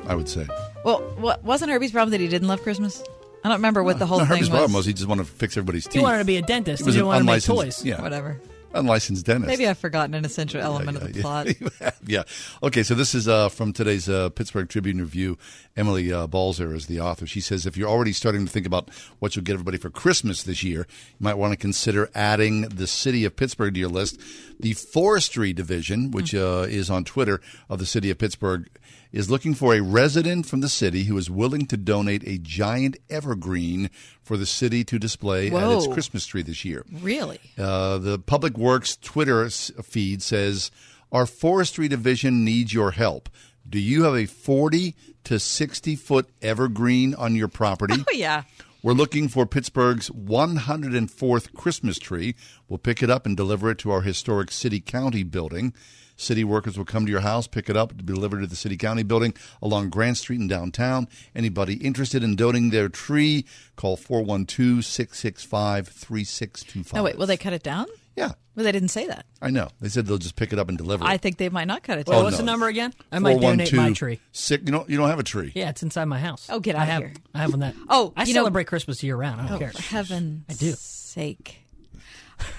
I 0.07 0.15
would 0.15 0.28
say. 0.28 0.47
Well, 0.84 0.99
what 1.17 1.43
wasn't 1.43 1.72
Herbie's 1.72 1.91
problem 1.91 2.11
that 2.11 2.19
he 2.19 2.28
didn't 2.28 2.47
love 2.47 2.61
Christmas? 2.63 3.01
I 3.43 3.47
don't 3.49 3.57
remember 3.57 3.84
what 3.84 3.97
the 3.99 4.05
whole 4.05 4.17
no, 4.19 4.26
thing 4.26 4.36
Herbie's 4.38 4.49
was. 4.49 4.57
problem 4.59 4.74
was 4.74 4.86
he 4.86 4.93
just 4.93 5.07
wanted 5.07 5.26
to 5.26 5.32
fix 5.32 5.55
everybody's 5.57 5.86
teeth. 5.86 5.93
He 5.93 5.99
wanted 5.99 6.19
to 6.19 6.26
be 6.26 6.38
a 6.38 6.41
dentist. 6.41 6.82
He 6.82 6.84
He, 6.84 6.88
was 6.88 6.95
didn't 6.95 7.03
an 7.03 7.07
want 7.07 7.19
to 7.19 7.24
make 7.26 7.36
unlicensed- 7.47 7.78
toys. 7.80 7.86
Yeah, 7.86 8.01
Whatever. 8.01 8.39
Unlicensed 8.74 9.26
dentist. 9.26 9.47
Maybe 9.47 9.67
I've 9.67 9.78
forgotten 9.78 10.13
an 10.13 10.24
essential 10.24 10.61
element 10.61 10.97
of 10.97 11.03
the 11.03 11.17
yeah, 11.17 11.22
plot. 11.22 11.95
yeah. 12.05 12.24
Okay, 12.63 12.84
so 12.84 12.95
this 12.95 13.13
is 13.13 13.28
uh, 13.28 13.49
from 13.49 13.74
today's 13.74 14.07
uh, 14.07 14.30
Pittsburgh 14.30 14.69
Tribune 14.69 14.99
Review. 14.99 15.38
Emily 15.76 16.11
uh, 16.11 16.28
Balser 16.28 16.74
is 16.74 16.88
the 16.88 16.99
author. 16.99 17.26
She 17.26 17.41
says 17.41 17.65
if 17.65 17.76
you're 17.76 17.89
already 17.89 18.13
starting 18.13 18.45
to 18.45 18.51
think 18.51 18.65
about 18.65 18.89
what 19.19 19.36
you'll 19.36 19.43
get 19.43 19.53
everybody 19.53 19.78
for 19.78 19.89
Christmas 19.89 20.43
this 20.43 20.63
year, 20.63 20.88
you 20.89 21.24
might 21.24 21.38
want 21.38 21.51
to 21.51 21.57
consider 21.57 22.09
adding 22.15 22.61
the 22.61 22.88
city 22.88 23.26
of 23.26 23.36
Pittsburgh 23.36 23.74
to 23.74 23.80
your 23.80 23.89
list. 23.89 24.19
The 24.59 24.74
forestry 24.74 25.53
division, 25.53 26.11
which 26.11 26.34
uh, 26.34 26.65
is 26.69 26.89
on 26.89 27.03
Twitter 27.03 27.41
of 27.69 27.80
the 27.80 27.86
city 27.86 28.09
of 28.09 28.17
Pittsburgh, 28.17 28.69
is 29.12 29.30
looking 29.30 29.53
for 29.53 29.74
a 29.74 29.82
resident 29.82 30.45
from 30.45 30.62
the 30.62 30.70
city 30.70 31.03
who 31.03 31.18
is 31.18 31.30
willing 31.30 31.66
to 31.68 31.78
donate 31.78 32.24
a 32.26 32.38
giant 32.38 32.97
evergreen 33.09 33.89
for 34.22 34.38
the 34.38 34.45
city 34.45 34.84
to 34.86 34.97
display 34.97 35.47
at 35.51 35.72
its 35.72 35.88
Christmas 35.88 36.26
tree 36.26 36.41
this 36.41 36.64
year. 36.64 36.86
Really? 36.91 37.39
Uh, 37.57 37.97
the 37.97 38.20
Public 38.20 38.57
Works 38.57 38.97
Twitter 38.97 39.49
feed 39.49 40.22
says, 40.22 40.72
Our 41.12 41.26
forestry 41.26 41.88
division 41.88 42.45
needs 42.45 42.74
your 42.74 42.91
help. 42.91 43.30
Do 43.70 43.80
you 43.80 44.03
have 44.03 44.16
a 44.16 44.26
40 44.26 44.95
to 45.26 45.39
60 45.39 45.95
foot 45.95 46.30
evergreen 46.41 47.14
on 47.16 47.36
your 47.36 47.47
property? 47.47 47.95
Oh 48.07 48.14
yeah. 48.14 48.43
We're 48.84 48.93
looking 48.93 49.28
for 49.28 49.45
Pittsburgh's 49.45 50.09
104th 50.09 51.53
Christmas 51.53 51.99
tree. 51.99 52.34
We'll 52.68 52.80
pick 52.80 53.03
it 53.03 53.12
up 53.12 53.28
and 53.28 53.38
deliver 53.38 53.70
it 53.70 53.78
to 53.80 53.91
our 53.91 54.01
historic 54.01 54.49
city 54.51 54.80
county 54.80 55.22
building. 55.22 55.74
City 56.22 56.43
workers 56.43 56.78
will 56.78 56.86
come 56.86 57.05
to 57.05 57.11
your 57.11 57.22
house, 57.22 57.47
pick 57.47 57.69
it 57.69 57.76
up, 57.76 57.89
to 57.97 58.03
be 58.03 58.13
delivered 58.13 58.41
to 58.41 58.47
the 58.47 58.55
city 58.55 58.78
county 58.78 59.01
building 59.03 59.34
along 59.61 59.89
Grant 59.89 60.17
Street 60.17 60.39
in 60.39 60.47
downtown. 60.47 61.07
Anybody 61.36 61.74
interested 61.76 62.24
in 62.24 62.36
donating 62.36 62.69
their 62.69 62.89
tree, 62.89 63.45
call 63.76 63.97
412 63.97 64.86
665 64.86 65.88
3625. 65.88 66.93
No, 66.95 67.03
wait. 67.03 67.17
Will 67.17 67.26
they 67.28 67.38
cut 67.38 67.53
it 67.53 67.63
down? 67.63 67.88
Yeah. 68.15 68.34
Well, 68.55 68.65
they 68.65 68.72
didn't 68.74 68.89
say 68.89 69.07
that. 69.07 69.26
I 69.41 69.49
know. 69.49 69.69
They 69.80 69.88
said 69.89 70.05
they'll 70.05 70.17
just 70.17 70.36
pick 70.36 70.51
it 70.53 70.59
up 70.59 70.67
and 70.69 70.78
deliver 70.78 71.05
it. 71.05 71.07
I 71.07 71.17
think 71.17 71.38
they 71.38 71.47
might 71.49 71.65
not 71.65 71.82
cut 71.84 71.97
it 71.97 72.05
Well, 72.07 72.19
down. 72.19 72.26
what's 72.26 72.36
oh, 72.36 72.39
no. 72.39 72.45
the 72.45 72.51
number 72.51 72.67
again? 72.67 72.93
I 73.11 73.19
might 73.19 73.39
donate 73.39 73.74
my 73.74 73.93
tree. 73.93 74.19
Six, 74.34 74.63
you, 74.65 74.72
don't, 74.72 74.89
you 74.89 74.97
don't 74.97 75.09
have 75.09 75.19
a 75.19 75.24
tree. 75.24 75.53
Yeah, 75.55 75.69
it's 75.69 75.82
inside 75.82 76.05
my 76.05 76.19
house. 76.19 76.47
Oh, 76.51 76.59
get 76.59 76.76
I 76.76 76.82
out 76.82 76.88
have, 76.88 77.01
here. 77.03 77.13
I 77.34 77.38
have 77.39 77.51
one 77.51 77.61
that. 77.61 77.74
Oh, 77.89 78.11
I 78.15 78.24
you 78.26 78.34
know- 78.34 78.41
celebrate 78.41 78.65
Christmas 78.67 79.01
year 79.01 79.15
round. 79.15 79.39
I 79.41 79.45
don't 79.47 79.55
Oh, 79.55 79.59
care. 79.59 79.72
for 79.72 79.82
heaven's 79.82 80.43
I 80.49 80.53
do. 80.53 80.74
sake. 80.74 81.65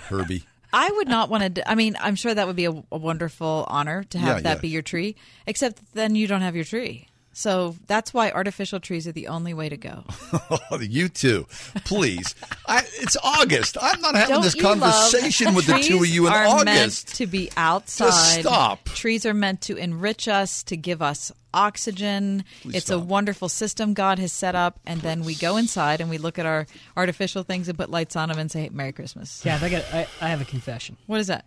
Herbie. 0.09 0.45
I 0.73 0.91
would 0.91 1.09
not 1.09 1.29
want 1.29 1.55
to. 1.57 1.71
I 1.71 1.75
mean, 1.75 1.97
I'm 2.01 2.15
sure 2.15 2.33
that 2.35 2.47
would 2.47 2.57
be 2.57 2.65
a, 2.65 2.71
a 2.71 2.97
wonderful 2.97 3.67
honor 3.69 4.05
to 4.05 4.19
have 4.19 4.39
Yeah, 4.39 4.43
that 4.43 4.57
yeah. 4.57 4.61
be 4.63 4.69
your 4.69 4.83
tree. 4.83 5.17
Except 5.47 5.81
then 5.95 6.15
you 6.15 6.27
don't 6.27 6.41
have 6.41 6.57
your 6.57 6.65
tree. 6.65 7.09
So 7.33 7.77
that's 7.87 8.13
why 8.13 8.31
artificial 8.31 8.79
trees 8.79 9.09
are 9.09 9.13
the 9.13 9.29
only 9.29 9.55
way 9.55 9.69
to 9.69 9.77
go. 9.77 10.05
you 10.81 11.09
too. 11.09 11.47
Please. 11.85 12.35
I, 12.67 12.85
it's 13.01 13.17
August. 13.23 13.79
I'm 13.81 14.01
not 14.03 14.15
having 14.15 14.35
Don't 14.35 14.43
this 14.43 14.55
conversation 14.55 15.55
with 15.55 15.67
the 15.67 15.79
two 15.79 15.99
of 15.99 16.07
you 16.07 16.27
in 16.27 16.33
are 16.33 16.45
August. 16.45 16.65
meant 16.67 16.95
to 17.17 17.27
be 17.27 17.51
outside. 17.57 18.41
stop. 18.43 18.85
Trees 18.85 19.25
are 19.25 19.33
meant 19.35 19.63
to 19.63 19.77
enrich 19.77 20.29
us, 20.29 20.63
to 20.65 20.77
give 20.77 21.01
us 21.01 21.33
oxygen. 21.55 22.45
Please 22.63 22.77
it's 22.77 22.91
a 22.91 22.99
wonderful 22.99 23.49
system 23.49 23.95
God 23.95 24.19
has 24.19 24.33
set 24.33 24.55
up, 24.55 24.79
and 24.87 25.01
then 25.01 25.25
we 25.25 25.35
go 25.35 25.57
inside 25.57 26.01
and 26.01 26.11
we 26.11 26.19
look 26.19 26.39
at 26.39 26.47
our 26.47 26.67
artificial 26.97 27.43
things 27.43 27.69
and 27.69 27.79
put 27.79 27.91
lights 27.91 28.15
on 28.17 28.29
them 28.29 28.39
and 28.39 28.51
say 28.51 28.69
"Merry 28.71 28.93
Christmas." 28.93 29.45
Yeah, 29.45 29.59
I, 29.61 29.69
got, 29.69 29.85
I, 29.93 30.07
I 30.21 30.29
have 30.29 30.41
a 30.41 30.47
confession. 30.47 30.97
What 31.07 31.21
is 31.21 31.29
that? 31.29 31.47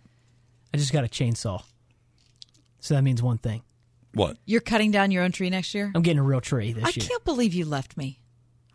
I 0.74 0.78
just 0.78 0.92
got 0.92 1.04
a 1.04 1.08
chainsaw. 1.08 1.62
So 2.80 2.94
that 2.94 3.02
means 3.02 3.22
one 3.22 3.38
thing. 3.38 3.62
What? 4.16 4.38
You're 4.46 4.62
cutting 4.62 4.92
down 4.92 5.10
your 5.10 5.22
own 5.24 5.30
tree 5.32 5.50
next 5.50 5.74
year. 5.74 5.92
I'm 5.94 6.00
getting 6.00 6.20
a 6.20 6.22
real 6.22 6.40
tree 6.40 6.72
this 6.72 6.82
I 6.84 6.88
year. 6.88 7.04
I 7.04 7.06
can't 7.06 7.24
believe 7.26 7.52
you 7.52 7.66
left 7.66 7.98
me. 7.98 8.18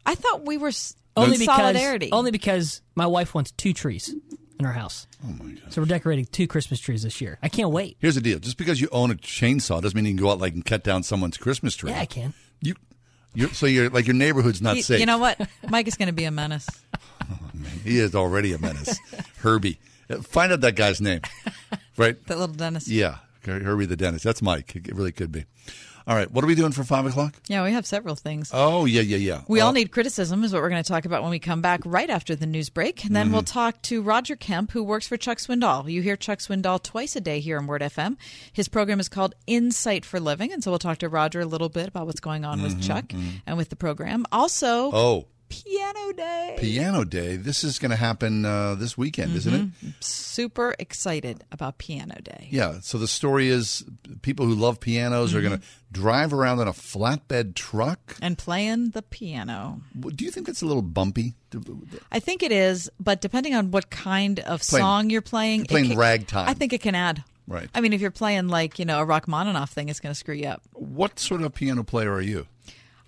I 0.05 0.13
thought 0.13 0.45
we 0.45 0.57
were 0.57 0.67
s- 0.67 0.95
only 1.17 1.39
because 1.39 1.57
solidarity. 1.57 2.09
only 2.11 2.29
because 2.29 2.83
my 2.93 3.07
wife 3.07 3.33
wants 3.33 3.49
two 3.51 3.73
trees 3.73 4.13
in 4.59 4.65
her 4.65 4.71
house. 4.71 5.07
Oh 5.25 5.31
my 5.43 5.53
god! 5.53 5.73
So 5.73 5.81
we're 5.81 5.87
decorating 5.87 6.25
two 6.25 6.45
Christmas 6.45 6.79
trees 6.79 7.01
this 7.01 7.19
year. 7.21 7.39
I 7.41 7.49
can't 7.49 7.71
wait. 7.71 7.97
Here's 7.99 8.13
the 8.13 8.21
deal. 8.21 8.37
Just 8.37 8.57
because 8.57 8.79
you 8.79 8.87
own 8.91 9.09
a 9.09 9.15
chainsaw 9.15 9.81
doesn't 9.81 9.95
mean 9.95 10.05
you 10.05 10.11
can 10.11 10.23
go 10.23 10.29
out 10.29 10.37
like 10.39 10.53
and 10.53 10.63
cut 10.63 10.83
down 10.83 11.01
someone's 11.01 11.37
Christmas 11.37 11.75
tree. 11.75 11.89
Yeah, 11.89 12.01
I 12.01 12.05
can. 12.05 12.35
You, 12.61 12.75
you're, 13.33 13.49
so 13.49 13.65
you're 13.65 13.89
like 13.89 14.05
your 14.05 14.15
neighborhood's 14.15 14.61
not 14.61 14.75
you, 14.75 14.83
safe. 14.83 14.99
you 14.99 15.07
know 15.07 15.17
what? 15.17 15.41
Mike 15.69 15.87
is 15.87 15.95
going 15.95 16.07
to 16.07 16.13
be 16.13 16.25
a 16.25 16.31
menace. 16.31 16.67
Oh, 17.31 17.37
he 17.83 17.99
is 17.99 18.13
already 18.15 18.51
a 18.51 18.57
menace. 18.59 18.99
Herbie. 19.37 19.79
Find 20.23 20.51
out 20.51 20.61
that 20.61 20.75
guy's 20.75 20.99
name. 21.01 21.21
Right? 21.97 22.21
That 22.27 22.39
little 22.39 22.55
dentist. 22.55 22.87
Yeah. 22.87 23.17
Herbie 23.45 23.85
the 23.85 23.95
dentist. 23.97 24.23
That's 24.25 24.41
Mike. 24.41 24.75
It 24.75 24.95
really 24.95 25.11
could 25.11 25.31
be. 25.31 25.45
All 26.07 26.15
right. 26.15 26.29
What 26.31 26.43
are 26.43 26.47
we 26.47 26.55
doing 26.55 26.71
for 26.71 26.83
five 26.83 27.05
o'clock? 27.05 27.35
Yeah, 27.47 27.63
we 27.63 27.73
have 27.73 27.85
several 27.85 28.15
things. 28.15 28.49
Oh, 28.51 28.85
yeah, 28.85 29.01
yeah, 29.01 29.17
yeah. 29.17 29.41
We 29.47 29.61
Uh, 29.61 29.67
all 29.67 29.71
need 29.71 29.91
criticism, 29.91 30.43
is 30.43 30.51
what 30.51 30.63
we're 30.63 30.69
going 30.71 30.83
to 30.83 30.87
talk 30.87 31.05
about 31.05 31.21
when 31.21 31.29
we 31.29 31.37
come 31.37 31.61
back 31.61 31.81
right 31.85 32.09
after 32.09 32.35
the 32.35 32.47
news 32.47 32.69
break. 32.71 33.05
And 33.05 33.15
then 33.15 33.27
Mm-hmm. 33.27 33.33
we'll 33.33 33.43
talk 33.43 33.79
to 33.83 34.01
Roger 34.01 34.35
Kemp, 34.35 34.71
who 34.71 34.83
works 34.83 35.07
for 35.07 35.15
Chuck 35.15 35.37
Swindoll. 35.37 35.89
You 35.91 36.01
hear 36.01 36.15
Chuck 36.17 36.39
Swindoll 36.39 36.81
twice 36.81 37.15
a 37.15 37.21
day 37.21 37.39
here 37.39 37.59
on 37.59 37.67
Word 37.67 37.83
FM. 37.83 38.17
His 38.51 38.67
program 38.67 38.99
is 38.99 39.09
called 39.09 39.35
Insight 39.45 40.03
for 40.03 40.19
Living. 40.19 40.51
And 40.51 40.63
so 40.63 40.71
we'll 40.71 40.79
talk 40.79 40.97
to 40.99 41.07
Roger 41.07 41.41
a 41.41 41.45
little 41.45 41.69
bit 41.69 41.87
about 41.89 42.07
what's 42.07 42.19
going 42.19 42.45
on 42.45 42.63
with 42.63 42.79
Mhm, 42.79 42.87
Chuck 42.87 43.05
mhm. 43.09 43.41
and 43.45 43.55
with 43.55 43.69
the 43.69 43.75
program. 43.75 44.25
Also, 44.31 44.91
Oh, 44.91 45.27
Piano 45.51 46.11
Day. 46.13 46.55
Piano 46.59 47.03
Day. 47.03 47.35
This 47.35 47.63
is 47.63 47.77
going 47.79 47.91
to 47.91 47.97
happen 47.97 48.45
uh, 48.45 48.75
this 48.75 48.97
weekend, 48.97 49.35
isn't 49.35 49.53
it? 49.53 49.61
Mhm. 49.85 49.93
Super 49.99 50.73
excited 50.79 51.43
about 51.51 51.77
Piano 51.77 52.15
Day. 52.23 52.47
Yeah. 52.49 52.79
So 52.81 52.97
the 52.97 53.07
story 53.07 53.49
is 53.49 53.83
people 54.21 54.45
who 54.45 54.55
love 54.55 54.79
pianos 54.79 55.35
are 55.35 55.41
going 55.41 55.59
to 55.59 55.65
drive 55.91 56.33
around 56.33 56.59
in 56.59 56.67
a 56.67 56.73
flatbed 56.73 57.53
truck. 57.55 58.17
And 58.21 58.37
playing 58.37 58.89
the 58.91 59.01
piano. 59.01 59.81
Do 59.99 60.23
you 60.25 60.31
think 60.31 60.47
that's 60.47 60.61
a 60.61 60.65
little 60.65 60.81
bumpy? 60.81 61.35
I 62.11 62.19
think 62.19 62.43
it 62.43 62.51
is, 62.53 62.89
but 62.99 63.19
depending 63.21 63.53
on 63.55 63.71
what 63.71 63.89
kind 63.89 64.39
of 64.39 64.61
Playing- 64.61 64.81
song 64.83 65.09
you're 65.09 65.21
playing, 65.21 65.61
it 65.63 65.67
playing 65.69 65.89
can- 65.89 65.97
ragtime. 65.97 66.47
I 66.47 66.53
think 66.53 66.71
it 66.73 66.81
can 66.81 66.95
add. 66.95 67.23
Right. 67.47 67.69
I 67.75 67.81
mean, 67.81 67.91
if 67.91 67.99
you're 67.99 68.11
playing 68.11 68.47
like 68.47 68.79
you 68.79 68.85
know 68.85 69.01
a 69.01 69.05
Rachmaninoff 69.05 69.71
thing, 69.71 69.89
it's 69.89 69.99
going 69.99 70.11
to 70.13 70.17
screw 70.17 70.35
you 70.35 70.47
up. 70.47 70.61
What 70.73 71.19
sort 71.19 71.41
of 71.41 71.53
piano 71.53 71.83
player 71.83 72.13
are 72.13 72.21
you? 72.21 72.47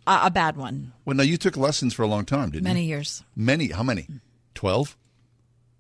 A, 0.06 0.22
a 0.24 0.32
bad 0.32 0.58
one. 0.58 0.94
Well, 1.06 1.16
now 1.16 1.24
you 1.24 1.38
took 1.38 1.58
lessons 1.58 1.94
for 1.94 2.04
a 2.04 2.08
long 2.08 2.26
time, 2.26 2.50
didn't 2.52 2.64
Many 2.64 2.82
you? 2.82 2.88
Many 2.88 2.90
years. 2.90 3.24
Many. 3.36 3.68
How 3.70 3.84
many? 3.84 4.08
Twelve. 4.54 4.98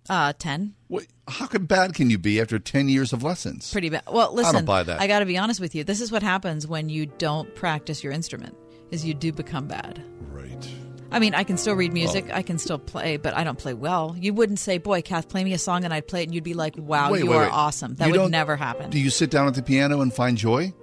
Uh, 0.10 0.34
ten. 0.38 0.76
What, 0.88 1.06
how 1.28 1.48
bad 1.48 1.94
can 1.94 2.10
you 2.10 2.18
be 2.18 2.42
after 2.42 2.60
ten 2.60 2.90
years 2.90 3.14
of 3.14 3.24
lessons? 3.24 3.72
Pretty 3.72 3.90
bad. 3.90 4.04
Well, 4.12 4.34
listen. 4.34 4.56
I 4.56 4.60
don't 4.60 4.66
buy 4.66 4.84
that. 4.84 5.00
I 5.02 5.08
got 5.08 5.20
to 5.20 5.26
be 5.26 5.38
honest 5.38 5.60
with 5.60 5.76
you. 5.76 5.84
This 5.84 6.02
is 6.02 6.12
what 6.12 6.24
happens 6.24 6.68
when 6.68 6.90
you 6.90 7.06
don't 7.06 7.54
practice 7.56 8.04
your 8.04 8.12
instrument. 8.14 8.56
Is 8.92 9.06
you 9.06 9.14
do 9.14 9.32
become 9.32 9.68
bad. 9.68 10.04
Right. 10.30 10.70
I 11.12 11.20
mean, 11.20 11.34
I 11.36 11.44
can 11.44 11.58
still 11.58 11.76
read 11.76 11.94
music. 11.94 12.32
I 12.34 12.42
can 12.42 12.58
still 12.58 12.80
play, 12.80 13.18
but 13.18 13.36
I 13.36 13.44
don't 13.44 13.58
play 13.58 13.74
well. 13.74 14.16
You 14.20 14.34
wouldn't 14.34 14.60
say, 14.60 14.78
"Boy, 14.78 15.02
Kath, 15.02 15.30
play 15.30 15.44
me 15.44 15.54
a 15.54 15.58
song," 15.58 15.84
and 15.84 15.94
I'd 15.94 16.08
play 16.08 16.22
it, 16.22 16.26
and 16.26 16.34
you'd 16.36 16.44
be 16.44 16.54
like, 16.54 16.76
"Wow, 16.78 17.12
Wait, 17.12 17.24
you 17.24 17.30
wait, 17.30 17.38
are 17.38 17.44
wait. 17.44 17.52
awesome." 17.52 17.96
That 17.96 18.08
You 18.08 18.20
would 18.20 18.32
never 18.32 18.56
happen. 18.56 18.90
Do 18.90 19.00
you 19.00 19.10
sit 19.10 19.30
down 19.32 19.48
at 19.48 19.54
the 19.54 19.64
piano 19.64 20.02
and 20.02 20.14
find 20.14 20.38
joy? 20.38 20.74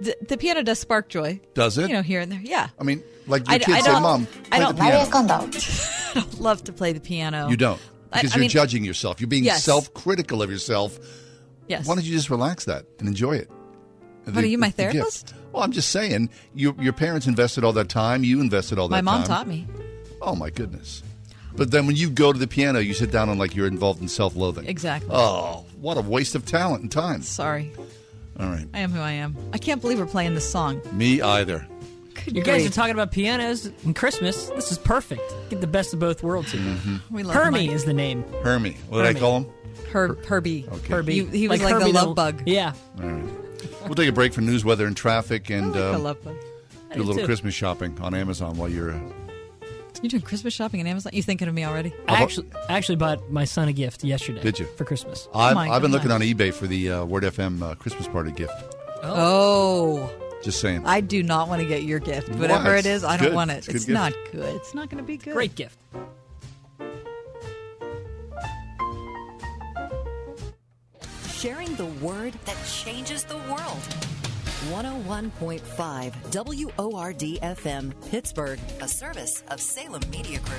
The, 0.00 0.16
the 0.28 0.36
piano 0.36 0.62
does 0.62 0.78
spark 0.78 1.08
joy. 1.08 1.40
Does 1.54 1.78
it? 1.78 1.88
You 1.88 1.94
know, 1.96 2.02
here 2.02 2.20
and 2.20 2.30
there. 2.32 2.40
Yeah. 2.42 2.68
I 2.78 2.84
mean, 2.84 3.02
like 3.26 3.46
your 3.46 3.54
I- 3.54 3.58
kids 3.58 3.78
I 3.78 3.80
say, 3.80 3.92
don't- 3.92 4.02
"Mom, 4.02 4.26
I 4.52 4.56
play 4.56 4.58
don't- 4.58 4.76
the 4.76 4.82
piano." 4.82 5.50
I 6.10 6.14
don't 6.14 6.40
love 6.40 6.64
to 6.64 6.72
play 6.72 6.92
the 6.92 7.00
piano. 7.00 7.48
You 7.48 7.56
don't 7.56 7.80
I- 8.12 8.18
because 8.22 8.32
I 8.32 8.36
you're 8.36 8.40
mean- 8.42 8.50
judging 8.50 8.84
yourself. 8.84 9.20
You're 9.20 9.28
being 9.28 9.44
Yes. 9.44 9.64
self-critical 9.64 10.42
of 10.42 10.50
yourself. 10.50 10.98
Yes. 11.68 11.86
Why 11.86 11.94
don't 11.94 12.04
you 12.04 12.12
just 12.12 12.30
relax 12.30 12.64
that 12.64 12.86
and 12.98 13.06
enjoy 13.08 13.32
it? 13.36 13.50
What, 14.24 14.44
are 14.44 14.46
you 14.46 14.58
my 14.58 14.68
the 14.70 14.82
gift. 14.84 14.92
therapist? 14.94 15.34
Well, 15.52 15.62
I'm 15.62 15.72
just 15.72 15.88
saying. 15.90 16.28
You, 16.54 16.74
your 16.78 16.92
parents 16.92 17.26
invested 17.26 17.64
all 17.64 17.72
that 17.74 17.88
time. 17.88 18.24
You 18.24 18.40
invested 18.42 18.78
all 18.78 18.88
that 18.88 18.96
time. 18.96 19.04
My 19.06 19.12
mom 19.12 19.22
time. 19.22 19.28
taught 19.28 19.48
me. 19.48 19.66
Oh 20.20 20.34
my 20.34 20.50
goodness! 20.50 21.02
But 21.56 21.70
then 21.70 21.86
when 21.86 21.96
you 21.96 22.10
go 22.10 22.32
to 22.32 22.38
the 22.38 22.46
piano, 22.46 22.78
you 22.78 22.92
sit 22.92 23.10
down 23.10 23.28
and 23.30 23.38
like 23.38 23.54
you're 23.56 23.66
involved 23.66 24.02
in 24.02 24.08
self-loathing. 24.08 24.66
Exactly. 24.66 25.08
Oh, 25.12 25.64
what 25.80 25.96
a 25.96 26.02
waste 26.02 26.34
of 26.34 26.44
talent 26.44 26.82
and 26.82 26.92
time. 26.92 27.22
Sorry. 27.22 27.72
All 28.38 28.46
right. 28.48 28.66
I 28.72 28.80
am 28.80 28.90
who 28.92 29.00
I 29.00 29.12
am. 29.12 29.36
I 29.52 29.58
can't 29.58 29.80
believe 29.80 29.98
we're 29.98 30.06
playing 30.06 30.34
this 30.34 30.48
song. 30.48 30.80
Me 30.92 31.20
either. 31.20 31.66
You 32.26 32.42
guys 32.42 32.66
are 32.66 32.70
talking 32.70 32.92
about 32.92 33.10
pianos 33.12 33.66
and 33.84 33.94
Christmas. 33.96 34.48
This 34.50 34.70
is 34.72 34.78
perfect. 34.78 35.22
Get 35.50 35.60
the 35.60 35.66
best 35.66 35.94
of 35.94 36.00
both 36.00 36.22
worlds 36.22 36.52
here. 36.52 36.60
Mm-hmm. 36.60 37.14
We 37.14 37.22
love 37.22 37.34
Hermie 37.36 37.66
Mike. 37.68 37.74
is 37.76 37.84
the 37.84 37.92
name. 37.94 38.24
Hermie. 38.42 38.76
What 38.88 39.02
did 39.04 39.16
I 39.16 39.18
call 39.18 39.38
him? 39.38 39.46
Herb, 39.92 40.24
Herbie. 40.26 40.66
Okay. 40.70 40.92
Herbie. 40.92 41.24
He, 41.24 41.38
he 41.38 41.48
was 41.48 41.62
like, 41.62 41.72
Herbie 41.72 41.86
the 41.86 41.92
love 41.92 42.08
the- 42.08 42.14
bug. 42.14 42.42
Yeah. 42.46 42.74
All 43.00 43.08
right. 43.08 43.24
We'll 43.84 43.94
take 43.94 44.08
a 44.08 44.12
break 44.12 44.34
for 44.34 44.40
news, 44.42 44.64
weather, 44.64 44.86
and 44.86 44.96
traffic, 44.96 45.48
and 45.50 45.64
I 45.64 45.68
like 45.68 45.74
the 45.74 45.94
um, 45.94 46.02
love 46.02 46.24
bug. 46.24 46.36
Do 46.92 47.00
a 47.00 47.02
little 47.02 47.14
too. 47.16 47.24
Christmas 47.26 47.54
shopping 47.54 47.98
on 48.00 48.14
Amazon 48.14 48.56
while 48.56 48.68
you're. 48.68 49.00
Uh, 49.98 50.02
You 50.02 50.08
doing 50.08 50.22
Christmas 50.22 50.54
shopping 50.54 50.80
on 50.80 50.86
Amazon? 50.86 51.12
You 51.14 51.22
thinking 51.22 51.48
of 51.48 51.54
me 51.54 51.64
already? 51.64 51.92
I 52.08 52.22
actually, 52.22 52.48
I 52.68 52.76
actually 52.76 52.96
bought 52.96 53.30
my 53.30 53.44
son 53.44 53.68
a 53.68 53.72
gift 53.72 54.04
yesterday. 54.04 54.40
Did 54.42 54.58
you? 54.58 54.66
For 54.76 54.84
Christmas. 54.84 55.28
I've, 55.34 55.54
my 55.54 55.68
I've 55.68 55.82
been 55.82 55.90
looking 55.92 56.10
on 56.10 56.20
eBay 56.20 56.52
for 56.52 56.66
the 56.66 56.90
uh, 56.90 57.04
Word 57.04 57.24
FM 57.24 57.62
uh, 57.62 57.74
Christmas 57.74 58.06
party 58.08 58.32
gift. 58.32 58.52
Oh. 59.02 60.10
Just 60.42 60.60
saying. 60.60 60.86
I 60.86 61.00
do 61.00 61.22
not 61.22 61.48
want 61.48 61.62
to 61.62 61.66
get 61.68 61.82
your 61.82 61.98
gift. 61.98 62.28
Whatever 62.30 62.70
Why? 62.70 62.78
it 62.78 62.86
is, 62.86 63.02
I 63.04 63.16
don't 63.16 63.28
good. 63.28 63.34
want 63.34 63.50
It's 63.50 63.66
it. 63.66 63.70
a 63.70 63.72
good 63.72 63.76
It's 63.76 63.84
gift. 63.86 63.94
not 63.94 64.12
good. 64.32 64.56
It's 64.56 64.74
not 64.74 64.88
going 64.90 65.02
to 65.02 65.06
be 65.06 65.16
good. 65.16 65.34
Great 65.34 65.54
gift. 65.56 65.76
Sharing 71.28 71.74
the 71.76 71.86
word 71.86 72.34
that 72.46 72.56
changes 72.66 73.22
the 73.24 73.36
world. 73.36 73.78
101.5 74.66 76.76
WORD 76.76 77.20
FM, 77.20 78.10
Pittsburgh, 78.10 78.58
a 78.80 78.88
service 78.88 79.44
of 79.52 79.60
Salem 79.60 80.02
Media 80.10 80.40
Group. 80.40 80.58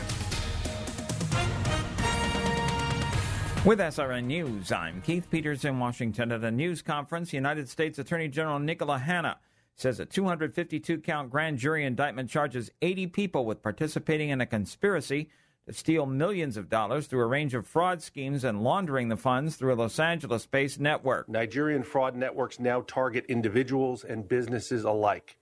With 3.65 3.79
SRN 3.79 4.23
News, 4.23 4.71
I'm 4.71 5.01
Keith 5.01 5.29
Peters 5.29 5.65
in 5.65 5.79
Washington. 5.79 6.31
At 6.31 6.45
a 6.45 6.49
news 6.49 6.81
conference, 6.81 7.33
United 7.33 7.67
States 7.67 7.99
Attorney 7.99 8.29
General 8.29 8.57
Nicola 8.57 8.99
Hanna 8.99 9.37
says 9.75 9.99
a 9.99 10.05
252 10.05 10.99
count 10.99 11.29
grand 11.29 11.57
jury 11.57 11.83
indictment 11.83 12.29
charges 12.29 12.71
80 12.81 13.07
people 13.07 13.45
with 13.45 13.61
participating 13.61 14.29
in 14.29 14.39
a 14.39 14.45
conspiracy 14.45 15.29
to 15.69 15.75
steal 15.75 16.07
millions 16.07 16.57
of 16.57 16.67
dollars 16.67 17.05
through 17.05 17.21
a 17.21 17.27
range 17.27 17.53
of 17.53 17.67
fraud 17.67 18.01
schemes 18.01 18.43
and 18.43 18.63
laundering 18.63 19.07
the 19.07 19.15
funds 19.15 19.55
through 19.55 19.71
a 19.71 19.75
Los 19.75 19.99
Angeles 19.99 20.47
based 20.47 20.79
network. 20.79 21.29
Nigerian 21.29 21.83
fraud 21.83 22.15
networks 22.15 22.59
now 22.59 22.81
target 22.81 23.23
individuals 23.29 24.03
and 24.03 24.27
businesses 24.27 24.83
alike 24.83 25.37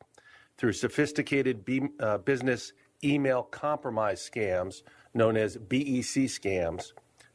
through 0.58 0.74
sophisticated 0.74 1.64
be- 1.64 1.88
uh, 2.02 2.18
business 2.18 2.74
email 3.06 3.42
compromise 3.42 4.30
scams 4.30 4.82
known 5.14 5.38
as 5.38 5.56
BEC 5.56 6.28
scams, 6.28 6.92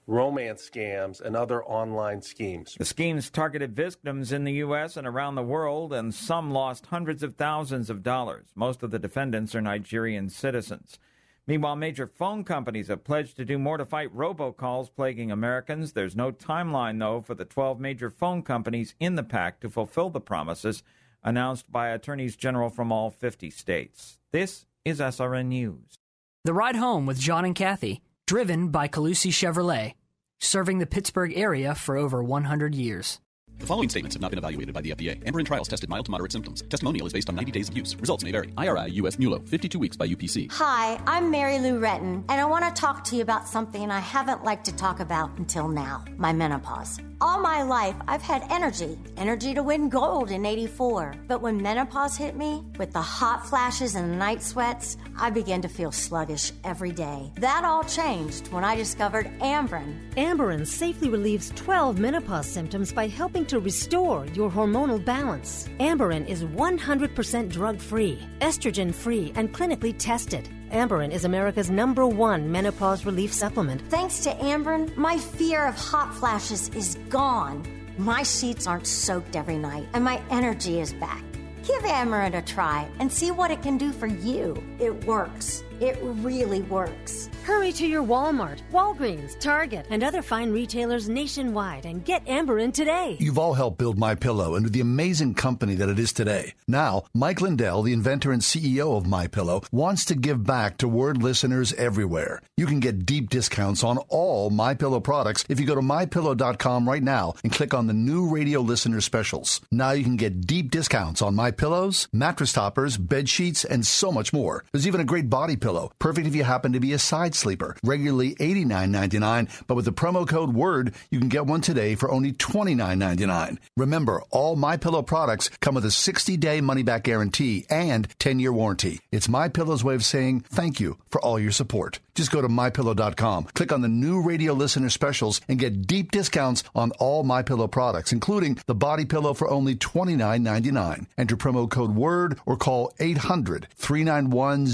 romance 0.06 0.68
scams, 0.68 1.22
and 1.22 1.34
other 1.34 1.64
online 1.64 2.20
schemes. 2.20 2.76
The 2.78 2.84
schemes 2.84 3.30
targeted 3.30 3.74
victims 3.74 4.32
in 4.32 4.44
the 4.44 4.52
U.S. 4.54 4.98
and 4.98 5.06
around 5.06 5.36
the 5.36 5.42
world, 5.42 5.94
and 5.94 6.14
some 6.14 6.50
lost 6.50 6.84
hundreds 6.86 7.22
of 7.22 7.36
thousands 7.36 7.88
of 7.88 8.02
dollars. 8.02 8.48
Most 8.54 8.82
of 8.82 8.90
the 8.90 8.98
defendants 8.98 9.54
are 9.54 9.62
Nigerian 9.62 10.28
citizens. 10.28 10.98
Meanwhile, 11.46 11.76
major 11.76 12.06
phone 12.06 12.44
companies 12.44 12.88
have 12.88 13.02
pledged 13.02 13.36
to 13.36 13.44
do 13.44 13.58
more 13.58 13.76
to 13.76 13.84
fight 13.84 14.16
robocalls 14.16 14.94
plaguing 14.94 15.32
Americans. 15.32 15.92
There's 15.92 16.14
no 16.14 16.30
timeline, 16.30 17.00
though, 17.00 17.20
for 17.20 17.34
the 17.34 17.44
12 17.44 17.80
major 17.80 18.10
phone 18.10 18.42
companies 18.42 18.94
in 19.00 19.16
the 19.16 19.24
pact 19.24 19.62
to 19.62 19.70
fulfill 19.70 20.10
the 20.10 20.20
promises 20.20 20.82
announced 21.24 21.70
by 21.70 21.88
attorneys 21.88 22.36
general 22.36 22.68
from 22.68 22.92
all 22.92 23.10
50 23.10 23.50
states. 23.50 24.18
This 24.30 24.66
is 24.84 25.00
SRN 25.00 25.46
News. 25.46 25.98
The 26.44 26.54
Ride 26.54 26.76
Home 26.76 27.06
with 27.06 27.18
John 27.18 27.44
and 27.44 27.54
Kathy, 27.54 28.02
driven 28.26 28.68
by 28.68 28.88
Colussy 28.88 29.30
Chevrolet, 29.30 29.94
serving 30.40 30.78
the 30.78 30.86
Pittsburgh 30.86 31.36
area 31.36 31.74
for 31.74 31.96
over 31.96 32.22
100 32.22 32.74
years. 32.74 33.20
The 33.62 33.68
following 33.68 33.88
statements 33.88 34.16
have 34.16 34.20
not 34.20 34.32
been 34.32 34.38
evaluated 34.38 34.74
by 34.74 34.80
the 34.80 34.90
FDA. 34.90 35.22
Amberen 35.22 35.46
trials 35.46 35.68
tested 35.68 35.88
mild 35.88 36.06
to 36.06 36.10
moderate 36.10 36.32
symptoms. 36.32 36.62
Testimonial 36.62 37.06
is 37.06 37.12
based 37.12 37.28
on 37.28 37.36
90 37.36 37.52
days 37.52 37.68
of 37.68 37.76
use. 37.76 37.94
Results 37.94 38.24
may 38.24 38.32
vary. 38.32 38.52
IRI 38.58 38.90
US 38.94 39.20
MULO, 39.20 39.46
52 39.48 39.78
weeks 39.78 39.96
by 39.96 40.08
UPC. 40.08 40.50
Hi, 40.50 41.00
I'm 41.06 41.30
Mary 41.30 41.60
Lou 41.60 41.78
Retton, 41.78 42.24
and 42.28 42.40
I 42.40 42.44
want 42.44 42.64
to 42.64 42.72
talk 42.72 43.04
to 43.04 43.14
you 43.14 43.22
about 43.22 43.46
something 43.46 43.88
I 43.88 44.00
haven't 44.00 44.42
liked 44.42 44.64
to 44.64 44.74
talk 44.74 44.98
about 44.98 45.30
until 45.38 45.68
now 45.68 46.04
my 46.16 46.32
menopause. 46.32 46.98
All 47.20 47.40
my 47.40 47.62
life, 47.62 47.94
I've 48.08 48.20
had 48.20 48.42
energy, 48.50 48.98
energy 49.16 49.54
to 49.54 49.62
win 49.62 49.88
gold 49.88 50.32
in 50.32 50.44
84. 50.44 51.14
But 51.28 51.40
when 51.40 51.62
menopause 51.62 52.16
hit 52.16 52.34
me, 52.34 52.64
with 52.78 52.92
the 52.92 53.00
hot 53.00 53.46
flashes 53.46 53.94
and 53.94 54.18
night 54.18 54.42
sweats, 54.42 54.96
I 55.16 55.30
began 55.30 55.62
to 55.62 55.68
feel 55.68 55.92
sluggish 55.92 56.50
every 56.64 56.90
day. 56.90 57.30
That 57.36 57.62
all 57.64 57.84
changed 57.84 58.48
when 58.48 58.64
I 58.64 58.74
discovered 58.74 59.30
Amberen. 59.38 60.12
Amberen 60.16 60.66
safely 60.66 61.10
relieves 61.10 61.52
12 61.54 62.00
menopause 62.00 62.48
symptoms 62.48 62.92
by 62.92 63.06
helping 63.06 63.46
to 63.52 63.60
restore 63.60 64.24
your 64.28 64.50
hormonal 64.50 65.04
balance. 65.04 65.68
Amberen 65.78 66.26
is 66.26 66.42
100% 66.42 67.50
drug 67.50 67.78
free, 67.78 68.18
estrogen 68.40 68.94
free, 68.94 69.30
and 69.34 69.52
clinically 69.52 69.94
tested. 69.98 70.48
Amberen 70.70 71.12
is 71.12 71.26
America's 71.26 71.68
number 71.68 72.06
one 72.06 72.50
menopause 72.50 73.04
relief 73.04 73.30
supplement. 73.30 73.82
Thanks 73.90 74.20
to 74.20 74.30
Amberen, 74.30 74.96
my 74.96 75.18
fear 75.18 75.66
of 75.66 75.74
hot 75.74 76.14
flashes 76.14 76.70
is 76.70 76.96
gone. 77.10 77.62
My 77.98 78.22
sheets 78.22 78.66
aren't 78.66 78.86
soaked 78.86 79.36
every 79.36 79.58
night, 79.58 79.86
and 79.92 80.02
my 80.02 80.22
energy 80.30 80.80
is 80.80 80.94
back. 80.94 81.22
Give 81.62 81.82
Amberen 81.82 82.34
a 82.34 82.40
try 82.40 82.90
and 83.00 83.12
see 83.12 83.30
what 83.30 83.50
it 83.50 83.60
can 83.60 83.76
do 83.76 83.92
for 83.92 84.06
you. 84.06 84.56
It 84.80 85.04
works. 85.04 85.62
It 85.80 85.98
really 86.02 86.62
works. 86.62 87.28
Hurry 87.44 87.72
to 87.72 87.86
your 87.86 88.04
Walmart, 88.04 88.60
Walgreens, 88.72 89.38
Target, 89.40 89.86
and 89.90 90.04
other 90.04 90.22
fine 90.22 90.52
retailers 90.52 91.08
nationwide 91.08 91.86
and 91.86 92.04
get 92.04 92.24
Amberen 92.26 92.72
today. 92.72 93.16
You've 93.18 93.38
all 93.38 93.54
helped 93.54 93.78
build 93.78 93.98
My 93.98 94.14
Pillow 94.14 94.54
into 94.54 94.70
the 94.70 94.80
amazing 94.80 95.34
company 95.34 95.74
that 95.74 95.88
it 95.88 95.98
is 95.98 96.12
today. 96.12 96.54
Now, 96.68 97.04
Mike 97.14 97.40
Lindell, 97.40 97.82
the 97.82 97.92
inventor 97.92 98.30
and 98.30 98.42
CEO 98.42 98.96
of 98.96 99.06
My 99.06 99.26
Pillow, 99.26 99.62
wants 99.72 100.04
to 100.06 100.14
give 100.14 100.44
back 100.44 100.78
to 100.78 100.88
word 100.88 101.22
listeners 101.22 101.72
everywhere. 101.72 102.40
You 102.56 102.66
can 102.66 102.78
get 102.80 103.04
deep 103.04 103.28
discounts 103.30 103.82
on 103.82 103.98
all 104.08 104.50
My 104.50 104.74
Pillow 104.74 105.00
products 105.00 105.44
if 105.48 105.58
you 105.58 105.66
go 105.66 105.74
to 105.74 105.80
mypillow.com 105.80 106.88
right 106.88 107.02
now 107.02 107.34
and 107.42 107.52
click 107.52 107.74
on 107.74 107.86
the 107.88 107.92
new 107.92 108.28
radio 108.28 108.60
listener 108.60 109.00
specials. 109.00 109.60
Now 109.72 109.90
you 109.90 110.04
can 110.04 110.16
get 110.16 110.46
deep 110.46 110.70
discounts 110.70 111.22
on 111.22 111.34
My 111.34 111.50
Pillows, 111.50 112.08
mattress 112.12 112.52
toppers, 112.52 112.96
bed 112.96 113.28
sheets, 113.28 113.64
and 113.64 113.84
so 113.84 114.12
much 114.12 114.32
more. 114.32 114.64
There's 114.72 114.86
even 114.86 115.00
a 115.00 115.04
great 115.04 115.28
body 115.28 115.56
pillow. 115.62 115.92
Perfect 115.98 116.26
if 116.26 116.34
you 116.34 116.44
happen 116.44 116.72
to 116.72 116.80
be 116.80 116.92
a 116.92 116.98
side 116.98 117.34
sleeper. 117.34 117.76
Regularly 117.82 118.34
$89.99, 118.34 119.62
but 119.66 119.76
with 119.76 119.86
the 119.86 119.92
promo 119.92 120.28
code 120.28 120.52
WORD, 120.52 120.92
you 121.10 121.18
can 121.18 121.30
get 121.30 121.46
one 121.46 121.62
today 121.62 121.94
for 121.94 122.10
only 122.10 122.32
$29.99. 122.32 123.56
Remember, 123.78 124.22
all 124.30 124.56
My 124.56 124.76
Pillow 124.76 125.02
products 125.02 125.48
come 125.60 125.74
with 125.74 125.84
a 125.84 125.88
60-day 125.88 126.60
money-back 126.60 127.04
guarantee 127.04 127.64
and 127.70 128.08
10-year 128.18 128.52
warranty. 128.52 129.00
It's 129.10 129.28
My 129.28 129.48
Pillow's 129.48 129.84
way 129.84 129.94
of 129.94 130.04
saying 130.04 130.40
thank 130.40 130.80
you 130.80 130.98
for 131.08 131.20
all 131.20 131.38
your 131.38 131.52
support. 131.52 132.00
Just 132.14 132.30
go 132.30 132.42
to 132.42 132.48
mypillow.com, 132.48 133.44
click 133.54 133.72
on 133.72 133.80
the 133.80 133.88
new 133.88 134.20
radio 134.20 134.52
listener 134.52 134.90
specials, 134.90 135.40
and 135.48 135.58
get 135.58 135.86
deep 135.86 136.10
discounts 136.10 136.62
on 136.74 136.90
all 136.98 137.22
My 137.22 137.42
Pillow 137.42 137.68
products, 137.68 138.12
including 138.12 138.58
the 138.66 138.74
body 138.74 139.06
pillow 139.06 139.32
for 139.32 139.48
only 139.48 139.76
$29.99. 139.76 141.06
Enter 141.16 141.36
promo 141.36 141.70
code 141.70 141.94
WORD 141.94 142.38
or 142.44 142.56
call 142.56 142.92
800 143.00 143.68
391 143.76 144.66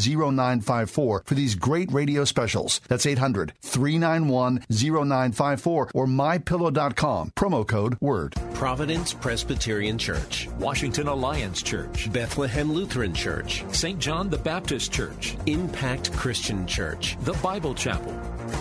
0954 0.79 1.23
for 1.25 1.35
these 1.35 1.55
great 1.55 1.91
radio 1.93 2.25
specials. 2.25 2.81
That's 2.89 3.07
800 3.07 3.53
391 3.63 4.65
0954 4.71 5.91
or 5.95 6.07
mypillow.com. 6.07 7.33
Promo 7.37 7.67
code 7.67 7.97
WORD. 8.01 8.35
Providence 8.55 9.13
Presbyterian 9.13 9.99
Church, 9.99 10.49
Washington 10.59 11.09
Alliance 11.09 11.63
Church, 11.63 12.13
Bethlehem 12.13 12.73
Lutheran 12.73 13.15
Church, 13.15 13.65
St. 13.73 13.99
John 13.99 14.29
the 14.31 14.39
Baptist 14.39 14.93
Church, 14.93 15.37
Impact 15.47 16.13
Christian 16.13 16.67
Church. 16.67 17.17
the 17.23 17.33
Bible 17.35 17.75
Chapel, 17.75 18.13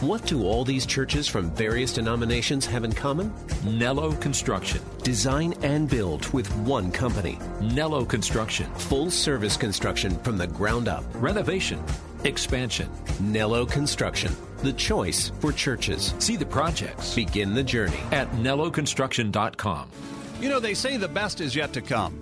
What 0.02 0.26
do 0.26 0.44
all 0.44 0.64
these 0.66 0.86
churches 0.86 1.28
from 1.28 1.50
various 1.52 1.94
denominations 1.94 2.66
have 2.66 2.84
in 2.84 2.92
common? 2.94 3.34
Nello 3.66 4.12
Construction, 4.14 4.82
Design 5.04 5.54
and 5.64 5.90
build 5.90 6.32
with 6.34 6.54
one 6.58 6.92
company. 6.92 7.40
Nello 7.62 8.06
Construction, 8.06 8.68
Full 8.76 9.10
service 9.10 9.58
construction 9.58 10.18
from 10.20 10.38
the 10.38 10.48
ground 10.48 10.88
up. 10.88 11.04
renovation, 11.16 11.82
expansion. 12.24 12.90
Nello 13.20 13.66
Construction, 13.66 14.32
the 14.64 14.74
choice 14.74 15.32
for 15.40 15.52
churches. 15.52 16.14
See 16.20 16.36
the 16.36 16.46
projects 16.46 17.14
Begin 17.16 17.54
the 17.54 17.64
journey. 17.64 18.00
at 18.12 18.30
nelloconstruction.com. 18.32 19.90
You 20.40 20.50
know, 20.50 20.60
they 20.60 20.74
say 20.74 20.98
the 20.98 21.08
best 21.08 21.42
is 21.42 21.56
yet 21.56 21.74
to 21.74 21.82
come. 21.82 22.22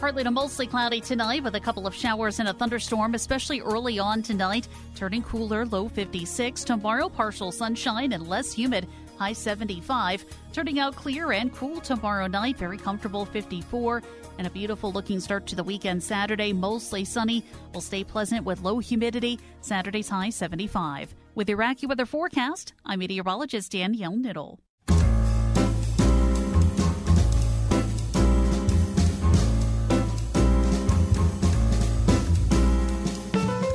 Partly 0.00 0.24
to 0.24 0.30
mostly 0.30 0.66
cloudy 0.66 0.98
tonight 1.02 1.44
with 1.44 1.56
a 1.56 1.60
couple 1.60 1.86
of 1.86 1.94
showers 1.94 2.40
and 2.40 2.48
a 2.48 2.54
thunderstorm, 2.54 3.14
especially 3.14 3.60
early 3.60 3.98
on 3.98 4.22
tonight. 4.22 4.66
Turning 4.94 5.22
cooler, 5.22 5.66
low 5.66 5.90
56. 5.90 6.64
Tomorrow, 6.64 7.10
partial 7.10 7.52
sunshine 7.52 8.14
and 8.14 8.26
less 8.26 8.50
humid, 8.50 8.88
high 9.18 9.34
75. 9.34 10.24
Turning 10.54 10.78
out 10.78 10.96
clear 10.96 11.32
and 11.32 11.54
cool 11.54 11.82
tomorrow 11.82 12.26
night, 12.26 12.56
very 12.56 12.78
comfortable 12.78 13.26
54. 13.26 14.02
And 14.38 14.46
a 14.46 14.50
beautiful 14.50 14.90
looking 14.90 15.20
start 15.20 15.46
to 15.48 15.54
the 15.54 15.62
weekend 15.62 16.02
Saturday, 16.02 16.54
mostly 16.54 17.04
sunny. 17.04 17.44
Will 17.74 17.82
stay 17.82 18.02
pleasant 18.02 18.46
with 18.46 18.62
low 18.62 18.78
humidity. 18.78 19.38
Saturday's 19.60 20.08
high 20.08 20.30
75. 20.30 21.14
With 21.34 21.50
your 21.50 21.58
AccuWeather 21.58 22.08
forecast, 22.08 22.72
I'm 22.86 23.00
meteorologist 23.00 23.72
Danielle 23.72 24.16
Niddle. 24.16 24.60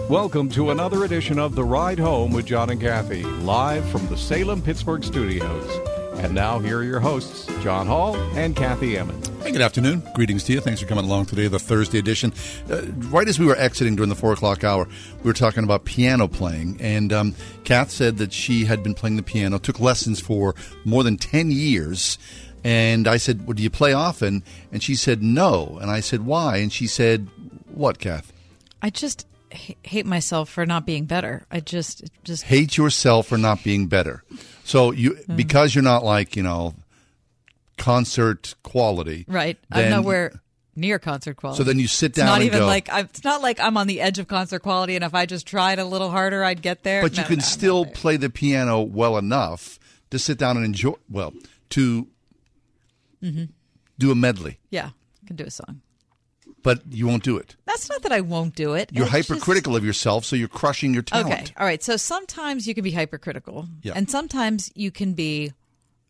Welcome 0.09 0.49
to 0.49 0.69
another 0.69 1.03
edition 1.03 1.39
of 1.39 1.55
The 1.55 1.63
Ride 1.63 1.97
Home 1.97 2.31
with 2.31 2.45
John 2.45 2.69
and 2.69 2.79
Kathy, 2.79 3.23
live 3.23 3.83
from 3.89 4.05
the 4.05 4.15
Salem 4.15 4.61
Pittsburgh 4.61 5.03
studios. 5.03 5.67
And 6.19 6.35
now, 6.35 6.59
here 6.59 6.77
are 6.77 6.83
your 6.83 6.99
hosts, 6.99 7.47
John 7.63 7.87
Hall 7.87 8.15
and 8.37 8.55
Kathy 8.55 8.99
Emmons. 8.99 9.27
Hey, 9.41 9.51
good 9.51 9.61
afternoon. 9.61 10.03
Greetings 10.13 10.43
to 10.43 10.53
you. 10.53 10.59
Thanks 10.59 10.79
for 10.79 10.85
coming 10.85 11.05
along 11.05 11.25
today, 11.25 11.47
the 11.47 11.57
Thursday 11.57 11.97
edition. 11.97 12.33
Uh, 12.69 12.83
right 13.09 13.27
as 13.27 13.39
we 13.39 13.47
were 13.47 13.55
exiting 13.55 13.95
during 13.95 14.09
the 14.09 14.15
four 14.15 14.31
o'clock 14.31 14.63
hour, 14.63 14.87
we 15.23 15.27
were 15.27 15.33
talking 15.33 15.63
about 15.63 15.85
piano 15.85 16.27
playing, 16.27 16.77
and 16.79 17.11
um, 17.11 17.35
Kath 17.63 17.89
said 17.89 18.17
that 18.17 18.31
she 18.31 18.65
had 18.65 18.83
been 18.83 18.93
playing 18.93 19.15
the 19.15 19.23
piano, 19.23 19.57
took 19.57 19.79
lessons 19.79 20.19
for 20.19 20.53
more 20.83 21.03
than 21.03 21.17
ten 21.17 21.49
years. 21.49 22.19
And 22.63 23.07
I 23.07 23.17
said, 23.17 23.47
"Well, 23.47 23.55
do 23.55 23.63
you 23.63 23.71
play 23.71 23.93
often?" 23.93 24.43
And 24.71 24.83
she 24.83 24.93
said, 24.93 25.23
"No." 25.23 25.79
And 25.81 25.89
I 25.89 25.99
said, 25.99 26.27
"Why?" 26.27 26.57
And 26.57 26.71
she 26.71 26.85
said, 26.85 27.27
"What, 27.73 27.97
Kath?" 27.97 28.31
I 28.83 28.91
just 28.91 29.21
h- 29.21 29.34
hate 29.83 30.05
myself 30.05 30.49
for 30.49 30.65
not 30.65 30.85
being 30.85 31.05
better. 31.05 31.45
I 31.51 31.59
just 31.59 32.03
just 32.23 32.43
Hate 32.43 32.77
yourself 32.77 33.27
for 33.27 33.37
not 33.37 33.63
being 33.63 33.87
better. 33.87 34.23
So 34.63 34.91
you 34.91 35.15
Hmm. 35.15 35.35
because 35.35 35.73
you're 35.75 35.83
not 35.83 36.03
like 36.03 36.35
you 36.35 36.43
know 36.43 36.75
concert 37.77 38.55
quality, 38.63 39.25
right. 39.27 39.57
I'm 39.71 39.89
nowhere 39.89 40.39
near 40.75 40.99
concert 40.99 41.35
quality. 41.37 41.57
So 41.57 41.63
then 41.63 41.79
you 41.79 41.87
sit 41.87 42.11
It's 42.11 42.17
down 42.17 42.27
not 42.27 42.35
and 42.35 42.43
even 42.45 42.59
go- 42.59 42.67
like 42.67 42.89
I'm, 42.91 43.05
it's 43.05 43.23
not 43.23 43.41
like 43.41 43.59
I'm 43.59 43.77
on 43.77 43.87
the 43.87 44.01
edge 44.01 44.19
of 44.19 44.27
concert 44.27 44.59
quality, 44.59 44.95
and 44.95 45.03
if 45.03 45.13
I 45.13 45.25
just 45.25 45.45
tried 45.45 45.79
a 45.79 45.85
little 45.85 46.09
harder, 46.09 46.43
I'd 46.43 46.61
get 46.61 46.83
there. 46.83 47.01
But 47.01 47.17
you 47.17 47.23
can 47.23 47.37
no, 47.39 47.43
still 47.43 47.85
play 47.85 48.17
the 48.17 48.29
piano 48.29 48.81
well 48.81 49.17
enough 49.17 49.79
to 50.11 50.19
sit 50.19 50.37
down 50.37 50.57
and 50.57 50.65
enjoy. 50.65 50.93
Well, 51.09 51.33
to 51.71 52.07
Mhm. 53.23 53.49
do 53.97 54.11
a 54.11 54.15
medley, 54.15 54.59
Yeah, 54.69 54.89
I 55.23 55.27
can 55.27 55.35
do 55.35 55.45
a 55.45 55.51
song. 55.51 55.81
But 56.65 56.81
you 56.89 57.05
won't 57.07 57.23
do 57.23 57.37
it. 57.37 57.55
That's 57.65 57.87
not 57.89 58.01
that 58.01 58.11
I 58.11 58.21
won't 58.21 58.55
do 58.55 58.73
it. 58.73 58.89
You're 58.91 59.05
It's 59.05 59.13
just- 59.13 59.29
hypercritical 59.29 59.75
of 59.75 59.85
yourself, 59.85 60.25
so 60.25 60.35
you're 60.35 60.47
crushing 60.49 60.93
your 60.93 61.03
talent. 61.03 61.31
Okay, 61.31 61.53
all 61.57 61.65
right. 61.65 61.81
So 61.81 61.95
sometimes 61.95 62.67
you 62.67 62.73
can 62.73 62.83
be 62.83 62.91
hypercritical, 62.91 63.69
Yeah. 63.83 63.93
and 63.95 64.09
sometimes 64.09 64.71
you 64.75 64.91
can 64.91 65.13
be 65.13 65.53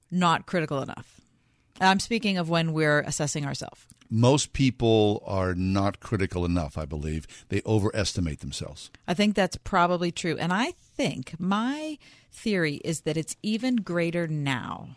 not 0.10 0.46
critical 0.48 0.82
enough. 0.82 1.20
I'm 1.82 2.00
speaking 2.00 2.38
of 2.38 2.50
when 2.50 2.72
we're 2.74 3.02
assessing 3.02 3.46
ourselves. 3.46 3.82
Most 4.10 4.54
people 4.54 5.22
are 5.26 5.54
not 5.56 6.00
critical 6.00 6.46
enough. 6.46 6.78
I 6.78 6.86
believe 6.86 7.28
they 7.50 7.62
overestimate 7.66 8.40
themselves. 8.40 8.92
I 9.08 9.14
think 9.14 9.36
that's 9.36 9.58
probably 9.64 10.12
true. 10.12 10.38
And 10.40 10.54
I 10.54 10.72
think 10.96 11.38
my 11.40 11.98
theory 12.32 12.76
is 12.86 13.02
that 13.02 13.18
it's 13.18 13.36
even 13.44 13.78
greater 13.78 14.26
now 14.28 14.96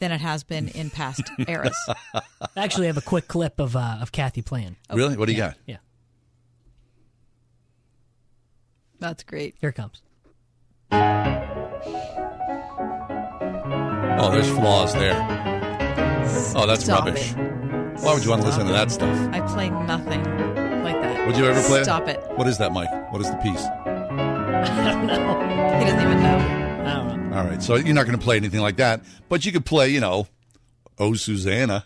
than 0.00 0.10
it 0.12 0.20
has 0.20 0.42
been 0.42 0.68
in 0.68 0.90
past 0.90 1.22
eras. 1.48 1.76
I 2.14 2.22
actually 2.56 2.88
have 2.88 2.96
a 2.96 3.02
quick 3.02 3.28
clip 3.28 3.60
of 3.60 3.76
uh, 3.76 3.98
of 4.00 4.10
Kathy 4.12 4.42
playing. 4.42 4.76
Really? 4.92 5.16
What 5.16 5.26
do 5.26 5.32
you 5.32 5.38
Yeah, 5.38 5.48
got? 5.50 5.56
Yeah, 5.66 5.76
That's 8.98 9.22
great. 9.22 9.54
here 9.60 9.70
it 9.70 9.74
comes. 9.74 10.02
Oh, 14.22 14.30
there's 14.30 14.50
flaws 14.50 14.92
there. 14.94 15.14
Oh, 16.54 16.66
that's 16.66 16.84
Stop 16.84 17.06
rubbish. 17.06 17.32
it. 17.32 17.36
Why 18.02 18.12
would 18.14 18.22
you 18.24 18.30
want 18.30 18.42
to 18.42 18.48
listen 18.48 18.66
to 18.66 18.72
that 18.72 18.90
stuff? 18.90 19.16
I 19.32 19.40
play 19.40 19.70
nothing 19.70 20.22
like 20.82 21.00
that. 21.00 21.26
Would 21.26 21.36
you 21.36 21.46
ever 21.46 21.62
play? 21.66 21.80
it? 21.80 21.84
Stop 21.84 22.08
it. 22.08 22.20
What 22.36 22.46
is 22.46 22.58
that, 22.58 22.72
Mike? 22.72 22.90
What 23.12 23.20
is 23.22 23.30
the 23.30 23.36
piece? 23.36 23.62
I 23.86 24.92
don't 24.92 25.06
know. 25.06 25.78
He 25.78 25.84
doesn't 25.84 26.00
even 26.00 26.22
know. 26.22 26.38
I 26.86 26.94
don't 26.94 27.08
know. 27.08 27.19
All 27.32 27.44
right, 27.44 27.62
so 27.62 27.76
you're 27.76 27.94
not 27.94 28.06
going 28.06 28.18
to 28.18 28.22
play 28.24 28.36
anything 28.36 28.60
like 28.60 28.76
that, 28.76 29.02
but 29.28 29.44
you 29.46 29.52
could 29.52 29.64
play, 29.64 29.88
you 29.90 30.00
know, 30.00 30.26
"Oh 30.98 31.14
Susanna," 31.14 31.84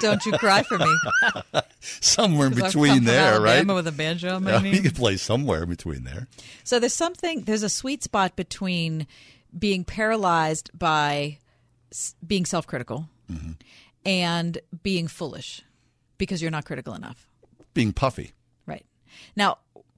Don't 0.00 0.24
you 0.26 0.32
cry 0.32 0.62
for 0.62 0.76
me. 0.78 0.98
somewhere 1.80 2.48
in 2.48 2.54
between 2.54 3.04
there, 3.04 3.34
Alabama 3.34 3.72
right? 3.72 3.76
with 3.76 3.86
a 3.86 3.92
banjo 3.92 4.36
on 4.36 4.44
my 4.44 4.52
Yeah, 4.52 4.58
knee. 4.60 4.74
you 4.76 4.82
could 4.82 4.94
play 4.94 5.16
somewhere 5.16 5.62
in 5.62 5.68
between 5.70 6.04
there. 6.04 6.28
So 6.64 6.78
there's 6.78 6.92
something, 6.94 7.42
there's 7.42 7.62
a 7.62 7.68
sweet 7.68 8.02
spot 8.02 8.36
between 8.36 9.06
being 9.58 9.84
paralyzed 9.84 10.70
by 10.78 11.38
being 12.26 12.44
self 12.44 12.66
critical 12.66 13.08
Mm-hmm. 13.32 13.52
and 14.04 14.58
being 14.82 15.08
foolish 15.08 15.62
because 16.18 16.42
you're 16.42 16.50
not 16.50 16.66
critical 16.66 16.94
enough. 16.94 17.26
Being 17.72 17.94
puffy. 17.94 18.32
Right. 18.66 18.84
Now, 19.34 19.56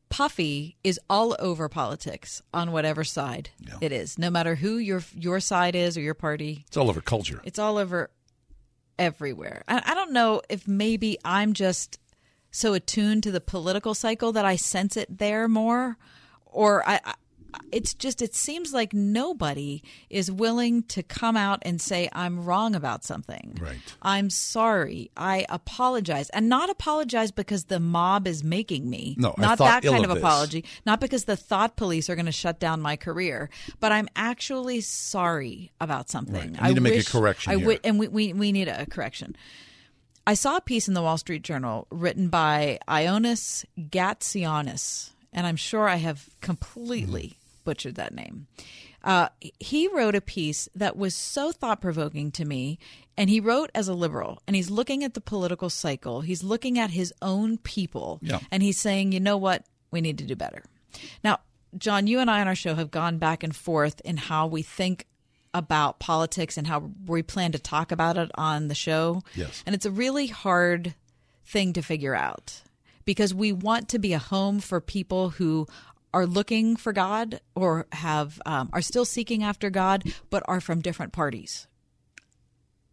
puffy 0.09 0.77
is 0.85 1.01
all 1.11 1.37
over 1.39 1.69
politics 1.69 2.43
on 2.55 2.73
whatever 2.73 3.05
side 3.05 3.51
it 3.81 3.93
is, 3.93 4.19
no 4.19 4.31
matter 4.31 4.55
who 4.57 4.77
your 4.77 5.03
your 5.15 5.41
side 5.41 5.75
is 5.75 5.97
or 5.97 6.01
your 6.01 6.15
party. 6.15 6.65
It's 6.69 6.77
all 6.77 6.89
over 6.89 7.01
culture. 7.01 7.41
It's 7.45 7.59
all 7.59 7.79
over 7.79 8.11
everywhere. 8.99 9.63
I, 9.69 9.83
I 9.85 9.95
don't 9.95 10.13
know 10.13 10.43
if 10.49 10.67
maybe 10.67 11.19
I'm 11.25 11.53
just 11.53 11.99
so 12.51 12.75
attuned 12.75 13.23
to 13.25 13.33
the 13.33 13.41
political 13.41 13.95
cycle 13.95 14.33
that 14.33 14.45
I 14.45 14.57
sense 14.57 14.97
it 14.97 15.19
there 15.19 15.49
more, 15.49 15.99
or 16.47 16.89
I. 16.89 17.01
I 17.57 17.67
it's 17.73 17.95
just 17.95 18.23
it 18.23 18.35
seems 18.35 18.73
like 18.73 18.93
nobody 18.93 19.83
is 20.09 20.31
willing 20.31 20.83
to 20.85 21.03
come 21.03 21.37
out 21.37 21.59
and 21.63 21.81
say 21.81 22.09
I'm 22.13 22.45
wrong 22.45 22.75
about 22.75 23.05
something. 23.05 23.59
Right. 23.61 23.77
I'm 24.03 24.31
sorry. 24.31 25.11
I 25.17 25.47
apologize, 25.49 26.31
and 26.31 26.49
not 26.49 26.71
apologize 26.71 27.31
because 27.31 27.65
the 27.65 27.81
mob 27.81 28.27
is 28.27 28.43
making 28.43 28.89
me. 28.89 29.15
No, 29.19 29.35
not 29.39 29.59
that 29.59 29.83
kind 29.83 30.05
of 30.05 30.11
of 30.11 30.17
apology. 30.17 30.65
Not 30.85 31.01
because 31.01 31.25
the 31.25 31.37
thought 31.37 31.77
police 31.77 32.09
are 32.09 32.15
going 32.15 32.27
to 32.27 32.33
shut 32.33 32.59
down 32.59 32.81
my 32.81 32.97
career, 32.97 33.51
but 33.81 33.93
I'm 33.93 34.09
actually 34.17 34.81
sorry 34.81 35.71
about 35.81 36.09
something. 36.11 36.53
Right. 36.53 36.63
I 36.63 36.69
need 36.69 36.77
to 36.77 36.81
make 36.81 37.01
a 37.01 37.11
correction 37.11 37.53
I 37.53 37.57
here. 37.57 37.79
and 37.85 37.99
we, 37.99 38.09
we 38.09 38.33
we 38.33 38.53
need 38.53 38.69
a 38.69 38.87
correction. 38.87 39.37
I 40.27 40.35
saw 40.35 40.57
a 40.57 40.61
piece 40.61 40.89
in 40.89 40.95
the 40.95 41.03
Wall 41.03 41.19
Street 41.19 41.43
Journal 41.43 41.87
written 41.91 42.29
by 42.29 42.81
Ioannis 42.89 43.65
Gatsionis, 43.79 45.11
and 45.33 45.47
I'm 45.47 45.57
sure 45.57 45.89
I 45.89 45.97
have 45.97 46.29
completely 46.41 47.39
butchered 47.67 47.97
that 47.97 48.15
name. 48.15 48.47
Uh, 49.05 49.29
he 49.61 49.87
wrote 49.89 50.15
a 50.15 50.21
piece 50.23 50.69
that 50.75 50.97
was 50.97 51.15
so 51.15 51.53
thought 51.53 51.81
provoking 51.83 52.33
to 52.33 52.45
me, 52.47 52.79
and 53.17 53.29
he 53.29 53.39
wrote 53.41 53.71
as 53.75 53.87
a 53.89 53.95
liberal, 53.95 54.41
and 54.47 54.57
he's 54.57 54.71
looking 54.71 55.05
at 55.05 55.13
the 55.15 55.21
political 55.21 55.69
cycle. 55.69 56.23
He's 56.23 56.43
looking 56.43 56.79
at 56.79 56.91
his 56.91 57.13
own 57.21 57.59
people, 57.59 58.19
Yeah. 58.23 58.41
and 58.51 58.63
he's 58.63 58.79
saying, 58.79 59.13
you 59.13 59.21
know 59.21 59.37
what? 59.37 59.65
We 59.91 60.01
need 60.01 60.19
to 60.19 60.25
do 60.25 60.35
better. 60.35 60.65
Now, 61.23 61.41
John, 61.77 62.07
you 62.07 62.21
and 62.21 62.31
I 62.31 62.41
on 62.41 62.49
our 62.49 62.55
show 62.55 62.75
have 62.75 62.91
gone 62.91 63.19
back 63.19 63.43
and 63.43 63.55
forth 63.55 64.01
in 64.05 64.17
how 64.17 64.47
we 64.47 64.63
think 64.63 65.07
about 65.55 65.99
politics 66.01 66.57
and 66.57 66.67
how 66.67 66.91
we 67.07 67.23
plan 67.23 67.53
to 67.53 67.59
talk 67.59 67.93
about 67.93 68.17
it 68.19 68.31
on 68.35 68.69
the 68.69 68.75
show. 68.75 69.23
Yes. 69.35 69.63
And 69.67 69.75
it's 69.75 69.87
a 69.87 69.91
really 69.91 70.27
hard 70.27 70.95
thing 71.45 71.73
to 71.75 71.83
figure 71.83 72.15
out 72.15 72.63
because 73.05 73.33
we 73.33 73.53
want 73.53 73.89
to 73.91 73.99
be 73.99 74.13
a 74.13 74.19
home 74.19 74.59
for 74.59 74.81
people 74.81 75.31
who 75.31 75.67
are 76.15 76.27
looking 76.27 76.77
for 76.77 76.93
God 76.93 77.41
or 77.55 77.87
have 77.93 78.41
um, 78.47 78.71
are 78.73 78.83
still 78.83 79.05
seeking 79.05 79.43
after 79.43 79.71
God, 79.71 80.05
but 80.31 80.43
are 80.49 80.61
from 80.61 80.81
different 80.81 81.13
parties. 81.13 81.67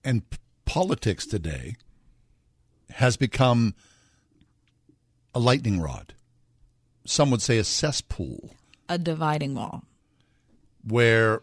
And 0.04 0.30
p- 0.30 0.38
politics 0.66 1.26
today 1.26 1.76
has 2.90 3.16
become 3.18 3.76
a 5.34 5.40
lightning 5.40 5.80
rod. 5.82 6.14
Some 7.06 7.32
would 7.32 7.42
say 7.42 7.58
a 7.58 7.64
cesspool 7.64 8.56
A 8.90 8.98
dividing 8.98 9.56
wall. 9.56 9.84
where 10.86 11.42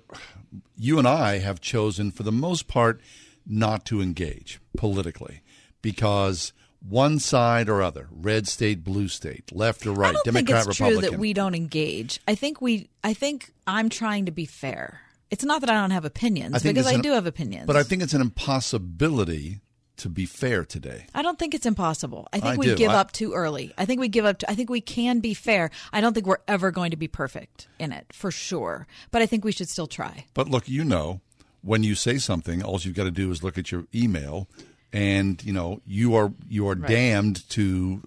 you 0.77 0.99
and 0.99 1.09
I 1.09 1.39
have 1.39 1.61
chosen, 1.61 2.11
for 2.11 2.23
the 2.23 2.33
most 2.33 2.66
part, 2.68 3.01
not 3.47 3.85
to 3.87 4.01
engage 4.03 4.61
politically 4.77 5.43
because 5.83 6.53
one 6.89 7.18
side 7.18 7.68
or 7.68 7.83
other, 7.83 8.09
red 8.11 8.49
state, 8.49 8.83
blue 8.85 9.09
state, 9.09 9.53
left 9.55 9.87
or 9.87 9.93
right, 9.93 10.11
I 10.11 10.12
don't 10.12 10.24
Democrat, 10.24 10.47
think 10.47 10.59
it's 10.59 10.66
Republican. 10.81 11.01
true 11.03 11.11
that 11.11 11.20
we 11.20 11.33
don't 11.33 11.55
engage. 11.55 12.20
I 12.26 12.35
think 12.35 12.61
we. 12.61 12.89
I 13.05 13.12
think 13.14 13.51
I'm 13.66 13.89
trying 13.89 14.26
to 14.26 14.33
be 14.33 14.47
fair. 14.47 15.01
It's 15.31 15.45
not 15.45 15.61
that 15.61 15.70
I 15.70 15.74
don't 15.74 15.91
have 15.93 16.05
opinions 16.05 16.62
because 16.62 16.87
I 16.87 16.95
an- 16.95 17.03
do 17.03 17.12
have 17.12 17.26
opinions. 17.26 17.66
But 17.66 17.76
I 17.76 17.83
think 17.85 18.03
it's 18.03 18.14
an 18.14 18.20
impossibility 18.20 19.61
to 19.99 20.09
be 20.09 20.24
fair 20.24 20.64
today. 20.64 21.05
I 21.14 21.20
don't 21.20 21.39
think 21.39 21.55
it's 21.55 21.66
impossible. 21.66 22.26
I 22.33 22.41
think 22.41 22.55
I 22.55 22.57
we 22.57 22.66
do. 22.66 22.74
give 22.76 22.91
I- 22.91 22.95
up 22.97 23.12
too 23.12 23.35
early. 23.35 23.74
I 23.76 23.85
think 23.85 24.01
we 24.01 24.09
give 24.09 24.24
up. 24.24 24.39
To, 24.39 24.51
I 24.51 24.55
think 24.55 24.70
we 24.70 24.81
can 24.81 25.20
be 25.20 25.35
fair. 25.35 25.70
I 25.93 26.01
don't 26.01 26.14
think 26.14 26.26
we're 26.26 26.39
ever 26.49 26.70
going 26.70 26.91
to 26.93 26.97
be 26.97 27.07
perfect 27.09 27.68
in 27.78 27.93
it 27.93 28.07
for 28.12 28.31
sure. 28.31 28.87
But 29.11 29.20
I 29.22 29.26
think 29.26 29.45
we 29.45 29.53
should 29.53 29.68
still 29.68 29.87
try. 29.87 30.24
But 30.33 30.49
look, 30.49 30.68
you 30.68 30.85
know, 30.85 31.20
when 31.62 31.83
you 31.83 31.95
say 31.95 32.16
something, 32.16 32.62
all 32.62 32.81
you've 32.81 32.95
got 32.97 33.05
to 33.05 33.11
do 33.11 33.31
is 33.31 33.43
look 33.43 33.59
at 33.59 33.70
your 33.70 33.85
email, 33.95 34.49
and 34.93 35.43
you 35.45 35.53
know 35.53 35.80
you 35.86 36.14
are 36.14 36.32
you 36.49 36.68
are 36.68 36.74
Right. 36.74 36.88
damned 36.88 37.49
to 37.51 38.03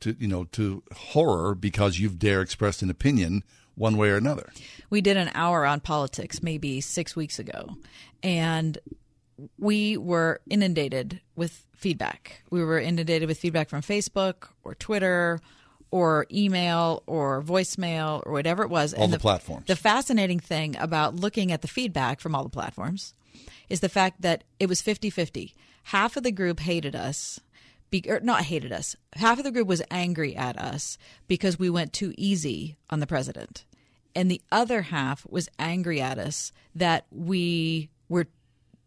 to 0.00 0.16
you 0.18 0.28
know 0.28 0.44
to 0.52 0.82
horror 0.94 1.54
because 1.54 1.98
you've 1.98 2.18
dare 2.18 2.40
expressed 2.40 2.82
an 2.82 2.90
opinion 2.90 3.44
one 3.74 3.96
way 3.96 4.10
or 4.10 4.16
another. 4.16 4.52
We 4.90 5.00
did 5.00 5.16
an 5.16 5.30
hour 5.34 5.64
on 5.64 5.80
politics 5.80 6.42
maybe 6.42 6.80
six 6.80 7.16
weeks 7.16 7.38
ago, 7.38 7.76
and 8.22 8.78
we 9.58 9.96
were 9.96 10.40
inundated 10.48 11.20
with 11.36 11.64
feedback. 11.74 12.42
We 12.50 12.62
were 12.62 12.78
inundated 12.78 13.28
with 13.28 13.38
feedback 13.38 13.68
from 13.68 13.80
Facebook 13.82 14.48
or 14.62 14.74
Twitter 14.74 15.40
or 15.90 16.26
email 16.32 17.02
or 17.06 17.42
voicemail 17.42 18.22
or 18.26 18.32
whatever 18.32 18.62
it 18.62 18.68
was. 18.70 18.94
All 18.94 19.04
And 19.04 19.12
the 19.12 19.18
platforms. 19.18 19.66
The 19.66 19.76
fascinating 19.76 20.38
thing 20.40 20.76
about 20.78 21.16
looking 21.16 21.50
at 21.52 21.62
the 21.62 21.68
feedback 21.68 22.20
from 22.20 22.34
all 22.34 22.42
the 22.44 22.50
platforms 22.50 23.14
is 23.68 23.80
the 23.80 23.88
fact 23.88 24.22
that 24.22 24.44
it 24.60 24.68
was 24.68 24.80
50 24.82 25.10
50. 25.10 25.54
Half 25.84 26.16
of 26.16 26.22
the 26.22 26.32
group 26.32 26.60
hated 26.60 26.94
us. 26.94 27.40
Be, 27.90 28.02
or 28.08 28.20
not 28.20 28.44
hated 28.44 28.72
us. 28.72 28.96
Half 29.14 29.38
of 29.38 29.44
the 29.44 29.50
group 29.50 29.68
was 29.68 29.82
angry 29.90 30.34
at 30.34 30.58
us 30.58 30.96
because 31.28 31.58
we 31.58 31.68
went 31.68 31.92
too 31.92 32.14
easy 32.16 32.76
on 32.88 33.00
the 33.00 33.06
president. 33.06 33.66
And 34.14 34.30
the 34.30 34.40
other 34.50 34.82
half 34.82 35.26
was 35.28 35.48
angry 35.58 36.00
at 36.00 36.18
us 36.18 36.52
that 36.74 37.06
we 37.10 37.90
were 38.08 38.28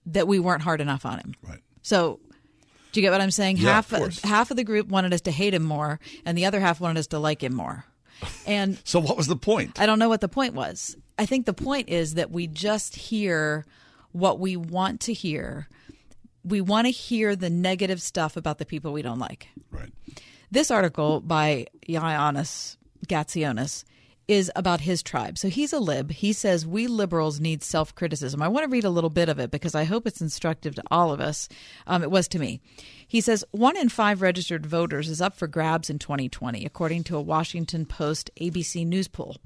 that 0.08 0.28
we 0.28 0.39
weren't 0.39 0.62
hard 0.62 0.82
enough 0.82 1.06
on 1.06 1.20
him. 1.20 1.36
Right. 1.41 1.62
So 1.82 2.20
do 2.91 3.02
you 3.02 3.06
get 3.06 3.12
what 3.12 3.22
I'm 3.22 3.32
saying? 3.32 3.58
Yeah, 3.58 3.74
half 3.74 3.91
of 3.93 4.20
half 4.22 4.52
of 4.52 4.58
the 4.58 4.64
group 4.64 4.88
wanted 4.88 5.14
us 5.14 5.22
to 5.22 5.32
hate 5.32 5.54
him 5.54 5.64
more 5.64 6.00
and 6.26 6.38
the 6.38 6.46
other 6.46 6.60
half 6.60 6.80
wanted 6.80 7.00
us 7.00 7.08
to 7.08 7.20
like 7.20 7.43
him 7.43 7.54
more. 7.54 7.86
And 8.48 8.80
So 8.86 9.00
what 9.00 9.18
was 9.18 9.28
the 9.28 9.36
point? 9.36 9.80
I 9.80 9.86
don't 9.86 10.00
know 10.00 10.10
what 10.10 10.22
the 10.22 10.30
point 10.30 10.54
was. 10.54 10.96
I 11.18 11.26
think 11.26 11.46
the 11.46 11.54
point 11.54 11.89
is 11.89 12.16
that 12.16 12.32
we 12.32 12.48
just 12.48 12.96
hear 12.96 13.66
what 14.14 14.39
we 14.39 14.56
want 14.56 15.02
to 15.02 15.14
hear. 15.14 15.68
We 16.46 16.62
want 16.62 16.86
to 16.86 16.91
hear 16.91 17.36
the 17.36 17.50
negative 17.50 18.02
stuff 18.02 18.38
about 18.38 18.60
the 18.60 18.66
people 18.66 18.93
we 18.93 19.02
don't 19.02 19.20
like. 19.20 19.48
Right. 19.72 19.91
This 20.52 20.72
article 20.72 21.22
by 21.22 21.68
Ioannis 21.88 22.78
Gatsionis 23.08 23.84
is 24.28 24.52
about 24.56 24.82
his 24.82 25.04
tribe. 25.04 25.38
So 25.38 25.50
he's 25.50 25.74
a 25.74 25.80
lib. 25.80 26.12
He 26.12 26.34
says 26.34 26.66
we 26.66 26.88
liberals 26.88 27.39
need 27.39 27.64
self 27.64 27.93
criticism. 27.93 28.41
I 28.41 28.48
want 28.48 28.64
to 28.64 28.72
read 28.72 28.84
a 28.84 28.89
little 28.89 29.10
bit 29.10 29.30
of 29.30 29.39
it 29.39 29.52
because 29.52 29.76
I 29.76 29.84
hope 29.84 30.08
it's 30.08 30.22
instructive 30.22 30.76
to 30.76 30.84
all 30.89 31.12
of 31.12 31.20
us. 31.20 31.48
Um, 31.86 32.04
it 32.04 32.12
was 32.12 32.28
to 32.30 32.39
me. 32.39 32.60
He 33.08 33.22
says 33.22 33.46
one 33.52 33.78
in 33.78 33.89
five 33.89 34.22
registered 34.22 34.66
voters 34.66 35.10
is 35.10 35.22
up 35.22 35.36
for 35.36 35.48
grabs 35.48 35.89
in 35.89 36.00
2020, 36.00 36.66
according 36.66 37.04
to 37.06 37.18
a 37.18 37.22
Washington 37.22 37.86
Post 37.86 38.32
ABC 38.41 38.86
News 38.86 39.08
poll. 39.08 39.38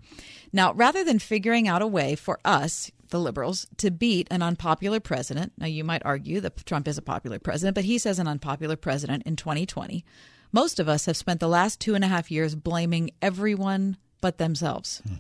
Now, 0.54 0.74
rather 0.74 1.04
than 1.04 1.20
figuring 1.20 1.68
out 1.68 1.82
a 1.82 1.88
way 1.88 2.16
for 2.16 2.40
us, 2.46 2.92
the 3.10 3.20
liberals, 3.20 3.68
to 3.78 3.92
beat 3.92 4.28
an 4.32 4.42
unpopular 4.42 5.00
president, 5.00 5.54
now 5.58 5.68
you 5.68 5.84
might 5.84 6.06
argue 6.06 6.40
that 6.42 6.66
Trump 6.66 6.88
is 6.88 6.98
a 6.98 7.02
popular 7.02 7.40
president, 7.40 7.76
but 7.76 7.86
he 7.86 7.98
says 7.98 8.20
an 8.20 8.28
unpopular 8.28 8.76
president 8.76 9.24
in 9.24 9.36
2020. 9.36 10.04
Most 10.52 10.80
of 10.80 10.90
us 10.90 11.06
have 11.06 11.18
spent 11.18 11.40
the 11.40 11.48
last 11.48 11.80
two 11.80 11.96
and 11.96 12.04
a 12.04 12.08
half 12.08 12.32
years 12.32 12.56
blaming 12.56 13.12
everyone 13.22 13.98
but 14.22 14.38
themselves. 14.38 15.02
Hmm. 15.08 15.16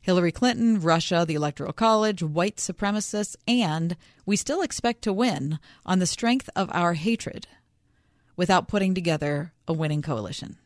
Hillary 0.00 0.30
Clinton, 0.30 0.80
Russia, 0.80 1.24
the 1.26 1.34
Electoral 1.34 1.72
College, 1.72 2.22
white 2.22 2.58
supremacists, 2.58 3.34
and 3.48 3.96
we 4.24 4.36
still 4.36 4.62
expect 4.62 5.02
to 5.02 5.12
win 5.12 5.58
on 5.84 5.98
the 5.98 6.06
strength 6.06 6.48
of 6.54 6.70
our 6.72 6.94
hatred 6.94 7.48
without 8.36 8.68
putting 8.68 8.94
together 8.94 9.52
a 9.66 9.72
winning 9.72 10.02
coalition. 10.02 10.58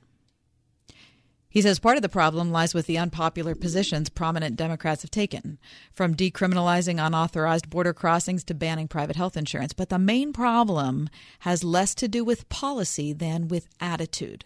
He 1.51 1.62
says 1.62 1.80
part 1.80 1.96
of 1.96 2.03
the 2.03 2.09
problem 2.09 2.53
lies 2.53 2.74
with 2.74 2.86
the 2.86 2.96
unpopular 2.96 3.57
positions 3.57 4.09
prominent 4.09 4.55
Democrats 4.55 5.03
have 5.03 5.11
taken, 5.11 5.59
from 5.92 6.14
decriminalizing 6.14 7.05
unauthorized 7.05 7.68
border 7.68 7.92
crossings 7.92 8.44
to 8.44 8.55
banning 8.55 8.86
private 8.86 9.16
health 9.16 9.36
insurance. 9.36 9.72
But 9.72 9.88
the 9.88 9.98
main 9.98 10.32
problem 10.32 11.11
has 11.40 11.64
less 11.64 11.92
to 11.96 12.07
do 12.07 12.24
with 12.24 12.48
policy 12.48 13.12
than 13.12 13.48
with 13.48 13.66
attitude. 13.80 14.44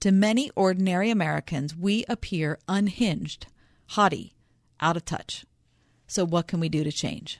To 0.00 0.10
many 0.10 0.50
ordinary 0.56 1.10
Americans, 1.10 1.76
we 1.76 2.04
appear 2.08 2.58
unhinged, 2.66 3.46
haughty, 3.90 4.34
out 4.80 4.96
of 4.96 5.04
touch. 5.04 5.44
So, 6.08 6.24
what 6.26 6.48
can 6.48 6.58
we 6.58 6.68
do 6.68 6.82
to 6.82 6.90
change? 6.90 7.38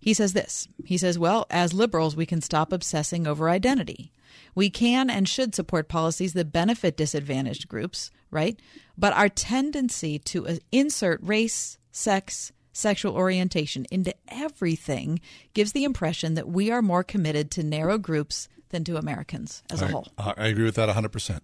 He 0.00 0.14
says 0.14 0.32
this. 0.32 0.66
He 0.84 0.96
says, 0.98 1.18
well, 1.18 1.46
as 1.48 1.72
liberals, 1.72 2.16
we 2.16 2.26
can 2.26 2.40
stop 2.40 2.72
obsessing 2.72 3.26
over 3.26 3.48
identity. 3.48 4.10
We 4.54 4.70
can 4.70 5.10
and 5.10 5.28
should 5.28 5.54
support 5.54 5.88
policies 5.88 6.32
that 6.34 6.52
benefit 6.52 6.96
disadvantaged 6.96 7.68
groups, 7.68 8.10
right? 8.30 8.58
But 8.96 9.12
our 9.12 9.28
tendency 9.28 10.18
to 10.20 10.46
uh, 10.46 10.56
insert 10.72 11.20
race, 11.22 11.78
sex, 11.92 12.52
sexual 12.72 13.14
orientation 13.14 13.86
into 13.90 14.14
everything 14.28 15.20
gives 15.54 15.72
the 15.72 15.84
impression 15.84 16.34
that 16.34 16.48
we 16.48 16.70
are 16.70 16.82
more 16.82 17.04
committed 17.04 17.50
to 17.52 17.62
narrow 17.62 17.98
groups 17.98 18.48
than 18.70 18.84
to 18.84 18.96
Americans 18.96 19.62
as 19.70 19.82
a 19.82 19.86
I, 19.86 19.88
whole. 19.88 20.08
I 20.18 20.46
agree 20.46 20.64
with 20.64 20.76
that 20.76 20.88
100%. 20.94 21.40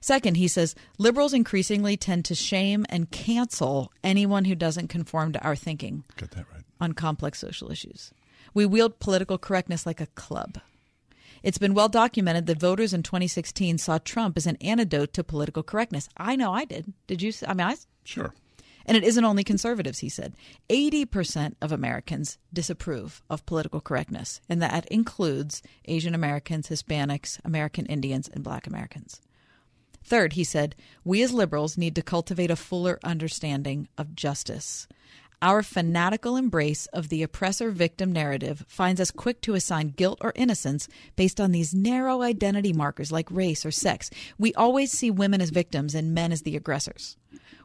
Second, 0.00 0.36
he 0.36 0.48
says 0.48 0.74
liberals 0.98 1.32
increasingly 1.32 1.96
tend 1.96 2.26
to 2.26 2.34
shame 2.34 2.84
and 2.90 3.10
cancel 3.10 3.90
anyone 4.02 4.44
who 4.44 4.54
doesn't 4.54 4.88
conform 4.88 5.32
to 5.32 5.42
our 5.42 5.56
thinking 5.56 6.04
Got 6.16 6.32
that 6.32 6.44
right. 6.52 6.62
on 6.78 6.92
complex 6.92 7.38
social 7.38 7.70
issues. 7.70 8.12
We 8.52 8.66
wield 8.66 8.98
political 9.00 9.38
correctness 9.38 9.86
like 9.86 10.00
a 10.02 10.06
club. 10.08 10.58
It's 11.44 11.58
been 11.58 11.74
well 11.74 11.90
documented 11.90 12.46
that 12.46 12.58
voters 12.58 12.94
in 12.94 13.02
2016 13.02 13.76
saw 13.76 13.98
Trump 13.98 14.38
as 14.38 14.46
an 14.46 14.56
antidote 14.62 15.12
to 15.12 15.22
political 15.22 15.62
correctness. 15.62 16.08
I 16.16 16.36
know 16.36 16.54
I 16.54 16.64
did. 16.64 16.94
Did 17.06 17.20
you? 17.20 17.34
I 17.46 17.52
mean, 17.52 17.66
I 17.66 17.76
Sure. 18.02 18.32
and 18.86 18.96
it 18.96 19.04
isn't 19.04 19.24
only 19.26 19.44
conservatives, 19.44 19.98
he 19.98 20.08
said. 20.08 20.34
80% 20.70 21.56
of 21.60 21.70
Americans 21.70 22.38
disapprove 22.50 23.22
of 23.28 23.44
political 23.44 23.82
correctness, 23.82 24.40
and 24.48 24.62
that 24.62 24.86
includes 24.86 25.62
Asian 25.84 26.14
Americans, 26.14 26.68
Hispanics, 26.68 27.38
American 27.44 27.84
Indians, 27.86 28.26
and 28.26 28.42
Black 28.42 28.66
Americans. 28.66 29.20
Third, 30.02 30.34
he 30.34 30.44
said, 30.44 30.74
we 31.04 31.22
as 31.22 31.32
liberals 31.32 31.76
need 31.76 31.94
to 31.96 32.02
cultivate 32.02 32.50
a 32.50 32.56
fuller 32.56 32.98
understanding 33.04 33.88
of 33.98 34.14
justice. 34.14 34.86
Our 35.44 35.62
fanatical 35.62 36.38
embrace 36.38 36.86
of 36.86 37.10
the 37.10 37.22
oppressor 37.22 37.70
victim 37.70 38.10
narrative 38.10 38.64
finds 38.66 38.98
us 38.98 39.10
quick 39.10 39.42
to 39.42 39.52
assign 39.52 39.88
guilt 39.88 40.16
or 40.22 40.32
innocence 40.34 40.88
based 41.16 41.38
on 41.38 41.52
these 41.52 41.74
narrow 41.74 42.22
identity 42.22 42.72
markers 42.72 43.12
like 43.12 43.30
race 43.30 43.66
or 43.66 43.70
sex. 43.70 44.08
We 44.38 44.54
always 44.54 44.90
see 44.90 45.10
women 45.10 45.42
as 45.42 45.50
victims 45.50 45.94
and 45.94 46.14
men 46.14 46.32
as 46.32 46.40
the 46.42 46.56
aggressors. 46.56 47.18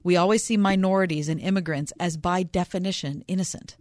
We 0.03 0.17
always 0.17 0.43
see 0.43 0.57
minorities 0.57 1.29
and 1.29 1.39
immigrants 1.39 1.93
as, 2.01 2.17
by 2.17 2.43
definition, 2.43 3.23
innocent. 3.29 3.77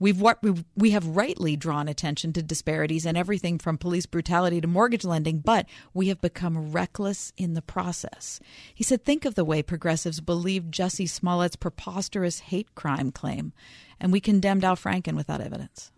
We've 0.00 0.20
what 0.20 0.38
we 0.76 0.90
have 0.90 1.06
rightly 1.06 1.56
drawn 1.56 1.88
attention 1.88 2.32
to 2.34 2.42
disparities 2.42 3.06
in 3.06 3.16
everything 3.16 3.58
from 3.58 3.78
police 3.78 4.06
brutality 4.06 4.60
to 4.60 4.68
mortgage 4.68 5.04
lending, 5.04 5.38
but 5.40 5.66
we 5.92 6.08
have 6.08 6.20
become 6.20 6.72
reckless 6.72 7.32
in 7.36 7.54
the 7.54 7.62
process. 7.62 8.40
He 8.74 8.84
said, 8.84 9.04
"Think 9.04 9.24
of 9.24 9.34
the 9.34 9.44
way 9.44 9.62
progressives 9.62 10.20
believed 10.20 10.72
Jussie 10.72 11.08
Smollett's 11.08 11.56
preposterous 11.56 12.40
hate 12.40 12.74
crime 12.74 13.10
claim, 13.10 13.52
and 13.98 14.12
we 14.12 14.20
condemned 14.20 14.64
Al 14.64 14.76
Franken 14.76 15.16
without 15.16 15.40
evidence." 15.40 15.90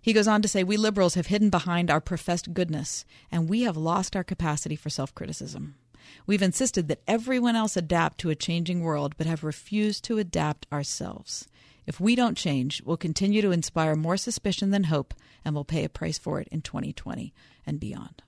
He 0.00 0.14
goes 0.14 0.28
on 0.28 0.40
to 0.40 0.48
say, 0.48 0.64
We 0.64 0.78
liberals 0.78 1.16
have 1.16 1.26
hidden 1.26 1.50
behind 1.50 1.90
our 1.90 2.00
professed 2.00 2.54
goodness, 2.54 3.04
and 3.30 3.46
we 3.46 3.62
have 3.62 3.76
lost 3.76 4.16
our 4.16 4.24
capacity 4.24 4.74
for 4.74 4.88
self 4.88 5.14
criticism. 5.14 5.74
We've 6.26 6.40
insisted 6.40 6.88
that 6.88 7.02
everyone 7.06 7.56
else 7.56 7.76
adapt 7.76 8.18
to 8.18 8.30
a 8.30 8.34
changing 8.34 8.80
world, 8.80 9.14
but 9.18 9.26
have 9.26 9.44
refused 9.44 10.04
to 10.04 10.16
adapt 10.16 10.66
ourselves. 10.72 11.46
If 11.88 11.98
we 11.98 12.14
don't 12.14 12.36
change, 12.36 12.82
we'll 12.84 12.98
continue 12.98 13.40
to 13.40 13.50
inspire 13.50 13.96
more 13.96 14.18
suspicion 14.18 14.72
than 14.72 14.84
hope, 14.84 15.14
and 15.42 15.54
we'll 15.54 15.64
pay 15.64 15.84
a 15.84 15.88
price 15.88 16.18
for 16.18 16.38
it 16.38 16.46
in 16.52 16.60
2020 16.60 17.32
and 17.66 17.80
beyond. 17.80 18.22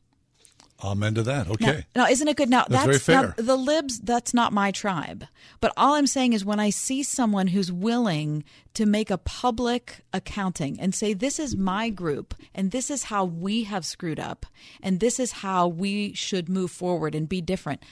Amen 0.82 1.14
to 1.16 1.22
that. 1.24 1.46
Okay. 1.46 1.84
Now, 1.94 2.04
now 2.04 2.10
isn't 2.10 2.26
it 2.26 2.38
good? 2.38 2.48
Now, 2.48 2.64
that's, 2.66 2.86
that's 2.86 2.86
very 2.86 2.98
fair. 2.98 3.34
Now, 3.36 3.44
the 3.44 3.56
libs, 3.56 4.00
that's 4.00 4.32
not 4.32 4.54
my 4.54 4.70
tribe. 4.70 5.26
But 5.60 5.74
all 5.76 5.92
I'm 5.92 6.06
saying 6.06 6.32
is 6.32 6.42
when 6.42 6.58
I 6.58 6.70
see 6.70 7.02
someone 7.02 7.48
who's 7.48 7.70
willing 7.70 8.44
to 8.72 8.86
make 8.86 9.10
a 9.10 9.18
public 9.18 10.06
accounting 10.14 10.80
and 10.80 10.94
say, 10.94 11.12
this 11.12 11.38
is 11.38 11.54
my 11.54 11.90
group, 11.90 12.34
and 12.54 12.70
this 12.70 12.90
is 12.90 13.04
how 13.04 13.26
we 13.26 13.64
have 13.64 13.84
screwed 13.84 14.18
up, 14.18 14.46
and 14.82 15.00
this 15.00 15.20
is 15.20 15.32
how 15.32 15.68
we 15.68 16.14
should 16.14 16.48
move 16.48 16.70
forward 16.70 17.14
and 17.14 17.28
be 17.28 17.42
different. 17.42 17.82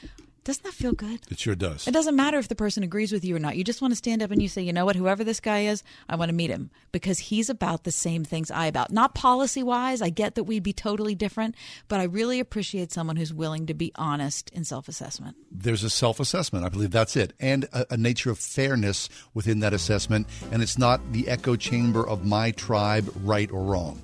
Doesn't 0.48 0.64
that 0.64 0.72
feel 0.72 0.92
good? 0.92 1.20
It 1.30 1.38
sure 1.38 1.54
does. 1.54 1.86
It 1.86 1.90
doesn't 1.90 2.16
matter 2.16 2.38
if 2.38 2.48
the 2.48 2.54
person 2.54 2.82
agrees 2.82 3.12
with 3.12 3.22
you 3.22 3.36
or 3.36 3.38
not. 3.38 3.58
You 3.58 3.64
just 3.64 3.82
want 3.82 3.92
to 3.92 3.96
stand 3.96 4.22
up 4.22 4.30
and 4.30 4.40
you 4.40 4.48
say, 4.48 4.62
you 4.62 4.72
know 4.72 4.86
what, 4.86 4.96
whoever 4.96 5.22
this 5.22 5.40
guy 5.40 5.64
is, 5.64 5.82
I 6.08 6.16
want 6.16 6.30
to 6.30 6.34
meet 6.34 6.48
him 6.48 6.70
because 6.90 7.18
he's 7.18 7.50
about 7.50 7.84
the 7.84 7.92
same 7.92 8.24
things 8.24 8.50
I 8.50 8.64
about. 8.64 8.90
Not 8.90 9.14
policy 9.14 9.62
wise. 9.62 10.00
I 10.00 10.08
get 10.08 10.36
that 10.36 10.44
we'd 10.44 10.62
be 10.62 10.72
totally 10.72 11.14
different, 11.14 11.54
but 11.86 12.00
I 12.00 12.04
really 12.04 12.40
appreciate 12.40 12.90
someone 12.92 13.16
who's 13.16 13.34
willing 13.34 13.66
to 13.66 13.74
be 13.74 13.92
honest 13.96 14.48
in 14.54 14.64
self 14.64 14.88
assessment. 14.88 15.36
There's 15.52 15.84
a 15.84 15.90
self 15.90 16.18
assessment. 16.18 16.64
I 16.64 16.70
believe 16.70 16.92
that's 16.92 17.14
it. 17.14 17.34
And 17.38 17.64
a, 17.64 17.84
a 17.92 17.96
nature 17.98 18.30
of 18.30 18.38
fairness 18.38 19.10
within 19.34 19.60
that 19.60 19.74
assessment. 19.74 20.28
And 20.50 20.62
it's 20.62 20.78
not 20.78 21.12
the 21.12 21.28
echo 21.28 21.56
chamber 21.56 22.08
of 22.08 22.24
my 22.24 22.52
tribe, 22.52 23.12
right 23.22 23.50
or 23.50 23.62
wrong. 23.64 24.00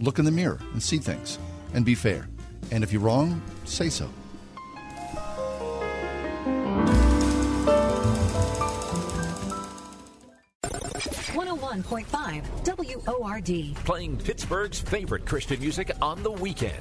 Look 0.00 0.18
in 0.18 0.24
the 0.24 0.32
mirror 0.32 0.58
and 0.72 0.82
see 0.82 0.98
things 0.98 1.38
and 1.72 1.84
be 1.84 1.94
fair. 1.94 2.28
And 2.72 2.82
if 2.82 2.92
you're 2.92 3.00
wrong, 3.00 3.40
say 3.64 3.90
so. 3.90 4.10
101.5 10.98 13.06
WORD. 13.06 13.74
Playing 13.84 14.16
Pittsburgh's 14.16 14.80
favorite 14.80 15.24
Christian 15.26 15.60
music 15.60 15.92
on 16.02 16.20
the 16.22 16.30
weekend. 16.30 16.80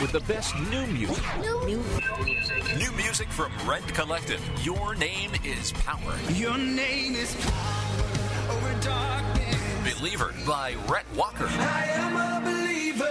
With 0.00 0.12
the 0.12 0.20
best 0.26 0.54
new 0.70 0.86
music. 0.88 1.22
New, 1.40 1.64
new, 1.66 1.82
music. 2.24 2.78
New 2.78 2.90
music 2.92 3.28
from 3.28 3.52
Rend 3.66 3.86
Collective. 3.94 4.40
Your 4.64 4.94
name 4.96 5.30
is 5.44 5.72
power. 5.72 6.16
Your 6.32 6.56
name 6.58 7.14
is 7.14 7.34
power 7.36 8.04
over 8.50 8.80
darkness. 8.80 9.56
Believer 9.98 10.34
by 10.46 10.74
Rhett 10.88 11.06
Walker. 11.16 11.46
I 11.46 11.84
am 11.92 12.16
a 12.16 12.40
believer. 12.44 13.06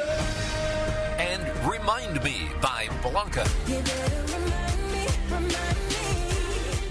And 1.18 1.42
Remind 1.70 2.22
Me 2.24 2.50
by 2.62 2.88
Blanca. 3.02 3.46
Remind 3.68 4.92
me, 4.92 5.08
remind 5.32 5.89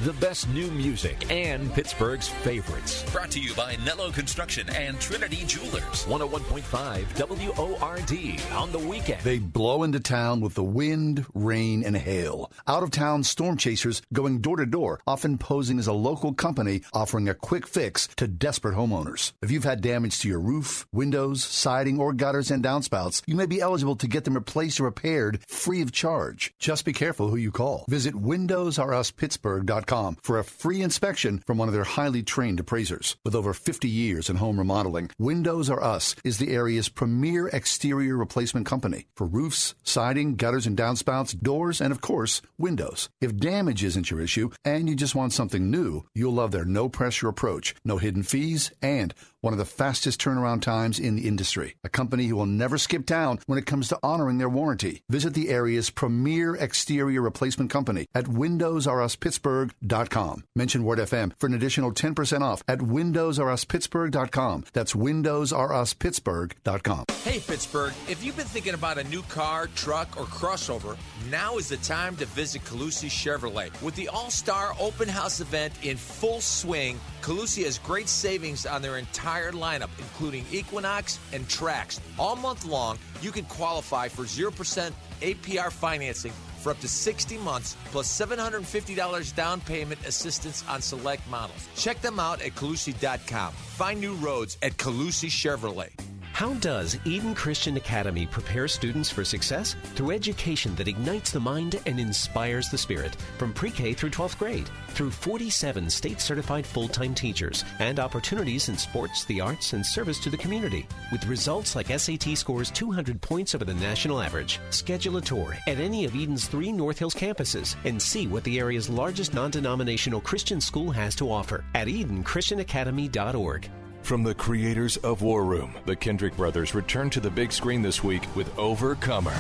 the 0.09 0.15
best 0.15 0.49
new 0.49 0.71
music 0.71 1.31
and 1.31 1.71
Pittsburgh's 1.75 2.29
favorites. 2.29 3.05
Brought 3.13 3.31
to 3.33 3.41
you 3.41 3.55
by 3.55 3.77
Nello 3.85 4.11
Construction 4.11 4.67
and 4.71 4.99
Trinity 4.99 5.45
Jewelers. 5.45 6.07
101.5 6.07 7.19
WORD 7.29 8.57
on 8.57 8.73
the 8.73 8.79
weekend. 8.79 9.21
They 9.21 9.39
blow 9.39 9.83
into 9.83 10.01
town 10.01 10.41
with 10.41 10.55
the 10.55 10.65
wind, 10.65 11.27
rain, 11.35 11.85
and 11.85 11.95
hail. 11.95 12.51
Out 12.67 12.83
of 12.83 12.91
town 12.91 13.23
storm 13.23 13.59
chasers 13.59 14.01
going 14.11 14.41
door 14.41 14.57
to 14.57 14.65
door, 14.65 15.03
often 15.07 15.37
posing 15.37 15.79
as 15.79 15.87
a 15.87 15.93
local 15.93 16.33
company 16.33 16.81
offering 16.95 17.29
a 17.29 17.35
quick 17.35 17.67
fix 17.67 18.09
to 18.17 18.27
desperate 18.27 18.77
homeowners. 18.77 19.33
If 19.43 19.51
you've 19.51 19.65
had 19.65 19.83
damage 19.83 20.21
to 20.21 20.29
your 20.29 20.41
roof, 20.41 20.89
windows, 20.91 21.45
siding, 21.45 22.01
or 22.01 22.15
gutters 22.15 22.51
and 22.51 22.65
downspouts, 22.65 23.21
you 23.27 23.37
may 23.37 23.45
be 23.45 23.61
eligible 23.61 23.97
to 23.97 24.09
get 24.09 24.25
them 24.25 24.37
replaced 24.37 24.81
or 24.81 24.85
repaired 24.85 25.41
free 25.47 25.83
of 25.83 25.93
charge. 25.93 26.55
Just 26.59 26.87
be 26.87 26.95
careful 26.95 27.29
who 27.29 27.37
you 27.37 27.53
call. 27.53 27.85
Visit 27.89 28.15
WindowsRUsPittsburgh.com 28.15 29.98
for 30.23 30.39
a 30.39 30.45
free 30.45 30.81
inspection 30.83 31.43
from 31.47 31.59
one 31.59 31.69
of 31.69 31.75
their 31.75 31.85
highly 31.85 32.23
trained 32.23 32.61
appraisers. 32.61 33.17
With 33.25 33.35
over 33.35 33.53
50 33.53 33.89
years 33.89 34.31
in 34.31 34.37
home 34.37 34.59
remodeling, 34.59 35.11
Windows 35.19 35.69
R 35.69 35.83
Us 35.83 36.15
is 36.25 36.39
the 36.39 36.53
area's 36.53 36.89
premier 36.89 37.49
exterior 37.49 38.17
replacement 38.17 38.67
company 38.67 39.07
for 39.17 39.27
roofs, 39.27 39.75
siding, 39.83 40.37
gutters 40.37 40.67
and 40.67 40.77
downspouts, 40.77 41.39
doors, 41.41 41.81
and 41.81 41.93
of 41.93 42.01
course, 42.01 42.41
windows. 42.59 43.09
If 43.21 43.37
damage 43.37 43.83
isn't 43.83 44.11
your 44.11 44.21
issue 44.21 44.51
and 44.65 44.89
you 44.89 44.95
just 44.95 45.15
want 45.15 45.33
something 45.33 45.71
new, 45.71 46.05
you'll 46.15 46.33
love 46.33 46.53
their 46.53 46.65
no 46.65 46.89
pressure 46.89 47.29
approach, 47.29 47.75
no 47.85 47.99
hidden 47.99 48.23
fees, 48.23 48.71
and 48.81 49.15
one 49.41 49.53
of 49.53 49.59
the 49.59 49.65
fastest 49.65 50.21
turnaround 50.21 50.63
times 50.63 50.99
in 50.99 51.15
the 51.17 51.29
industry. 51.29 51.75
A 51.85 51.89
company 51.89 52.27
who 52.27 52.37
will 52.37 52.47
never 52.47 52.79
skip 52.79 53.07
town 53.07 53.39
when 53.47 53.59
it 53.59 53.67
comes 53.67 53.89
to 53.89 53.99
honoring 54.03 54.39
their 54.39 54.49
warranty. 54.49 55.03
Visit 55.09 55.35
the 55.35 55.49
area's 55.51 55.91
premier 55.91 56.55
exterior 56.55 57.21
replacement 57.23 57.71
company 57.71 58.07
at 58.15 58.25
WindowsRUsPittsburgh.com. 58.25 60.45
Mention 60.57 60.85
Word 60.85 60.99
FM 60.99 61.33
for 61.39 61.47
an 61.47 61.55
additional 61.55 61.93
10% 61.93 62.41
off 62.43 62.63
at 62.69 62.79
WindowsRUsPittsburgh.com. 62.79 64.65
That's 64.73 64.93
WindowsRUsPittsburgh.com. 64.95 67.05
Hey, 67.25 67.41
Pittsburgh, 67.41 67.93
if 68.09 68.23
you've 68.25 68.37
been 68.37 68.47
thinking 68.47 68.75
about 68.75 68.99
a 68.99 69.05
new 69.05 69.23
car, 69.23 69.69
truck, 69.75 70.17
or 70.19 70.25
crossover, 70.25 70.97
now 71.31 71.57
is 71.59 71.69
the 71.69 71.77
time 71.79 72.17
to 72.17 72.27
visit 72.27 72.63
Colussy 72.65 73.09
Chevrolet. 73.09 73.71
With 73.83 73.95
the 73.97 74.09
All 74.09 74.31
Star 74.31 74.75
Open 74.81 75.09
House 75.09 75.41
event 75.41 75.73
in 75.83 75.97
full 75.97 76.41
swing, 76.41 77.01
Colussy 77.21 77.65
has 77.65 77.79
great 77.79 78.09
savings 78.09 78.67
on 78.67 78.83
their 78.83 78.99
entire 78.99 79.53
lineup, 79.53 79.91
including 79.99 80.45
Equinox 80.51 81.19
and 81.33 81.47
Trax. 81.49 82.01
All 82.19 82.37
month 82.37 82.65
long, 82.65 82.99
you 83.21 83.31
can 83.31 83.45
qualify 83.45 84.09
for 84.09 84.25
0% 84.25 84.93
APR 85.21 85.71
financing 85.71 86.33
for 86.59 86.71
up 86.71 86.81
to 86.81 86.89
60 86.89 87.39
months 87.39 87.77
plus 87.87 88.09
$750 88.09 89.35
down 89.35 89.61
payment 89.61 90.01
assistance 90.07 90.65
on 90.69 90.81
select 90.81 91.29
models. 91.29 91.69
Check 91.77 92.01
them 92.01 92.19
out 92.19 92.43
at 92.43 92.55
Colussy.com. 92.55 93.53
Find 93.53 94.01
new 94.01 94.15
roads 94.15 94.59
at 94.63 94.77
Colussy 94.77 95.29
Chevrolet. 95.29 95.91
How 96.39 96.55
does 96.55 96.97
Eden 97.05 97.35
Christian 97.35 97.77
Academy 97.79 98.25
prepare 98.25 98.69
students 98.69 99.11
for 99.11 99.25
success? 99.25 99.75
Through 99.97 100.13
education 100.13 100.73
that 100.77 100.87
ignites 100.87 101.33
the 101.33 101.41
mind 101.41 101.81
and 101.85 101.99
inspires 101.99 102.69
the 102.69 102.79
spirit, 102.79 103.17
from 103.39 103.53
pre 103.53 103.73
K 103.73 103.93
through 103.93 104.11
12th 104.11 104.39
grade, 104.39 104.71
through 104.91 105.11
47 105.11 105.91
state 105.91 106.21
certified 106.21 106.65
full 106.65 106.87
time 106.87 107.13
teachers, 107.13 107.65
and 107.81 107.99
opportunities 107.99 108.69
in 108.69 108.79
sports, 108.79 109.25
the 109.25 109.41
arts, 109.41 109.73
and 109.73 109.85
service 109.85 110.21
to 110.21 110.31
the 110.31 110.37
community. 110.37 110.87
With 111.11 111.27
results 111.27 111.75
like 111.75 111.89
SAT 111.89 112.39
scores 112.39 112.71
200 112.71 113.21
points 113.21 113.57
over 113.57 113.65
the 113.65 113.75
national 113.75 114.23
average. 114.23 114.61
Schedule 114.71 115.17
a 115.17 115.21
tour 115.21 115.57
at 115.67 115.81
any 115.81 116.05
of 116.05 116.15
Eden's 116.15 116.47
three 116.47 116.71
North 116.71 117.01
Hills 117.01 117.17
campuses 117.17 117.75
and 117.85 118.01
see 118.01 118.29
what 118.29 118.45
the 118.45 118.61
area's 118.61 118.89
largest 118.89 119.35
non 119.35 119.51
denominational 119.51 120.21
Christian 120.21 120.61
school 120.61 120.93
has 120.93 121.17
to 121.17 121.33
offer 121.33 121.65
at 121.75 121.89
EdenChristianAcademy.org. 121.89 123.71
From 124.09 124.23
the 124.23 124.35
creators 124.35 124.97
of 124.97 125.21
War 125.21 125.45
Room, 125.45 125.75
the 125.85 125.95
Kendrick 125.95 126.35
brothers 126.35 126.75
return 126.75 127.11
to 127.11 127.21
the 127.21 127.29
big 127.29 127.53
screen 127.53 127.83
this 127.83 128.03
week 128.03 128.27
with 128.35 128.59
Overcomer. 128.59 129.37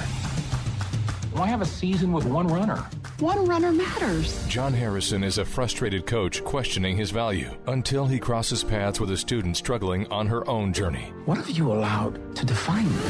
I 1.36 1.46
have 1.46 1.62
a 1.62 1.64
season 1.64 2.12
with 2.12 2.26
one 2.26 2.46
runner? 2.48 2.76
One 3.18 3.46
runner 3.46 3.72
matters. 3.72 4.46
John 4.46 4.74
Harrison 4.74 5.24
is 5.24 5.38
a 5.38 5.44
frustrated 5.46 6.04
coach 6.04 6.44
questioning 6.44 6.98
his 6.98 7.10
value 7.10 7.50
until 7.66 8.04
he 8.04 8.18
crosses 8.18 8.62
paths 8.62 9.00
with 9.00 9.10
a 9.10 9.16
student 9.16 9.56
struggling 9.56 10.06
on 10.12 10.26
her 10.26 10.46
own 10.46 10.74
journey. 10.74 11.14
What 11.24 11.38
have 11.38 11.48
you 11.48 11.72
allowed 11.72 12.36
to 12.36 12.44
define 12.44 12.84
you? 12.84 13.00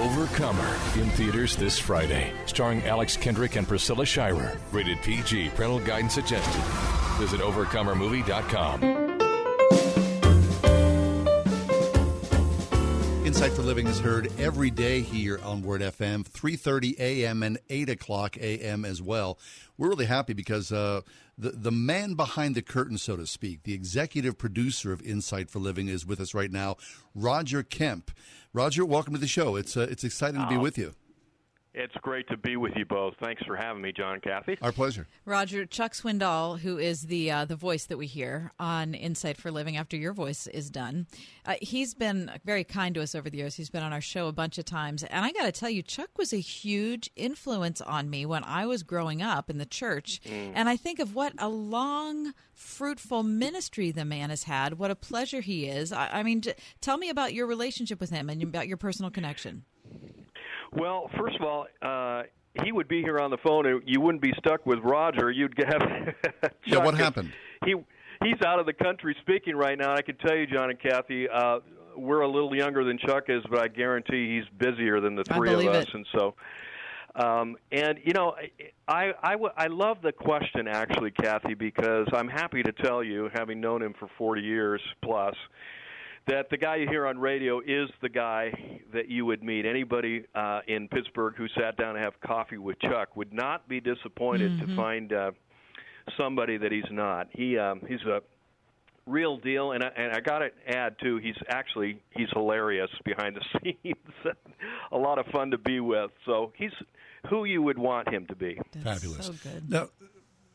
Overcomer 0.00 0.76
in 0.94 1.10
theaters 1.16 1.56
this 1.56 1.76
Friday, 1.76 2.32
starring 2.46 2.84
Alex 2.84 3.16
Kendrick 3.16 3.56
and 3.56 3.66
Priscilla 3.66 4.06
Shirer. 4.06 4.56
Rated 4.70 5.02
PG, 5.02 5.48
parental 5.56 5.80
guidance 5.80 6.14
suggested. 6.14 6.62
Visit 7.18 7.40
overcomermovie.com. 7.40 9.21
Insight 13.32 13.52
for 13.52 13.62
Living 13.62 13.86
is 13.86 13.98
heard 13.98 14.30
every 14.38 14.70
day 14.70 15.00
here 15.00 15.40
on 15.42 15.62
Word 15.62 15.80
FM, 15.80 16.22
3.30 16.22 16.98
a.m. 17.00 17.42
and 17.42 17.58
8 17.70 17.88
o'clock 17.88 18.36
a.m. 18.36 18.84
as 18.84 19.00
well. 19.00 19.38
We're 19.78 19.88
really 19.88 20.04
happy 20.04 20.34
because 20.34 20.70
uh, 20.70 21.00
the, 21.38 21.52
the 21.52 21.72
man 21.72 22.12
behind 22.12 22.54
the 22.56 22.60
curtain, 22.60 22.98
so 22.98 23.16
to 23.16 23.26
speak, 23.26 23.62
the 23.62 23.72
executive 23.72 24.36
producer 24.36 24.92
of 24.92 25.00
Insight 25.00 25.48
for 25.48 25.60
Living 25.60 25.88
is 25.88 26.04
with 26.04 26.20
us 26.20 26.34
right 26.34 26.52
now, 26.52 26.76
Roger 27.14 27.62
Kemp. 27.62 28.10
Roger, 28.52 28.84
welcome 28.84 29.14
to 29.14 29.18
the 29.20 29.26
show. 29.26 29.56
It's, 29.56 29.78
uh, 29.78 29.86
it's 29.90 30.04
exciting 30.04 30.42
to 30.42 30.46
be 30.46 30.56
Oh. 30.56 30.60
with 30.60 30.76
you. 30.76 30.92
It's 31.74 31.94
great 32.02 32.28
to 32.28 32.36
be 32.36 32.56
with 32.56 32.74
you 32.76 32.84
both. 32.84 33.14
Thanks 33.18 33.42
for 33.46 33.56
having 33.56 33.80
me, 33.80 33.92
John 33.92 34.14
and 34.14 34.22
Kathy. 34.22 34.58
Our 34.60 34.72
pleasure. 34.72 35.06
Roger 35.24 35.64
Chuck 35.64 35.92
Swindoll, 35.94 36.58
who 36.58 36.76
is 36.76 37.02
the 37.02 37.30
uh, 37.30 37.44
the 37.46 37.56
voice 37.56 37.86
that 37.86 37.96
we 37.96 38.06
hear 38.06 38.52
on 38.58 38.92
Insight 38.92 39.38
for 39.38 39.50
Living 39.50 39.78
after 39.78 39.96
your 39.96 40.12
voice 40.12 40.46
is 40.46 40.68
done, 40.68 41.06
uh, 41.46 41.54
he's 41.62 41.94
been 41.94 42.30
very 42.44 42.62
kind 42.62 42.94
to 42.94 43.02
us 43.02 43.14
over 43.14 43.30
the 43.30 43.38
years. 43.38 43.54
He's 43.54 43.70
been 43.70 43.82
on 43.82 43.92
our 43.92 44.02
show 44.02 44.28
a 44.28 44.32
bunch 44.32 44.58
of 44.58 44.66
times, 44.66 45.02
and 45.02 45.24
I 45.24 45.32
got 45.32 45.44
to 45.44 45.52
tell 45.52 45.70
you, 45.70 45.82
Chuck 45.82 46.10
was 46.18 46.34
a 46.34 46.40
huge 46.40 47.10
influence 47.16 47.80
on 47.80 48.10
me 48.10 48.26
when 48.26 48.44
I 48.44 48.66
was 48.66 48.82
growing 48.82 49.22
up 49.22 49.48
in 49.48 49.56
the 49.56 49.64
church. 49.64 50.20
Mm. 50.26 50.52
And 50.54 50.68
I 50.68 50.76
think 50.76 50.98
of 50.98 51.14
what 51.14 51.32
a 51.38 51.48
long, 51.48 52.34
fruitful 52.52 53.22
ministry 53.22 53.90
the 53.90 54.04
man 54.04 54.28
has 54.28 54.44
had. 54.44 54.78
What 54.78 54.90
a 54.90 54.94
pleasure 54.94 55.40
he 55.40 55.66
is. 55.66 55.90
I, 55.90 56.08
I 56.18 56.22
mean, 56.22 56.42
j- 56.42 56.54
tell 56.82 56.98
me 56.98 57.08
about 57.08 57.32
your 57.32 57.46
relationship 57.46 57.98
with 57.98 58.10
him 58.10 58.28
and 58.28 58.42
about 58.42 58.68
your 58.68 58.76
personal 58.76 59.10
connection. 59.10 59.64
Well, 60.72 61.10
first 61.18 61.36
of 61.36 61.42
all, 61.42 61.66
uh, 61.82 62.22
he 62.64 62.72
would 62.72 62.88
be 62.88 63.02
here 63.02 63.18
on 63.18 63.30
the 63.30 63.38
phone, 63.38 63.66
and 63.66 63.82
you 63.86 64.00
wouldn't 64.00 64.22
be 64.22 64.32
stuck 64.38 64.64
with 64.66 64.78
Roger. 64.80 65.30
You'd 65.30 65.54
have. 65.66 65.82
Yeah, 66.66 66.78
what 66.78 66.94
happened? 66.94 67.32
He 67.64 67.74
he's 68.24 68.40
out 68.44 68.58
of 68.58 68.66
the 68.66 68.72
country 68.72 69.16
speaking 69.20 69.56
right 69.56 69.76
now. 69.76 69.90
And 69.90 69.98
I 69.98 70.02
can 70.02 70.16
tell 70.16 70.36
you, 70.36 70.46
John 70.46 70.70
and 70.70 70.78
Kathy, 70.80 71.28
uh, 71.28 71.58
we're 71.96 72.20
a 72.20 72.28
little 72.28 72.54
younger 72.54 72.84
than 72.84 72.98
Chuck 72.98 73.24
is, 73.28 73.42
but 73.50 73.58
I 73.58 73.68
guarantee 73.68 74.36
he's 74.36 74.48
busier 74.58 75.00
than 75.00 75.16
the 75.16 75.24
three 75.24 75.52
of 75.52 75.74
us. 75.74 75.86
it. 75.86 75.94
And 75.94 76.06
so, 76.16 76.34
um, 77.14 77.56
and 77.70 77.98
you 78.04 78.12
know, 78.12 78.34
I, 78.88 79.12
I, 79.22 79.36
I 79.56 79.66
love 79.66 79.98
the 80.02 80.12
question 80.12 80.66
actually, 80.68 81.10
Kathy, 81.10 81.54
because 81.54 82.06
I'm 82.12 82.28
happy 82.28 82.62
to 82.62 82.72
tell 82.72 83.02
you, 83.02 83.28
having 83.32 83.60
known 83.60 83.82
him 83.82 83.94
for 83.98 84.08
40 84.18 84.42
years 84.42 84.80
plus, 85.02 85.34
that 86.26 86.48
the 86.50 86.56
guy 86.56 86.76
you 86.76 86.88
hear 86.88 87.06
on 87.06 87.18
radio 87.18 87.60
is 87.60 87.88
the 88.00 88.08
guy 88.08 88.52
that 88.92 89.08
you 89.08 89.26
would 89.26 89.42
meet. 89.42 89.66
Anybody 89.66 90.24
uh, 90.34 90.60
in 90.68 90.88
Pittsburgh 90.88 91.34
who 91.36 91.46
sat 91.58 91.76
down 91.76 91.94
to 91.94 92.00
have 92.00 92.12
coffee 92.20 92.58
with 92.58 92.78
Chuck 92.80 93.16
would 93.16 93.32
not 93.32 93.68
be 93.68 93.80
disappointed 93.80 94.58
to 94.60 94.66
Mhm. 94.66 94.76
find 94.76 95.12
uh, 95.12 95.30
somebody 96.16 96.56
that 96.58 96.70
he's 96.72 96.90
not. 96.90 97.28
He 97.32 97.58
um, 97.58 97.80
he's 97.88 98.02
a 98.02 98.22
real 99.06 99.36
deal, 99.38 99.72
and 99.72 99.82
I, 99.82 99.88
and 99.96 100.12
I 100.12 100.20
got 100.20 100.38
to 100.40 100.50
add 100.68 100.96
too, 101.02 101.16
he's 101.16 101.34
actually 101.48 101.98
he's 102.16 102.28
hilarious 102.32 102.90
behind 103.04 103.36
the 103.36 103.44
scenes, 103.82 104.34
a 104.92 104.96
lot 104.96 105.18
of 105.18 105.26
fun 105.26 105.50
to 105.50 105.58
be 105.58 105.80
with. 105.80 106.10
So 106.24 106.52
he's 106.56 106.70
who 107.30 107.44
you 107.44 107.62
would 107.62 107.78
want 107.78 108.08
him 108.08 108.26
to 108.28 108.36
be. 108.36 108.58
Fabulous. 108.82 109.26
So 109.26 109.32
good. 109.50 109.68
Now, 109.70 109.88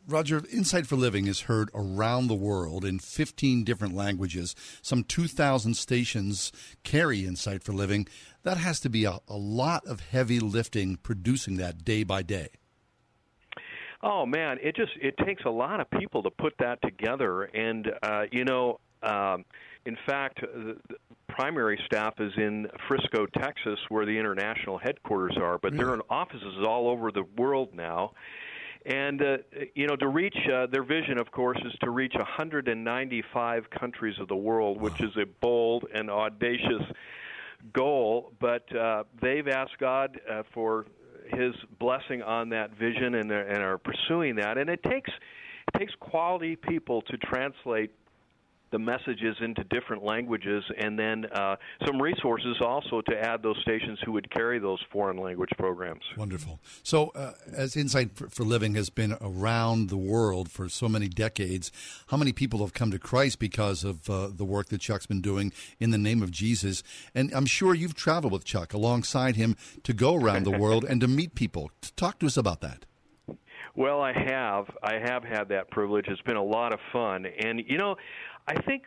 Roger, 0.08 0.42
Insight 0.54 0.88
for 0.88 0.96
Living 0.96 1.28
is 1.28 1.42
heard 1.42 1.70
around 1.74 2.28
the 2.28 2.36
world 2.36 2.86
in 2.86 2.98
15 2.98 3.66
different 3.66 3.94
languages. 3.94 4.56
Some 4.82 5.04
2,000 5.04 5.74
stations 5.74 6.54
carry 6.84 7.26
Insight 7.26 7.62
for 7.62 7.74
Living. 7.74 8.08
That 8.44 8.58
has 8.58 8.80
to 8.82 8.90
be 8.90 9.04
a, 9.04 9.20
a 9.28 9.36
lot 9.36 9.86
of 9.86 10.00
heavy 10.00 10.40
lifting 10.40 10.96
producing 10.96 11.58
that 11.58 11.84
day 11.84 12.04
by 12.04 12.24
day. 12.24 12.48
Oh 14.02 14.26
man, 14.26 14.60
it 14.62 14.76
just 14.76 14.92
it 15.02 15.16
takes 15.26 15.44
a 15.46 15.50
lot 15.50 15.82
of 15.82 15.90
people 15.90 16.22
to 16.24 16.30
put 16.30 16.54
that 16.60 16.80
together, 16.84 17.44
and 17.44 17.92
uh, 18.04 18.26
you 18.32 18.46
know, 18.46 18.80
um, 19.02 19.44
in 19.88 19.98
fact, 20.06 20.40
the, 20.42 20.78
the 20.88 20.96
primary 21.28 21.80
staff 21.88 22.14
is 22.20 22.32
in 22.38 22.68
Frisco, 22.88 23.26
Texas, 23.26 23.80
where 23.90 24.06
the 24.06 24.18
international 24.18 24.78
headquarters 24.78 25.36
are, 25.42 25.58
but 25.58 25.76
there 25.76 25.90
are 25.90 25.96
in 25.96 26.02
offices 26.12 26.64
all 26.66 26.88
over 26.90 27.12
the 27.12 27.24
world 27.38 27.74
now. 27.74 28.12
And 28.86 29.22
uh, 29.22 29.38
you 29.76 29.88
know, 29.88 29.96
to 29.98 30.08
reach 30.08 30.38
uh, 30.54 30.68
their 30.68 30.84
vision, 30.84 31.18
of 31.18 31.32
course, 31.32 31.58
is 31.66 31.74
to 31.84 31.90
reach 31.90 32.14
195 32.16 33.70
countries 33.70 34.16
of 34.20 34.28
the 34.28 34.36
world, 34.36 34.80
which 34.80 35.02
is 35.02 35.12
a 35.18 35.26
bold 35.42 35.86
and 35.94 36.10
audacious 36.10 36.84
goal. 37.74 38.32
But 38.40 38.74
uh, 38.76 39.04
they've 39.22 39.48
asked 39.48 39.78
God 39.80 40.20
uh, 40.30 40.44
for 40.54 40.86
His 41.34 41.54
blessing 41.80 42.22
on 42.22 42.50
that 42.50 42.72
vision, 42.78 43.16
and, 43.16 43.32
are- 43.32 43.42
and 43.42 43.64
are 43.64 43.78
pursuing 43.78 44.36
that. 44.36 44.58
And 44.58 44.70
it 44.70 44.84
takes 44.84 45.10
it 45.74 45.78
takes 45.80 45.94
quality 46.00 46.56
people 46.56 47.02
to 47.04 47.18
translate 47.18 47.92
the 48.72 48.80
messages 48.80 49.36
into 49.42 49.64
different 49.66 50.04
languages, 50.04 50.64
and 50.78 50.98
then 50.98 51.26
uh, 51.34 51.56
some 51.86 52.02
resources 52.02 52.58
also 52.62 53.02
to 53.02 53.20
add 53.20 53.42
those 53.42 53.58
stations 53.62 54.00
who 54.06 54.12
would 54.12 54.30
carry 54.32 54.60
those 54.60 54.80
foreign 54.92 55.18
language 55.18 55.50
programs. 55.58 56.04
Wonderful. 56.18 56.60
So, 56.84 57.10
uh, 57.10 57.34
as 57.54 57.76
Insight 57.78 58.16
for, 58.16 58.30
for 58.30 58.44
Living 58.44 58.76
has 58.76 58.90
been 58.90 59.16
around 59.22 59.90
the 59.90 59.98
world 59.98 60.50
for 60.52 60.70
so 60.70 60.90
many 60.90 61.08
decades, 61.08 61.72
how 62.08 62.18
many 62.18 62.34
people 62.34 62.60
have 62.60 62.74
come 62.74 62.92
to 62.92 63.00
Christ 63.00 63.40
because 63.40 63.84
of 63.84 64.10
uh, 64.10 64.28
the 64.34 64.46
work 64.46 64.68
that 64.70 64.82
Chuck's 64.82 65.06
been 65.06 65.22
doing 65.22 65.54
in 65.80 65.92
the 65.92 65.98
name 65.98 66.22
of 66.22 66.32
Jesus? 66.32 66.84
And 67.16 67.34
I'm 67.34 67.46
sure 67.46 67.74
you've 67.74 67.96
traveled 67.96 68.34
with 68.34 68.44
Chuck 68.44 68.74
alongside 68.74 69.36
him 69.36 69.56
to 69.84 69.94
go 69.94 70.16
around 70.16 70.44
the 70.44 70.58
world 70.58 70.84
and 70.84 71.00
to 71.02 71.08
meet 71.08 71.36
people. 71.36 71.72
Talk 71.96 72.20
to 72.20 72.26
us 72.26 72.38
about 72.38 72.62
that. 72.62 72.86
Well, 73.76 74.02
I 74.02 74.12
have. 74.12 74.66
I 74.82 74.96
have 74.96 75.24
had 75.24 75.50
that 75.50 75.70
privilege. 75.70 76.06
It's 76.08 76.22
been 76.22 76.36
a 76.36 76.44
lot 76.44 76.74
of 76.74 76.80
fun. 76.92 77.28
And, 77.28 77.62
you 77.68 77.78
know, 77.78 77.96
I 78.48 78.62
think 78.62 78.84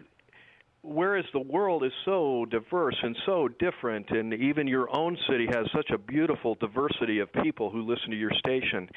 whereas 0.83 1.27
the 1.33 1.41
world 1.41 1.85
is 1.85 1.93
so 2.05 2.47
diverse 2.51 2.97
and 3.03 3.17
so 3.27 3.49
different, 3.49 4.11
and 4.11 4.33
even 4.33 4.67
your 4.67 4.95
own 4.95 5.17
city 5.29 5.47
has 5.47 5.67
such 5.75 5.91
a 5.91 5.99
beautiful 5.99 6.55
diversity 6.55 7.19
of 7.19 7.31
people 7.43 7.71
who 7.71 7.83
listen 7.83 8.11
to 8.11 8.17
your 8.17 8.33
station, 8.39 8.89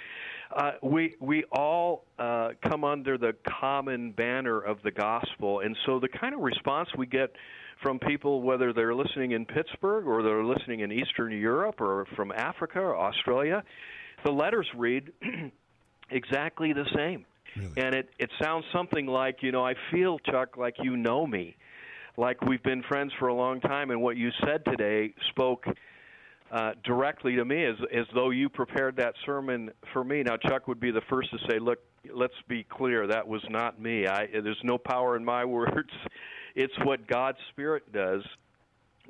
uh, 0.55 0.71
we 0.81 1.15
we 1.19 1.43
all 1.51 2.05
uh, 2.19 2.49
come 2.67 2.83
under 2.83 3.17
the 3.17 3.33
common 3.59 4.11
banner 4.11 4.59
of 4.59 4.77
the 4.83 4.91
gospel, 4.91 5.59
and 5.59 5.75
so 5.85 5.99
the 5.99 6.07
kind 6.07 6.33
of 6.33 6.41
response 6.41 6.89
we 6.97 7.07
get 7.07 7.31
from 7.81 7.99
people, 7.99 8.41
whether 8.41 8.71
they're 8.71 8.95
listening 8.95 9.31
in 9.31 9.45
Pittsburgh 9.45 10.07
or 10.07 10.23
they're 10.23 10.43
listening 10.43 10.79
in 10.79 10.91
Eastern 10.91 11.33
Europe 11.33 11.81
or 11.81 12.05
from 12.15 12.31
Africa 12.31 12.79
or 12.79 12.95
Australia, 12.95 13.61
the 14.23 14.31
letters 14.31 14.67
read 14.77 15.11
exactly 16.09 16.71
the 16.71 16.85
same. 16.95 17.25
And 17.77 17.95
it 17.95 18.09
it 18.19 18.29
sounds 18.41 18.65
something 18.73 19.05
like, 19.05 19.37
you 19.41 19.51
know, 19.51 19.65
I 19.65 19.73
feel 19.91 20.19
Chuck 20.19 20.57
like 20.57 20.75
you 20.81 20.97
know 20.97 21.25
me. 21.25 21.55
Like 22.17 22.41
we've 22.41 22.63
been 22.63 22.83
friends 22.83 23.11
for 23.19 23.27
a 23.27 23.33
long 23.33 23.59
time 23.59 23.91
and 23.91 24.01
what 24.01 24.17
you 24.17 24.29
said 24.45 24.63
today 24.65 25.13
spoke 25.31 25.65
uh, 26.51 26.73
directly 26.83 27.35
to 27.35 27.45
me 27.45 27.65
as 27.65 27.75
as 27.93 28.05
though 28.13 28.29
you 28.29 28.49
prepared 28.49 28.95
that 28.97 29.15
sermon 29.25 29.71
for 29.91 30.03
me. 30.03 30.21
Now 30.23 30.37
Chuck 30.37 30.67
would 30.67 30.79
be 30.79 30.91
the 30.91 31.01
first 31.09 31.31
to 31.31 31.37
say, 31.49 31.57
"Look, 31.59 31.79
let's 32.13 32.33
be 32.47 32.63
clear, 32.63 33.07
that 33.07 33.27
was 33.27 33.41
not 33.49 33.81
me. 33.81 34.07
I 34.07 34.27
there's 34.27 34.61
no 34.63 34.77
power 34.77 35.15
in 35.15 35.25
my 35.25 35.43
words. 35.57 35.89
It's 36.55 36.73
what 36.83 37.07
God's 37.07 37.39
spirit 37.51 37.91
does." 37.91 38.23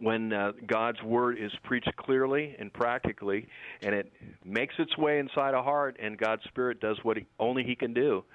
When 0.03 0.33
uh, 0.33 0.51
God's 0.67 1.01
word 1.01 1.37
is 1.39 1.51
preached 1.63 1.95
clearly 1.95 2.55
and 2.59 2.71
practically, 2.73 3.47
and 3.81 3.95
it 3.95 4.11
makes 4.43 4.75
its 4.77 4.97
way 4.97 5.17
inside 5.17 5.53
a 5.53 5.63
heart, 5.63 5.95
and 5.99 6.17
God's 6.17 6.43
Spirit 6.43 6.81
does 6.81 6.97
what 7.03 7.17
he, 7.17 7.25
only 7.39 7.63
He 7.63 7.75
can 7.75 7.93
do, 7.93 8.25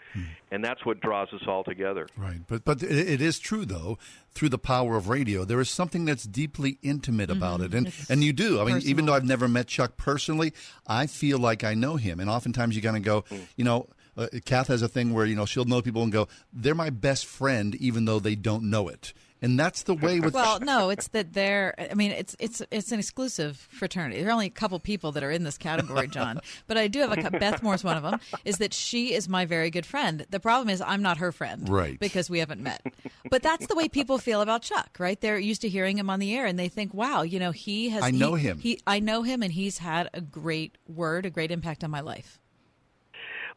and 0.50 0.64
that's 0.64 0.84
what 0.86 1.00
draws 1.00 1.28
us 1.32 1.42
all 1.46 1.64
together. 1.64 2.08
Right, 2.16 2.40
but 2.46 2.64
but 2.64 2.82
it 2.82 3.08
it 3.08 3.20
is 3.20 3.38
true 3.38 3.64
though. 3.64 3.98
Through 4.32 4.50
the 4.50 4.58
power 4.58 4.96
of 4.96 5.08
radio, 5.08 5.44
there 5.44 5.60
is 5.60 5.68
something 5.68 6.04
that's 6.04 6.24
deeply 6.24 6.78
intimate 6.82 7.28
about 7.28 7.60
it, 7.60 7.74
and 7.74 7.88
It's 7.88 8.08
and 8.08 8.22
you 8.22 8.32
do. 8.32 8.60
I 8.60 8.64
mean, 8.64 8.80
even 8.84 9.04
though 9.04 9.14
I've 9.14 9.24
never 9.24 9.48
met 9.48 9.66
Chuck 9.66 9.96
personally, 9.96 10.52
I 10.86 11.06
feel 11.06 11.38
like 11.38 11.64
I 11.64 11.74
know 11.74 11.96
him. 11.96 12.20
And 12.20 12.30
oftentimes 12.30 12.76
you 12.76 12.82
kind 12.82 12.96
of 12.96 13.02
go, 13.02 13.24
you 13.56 13.64
know, 13.64 13.88
uh, 14.16 14.28
Kath 14.44 14.68
has 14.68 14.82
a 14.82 14.88
thing 14.88 15.12
where 15.12 15.26
you 15.26 15.36
know 15.36 15.44
she'll 15.44 15.64
know 15.64 15.82
people 15.82 16.02
and 16.02 16.12
go, 16.12 16.28
they're 16.52 16.74
my 16.74 16.90
best 16.90 17.26
friend, 17.26 17.74
even 17.76 18.04
though 18.04 18.18
they 18.18 18.34
don't 18.34 18.64
know 18.64 18.88
it. 18.88 19.12
And 19.40 19.58
that's 19.58 19.84
the 19.84 19.94
way 19.94 20.18
with 20.20 20.34
well, 20.34 20.58
no, 20.60 20.90
it's 20.90 21.08
that 21.08 21.32
they're. 21.32 21.74
I 21.90 21.94
mean, 21.94 22.10
it's 22.10 22.34
it's 22.40 22.60
it's 22.70 22.90
an 22.90 22.98
exclusive 22.98 23.56
fraternity. 23.70 24.20
There 24.20 24.28
are 24.28 24.32
only 24.32 24.46
a 24.46 24.50
couple 24.50 24.78
people 24.80 25.12
that 25.12 25.22
are 25.22 25.30
in 25.30 25.44
this 25.44 25.56
category, 25.56 26.08
John. 26.08 26.40
but 26.66 26.76
I 26.76 26.88
do 26.88 27.00
have 27.00 27.12
a 27.12 27.30
Beth 27.30 27.62
Moore's 27.62 27.84
one 27.84 27.96
of 27.96 28.02
them. 28.02 28.18
Is 28.44 28.56
that 28.58 28.74
she 28.74 29.14
is 29.14 29.28
my 29.28 29.44
very 29.44 29.70
good 29.70 29.86
friend. 29.86 30.26
The 30.30 30.40
problem 30.40 30.68
is 30.68 30.80
I'm 30.80 31.02
not 31.02 31.18
her 31.18 31.30
friend, 31.30 31.68
Right. 31.68 31.98
Because 32.00 32.28
we 32.28 32.40
haven't 32.40 32.60
met. 32.62 32.82
But 33.30 33.42
that's 33.42 33.66
the 33.68 33.74
way 33.76 33.88
people 33.88 34.18
feel 34.18 34.40
about 34.40 34.62
Chuck, 34.62 34.96
right? 34.98 35.20
They're 35.20 35.38
used 35.38 35.62
to 35.62 35.68
hearing 35.68 35.98
him 35.98 36.10
on 36.10 36.18
the 36.18 36.34
air, 36.34 36.46
and 36.46 36.58
they 36.58 36.68
think, 36.68 36.92
"Wow, 36.92 37.22
you 37.22 37.38
know, 37.38 37.52
he 37.52 37.90
has." 37.90 38.02
I 38.02 38.10
know 38.10 38.34
he- 38.34 38.48
him. 38.48 38.58
He, 38.58 38.80
I 38.86 38.98
know 39.00 39.22
him, 39.22 39.42
and 39.42 39.52
he's 39.52 39.78
had 39.78 40.08
a 40.14 40.20
great 40.20 40.78
word, 40.88 41.26
a 41.26 41.30
great 41.30 41.50
impact 41.50 41.84
on 41.84 41.90
my 41.90 42.00
life. 42.00 42.40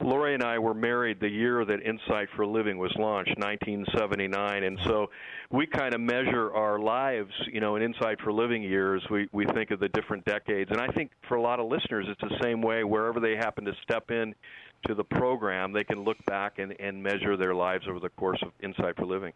Lori 0.03 0.33
and 0.33 0.43
I 0.43 0.59
were 0.59 0.73
married 0.73 1.19
the 1.19 1.29
year 1.29 1.63
that 1.65 1.81
Insight 1.83 2.29
for 2.35 2.45
Living 2.45 2.77
was 2.77 2.91
launched, 2.97 3.37
1979, 3.37 4.63
and 4.63 4.79
so 4.85 5.09
we 5.51 5.67
kind 5.67 5.93
of 5.93 6.01
measure 6.01 6.53
our 6.53 6.79
lives, 6.79 7.31
you 7.51 7.59
know, 7.59 7.75
in 7.75 7.83
Insight 7.83 8.19
for 8.21 8.33
Living 8.33 8.63
years. 8.63 9.03
We 9.09 9.27
we 9.31 9.45
think 9.45 9.71
of 9.71 9.79
the 9.79 9.89
different 9.89 10.25
decades, 10.25 10.71
and 10.71 10.79
I 10.79 10.87
think 10.87 11.11
for 11.27 11.35
a 11.35 11.41
lot 11.41 11.59
of 11.59 11.67
listeners, 11.67 12.07
it's 12.09 12.21
the 12.21 12.39
same 12.41 12.61
way. 12.61 12.83
Wherever 12.83 13.19
they 13.19 13.35
happen 13.35 13.65
to 13.65 13.73
step 13.83 14.11
in 14.11 14.33
to 14.87 14.95
the 14.95 15.03
program, 15.03 15.73
they 15.73 15.83
can 15.83 16.03
look 16.03 16.17
back 16.25 16.59
and, 16.59 16.75
and 16.79 17.01
measure 17.01 17.37
their 17.37 17.53
lives 17.53 17.85
over 17.87 17.99
the 17.99 18.09
course 18.09 18.41
of 18.41 18.51
Insight 18.61 18.95
for 18.97 19.05
Living. 19.05 19.33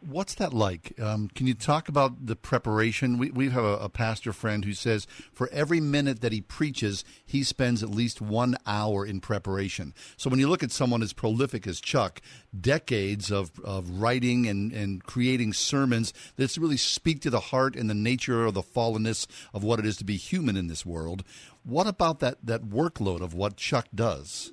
What's 0.00 0.34
that 0.36 0.52
like? 0.52 0.98
Um, 1.00 1.28
can 1.28 1.48
you 1.48 1.54
talk 1.54 1.88
about 1.88 2.26
the 2.26 2.36
preparation? 2.36 3.18
We, 3.18 3.30
we 3.30 3.48
have 3.50 3.64
a, 3.64 3.78
a, 3.78 3.88
pastor 3.88 4.32
friend 4.32 4.64
who 4.64 4.72
says 4.72 5.08
for 5.32 5.48
every 5.50 5.80
minute 5.80 6.20
that 6.20 6.30
he 6.30 6.40
preaches, 6.40 7.04
he 7.26 7.42
spends 7.42 7.82
at 7.82 7.90
least 7.90 8.20
one 8.20 8.56
hour 8.64 9.04
in 9.04 9.20
preparation. 9.20 9.92
So 10.16 10.30
when 10.30 10.38
you 10.38 10.48
look 10.48 10.62
at 10.62 10.70
someone 10.70 11.02
as 11.02 11.12
prolific 11.12 11.66
as 11.66 11.80
Chuck, 11.80 12.20
decades 12.58 13.32
of, 13.32 13.50
of 13.64 13.90
writing 14.00 14.46
and, 14.46 14.72
and 14.72 15.02
creating 15.02 15.52
sermons 15.52 16.12
that 16.36 16.56
really 16.56 16.76
speak 16.76 17.20
to 17.22 17.30
the 17.30 17.40
heart 17.40 17.74
and 17.74 17.90
the 17.90 17.94
nature 17.94 18.44
of 18.44 18.54
the 18.54 18.62
fallenness 18.62 19.26
of 19.52 19.64
what 19.64 19.80
it 19.80 19.86
is 19.86 19.96
to 19.96 20.04
be 20.04 20.16
human 20.16 20.56
in 20.56 20.68
this 20.68 20.86
world. 20.86 21.24
What 21.64 21.88
about 21.88 22.20
that, 22.20 22.38
that 22.44 22.64
workload 22.64 23.20
of 23.20 23.34
what 23.34 23.56
Chuck 23.56 23.88
does? 23.92 24.52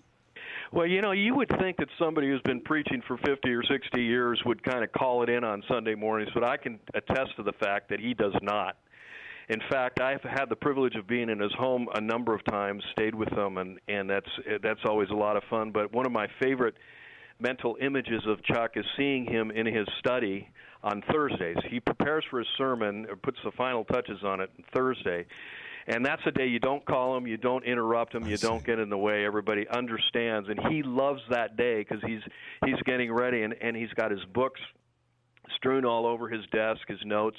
Well, 0.76 0.86
you 0.86 1.02
know, 1.02 1.14
you 1.14 1.34
would 1.34 1.50
think 1.58 1.78
that 1.78 1.88
somebody 1.98 2.28
who's 2.28 2.42
been 2.42 2.60
preaching 2.60 3.02
for 3.08 3.16
50 3.26 3.50
or 3.50 3.64
60 3.64 4.04
years 4.04 4.42
would 4.46 4.62
kind 4.62 4.84
of 4.84 4.92
call 4.92 5.24
it 5.24 5.30
in 5.30 5.46
on 5.46 5.64
Sunday 5.70 5.96
mornings, 5.96 6.30
but 6.34 6.44
I 6.44 6.58
can 6.58 6.82
attest 6.94 7.38
to 7.38 7.44
the 7.44 7.54
fact 7.54 7.88
that 7.92 8.02
he 8.02 8.14
does 8.14 8.34
not. 8.42 8.76
In 9.48 9.62
fact, 9.70 10.02
I've 10.02 10.22
had 10.22 10.50
the 10.50 10.56
privilege 10.58 10.96
of 10.96 11.08
being 11.08 11.30
in 11.30 11.40
his 11.40 11.54
home 11.58 11.88
a 11.96 12.02
number 12.02 12.36
of 12.36 12.44
times, 12.44 12.84
stayed 12.92 13.16
with 13.16 13.32
him, 13.32 13.58
and 13.58 13.80
and 13.88 14.10
that's 14.10 14.28
that's 14.62 14.82
always 14.84 15.10
a 15.12 15.16
lot 15.16 15.38
of 15.38 15.44
fun. 15.50 15.72
But 15.72 15.94
one 15.94 16.06
of 16.06 16.12
my 16.12 16.28
favorite 16.42 16.76
mental 17.40 17.78
images 17.80 18.24
of 18.28 18.44
Chuck 18.44 18.72
is 18.76 18.86
seeing 18.98 19.24
him 19.26 19.52
in 19.52 19.66
his 19.66 19.88
study 20.00 20.50
on 20.84 21.02
Thursdays. 21.10 21.58
He 21.70 21.80
prepares 21.80 22.26
for 22.30 22.40
his 22.40 22.48
sermon, 22.58 23.06
or 23.10 23.16
puts 23.16 23.38
the 23.46 23.52
final 23.52 23.86
touches 23.86 24.22
on 24.26 24.42
it 24.42 24.50
Thursday, 24.76 25.26
and 25.88 26.06
that's 26.06 26.22
a 26.26 26.32
day 26.32 26.48
you 26.48 26.60
don't 26.60 26.86
call 26.86 27.16
him, 27.16 27.28
you 27.28 27.38
don't 27.38 27.64
interrupt 27.64 28.14
him, 28.14 28.26
you 28.28 28.38
don't 28.38 28.64
get 28.64 28.80
in 28.80 28.90
the 28.90 28.98
way. 28.98 29.26
Everybody 29.26 29.68
understands, 29.70 30.50
and 30.50 30.60
he 30.72 30.84
loves 30.84 31.22
that 31.30 31.58
day 31.58 31.80
because 31.80 32.04
he's 32.06 32.22
he's 32.66 32.82
getting 32.86 33.12
ready, 33.12 33.44
and 33.44 33.56
and 33.62 33.76
he's 33.76 33.92
got 33.94 34.12
his 34.12 34.24
books 34.34 34.60
strewn 35.56 35.86
all 35.86 36.06
over 36.06 36.28
his 36.30 36.46
desk, 36.52 36.82
his 36.88 37.00
notes. 37.06 37.38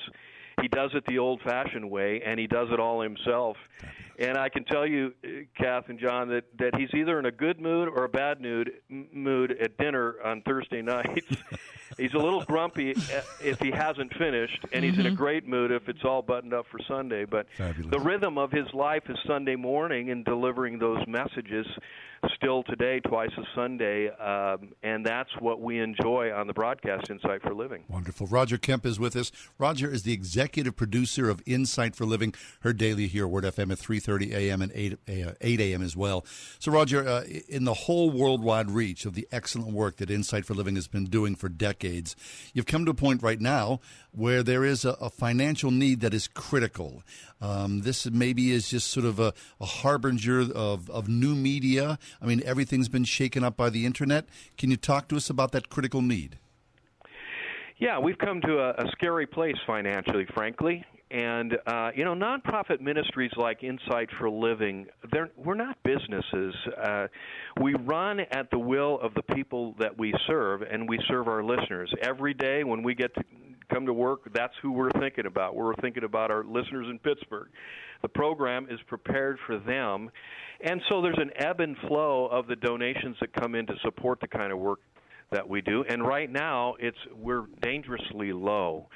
He 0.63 0.69
does 0.69 0.91
it 0.95 1.05
the 1.07 1.19
old-fashioned 1.19 1.91
way, 1.91 2.23
and 2.25 2.41
he 2.41 2.47
does 2.47 2.69
it 2.73 2.81
all 2.81 3.03
himself. 3.03 3.59
And 4.19 4.39
I 4.39 4.49
can 4.49 4.65
tell 4.65 4.87
you, 4.87 5.13
uh, 5.23 5.29
Kath 5.59 5.91
and 5.91 5.99
John, 5.99 6.29
that 6.29 6.45
that 6.59 6.75
he's 6.77 6.89
either 6.95 7.19
in 7.19 7.27
a 7.27 7.31
good 7.31 7.61
mood 7.61 7.89
or 7.89 8.05
a 8.05 8.09
bad 8.09 8.41
mood 8.41 8.71
mood 8.89 9.55
at 9.61 9.77
dinner 9.77 10.17
on 10.25 10.43
Thursday 10.43 10.83
nights. 10.83 11.37
He's 11.97 12.15
a 12.15 12.19
little 12.19 12.45
grumpy 12.45 12.95
uh, 12.95 13.21
if 13.43 13.59
he 13.61 13.71
hasn't 13.71 14.13
finished, 14.15 14.65
and 14.73 14.85
he's 14.85 14.93
mm-hmm. 14.93 15.01
in 15.01 15.07
a 15.07 15.11
mm-hmm. 15.11 15.17
great 15.17 15.47
mood 15.47 15.71
if 15.71 15.89
it's 15.89 16.05
all 16.05 16.23
buttoned 16.23 16.55
up 16.55 16.67
for 16.71 16.79
Sunday. 16.87 17.25
But 17.25 17.47
Fabulous. 17.57 17.91
the 17.91 18.01
rhythm 18.01 18.39
of 18.39 18.51
his 18.51 18.67
life 18.73 19.05
is 19.09 19.17
Sunday 19.27 19.57
morning 19.57 20.11
and 20.11 20.25
delivering 20.25 20.79
those 20.79 21.07
messages 21.07 21.67
still 22.35 22.63
today, 22.63 23.01
twice 23.01 23.31
a 23.37 23.43
Sunday, 23.55 24.09
um, 24.09 24.73
and 24.83 25.05
that's 25.05 25.31
what 25.41 25.61
we 25.61 25.79
enjoy 25.79 26.33
on 26.33 26.47
the 26.47 26.53
broadcast 26.53 27.11
Insight 27.11 27.43
for 27.43 27.55
Living. 27.55 27.85
Wonderful. 27.89 28.27
Roger 28.27 28.59
Kemp 28.59 28.87
is 28.87 28.99
with 28.99 29.17
us. 29.17 29.33
Roger 29.59 29.91
is 29.91 30.03
the 30.03 30.13
executive 30.13 30.77
producer 30.77 31.29
of 31.31 31.43
Insight 31.47 31.95
for 31.95 32.05
Living, 32.05 32.35
heard 32.61 32.79
daily 32.79 33.07
here, 33.07 33.25
at 33.25 33.31
Word 33.31 33.45
FM 33.45 33.73
at 33.73 33.79
3.30 33.79 34.33
a.m. 34.33 34.63
and 34.63 34.73
8, 34.75 34.93
uh, 34.93 35.33
8 35.41 35.61
a.m. 35.61 35.83
as 35.83 35.97
well. 35.97 36.25
So, 36.59 36.73
Roger, 36.73 37.07
uh, 37.07 37.25
in 37.49 37.65
the 37.65 37.75
whole 37.75 38.11
worldwide 38.11 38.71
reach 38.71 39.05
of 39.07 39.15
the 39.15 39.29
excellent 39.31 39.73
work 39.73 39.97
that 39.97 40.11
Insight 40.11 40.45
for 40.45 40.55
Living 40.55 40.75
has 40.77 40.89
been 40.89 41.07
doing 41.07 41.35
for 41.35 41.49
decades, 41.49 42.17
you've 42.53 42.67
come 42.67 42.85
to 42.85 42.91
a 42.91 42.95
point 42.95 43.23
right 43.23 43.41
now 43.41 43.81
where 44.13 44.43
there 44.43 44.65
is 44.65 44.85
a, 44.85 44.91
a 45.01 45.11
financial 45.11 45.71
need 45.71 46.01
that 46.01 46.15
is 46.15 46.27
critical. 46.29 47.03
Um, 47.41 47.83
this 47.83 48.11
maybe 48.11 48.51
is 48.51 48.71
just 48.71 48.91
sort 48.91 49.05
of 49.07 49.21
a, 49.21 49.35
a 49.61 49.67
harbinger 49.67 50.41
of, 50.41 50.89
of 50.91 51.09
new 51.09 51.35
media. 51.35 51.99
I 52.21 52.27
mean, 52.27 52.43
everything's 52.45 52.89
been 52.89 53.05
shaken 53.05 53.45
up 53.45 53.57
by 53.57 53.71
the 53.71 53.85
internet. 53.85 54.27
Can 54.57 54.71
you 54.71 54.77
talk 54.77 55.09
to 55.09 55.17
us 55.17 55.29
about 55.29 55.53
that 55.53 55.69
critical 55.69 56.01
need? 56.01 56.39
Yeah, 57.79 57.99
we've 57.99 58.17
come 58.17 58.41
to 58.41 58.59
a, 58.59 58.71
a 58.71 58.91
scary 58.93 59.27
place 59.27 59.57
financially, 59.67 60.27
frankly. 60.35 60.85
And 61.11 61.57
uh, 61.67 61.91
you 61.95 62.05
know, 62.05 62.15
nonprofit 62.15 62.81
ministries 62.81 63.31
like 63.37 63.63
Insight 63.63 64.09
for 64.19 64.29
Living, 64.29 64.87
we're 65.37 65.55
not 65.55 65.77
businesses. 65.85 66.55
Uh, 66.83 67.07
we 67.61 67.75
run 67.75 68.21
at 68.33 68.51
the 68.51 68.59
will 68.59 68.99
of 69.01 69.15
the 69.15 69.23
people 69.23 69.77
that 69.79 69.97
we 69.97 70.13
serve, 70.27 70.63
and 70.63 70.89
we 70.89 70.99
serve 71.07 71.29
our 71.29 71.45
listeners 71.45 71.93
every 72.03 72.35
day. 72.35 72.65
When 72.65 72.83
we 72.83 72.95
get 72.97 73.15
to 73.15 73.23
come 73.73 73.87
to 73.87 73.93
work, 73.93 74.33
that's 74.33 74.55
who 74.63 74.73
we're 74.73 74.91
thinking 75.01 75.27
about. 75.27 75.55
We're 75.57 75.75
thinking 75.77 76.05
about 76.05 76.31
our 76.31 76.45
listeners 76.45 76.87
in 76.91 76.99
Pittsburgh. 76.99 77.49
The 78.03 78.09
program 78.09 78.67
is 78.71 78.79
prepared 78.87 79.39
for 79.47 79.59
them, 79.59 80.11
and 80.63 80.81
so 80.89 81.03
there's 81.03 81.19
an 81.19 81.31
ebb 81.37 81.61
and 81.61 81.77
flow 81.89 82.27
of 82.27 82.47
the 82.47 82.57
donations 82.57 83.17
that 83.21 83.33
come 83.33 83.55
in 83.55 83.67
to 83.67 83.75
support 83.83 84.21
the 84.21 84.29
kind 84.29 84.53
of 84.53 84.59
work 84.59 84.81
that 85.33 85.49
we 85.49 85.61
do. 85.61 85.85
And 85.89 86.07
right 86.07 86.31
now, 86.31 86.75
it's 86.79 86.99
we're 87.15 87.47
dangerously 87.63 88.33
low. 88.33 88.87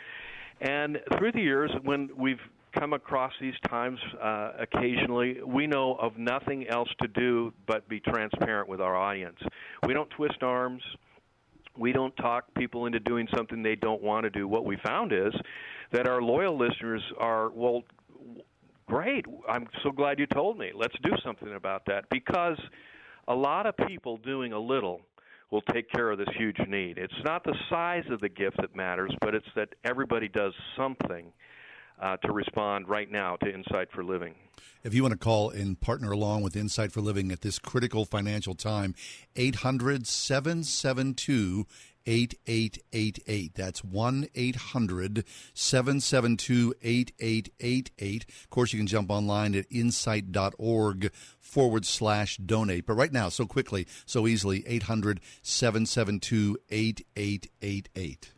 And 0.60 0.98
through 1.18 1.32
the 1.32 1.40
years, 1.40 1.70
when 1.82 2.10
we've 2.16 2.40
come 2.78 2.92
across 2.92 3.32
these 3.40 3.54
times 3.68 3.98
uh, 4.22 4.52
occasionally, 4.60 5.38
we 5.44 5.66
know 5.66 5.96
of 5.96 6.16
nothing 6.18 6.68
else 6.68 6.88
to 7.00 7.08
do 7.08 7.52
but 7.66 7.88
be 7.88 8.00
transparent 8.00 8.68
with 8.68 8.80
our 8.80 8.94
audience. 8.94 9.38
We 9.86 9.94
don't 9.94 10.10
twist 10.10 10.42
arms. 10.42 10.82
We 11.76 11.92
don't 11.92 12.14
talk 12.16 12.52
people 12.54 12.86
into 12.86 13.00
doing 13.00 13.28
something 13.34 13.62
they 13.62 13.76
don't 13.76 14.02
want 14.02 14.24
to 14.24 14.30
do. 14.30 14.46
What 14.48 14.64
we 14.64 14.76
found 14.84 15.12
is 15.12 15.32
that 15.92 16.06
our 16.06 16.20
loyal 16.20 16.58
listeners 16.58 17.02
are, 17.18 17.50
well, 17.50 17.82
great. 18.86 19.24
I'm 19.48 19.66
so 19.82 19.90
glad 19.90 20.18
you 20.18 20.26
told 20.26 20.58
me. 20.58 20.72
Let's 20.74 20.96
do 21.02 21.12
something 21.24 21.54
about 21.54 21.86
that. 21.86 22.04
Because 22.10 22.58
a 23.28 23.34
lot 23.34 23.66
of 23.66 23.76
people 23.88 24.16
doing 24.18 24.52
a 24.52 24.58
little 24.58 25.00
will 25.50 25.62
take 25.62 25.90
care 25.90 26.10
of 26.10 26.18
this 26.18 26.28
huge 26.36 26.58
need. 26.68 26.98
It's 26.98 27.12
not 27.24 27.44
the 27.44 27.54
size 27.68 28.04
of 28.10 28.20
the 28.20 28.28
gift 28.28 28.56
that 28.58 28.74
matters, 28.76 29.12
but 29.20 29.34
it's 29.34 29.46
that 29.56 29.68
everybody 29.84 30.28
does 30.28 30.52
something 30.76 31.32
uh, 32.00 32.16
to 32.18 32.32
respond 32.32 32.88
right 32.88 33.10
now 33.10 33.36
to 33.36 33.52
Insight 33.52 33.90
for 33.92 34.02
Living. 34.02 34.34
If 34.82 34.94
you 34.94 35.02
want 35.02 35.12
to 35.12 35.18
call 35.18 35.50
and 35.50 35.78
partner 35.78 36.10
along 36.10 36.42
with 36.42 36.56
Insight 36.56 36.90
for 36.90 37.02
Living 37.02 37.30
at 37.30 37.42
this 37.42 37.58
critical 37.58 38.06
financial 38.06 38.54
time, 38.54 38.94
800 39.36 40.06
772 40.06 41.66
8888. 42.06 43.54
That's 43.54 43.84
1 43.84 44.26
800 44.34 45.24
772 45.54 46.74
8888. 46.82 48.26
Of 48.28 48.50
course, 48.50 48.72
you 48.72 48.78
can 48.78 48.86
jump 48.86 49.10
online 49.10 49.54
at 49.54 49.66
insight.org 49.70 51.12
forward 51.38 51.84
slash 51.84 52.38
donate. 52.38 52.86
But 52.86 52.94
right 52.94 53.12
now, 53.12 53.28
so 53.28 53.46
quickly, 53.46 53.86
so 54.06 54.26
easily, 54.26 54.64
800 54.66 55.20
772 55.42 56.56
8888. 56.70 58.30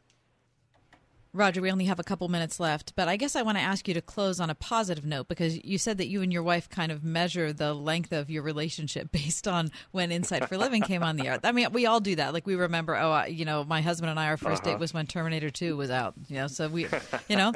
Roger, 1.34 1.62
we 1.62 1.72
only 1.72 1.86
have 1.86 1.98
a 1.98 2.04
couple 2.04 2.28
minutes 2.28 2.60
left, 2.60 2.94
but 2.94 3.08
I 3.08 3.16
guess 3.16 3.34
I 3.36 3.40
want 3.40 3.56
to 3.56 3.62
ask 3.62 3.88
you 3.88 3.94
to 3.94 4.02
close 4.02 4.38
on 4.38 4.50
a 4.50 4.54
positive 4.54 5.06
note 5.06 5.28
because 5.28 5.64
you 5.64 5.78
said 5.78 5.96
that 5.96 6.08
you 6.08 6.20
and 6.20 6.30
your 6.30 6.42
wife 6.42 6.68
kind 6.68 6.92
of 6.92 7.02
measure 7.02 7.54
the 7.54 7.72
length 7.72 8.12
of 8.12 8.28
your 8.28 8.42
relationship 8.42 9.10
based 9.12 9.48
on 9.48 9.70
when 9.92 10.12
Insight 10.12 10.46
for 10.46 10.58
Living 10.58 10.82
came 10.82 11.02
on 11.02 11.16
the 11.16 11.28
air. 11.28 11.38
I 11.42 11.52
mean, 11.52 11.72
we 11.72 11.86
all 11.86 12.00
do 12.00 12.16
that. 12.16 12.34
Like 12.34 12.46
we 12.46 12.54
remember, 12.54 12.94
oh, 12.96 13.24
you 13.24 13.46
know, 13.46 13.64
my 13.64 13.80
husband 13.80 14.10
and 14.10 14.20
I, 14.20 14.26
our 14.26 14.36
1st 14.36 14.52
uh-huh. 14.52 14.60
date 14.72 14.78
was 14.78 14.92
when 14.92 15.06
Terminator 15.06 15.48
2 15.48 15.74
was 15.74 15.90
out. 15.90 16.12
You 16.28 16.36
know, 16.36 16.46
so 16.48 16.68
we, 16.68 16.86
you 17.28 17.36
know, 17.36 17.52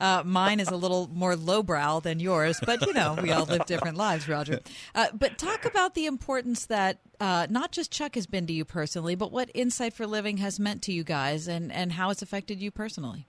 uh, 0.00 0.22
mine 0.26 0.60
is 0.60 0.68
a 0.68 0.76
little 0.76 1.08
more 1.10 1.34
lowbrow 1.34 2.00
than 2.00 2.20
yours, 2.20 2.60
but 2.64 2.86
you 2.86 2.92
know, 2.92 3.16
we 3.22 3.32
all 3.32 3.46
live 3.46 3.64
different 3.64 3.96
lives, 3.96 4.28
Roger. 4.28 4.60
Uh, 4.94 5.06
but 5.14 5.38
talk 5.38 5.64
about 5.64 5.94
the 5.94 6.04
importance 6.04 6.66
that 6.66 6.98
uh, 7.20 7.46
not 7.50 7.72
just 7.72 7.90
Chuck 7.90 8.14
has 8.14 8.26
been 8.26 8.46
to 8.46 8.52
you 8.52 8.64
personally, 8.64 9.14
but 9.14 9.32
what 9.32 9.50
Insight 9.54 9.92
for 9.92 10.06
Living 10.06 10.38
has 10.38 10.58
meant 10.58 10.82
to 10.82 10.92
you 10.92 11.04
guys 11.04 11.48
and, 11.48 11.72
and 11.72 11.92
how 11.92 12.10
it's 12.10 12.22
affected 12.22 12.60
you 12.60 12.70
personally. 12.70 13.26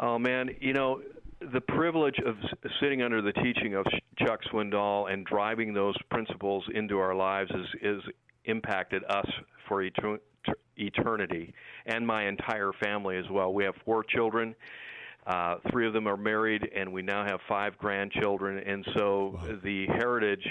Oh, 0.00 0.18
man. 0.18 0.50
You 0.60 0.72
know, 0.72 1.02
the 1.52 1.60
privilege 1.60 2.18
of 2.24 2.36
sitting 2.80 3.02
under 3.02 3.22
the 3.22 3.32
teaching 3.32 3.74
of 3.74 3.86
Chuck 4.18 4.40
Swindoll 4.52 5.12
and 5.12 5.24
driving 5.24 5.72
those 5.74 5.96
principles 6.10 6.64
into 6.74 6.98
our 6.98 7.14
lives 7.14 7.50
is, 7.50 7.66
is 7.82 8.02
impacted 8.44 9.02
us 9.08 9.26
for 9.68 9.82
eternity 10.76 11.54
and 11.86 12.06
my 12.06 12.26
entire 12.26 12.72
family 12.82 13.16
as 13.16 13.28
well. 13.30 13.52
We 13.52 13.64
have 13.64 13.74
four 13.84 14.02
children 14.04 14.54
uh, 15.28 15.56
three 15.70 15.86
of 15.86 15.92
them 15.92 16.08
are 16.08 16.16
married, 16.16 16.66
and 16.74 16.90
we 16.90 17.02
now 17.02 17.22
have 17.22 17.38
five 17.46 17.76
grandchildren. 17.76 18.66
And 18.66 18.84
so 18.96 19.34
wow. 19.34 19.58
the 19.62 19.86
heritage 19.88 20.46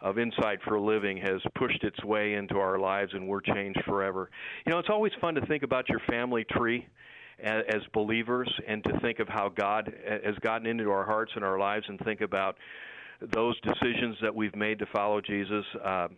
of 0.00 0.18
Insight 0.18 0.58
for 0.64 0.76
a 0.76 0.80
Living 0.80 1.18
has 1.18 1.40
pushed 1.54 1.84
its 1.84 2.02
way 2.02 2.32
into 2.32 2.56
our 2.56 2.78
lives, 2.78 3.12
and 3.12 3.28
we're 3.28 3.42
changed 3.42 3.80
forever. 3.84 4.30
You 4.64 4.72
know, 4.72 4.78
it's 4.78 4.88
always 4.88 5.12
fun 5.20 5.34
to 5.34 5.44
think 5.44 5.62
about 5.62 5.86
your 5.90 6.00
family 6.08 6.46
tree 6.50 6.86
as, 7.42 7.62
as 7.68 7.82
believers 7.92 8.50
and 8.66 8.82
to 8.84 8.98
think 9.00 9.18
of 9.18 9.28
how 9.28 9.50
God 9.50 9.92
has 10.24 10.34
gotten 10.40 10.66
into 10.66 10.90
our 10.90 11.04
hearts 11.04 11.32
and 11.34 11.44
our 11.44 11.58
lives 11.58 11.84
and 11.88 12.00
think 12.00 12.22
about 12.22 12.56
those 13.34 13.60
decisions 13.60 14.16
that 14.22 14.34
we've 14.34 14.56
made 14.56 14.78
to 14.78 14.86
follow 14.94 15.20
Jesus. 15.20 15.64
Uh, 15.84 16.08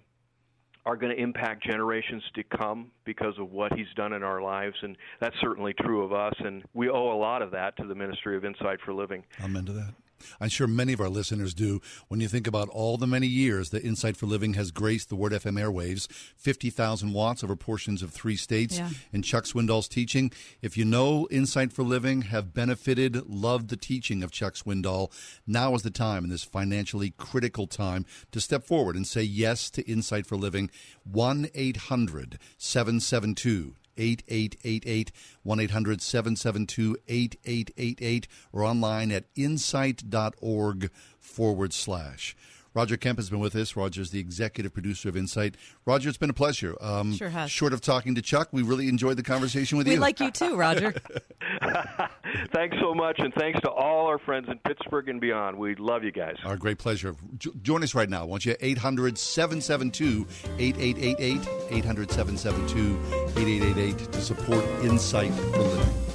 are 0.86 0.97
going 0.97 1.15
to 1.15 1.23
impact 1.23 1.65
generations 1.65 2.23
to 2.35 2.43
come 2.43 2.90
because 3.05 3.39
of 3.39 3.51
what 3.51 3.73
he's 3.73 3.86
done 3.97 4.12
in 4.12 4.23
our 4.23 4.43
lives, 4.43 4.77
and 4.82 4.97
that's 5.20 5.36
certainly 5.40 5.73
true 5.81 6.02
of 6.02 6.12
us. 6.12 6.35
And 6.39 6.62
we 6.74 6.89
owe 6.89 7.12
a 7.12 7.19
lot 7.19 7.43
of 7.43 7.51
that 7.52 7.77
to 7.78 7.86
the 7.86 7.94
Ministry 7.94 8.36
of 8.36 8.44
Insight 8.44 8.81
for 8.85 8.93
Living. 8.93 9.24
Amen 9.43 9.65
to 9.65 9.73
that. 9.73 9.94
I'm 10.40 10.48
sure 10.48 10.66
many 10.66 10.92
of 10.92 11.01
our 11.01 11.09
listeners 11.09 11.55
do 11.55 11.80
when 12.09 12.20
you 12.20 12.28
think 12.28 12.46
about 12.46 12.68
all 12.68 12.96
the 12.96 13.06
many 13.06 13.26
years 13.26 13.70
that 13.70 13.84
Insight 13.84 14.16
for 14.16 14.26
Living 14.26 14.55
has 14.55 14.70
graced 14.70 15.09
the 15.09 15.16
Word 15.16 15.32
FM 15.32 15.59
airwaves 15.60 16.06
50,000 16.36 17.12
watts 17.12 17.42
over 17.44 17.56
portions 17.56 18.02
of 18.02 18.10
three 18.12 18.36
states, 18.36 18.78
Yeah. 18.78 18.90
and 19.12 19.24
Chuck 19.24 19.44
Swindoll's 19.44 19.88
teaching. 19.88 20.30
If 20.62 20.76
you 20.76 20.84
know 20.84 21.26
Insight 21.30 21.72
for 21.72 21.82
Living, 21.82 22.22
have 22.22 22.52
benefited, 22.55 23.28
loved 23.28 23.68
the 23.68 23.76
teaching 23.76 24.22
of 24.22 24.30
Chuck 24.30 24.55
Swindoll, 24.55 25.10
now 25.46 25.74
is 25.74 25.82
the 25.82 25.90
time 25.90 26.24
in 26.24 26.30
this 26.30 26.44
financially 26.44 27.12
critical 27.16 27.66
time 27.66 28.05
to 28.32 28.40
step 28.40 28.64
forward 28.64 28.96
and 28.96 29.06
say 29.06 29.22
yes 29.22 29.70
to 29.70 29.82
Insight 29.88 30.26
for 30.26 30.36
Living. 30.36 30.70
1 31.05 31.48
800 31.55 32.38
772 32.56 33.74
8888 33.96 35.12
1 35.42 35.60
800 35.60 36.02
772 36.02 36.96
8888 37.08 38.28
or 38.52 38.64
online 38.64 39.12
at 39.12 39.24
insight.org 39.36 40.90
forward 41.18 41.72
slash. 41.72 42.36
Roger 42.74 42.96
Kemp 42.96 43.18
has 43.18 43.30
been 43.30 43.38
with 43.38 43.55
us. 43.55 43.76
Roger's 43.76 44.10
the 44.10 44.18
executive 44.18 44.72
producer 44.74 45.09
of 45.09 45.16
Insight. 45.16 45.56
Roger, 45.86 46.09
it's 46.09 46.18
been 46.18 46.30
a 46.30 46.34
pleasure. 46.34 46.76
Um, 46.80 47.14
Sure 47.14 47.28
has. 47.28 47.51
Short 47.51 47.72
of 47.72 47.80
talking 47.80 48.14
to 48.16 48.22
Chuck, 48.22 48.48
we 48.52 48.62
really 48.62 48.88
enjoyed 48.88 49.16
the 49.16 49.22
conversation 49.22 49.78
with 49.78 49.86
We 49.86 49.92
you. 49.94 49.98
We 49.98 50.01
like 50.01 50.18
you 50.20 50.30
too, 50.30 50.56
Roger. 50.56 50.92
thanks 52.52 52.76
so 52.80 52.94
much, 52.94 53.18
and 53.18 53.32
thanks 53.34 53.60
to 53.60 53.70
all 53.70 54.06
our 54.06 54.18
friends 54.18 54.48
in 54.48 54.59
Pittsburgh 54.59 55.09
and 55.09 55.20
beyond. 55.20 55.56
We 55.59 55.76
love 55.76 56.02
you 56.05 56.10
guys. 56.12 56.36
Our 56.44 56.56
great 56.56 56.78
pleasure. 56.78 57.14
Jo- 57.38 57.52
join 57.62 57.82
us 57.82 57.94
right 57.94 58.09
now, 58.10 58.26
won't 58.26 58.44
you? 58.44 58.56
800 58.60 59.16
772 59.18 60.26
8888. 60.59 61.48
800 61.70 62.10
772 62.10 62.98
8888 63.40 64.12
to 64.12 64.20
support 64.20 64.64
Insight 64.82 65.32
for 65.32 65.59
Living. 65.59 66.14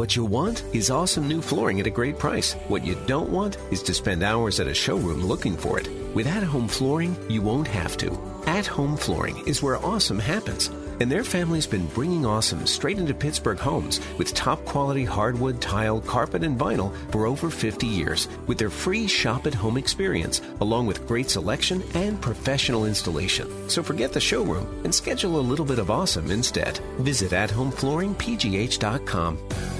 What 0.00 0.16
you 0.16 0.24
want 0.24 0.64
is 0.72 0.90
awesome 0.90 1.28
new 1.28 1.42
flooring 1.42 1.78
at 1.78 1.86
a 1.86 1.90
great 1.90 2.18
price. 2.18 2.54
What 2.68 2.86
you 2.86 2.94
don't 3.06 3.28
want 3.28 3.58
is 3.70 3.82
to 3.82 3.92
spend 3.92 4.22
hours 4.22 4.58
at 4.58 4.66
a 4.66 4.72
showroom 4.72 5.22
looking 5.22 5.58
for 5.58 5.78
it. 5.78 5.90
With 6.14 6.26
at 6.26 6.42
home 6.42 6.68
flooring, 6.68 7.14
you 7.28 7.42
won't 7.42 7.68
have 7.68 7.98
to. 7.98 8.18
At 8.46 8.66
home 8.66 8.96
flooring 8.96 9.46
is 9.46 9.62
where 9.62 9.76
awesome 9.84 10.18
happens. 10.18 10.70
And 11.00 11.12
their 11.12 11.22
family's 11.22 11.66
been 11.66 11.86
bringing 11.88 12.24
awesome 12.24 12.66
straight 12.66 12.96
into 12.96 13.12
Pittsburgh 13.12 13.58
homes 13.58 14.00
with 14.16 14.32
top 14.32 14.64
quality 14.64 15.04
hardwood, 15.04 15.60
tile, 15.60 16.00
carpet, 16.00 16.44
and 16.44 16.58
vinyl 16.58 16.96
for 17.12 17.26
over 17.26 17.50
50 17.50 17.86
years 17.86 18.26
with 18.46 18.56
their 18.56 18.70
free 18.70 19.06
shop 19.06 19.46
at 19.46 19.52
home 19.52 19.76
experience, 19.76 20.40
along 20.62 20.86
with 20.86 21.06
great 21.06 21.28
selection 21.28 21.82
and 21.92 22.18
professional 22.22 22.86
installation. 22.86 23.68
So 23.68 23.82
forget 23.82 24.14
the 24.14 24.20
showroom 24.20 24.66
and 24.82 24.94
schedule 24.94 25.38
a 25.38 25.44
little 25.44 25.66
bit 25.66 25.78
of 25.78 25.90
awesome 25.90 26.30
instead. 26.30 26.78
Visit 27.00 27.32
athomeflooringpgh.com. 27.32 29.79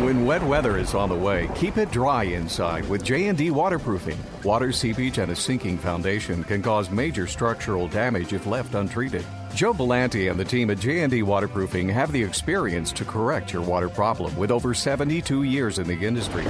When 0.00 0.24
wet 0.24 0.44
weather 0.44 0.78
is 0.78 0.94
on 0.94 1.08
the 1.08 1.16
way, 1.16 1.50
keep 1.56 1.76
it 1.76 1.90
dry 1.90 2.22
inside 2.22 2.88
with 2.88 3.02
J&D 3.02 3.50
waterproofing. 3.50 4.16
Water 4.44 4.70
seepage 4.70 5.18
and 5.18 5.32
a 5.32 5.34
sinking 5.34 5.76
foundation 5.76 6.44
can 6.44 6.62
cause 6.62 6.88
major 6.88 7.26
structural 7.26 7.88
damage 7.88 8.32
if 8.32 8.46
left 8.46 8.76
untreated. 8.76 9.26
Joe 9.56 9.74
Belanti 9.74 10.30
and 10.30 10.38
the 10.38 10.44
team 10.44 10.70
at 10.70 10.78
J&D 10.78 11.24
Waterproofing 11.24 11.88
have 11.88 12.12
the 12.12 12.22
experience 12.22 12.92
to 12.92 13.04
correct 13.04 13.52
your 13.52 13.62
water 13.62 13.88
problem 13.88 14.36
with 14.36 14.52
over 14.52 14.72
72 14.72 15.42
years 15.42 15.80
in 15.80 15.88
the 15.88 16.06
industry. 16.06 16.44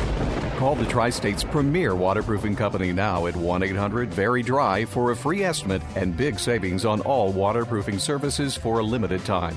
Call 0.58 0.74
the 0.74 0.84
Tri-State's 0.84 1.44
premier 1.44 1.94
waterproofing 1.94 2.54
company 2.54 2.92
now 2.92 3.28
at 3.28 3.34
1-800-VERY-DRY 3.34 4.84
for 4.84 5.12
a 5.12 5.16
free 5.16 5.42
estimate 5.42 5.80
and 5.96 6.14
big 6.14 6.38
savings 6.38 6.84
on 6.84 7.00
all 7.00 7.32
waterproofing 7.32 7.98
services 7.98 8.58
for 8.58 8.80
a 8.80 8.84
limited 8.84 9.24
time. 9.24 9.56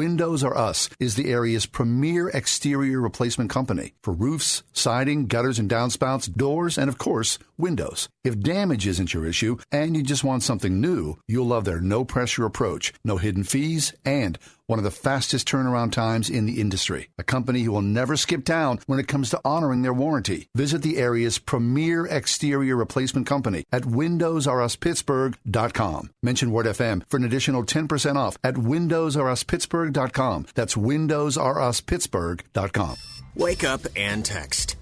Windows 0.00 0.42
R 0.42 0.56
Us 0.56 0.88
is 0.98 1.16
the 1.16 1.30
area's 1.30 1.66
premier 1.66 2.30
exterior 2.30 3.02
replacement 3.02 3.50
company 3.50 3.92
for 4.02 4.14
roofs, 4.14 4.62
siding, 4.72 5.26
gutters 5.26 5.58
and 5.58 5.68
downspouts, 5.68 6.34
doors, 6.34 6.78
and 6.78 6.88
of 6.88 6.96
course, 6.96 7.38
windows. 7.58 8.08
If 8.24 8.40
damage 8.40 8.86
isn't 8.86 9.12
your 9.12 9.26
issue 9.26 9.58
and 9.70 9.94
you 9.94 10.02
just 10.02 10.24
want 10.24 10.42
something 10.42 10.80
new, 10.80 11.18
you'll 11.28 11.48
love 11.48 11.66
their 11.66 11.82
no 11.82 12.06
pressure 12.06 12.46
approach, 12.46 12.94
no 13.04 13.18
hidden 13.18 13.44
fees, 13.44 13.92
and 14.02 14.38
one 14.70 14.78
of 14.78 14.84
the 14.84 14.90
fastest 14.92 15.48
turnaround 15.48 15.90
times 15.90 16.30
in 16.30 16.46
the 16.46 16.60
industry. 16.60 17.08
A 17.18 17.24
company 17.24 17.62
who 17.62 17.72
will 17.72 17.82
never 17.82 18.16
skip 18.16 18.44
town 18.44 18.78
when 18.86 19.00
it 19.00 19.08
comes 19.08 19.30
to 19.30 19.40
honoring 19.44 19.82
their 19.82 19.92
warranty. 19.92 20.46
Visit 20.54 20.82
the 20.82 20.96
area's 20.96 21.38
premier 21.38 22.06
exterior 22.06 22.76
replacement 22.76 23.26
company 23.26 23.64
at 23.72 23.82
WindowsRUsPittsburgh.com. 23.82 26.10
Mention 26.22 26.52
Word 26.52 26.66
FM 26.66 27.02
for 27.08 27.16
an 27.16 27.24
additional 27.24 27.64
10% 27.64 28.14
off 28.14 28.38
at 28.44 28.54
WindowsRUsPittsburgh.com. 28.54 30.46
That's 30.54 30.76
WindowsRUsPittsburgh.com. 30.76 32.96
Wake 33.34 33.64
up 33.64 33.80
and 33.96 34.24
text. 34.24 34.76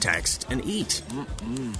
Text 0.00 0.46
and 0.48 0.64
eat. 0.64 1.02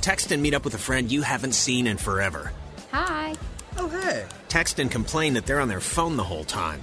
Text 0.02 0.30
and 0.30 0.43
meet 0.43 0.52
up 0.52 0.64
with 0.64 0.74
a 0.74 0.78
friend 0.78 1.10
you 1.10 1.22
haven't 1.22 1.52
seen 1.52 1.86
in 1.86 1.97
forever. 1.97 2.52
Hi. 2.93 3.35
Oh, 3.78 3.88
hey. 3.88 4.26
Text 4.48 4.78
and 4.78 4.90
complain 4.90 5.32
that 5.34 5.46
they're 5.46 5.60
on 5.60 5.68
their 5.68 5.80
phone 5.80 6.16
the 6.16 6.24
whole 6.24 6.44
time. 6.44 6.80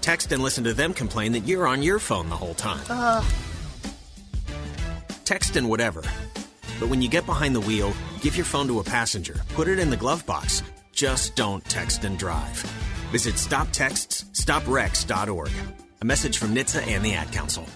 Text 0.00 0.32
and 0.32 0.42
listen 0.42 0.64
to 0.64 0.72
them 0.72 0.94
complain 0.94 1.32
that 1.32 1.40
you're 1.40 1.66
on 1.66 1.82
your 1.82 1.98
phone 1.98 2.28
the 2.28 2.36
whole 2.36 2.54
time. 2.54 2.84
Uh, 2.88 3.24
Text 5.24 5.56
and 5.56 5.68
whatever. 5.68 6.02
But 6.78 6.88
when 6.88 7.02
you 7.02 7.08
get 7.08 7.26
behind 7.26 7.56
the 7.56 7.60
wheel, 7.60 7.92
give 8.20 8.36
your 8.36 8.44
phone 8.44 8.68
to 8.68 8.78
a 8.78 8.84
passenger. 8.84 9.34
Put 9.54 9.66
it 9.66 9.80
in 9.80 9.90
the 9.90 9.96
glove 9.96 10.24
box. 10.24 10.62
Just 10.92 11.34
don't 11.34 11.64
text 11.64 12.04
and 12.04 12.16
drive. 12.16 12.58
Visit 13.10 13.34
StopTextsStopWrecks.org. 13.34 15.50
A 16.00 16.04
message 16.04 16.38
from 16.38 16.54
NHTSA 16.54 16.86
and 16.86 17.04
the 17.04 17.14
Ad 17.14 17.32
Council. 17.32 17.66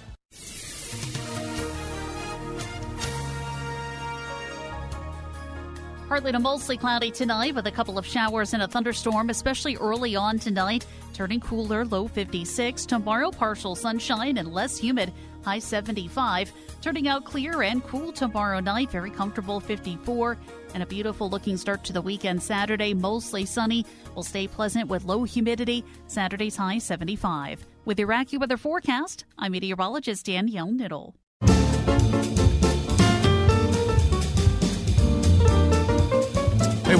Partly 6.11 6.33
to 6.33 6.41
mostly 6.41 6.77
cloudy 6.77 7.13
tonight 7.13 7.55
with 7.55 7.69
a 7.69 7.71
couple 7.71 7.97
of 7.97 8.05
showers 8.05 8.53
and 8.53 8.65
a 8.65 8.67
thunderstorm, 8.67 9.31
especially 9.31 9.77
early 9.77 10.17
on 10.17 10.41
tonight. 10.41 10.85
Turning 11.15 11.39
cooler, 11.39 11.85
low 11.85 12.09
56. 12.09 12.85
Tomorrow, 12.85 13.31
partial 13.31 13.77
sunshine 13.77 14.39
and 14.39 14.53
less 14.53 14.77
humid, 14.77 15.13
high 15.45 15.61
75. 15.61 16.53
Turning 16.81 17.07
out 17.07 17.25
clear 17.25 17.63
and 17.63 17.85
cool 17.85 18.11
tomorrow 18.11 18.59
night, 18.59 18.91
very 18.91 19.13
comfortable 19.13 19.61
54. 19.61 20.37
And 20.75 20.83
a 20.83 20.87
beautiful 20.87 21.31
looking 21.31 21.57
start 21.57 21.85
to 21.85 21.93
the 21.93 22.03
weekend 22.03 22.43
Saturday, 22.43 22.93
mostly 22.93 23.47
sunny. 23.47 23.87
Will 24.17 24.25
stay 24.25 24.49
pleasant 24.49 24.89
with 24.89 25.05
low 25.05 25.23
humidity. 25.23 25.85
Saturday's 26.09 26.57
high 26.57 26.79
75. 26.79 27.65
With 27.85 28.01
your 28.01 28.09
AccuWeather 28.09 28.59
forecast, 28.59 29.27
I'm 29.39 29.53
meteorologist 29.53 30.27
Danielle 30.27 30.73
Niddle. 30.73 31.15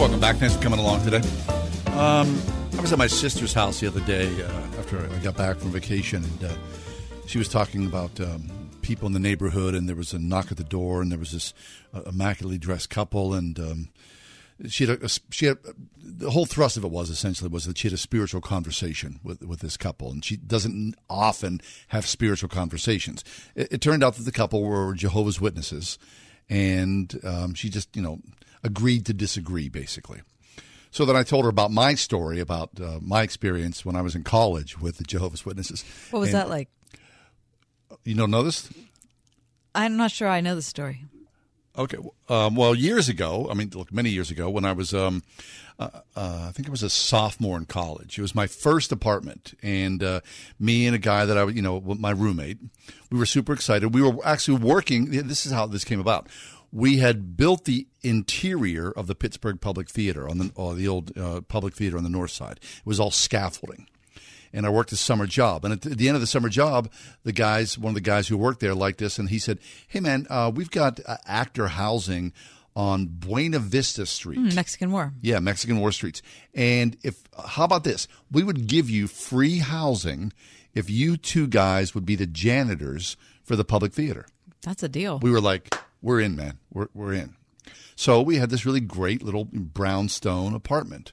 Welcome 0.01 0.19
back. 0.19 0.37
Thanks 0.37 0.57
for 0.57 0.63
coming 0.63 0.79
along 0.79 1.05
today. 1.05 1.21
Um, 1.89 2.41
I 2.73 2.81
was 2.81 2.91
at 2.91 2.97
my 2.97 3.07
sister's 3.07 3.53
house 3.53 3.81
the 3.81 3.87
other 3.87 4.01
day 4.01 4.29
uh, 4.43 4.49
after 4.79 4.99
I 4.99 5.19
got 5.19 5.37
back 5.37 5.59
from 5.59 5.73
vacation, 5.73 6.25
and 6.25 6.45
uh, 6.45 6.55
she 7.27 7.37
was 7.37 7.49
talking 7.49 7.85
about 7.85 8.19
um, 8.19 8.51
people 8.81 9.07
in 9.07 9.13
the 9.13 9.21
neighborhood, 9.21 9.75
and 9.75 9.87
there 9.87 9.97
was 9.97 10.15
a 10.15 10.19
knock 10.19 10.51
at 10.51 10.57
the 10.57 10.65
door, 10.65 11.03
and 11.03 11.13
there 11.13 11.19
was 11.19 11.33
this 11.33 11.53
uh, 11.93 12.01
immaculately 12.07 12.57
dressed 12.57 12.89
couple, 12.89 13.35
and 13.35 13.59
um, 13.59 13.89
she 14.69 14.87
had 14.87 15.03
a, 15.03 15.09
she 15.31 15.45
had 15.45 15.59
the 15.99 16.31
whole 16.31 16.47
thrust 16.47 16.79
of 16.79 16.85
it 16.85 16.91
was 16.91 17.11
essentially 17.11 17.51
was 17.51 17.67
that 17.67 17.77
she 17.77 17.89
had 17.89 17.93
a 17.93 17.99
spiritual 17.99 18.41
conversation 18.41 19.21
with 19.23 19.43
with 19.43 19.61
this 19.61 19.77
couple, 19.77 20.11
and 20.11 20.25
she 20.25 20.39
doesn't 20.39 20.95
often 21.11 21.61
have 21.89 22.07
spiritual 22.07 22.49
conversations. 22.49 23.23
It, 23.55 23.69
it 23.71 23.81
turned 23.83 24.03
out 24.03 24.15
that 24.15 24.23
the 24.23 24.33
couple 24.33 24.63
were 24.65 24.95
Jehovah's 24.95 25.43
Witnesses, 25.43 25.99
and 26.49 27.21
um, 27.23 27.53
she 27.53 27.69
just 27.69 27.95
you 27.95 28.01
know 28.01 28.21
agreed 28.63 29.07
to 29.07 29.15
disagree 29.15 29.69
basically. 29.69 30.21
So 30.91 31.05
then 31.05 31.15
I 31.15 31.23
told 31.23 31.45
her 31.45 31.49
about 31.49 31.71
my 31.71 31.95
story 31.95 32.41
about 32.41 32.71
uh, 32.81 32.99
my 33.01 33.23
experience 33.23 33.85
when 33.85 33.95
I 33.95 34.03
was 34.03 34.17
in 34.17 34.25
college 34.25 34.81
with 34.81 34.99
the 34.99 35.05
Jehovah's 35.05 35.47
Witnesses. 35.47 35.85
What 36.11 36.21
was 36.21 36.31
And 36.31 36.39
that 36.39 36.49
like? 36.49 36.69
You 38.05 38.15
don't 38.15 38.31
know 38.31 38.43
this? 38.43 38.69
I'm 39.75 39.97
not 39.97 40.11
sure 40.11 40.29
I 40.29 40.41
know 40.41 40.55
the 40.57 40.63
story. 40.63 41.05
Okay. 41.79 41.99
Um, 42.29 42.57
well, 42.57 42.75
years 42.75 43.09
ago, 43.09 43.47
I 43.51 43.55
mean, 43.55 43.71
look, 43.75 43.93
many 43.93 44.11
years 44.11 44.31
ago, 44.31 44.51
when 44.51 44.65
I 44.65 44.73
was, 44.73 44.93
um, 44.93 45.23
uh, 45.79 45.89
uh, 46.17 46.47
I 46.49 46.53
think 46.53 46.67
I 46.67 46.71
was 46.71 46.83
a 46.83 46.91
sophomore 46.91 47.57
in 47.57 47.67
college. 47.67 48.19
It 48.19 48.23
was 48.23 48.35
my 48.35 48.49
first 48.49 48.91
apartment, 48.91 49.55
and 49.63 50.03
uh, 50.03 50.21
me 50.59 50.87
and 50.87 50.97
a 50.97 50.99
guy 50.99 51.25
that 51.25 51.39
I, 51.39 51.45
you 51.45 51.63
know, 51.63 51.81
my 51.81 52.11
roommate, 52.11 52.59
we 53.11 53.19
were 53.19 53.27
super 53.27 53.53
excited. 53.53 53.95
We 53.95 54.03
were 54.03 54.17
actually 54.25 54.59
working. 54.59 55.11
This 55.11 55.47
is 55.47 55.53
how 55.53 55.67
this 55.67 55.85
came 55.85 56.01
about. 56.01 56.27
We 56.73 56.99
had 56.99 57.37
built 57.37 57.65
the 57.65 57.87
interior 58.03 58.91
of 58.91 59.07
the 59.07 59.15
Pittsburgh 59.15 59.61
Public 59.61 59.89
Theater 59.89 60.29
on 60.29 60.39
the, 60.39 60.53
uh, 60.57 60.75
the 60.75 60.87
old 60.87 61.17
uh, 61.19 61.41
public 61.43 61.75
theater 61.75 61.97
on 61.97 62.05
the 62.05 62.11
north 62.11 62.31
side. 62.31 62.61
It 62.63 62.87
was 62.87 63.01
all 63.01 63.11
scaffolding 63.11 63.87
and 64.53 64.67
I 64.67 64.69
worked 64.69 64.93
a 64.93 64.97
summer 64.97 65.27
job. 65.27 65.65
And 65.65 65.73
at 65.73 65.83
the 65.83 66.09
end 66.09 66.17
of 66.17 66.21
the 66.21 66.27
summer 66.27 66.49
job, 66.49 66.91
the 67.25 67.33
guys, 67.33 67.79
one 67.79 67.91
of 67.91 67.95
the 67.95 68.01
guys 68.01 68.29
who 68.29 68.37
worked 68.37 68.61
there 68.61 68.75
liked 68.75 68.99
this, 68.99 69.19
and 69.19 69.29
he 69.29 69.39
said, 69.39 69.59
"Hey, 69.89 70.01
man, 70.01 70.27
uh, 70.31 70.51
we've 70.55 70.71
got 70.71 71.01
uh, 71.07 71.17
actor 71.27 71.69
housing 71.69 72.33
on 72.75 73.07
Buena 73.07 73.59
Vista 73.59 74.07
Street." 74.07 74.39
Hmm, 74.39 74.55
Mexican 74.55 74.93
War. 74.93 75.13
Yeah, 75.21 75.39
Mexican 75.39 75.81
War 75.81 75.93
Streets. 75.93 76.23
And 76.55 76.97
if 77.03 77.23
how 77.47 77.65
about 77.65 77.85
this? 77.85 78.09
We 78.31 78.43
would 78.43 78.67
give 78.67 78.91
you 78.91 79.07
free 79.07 79.59
housing 79.59 80.33
if 80.75 80.91
you 80.91 81.17
two 81.17 81.47
guys 81.47 81.95
would 81.95 82.07
be 82.07 82.17
the 82.17 82.27
janitors 82.27 83.17
for 83.43 83.57
the 83.57 83.65
public 83.65 83.93
theater. 83.93 84.27
That's 84.63 84.83
a 84.83 84.89
deal. 84.89 85.19
We 85.21 85.31
were 85.31 85.41
like, 85.41 85.75
we're 86.03 86.21
in, 86.21 86.37
man. 86.37 86.59
We're 86.73 86.89
we're 86.95 87.13
in. 87.15 87.37
So 87.97 88.23
we 88.23 88.37
had 88.37 88.49
this 88.51 88.65
really 88.65 88.81
great 88.81 89.23
little 89.23 89.49
brownstone 89.53 90.55
apartment. 90.55 91.13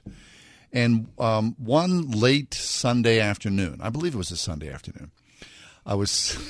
And 0.72 1.08
um, 1.18 1.54
one 1.58 2.10
late 2.10 2.52
Sunday 2.54 3.20
afternoon, 3.20 3.80
I 3.82 3.88
believe 3.90 4.14
it 4.14 4.18
was 4.18 4.30
a 4.30 4.36
Sunday 4.36 4.70
afternoon, 4.70 5.10
I 5.86 5.94
was 5.94 6.36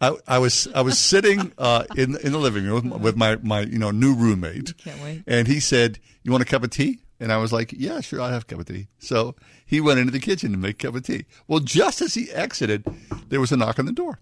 I, 0.00 0.14
I 0.28 0.38
was 0.38 0.68
I 0.74 0.82
was 0.82 0.98
sitting 0.98 1.52
uh, 1.58 1.84
in 1.96 2.16
in 2.22 2.32
the 2.32 2.38
living 2.38 2.64
room 2.66 2.90
with 3.00 3.16
my 3.16 3.36
my 3.42 3.60
you 3.60 3.78
know 3.78 3.90
new 3.90 4.14
roommate, 4.14 4.76
Can't 4.78 5.00
wait. 5.02 5.22
and 5.26 5.48
he 5.48 5.58
said, 5.60 5.98
"You 6.22 6.32
want 6.32 6.42
a 6.42 6.46
cup 6.46 6.62
of 6.62 6.70
tea?" 6.70 6.98
And 7.18 7.32
I 7.32 7.38
was 7.38 7.52
like, 7.52 7.72
"Yeah, 7.72 8.00
sure, 8.00 8.20
I'll 8.20 8.30
have 8.30 8.42
a 8.42 8.46
cup 8.46 8.60
of 8.60 8.66
tea." 8.66 8.88
So 8.98 9.34
he 9.64 9.80
went 9.80 9.98
into 10.00 10.12
the 10.12 10.20
kitchen 10.20 10.52
to 10.52 10.58
make 10.58 10.82
a 10.82 10.86
cup 10.86 10.94
of 10.96 11.02
tea. 11.04 11.24
Well, 11.48 11.60
just 11.60 12.02
as 12.02 12.14
he 12.14 12.30
exited, 12.30 12.84
there 13.28 13.40
was 13.40 13.52
a 13.52 13.56
knock 13.56 13.78
on 13.78 13.86
the 13.86 13.92
door. 13.92 14.18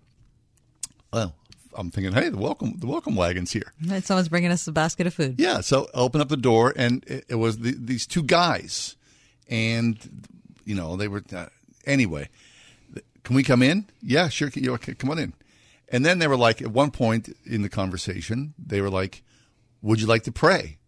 Well, 1.12 1.34
I'm 1.76 1.90
thinking, 1.90 2.12
"Hey, 2.12 2.28
the 2.28 2.36
welcome 2.38 2.78
the 2.78 2.86
welcome 2.86 3.16
wagon's 3.16 3.52
here." 3.52 3.72
Right, 3.86 4.04
Someone's 4.04 4.28
bringing 4.28 4.50
us 4.52 4.66
a 4.68 4.72
basket 4.72 5.06
of 5.08 5.14
food. 5.14 5.36
Yeah, 5.38 5.60
so 5.60 5.88
I 5.94 5.98
opened 5.98 6.22
up 6.22 6.28
the 6.28 6.36
door, 6.36 6.72
and 6.76 7.02
it, 7.06 7.24
it 7.30 7.34
was 7.34 7.58
the, 7.58 7.72
these 7.76 8.06
two 8.06 8.22
guys, 8.22 8.94
and 9.48 9.98
you 10.64 10.74
know 10.76 10.96
they 10.96 11.08
were 11.08 11.24
uh, 11.34 11.46
anyway. 11.86 12.28
Can 13.24 13.34
we 13.34 13.42
come 13.42 13.62
in? 13.62 13.86
Yeah, 14.02 14.28
sure. 14.28 14.50
Can, 14.50 14.62
You 14.62 14.70
know, 14.72 14.78
come 14.78 15.10
on 15.10 15.18
in. 15.18 15.32
And 15.88 16.04
then 16.04 16.18
they 16.18 16.26
were 16.28 16.36
like, 16.36 16.60
at 16.60 16.68
one 16.68 16.90
point 16.90 17.34
in 17.46 17.62
the 17.62 17.68
conversation, 17.70 18.54
they 18.58 18.80
were 18.80 18.90
like, 18.90 19.22
"Would 19.82 20.00
you 20.00 20.06
like 20.06 20.22
to 20.24 20.32
pray?" 20.32 20.78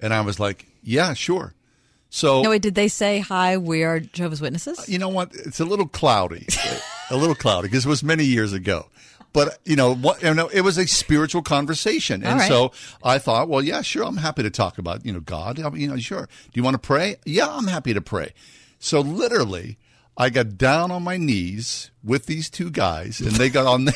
And 0.00 0.12
I 0.12 0.20
was 0.20 0.38
like, 0.38 0.66
"Yeah, 0.82 1.14
sure." 1.14 1.54
So 2.10 2.42
No, 2.42 2.50
wait, 2.50 2.62
did 2.62 2.74
they 2.74 2.88
say, 2.88 3.18
hi, 3.18 3.58
we 3.58 3.82
are 3.82 4.00
Jehovah's 4.00 4.40
Witnesses? 4.40 4.88
you 4.88 4.98
know 4.98 5.08
what? 5.08 5.34
It's 5.34 5.60
a 5.60 5.64
little 5.64 5.88
cloudy, 5.88 6.46
a 7.10 7.16
little 7.16 7.34
cloudy 7.34 7.68
because 7.68 7.84
it 7.84 7.88
was 7.88 8.02
many 8.02 8.24
years 8.24 8.52
ago. 8.52 8.88
But 9.32 9.58
you 9.64 9.76
know, 9.76 9.94
what, 9.94 10.22
you 10.22 10.32
know, 10.32 10.48
it 10.48 10.62
was 10.62 10.78
a 10.78 10.86
spiritual 10.86 11.42
conversation, 11.42 12.24
and 12.24 12.40
right. 12.40 12.48
so 12.48 12.72
I 13.02 13.18
thought, 13.18 13.48
well, 13.48 13.60
yeah, 13.60 13.82
sure, 13.82 14.04
I'm 14.04 14.16
happy 14.16 14.42
to 14.42 14.50
talk 14.50 14.78
about 14.78 15.04
you 15.04 15.12
know 15.12 15.20
God. 15.20 15.60
I 15.60 15.68
mean, 15.68 15.82
you 15.82 15.88
know, 15.88 15.98
sure. 15.98 16.26
Do 16.26 16.50
you 16.54 16.62
want 16.62 16.74
to 16.74 16.78
pray? 16.78 17.16
Yeah, 17.26 17.48
I'm 17.48 17.66
happy 17.66 17.92
to 17.92 18.00
pray. 18.00 18.32
So 18.78 19.00
literally, 19.00 19.76
I 20.16 20.30
got 20.30 20.56
down 20.56 20.90
on 20.90 21.02
my 21.02 21.18
knees 21.18 21.90
with 22.02 22.24
these 22.24 22.48
two 22.48 22.70
guys, 22.70 23.20
and 23.20 23.32
they 23.32 23.50
got 23.50 23.66
on. 23.66 23.84
Their, 23.84 23.94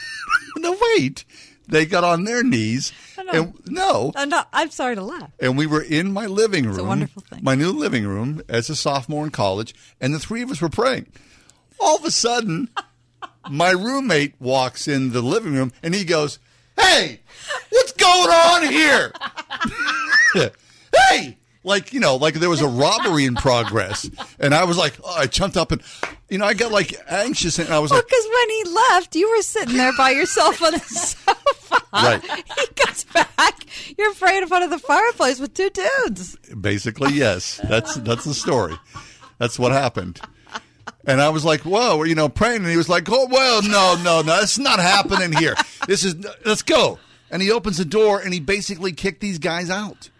no, 0.56 0.76
wait, 0.96 1.24
they 1.68 1.86
got 1.86 2.04
on 2.04 2.24
their 2.24 2.42
knees. 2.42 2.92
And, 3.32 3.54
no, 3.66 4.12
I'm, 4.14 4.28
not, 4.28 4.48
I'm 4.52 4.70
sorry 4.70 4.94
to 4.94 5.02
laugh. 5.02 5.30
and 5.40 5.56
we 5.56 5.66
were 5.66 5.80
in 5.80 6.12
my 6.12 6.26
living 6.26 6.66
room, 6.66 6.80
a 6.80 6.84
wonderful 6.84 7.22
thing. 7.22 7.40
my 7.42 7.54
new 7.54 7.70
living 7.72 8.06
room 8.06 8.42
as 8.48 8.68
a 8.68 8.76
sophomore 8.76 9.24
in 9.24 9.30
college, 9.30 9.74
and 10.00 10.12
the 10.12 10.18
three 10.18 10.42
of 10.42 10.50
us 10.50 10.60
were 10.60 10.68
praying. 10.68 11.06
All 11.80 11.96
of 11.96 12.04
a 12.04 12.10
sudden, 12.10 12.68
my 13.50 13.70
roommate 13.70 14.34
walks 14.40 14.86
in 14.88 15.12
the 15.12 15.22
living 15.22 15.54
room 15.54 15.72
and 15.82 15.94
he 15.94 16.04
goes, 16.04 16.38
"Hey, 16.78 17.20
what's 17.70 17.92
going 17.92 18.30
on 18.30 18.68
here?" 18.70 19.12
hey, 21.10 21.38
like 21.64 21.92
you 21.92 22.00
know, 22.00 22.16
like 22.16 22.34
there 22.34 22.50
was 22.50 22.60
a 22.60 22.68
robbery 22.68 23.24
in 23.24 23.34
progress, 23.34 24.08
and 24.38 24.54
I 24.54 24.64
was 24.64 24.76
like, 24.76 24.94
oh, 25.04 25.14
I 25.16 25.26
jumped 25.26 25.56
up 25.56 25.72
and, 25.72 25.82
you 26.28 26.38
know, 26.38 26.44
I 26.44 26.54
got 26.54 26.72
like 26.72 26.94
anxious, 27.08 27.58
and 27.58 27.68
I 27.68 27.78
was 27.78 27.90
Well, 27.90 27.98
like, 28.00 28.08
because 28.08 28.24
when 28.26 28.50
he 28.50 28.64
left, 28.64 29.14
you 29.16 29.30
were 29.30 29.42
sitting 29.42 29.76
there 29.76 29.92
by 29.96 30.10
yourself 30.10 30.62
on 30.62 30.72
the 30.72 30.78
sofa. 30.80 31.82
Right. 31.92 32.22
He 32.22 32.66
comes 32.74 33.04
back. 33.04 33.66
You're 33.98 34.10
afraid 34.12 34.42
in 34.42 34.48
front 34.48 34.64
of 34.64 34.70
the 34.70 34.78
fireplace 34.78 35.38
with 35.40 35.54
two 35.54 35.70
dudes. 35.70 36.36
Basically, 36.60 37.12
yes. 37.12 37.60
That's 37.68 37.94
that's 37.96 38.24
the 38.24 38.34
story. 38.34 38.74
That's 39.38 39.58
what 39.58 39.72
happened. 39.72 40.20
And 41.04 41.20
I 41.20 41.30
was 41.30 41.44
like, 41.44 41.62
"Whoa, 41.62 42.02
you 42.04 42.14
know 42.14 42.28
praying," 42.28 42.58
and 42.62 42.68
he 42.70 42.76
was 42.76 42.88
like, 42.88 43.08
"Oh 43.10 43.26
well, 43.30 43.62
no, 43.62 43.96
no, 44.02 44.22
no, 44.22 44.22
that's 44.22 44.58
not 44.58 44.78
happening 44.78 45.32
here. 45.32 45.54
This 45.86 46.04
is 46.04 46.14
let's 46.44 46.62
go." 46.62 46.98
And 47.30 47.40
he 47.42 47.50
opens 47.50 47.78
the 47.78 47.84
door 47.84 48.20
and 48.20 48.32
he 48.34 48.40
basically 48.40 48.92
kicked 48.92 49.20
these 49.20 49.38
guys 49.38 49.68
out. 49.70 50.10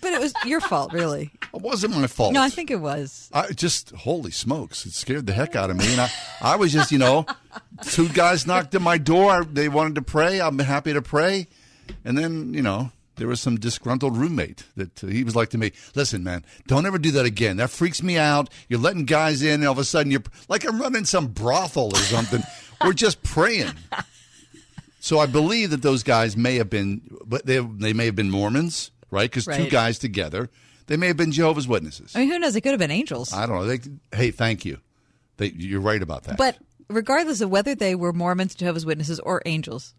But 0.00 0.12
it 0.12 0.20
was 0.20 0.32
your 0.44 0.60
fault, 0.60 0.92
really. 0.92 1.30
It 1.54 1.60
wasn't 1.60 1.94
my 1.94 2.06
fault. 2.06 2.32
No, 2.32 2.40
I 2.40 2.48
think 2.48 2.70
it 2.70 2.80
was. 2.80 3.28
I 3.30 3.52
just 3.52 3.90
holy 3.90 4.30
smokes, 4.30 4.86
it 4.86 4.94
scared 4.94 5.26
the 5.26 5.34
heck 5.34 5.54
out 5.54 5.68
of 5.68 5.76
me, 5.76 5.84
and 5.92 6.00
I, 6.00 6.10
I 6.40 6.56
was 6.56 6.72
just 6.72 6.90
you 6.90 6.96
know, 6.96 7.26
two 7.82 8.08
guys 8.08 8.46
knocked 8.46 8.74
at 8.74 8.80
my 8.80 8.96
door. 8.96 9.44
They 9.44 9.68
wanted 9.68 9.96
to 9.96 10.02
pray. 10.02 10.40
I'm 10.40 10.58
happy 10.58 10.94
to 10.94 11.02
pray, 11.02 11.48
and 12.06 12.16
then 12.16 12.54
you 12.54 12.62
know 12.62 12.90
there 13.16 13.28
was 13.28 13.38
some 13.42 13.56
disgruntled 13.60 14.16
roommate 14.16 14.64
that 14.78 15.04
uh, 15.04 15.08
he 15.08 15.24
was 15.24 15.36
like 15.36 15.50
to 15.50 15.58
me, 15.58 15.72
"Listen, 15.94 16.24
man, 16.24 16.42
don't 16.66 16.86
ever 16.86 16.96
do 16.98 17.10
that 17.10 17.26
again. 17.26 17.58
That 17.58 17.68
freaks 17.68 18.02
me 18.02 18.16
out. 18.16 18.48
You're 18.70 18.80
letting 18.80 19.04
guys 19.04 19.42
in, 19.42 19.56
and 19.60 19.66
all 19.66 19.72
of 19.72 19.78
a 19.78 19.84
sudden 19.84 20.10
you're 20.10 20.22
like 20.48 20.64
I'm 20.66 20.80
running 20.80 21.04
some 21.04 21.26
brothel 21.26 21.94
or 21.94 21.98
something. 22.00 22.42
We're 22.82 22.94
just 22.94 23.22
praying." 23.22 23.72
So 25.00 25.18
I 25.18 25.26
believe 25.26 25.68
that 25.70 25.82
those 25.82 26.02
guys 26.02 26.34
may 26.34 26.54
have 26.56 26.70
been, 26.70 27.02
but 27.26 27.44
they 27.44 27.58
they 27.58 27.92
may 27.92 28.06
have 28.06 28.16
been 28.16 28.30
Mormons, 28.30 28.90
right? 29.12 29.30
Because 29.30 29.46
two 29.46 29.68
guys 29.68 30.00
together, 30.00 30.50
they 30.86 30.96
may 30.96 31.06
have 31.06 31.16
been 31.16 31.30
Jehovah's 31.30 31.68
Witnesses. 31.68 32.16
I 32.16 32.20
mean, 32.20 32.30
who 32.30 32.38
knows? 32.40 32.56
It 32.56 32.62
could 32.62 32.72
have 32.72 32.80
been 32.80 32.90
angels. 32.90 33.32
I 33.32 33.46
don't 33.46 33.56
know. 33.56 33.66
They, 33.66 33.78
hey, 34.16 34.30
thank 34.32 34.64
you. 34.64 34.78
They, 35.36 35.48
you're 35.50 35.80
right 35.80 36.02
about 36.02 36.24
that. 36.24 36.36
But 36.36 36.58
regardless 36.88 37.40
of 37.40 37.50
whether 37.50 37.74
they 37.76 37.94
were 37.94 38.12
Mormons, 38.12 38.54
Jehovah's 38.54 38.84
Witnesses, 38.84 39.20
or 39.20 39.42
angels, 39.46 39.94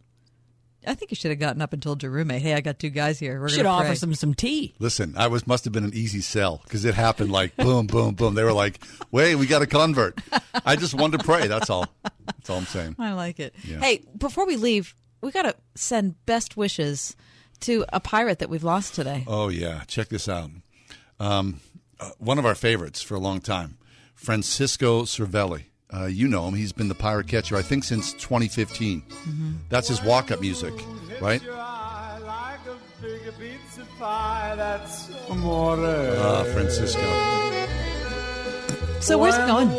I 0.86 0.96
think 0.96 1.12
you 1.12 1.16
should 1.16 1.32
have 1.32 1.40
gotten 1.40 1.62
up 1.62 1.72
and 1.74 1.82
told 1.82 2.04
your 2.04 2.12
roommate, 2.12 2.42
"Hey, 2.42 2.54
I 2.54 2.62
got 2.62 2.78
two 2.78 2.90
guys 2.90 3.18
here. 3.20 3.40
We're 3.40 3.50
Should 3.50 3.66
offer 3.66 3.88
pray." 3.88 3.96
some 3.96 4.14
some 4.16 4.34
tea. 4.34 4.76
listen, 4.80 5.14
I 5.18 5.28
was 5.28 5.48
must 5.48 5.64
have 5.64 5.72
been 5.72 5.86
an 5.86 5.94
easy 5.94 6.20
sell 6.20 6.62
because 6.64 6.84
it 6.84 6.94
happened 6.94 7.32
like 7.32 7.56
boom, 7.58 7.88
boom, 7.88 8.16
boom. 8.16 8.36
They 8.36 8.44
were 8.44 8.54
like, 8.54 8.84
"Wait, 9.12 9.36
we 9.36 9.46
got 9.46 9.62
a 9.62 9.68
convert." 9.68 10.20
I 10.66 10.76
just 10.76 10.94
wanted 10.94 11.20
to 11.20 11.24
pray. 11.24 11.48
That's 11.48 11.70
all. 11.70 11.88
That's 12.26 12.50
all 12.50 12.58
I'm 12.58 12.66
saying. 12.66 12.96
I 13.00 13.14
like 13.14 13.40
it. 13.40 13.56
Yeah. 13.64 13.80
Hey, 13.80 14.04
before 14.18 14.46
we 14.46 14.58
leave, 14.58 14.94
we 15.22 15.32
got 15.32 15.44
to 15.44 15.56
send 15.76 16.26
best 16.26 16.58
wishes 16.58 17.16
to 17.64 17.86
a 17.92 18.00
pirate 18.00 18.40
that 18.40 18.50
we've 18.50 18.64
lost 18.64 18.96
today. 18.96 19.24
Oh 19.28 19.50
yeah, 19.50 19.84
check 19.88 20.10
this 20.10 20.30
out. 20.30 20.50
Um, 21.20 21.62
uh, 22.00 22.12
one 22.18 22.40
of 22.40 22.46
our 22.46 22.56
favorites 22.56 23.02
for 23.02 23.16
a 23.16 23.20
long 23.20 23.40
time, 23.42 23.78
Francisco 24.16 25.04
Cervelli. 25.04 25.66
Uh, 25.94 26.06
you 26.06 26.28
know 26.28 26.48
him. 26.48 26.56
He's 26.56 26.72
been 26.72 26.88
the 26.88 26.96
pirate 26.96 27.28
catcher, 27.28 27.56
I 27.56 27.62
think, 27.62 27.84
since 27.84 28.14
2015. 28.14 29.04
That's 29.70 29.88
his 29.88 30.02
walk-up 30.02 30.42
music, 30.42 30.74
right? 31.22 31.42
Ah, 36.20 36.44
Francisco. 36.54 37.02
So 39.02 39.18
where's 39.18 39.36
it 39.36 39.46
going? 39.46 39.70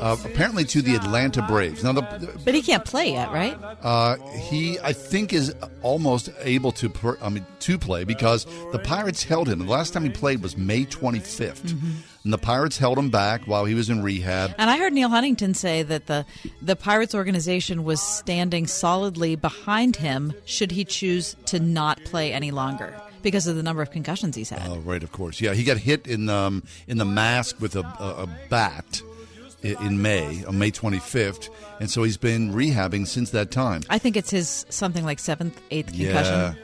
Uh, 0.00 0.16
apparently 0.24 0.64
to 0.64 0.82
the 0.82 0.94
Atlanta 0.94 1.42
Braves. 1.42 1.82
Now, 1.82 1.92
the, 1.92 2.02
But 2.44 2.54
he 2.54 2.62
can't 2.62 2.84
play 2.84 3.12
yet, 3.12 3.32
right? 3.32 3.58
uh, 3.82 4.16
he, 4.48 4.78
I 4.80 4.92
think, 4.92 5.32
is 5.32 5.54
almost 5.82 6.28
able 6.42 6.70
to, 6.72 6.88
per, 6.88 7.16
I 7.22 7.28
mean, 7.30 7.46
to 7.60 7.78
play 7.78 8.04
because 8.04 8.44
the 8.72 8.78
Pirates 8.78 9.22
held 9.24 9.48
him. 9.48 9.58
The 9.60 9.64
last 9.64 9.92
time 9.92 10.04
he 10.04 10.10
played 10.10 10.42
was 10.42 10.56
May 10.56 10.84
25th, 10.84 11.62
Mm-hmm. 11.62 11.90
and 12.24 12.32
the 12.32 12.38
Pirates 12.38 12.76
held 12.78 12.98
him 12.98 13.10
back 13.10 13.42
while 13.46 13.64
he 13.64 13.74
was 13.74 13.88
in 13.90 14.02
rehab. 14.02 14.54
And 14.58 14.68
I 14.70 14.76
heard 14.78 14.92
Neal 14.92 15.08
Huntington 15.08 15.54
say 15.54 15.82
that 15.84 16.06
the 16.06 16.24
the 16.60 16.76
Pirates 16.76 17.14
organization 17.14 17.82
was 17.84 18.00
standing 18.02 18.66
solidly 18.66 19.34
behind 19.36 19.96
him 19.96 20.32
should 20.44 20.72
he 20.72 20.84
choose 20.84 21.36
to 21.46 21.58
not 21.60 22.02
play 22.04 22.32
any 22.32 22.50
longer 22.50 22.94
because 23.22 23.46
of 23.46 23.56
the 23.56 23.62
number 23.62 23.82
of 23.82 23.90
concussions 23.90 24.36
he's 24.36 24.50
had. 24.50 24.68
Oh, 24.68 24.78
right, 24.78 25.02
of 25.02 25.10
course. 25.12 25.40
Yeah, 25.40 25.54
he 25.54 25.64
got 25.64 25.78
hit 25.78 26.06
in 26.06 26.28
um, 26.28 26.62
in 26.86 26.98
the 26.98 27.04
mask 27.04 27.60
with 27.60 27.74
a, 27.76 27.80
a, 27.80 28.24
a 28.24 28.28
bat 28.50 29.02
in 29.62 30.00
May, 30.02 30.44
on 30.44 30.58
May 30.58 30.70
25th, 30.70 31.48
and 31.80 31.90
so 31.90 32.02
he's 32.02 32.16
been 32.16 32.52
rehabbing 32.52 33.06
since 33.06 33.30
that 33.30 33.50
time. 33.50 33.82
I 33.90 33.98
think 33.98 34.16
it's 34.16 34.30
his 34.30 34.64
something 34.68 35.04
like 35.04 35.18
seventh, 35.18 35.60
eighth 35.70 35.92
concussion. 35.92 36.34
Yeah. 36.34 36.54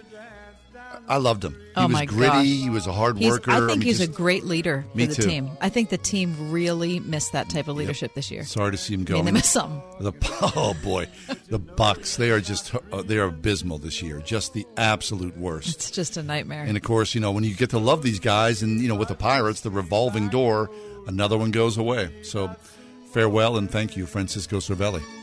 I 1.09 1.16
loved 1.16 1.44
him. 1.44 1.55
He 1.55 1.59
oh 1.77 1.82
was 1.89 1.93
my 1.93 2.05
gritty. 2.05 2.28
gosh. 2.28 2.44
He 2.47 2.70
was 2.70 2.86
a 2.86 2.93
hard 2.93 3.19
He's- 3.19 3.28
worker. 3.31 3.51
I 3.51 3.56
think 3.59 3.69
mean, 3.70 3.81
he's 3.82 3.98
just- 3.98 4.10
a 4.10 4.12
great 4.12 4.44
leader 4.44 4.85
for 4.93 4.97
Me 4.97 5.06
the 5.06 5.14
too. 5.16 5.23
team. 5.23 5.51
I 5.60 5.69
think 5.69 5.89
the 5.90 5.98
team 5.98 6.52
really 6.52 7.01
missed 7.01 7.32
that 7.32 7.48
type 7.51 7.66
of 7.66 7.77
leadership 7.77 8.14
this 8.14 8.31
year. 8.31 8.44
Sorry 8.44 8.70
to 8.70 8.77
see 8.77 8.94
him 8.94 9.01
I 9.01 9.05
go. 9.05 9.14
mean, 9.16 9.24
they 9.27 9.32
missed 9.32 9.51
some. 9.52 9.82
The 10.01 10.12
oh 10.56 10.74
boy, 10.85 11.09
the 11.48 11.59
Bucks. 11.59 12.16
They 12.16 12.31
are 12.31 12.40
just 12.40 12.73
uh, 12.93 13.02
they 13.02 13.19
are 13.19 13.24
abysmal 13.27 13.78
this 13.78 14.01
year. 14.01 14.20
Just 14.20 14.52
the 14.55 14.64
absolute 14.77 15.36
worst. 15.36 15.74
It's 15.74 15.90
just 15.90 16.16
a 16.16 16.23
nightmare. 16.23 16.62
And 16.62 16.77
of 16.77 16.82
course, 16.85 17.16
you 17.16 17.20
know 17.20 17.32
when 17.32 17.43
you 17.43 17.55
get 17.56 17.70
to 17.70 17.78
love 17.81 18.02
these 18.05 18.20
guys, 18.20 18.62
and 18.62 18.81
you 18.81 18.86
know 18.86 18.94
with 18.94 19.09
the 19.09 19.16
Pirates, 19.16 19.62
the 19.62 19.70
revolving 19.70 20.28
door, 20.28 20.70
another 21.09 21.36
one 21.36 21.51
goes 21.51 21.77
away. 21.78 22.10
So 22.23 22.55
farewell 23.12 23.59
and 23.59 23.70
thank 23.70 23.97
you, 23.97 24.06
Francisco 24.06 24.56
Cervelli. 24.59 25.22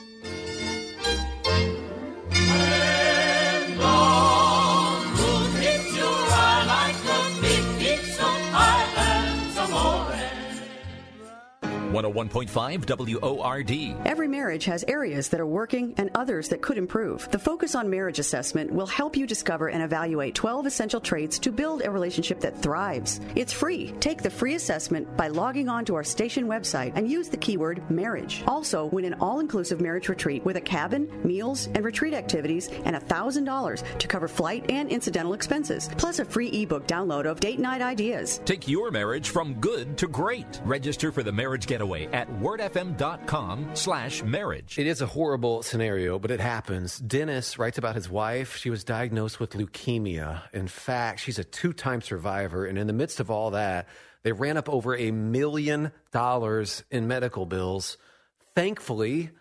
101.5 12.03 13.19
WORD. 13.21 14.07
Every 14.07 14.27
marriage 14.27 14.65
has 14.65 14.85
areas 14.87 15.29
that 15.29 15.39
are 15.39 15.45
working 15.45 15.93
and 15.97 16.09
others 16.15 16.49
that 16.49 16.61
could 16.61 16.77
improve. 16.77 17.29
The 17.31 17.39
Focus 17.39 17.75
on 17.75 17.89
Marriage 17.89 18.19
assessment 18.19 18.71
will 18.71 18.87
help 18.87 19.17
you 19.17 19.27
discover 19.27 19.69
and 19.69 19.83
evaluate 19.83 20.35
12 20.35 20.65
essential 20.65 21.01
traits 21.01 21.39
to 21.39 21.51
build 21.51 21.81
a 21.83 21.91
relationship 21.91 22.39
that 22.39 22.57
thrives. 22.61 23.19
It's 23.35 23.53
free. 23.53 23.91
Take 23.99 24.21
the 24.21 24.29
free 24.29 24.55
assessment 24.55 25.15
by 25.17 25.27
logging 25.27 25.67
on 25.67 25.85
to 25.85 25.95
our 25.95 26.03
station 26.03 26.47
website 26.47 26.93
and 26.95 27.09
use 27.09 27.29
the 27.29 27.37
keyword 27.37 27.89
marriage. 27.91 28.43
Also, 28.47 28.85
win 28.85 29.05
an 29.05 29.15
all 29.15 29.39
inclusive 29.39 29.81
marriage 29.81 30.09
retreat 30.09 30.43
with 30.45 30.55
a 30.57 30.61
cabin, 30.61 31.09
meals, 31.23 31.67
and 31.75 31.83
retreat 31.83 32.13
activities 32.13 32.69
and 32.85 32.95
$1,000 32.95 33.97
to 33.97 34.07
cover 34.07 34.27
flight 34.27 34.69
and 34.69 34.89
incidental 34.89 35.33
expenses, 35.33 35.89
plus 35.97 36.19
a 36.19 36.25
free 36.25 36.49
ebook 36.49 36.87
download 36.87 37.25
of 37.25 37.39
date 37.39 37.59
night 37.59 37.81
ideas. 37.81 38.39
Take 38.45 38.67
your 38.67 38.91
marriage 38.91 39.29
from 39.29 39.55
good 39.55 39.97
to 39.97 40.07
great. 40.07 40.61
Register 40.63 41.11
for 41.11 41.23
the 41.23 41.31
marriage 41.31 41.67
getaway 41.67 41.88
at 41.95 42.29
wordfm.com 42.39 43.71
slash 43.73 44.23
marriage. 44.23 44.77
It 44.77 44.87
is 44.87 45.01
a 45.01 45.05
horrible 45.05 45.63
scenario, 45.63 46.19
but 46.19 46.31
it 46.31 46.39
happens. 46.39 46.99
Dennis 46.99 47.57
writes 47.57 47.77
about 47.77 47.95
his 47.95 48.09
wife. 48.09 48.55
She 48.57 48.69
was 48.69 48.83
diagnosed 48.83 49.39
with 49.39 49.51
leukemia. 49.51 50.43
In 50.53 50.67
fact, 50.67 51.19
she's 51.19 51.39
a 51.39 51.43
two 51.43 51.73
time 51.73 52.01
survivor. 52.01 52.65
And 52.65 52.77
in 52.77 52.87
the 52.87 52.93
midst 52.93 53.19
of 53.19 53.31
all 53.31 53.51
that, 53.51 53.87
they 54.23 54.31
ran 54.31 54.57
up 54.57 54.69
over 54.69 54.95
a 54.95 55.11
million 55.11 55.91
dollars 56.11 56.83
in 56.91 57.07
medical 57.07 57.45
bills. 57.45 57.97
Thankfully, 58.55 59.31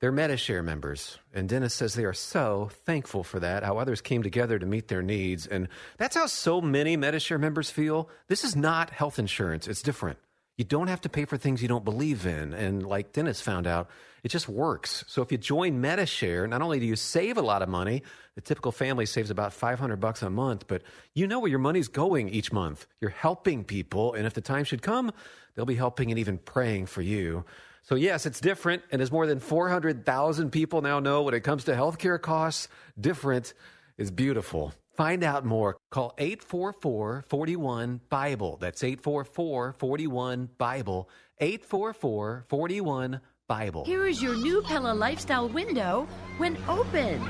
they're 0.00 0.12
MediShare 0.12 0.62
members. 0.62 1.18
And 1.32 1.48
Dennis 1.48 1.74
says 1.74 1.94
they 1.94 2.04
are 2.04 2.12
so 2.12 2.70
thankful 2.84 3.24
for 3.24 3.40
that, 3.40 3.62
how 3.62 3.78
others 3.78 4.00
came 4.00 4.22
together 4.22 4.58
to 4.58 4.66
meet 4.66 4.88
their 4.88 5.02
needs. 5.02 5.46
And 5.46 5.68
that's 5.96 6.16
how 6.16 6.26
so 6.26 6.60
many 6.60 6.96
MediShare 6.96 7.40
members 7.40 7.70
feel. 7.70 8.10
This 8.28 8.44
is 8.44 8.54
not 8.54 8.90
health 8.90 9.18
insurance, 9.18 9.66
it's 9.66 9.82
different. 9.82 10.18
You 10.56 10.64
don't 10.64 10.88
have 10.88 11.02
to 11.02 11.08
pay 11.08 11.26
for 11.26 11.36
things 11.36 11.60
you 11.60 11.68
don't 11.68 11.84
believe 11.84 12.26
in. 12.26 12.54
And 12.54 12.86
like 12.86 13.12
Dennis 13.12 13.40
found 13.40 13.66
out, 13.66 13.90
it 14.22 14.30
just 14.30 14.48
works. 14.48 15.04
So 15.06 15.22
if 15.22 15.30
you 15.30 15.38
join 15.38 15.82
MediShare, 15.82 16.48
not 16.48 16.62
only 16.62 16.80
do 16.80 16.86
you 16.86 16.96
save 16.96 17.36
a 17.36 17.42
lot 17.42 17.62
of 17.62 17.68
money, 17.68 18.02
the 18.34 18.40
typical 18.40 18.72
family 18.72 19.06
saves 19.06 19.30
about 19.30 19.52
500 19.52 20.00
bucks 20.00 20.22
a 20.22 20.30
month, 20.30 20.66
but 20.66 20.82
you 21.14 21.26
know 21.26 21.38
where 21.38 21.50
your 21.50 21.58
money's 21.58 21.88
going 21.88 22.28
each 22.30 22.52
month. 22.52 22.86
You're 23.00 23.10
helping 23.10 23.64
people, 23.64 24.14
and 24.14 24.26
if 24.26 24.34
the 24.34 24.40
time 24.40 24.64
should 24.64 24.82
come, 24.82 25.12
they'll 25.54 25.64
be 25.64 25.76
helping 25.76 26.10
and 26.10 26.18
even 26.18 26.38
praying 26.38 26.86
for 26.86 27.02
you. 27.02 27.44
So 27.82 27.94
yes, 27.94 28.26
it's 28.26 28.40
different, 28.40 28.82
and 28.90 29.00
as 29.00 29.12
more 29.12 29.26
than 29.26 29.38
400,000 29.38 30.50
people 30.50 30.82
now 30.82 30.98
know 30.98 31.22
when 31.22 31.34
it 31.34 31.44
comes 31.44 31.64
to 31.64 31.72
healthcare 31.72 32.20
costs, 32.20 32.66
different 32.98 33.54
is 33.96 34.10
beautiful. 34.10 34.72
Find 34.96 35.22
out 35.22 35.44
more. 35.44 35.76
Call 35.90 36.14
844 36.16 37.24
41 37.28 38.00
Bible. 38.08 38.56
That's 38.60 38.82
844 38.82 39.74
41 39.74 40.48
Bible. 40.56 41.08
844 41.38 42.44
41 42.48 43.20
Bible. 43.46 43.84
Here 43.84 44.06
is 44.06 44.22
your 44.22 44.36
new 44.36 44.62
Pella 44.62 44.94
Lifestyle 44.94 45.48
window 45.48 46.08
when 46.38 46.56
open. 46.66 47.22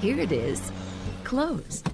Here 0.00 0.18
it 0.18 0.32
is, 0.32 0.72
closed. 1.24 1.90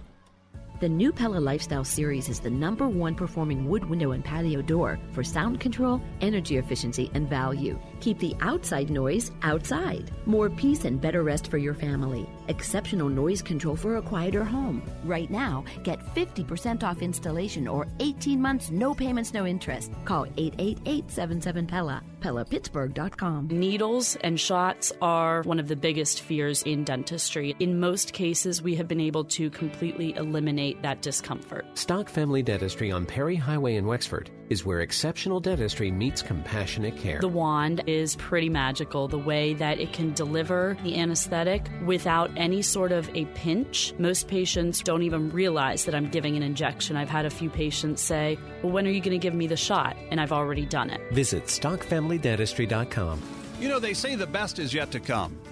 The 0.79 0.89
new 0.91 1.11
Pella 1.11 1.39
Lifestyle 1.39 1.85
series 1.85 2.29
is 2.29 2.39
the 2.39 2.51
number 2.51 2.87
one 2.87 3.15
performing 3.15 3.67
wood 3.67 3.87
window 3.87 4.13
and 4.13 4.23
patio 4.23 4.61
door 4.61 4.99
for 5.13 5.25
sound 5.25 5.59
control, 5.59 6.03
energy 6.21 6.59
efficiency, 6.59 7.11
and 7.15 7.27
value. 7.31 7.79
Keep 8.01 8.19
the 8.19 8.37
outside 8.41 8.91
noise 8.91 9.31
outside. 9.43 10.11
More 10.27 10.51
peace 10.51 10.85
and 10.85 11.01
better 11.01 11.23
rest 11.23 11.51
for 11.51 11.59
your 11.59 11.75
family. 11.75 12.29
Exceptional 12.49 13.09
noise 13.09 13.43
control 13.43 13.77
for 13.77 13.97
a 13.97 14.03
quieter 14.03 14.45
home. 14.45 14.83
Right 15.05 15.31
now, 15.31 15.65
get 15.83 15.99
50% 16.15 16.83
off 16.83 17.03
installation 17.03 17.69
or 17.69 17.87
18 18.01 18.41
months, 18.41 18.71
no 18.71 18.95
payments, 18.95 19.35
no 19.35 19.47
interest. 19.47 19.93
Call 20.05 20.27
888 20.37 21.11
77 21.11 21.67
Pella. 21.67 22.03
PellaPittsburgh.com. 22.21 23.49
Needles 23.49 24.17
and 24.17 24.39
shots 24.39 24.93
are 25.01 25.43
one 25.43 25.61
of 25.61 25.69
the 25.69 25.77
biggest 25.77 26.23
fears 26.23 26.63
in 26.65 26.83
dentistry. 26.83 27.55
In 27.61 27.79
most 27.79 28.13
cases, 28.13 28.61
we 28.63 28.75
have 28.75 28.89
been 28.89 29.01
able 29.01 29.25
to 29.25 29.49
completely 29.51 30.15
eliminate 30.17 30.83
that 30.83 31.03
discomfort. 31.03 31.67
Stock 31.75 32.09
Family 32.09 32.43
Dentistry 32.43 32.91
on 32.91 33.07
Perry 33.07 33.37
Highway 33.37 33.77
in 33.77 33.87
Wexford 33.87 34.31
is 34.49 34.65
where 34.65 34.81
exceptional 34.81 35.41
dentistry 35.41 35.91
meets 35.91 36.23
compassionate 36.23 36.97
care. 36.97 37.21
The 37.21 37.29
wand 37.29 37.83
is 37.87 38.17
pretty 38.17 38.49
magical 38.49 39.09
the 39.09 39.19
way 39.19 39.55
that 39.55 39.81
it 39.81 39.93
can 39.93 40.13
deliver 40.13 40.77
the 40.83 40.99
anesthetic 40.99 41.69
without 41.85 42.31
any 42.37 42.63
sort 42.63 42.93
of 42.93 43.09
a 43.15 43.25
pinch. 43.35 43.95
Most 43.99 44.29
patients 44.29 44.81
don't 44.81 45.03
even 45.03 45.31
realize 45.31 45.85
that 45.85 45.95
I'm 45.95 46.09
giving 46.09 46.37
an 46.37 46.43
injection. 46.43 46.97
I've 46.97 47.11
had 47.11 47.27
a 47.27 47.31
few 47.31 47.51
patients 47.51 48.03
say, 48.03 48.39
Well, 48.63 48.73
when 48.73 48.87
are 48.87 48.91
you 48.91 49.01
going 49.01 49.19
to 49.19 49.19
give 49.19 49.35
me 49.35 49.47
the 49.47 49.57
shot? 49.57 49.97
And 50.11 50.21
I've 50.21 50.33
already 50.33 50.67
done 50.67 50.91
it. 50.91 51.01
Visit 51.13 51.47
stockfamilydentistry.com. 51.47 53.23
You 53.61 53.69
know, 53.69 53.79
they 53.79 53.95
say 53.95 54.17
the 54.17 54.27
best 54.27 54.59
is 54.59 54.75
yet 54.75 54.91
to 54.91 55.01
come. 55.01 55.39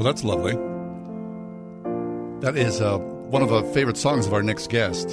Well, 0.00 0.10
that's 0.10 0.24
lovely. 0.24 0.54
That 2.40 2.56
is 2.56 2.80
uh, 2.80 2.96
one 2.96 3.42
of 3.42 3.52
our 3.52 3.62
favorite 3.74 3.98
songs 3.98 4.26
of 4.26 4.32
our 4.32 4.42
next 4.42 4.70
guest. 4.70 5.10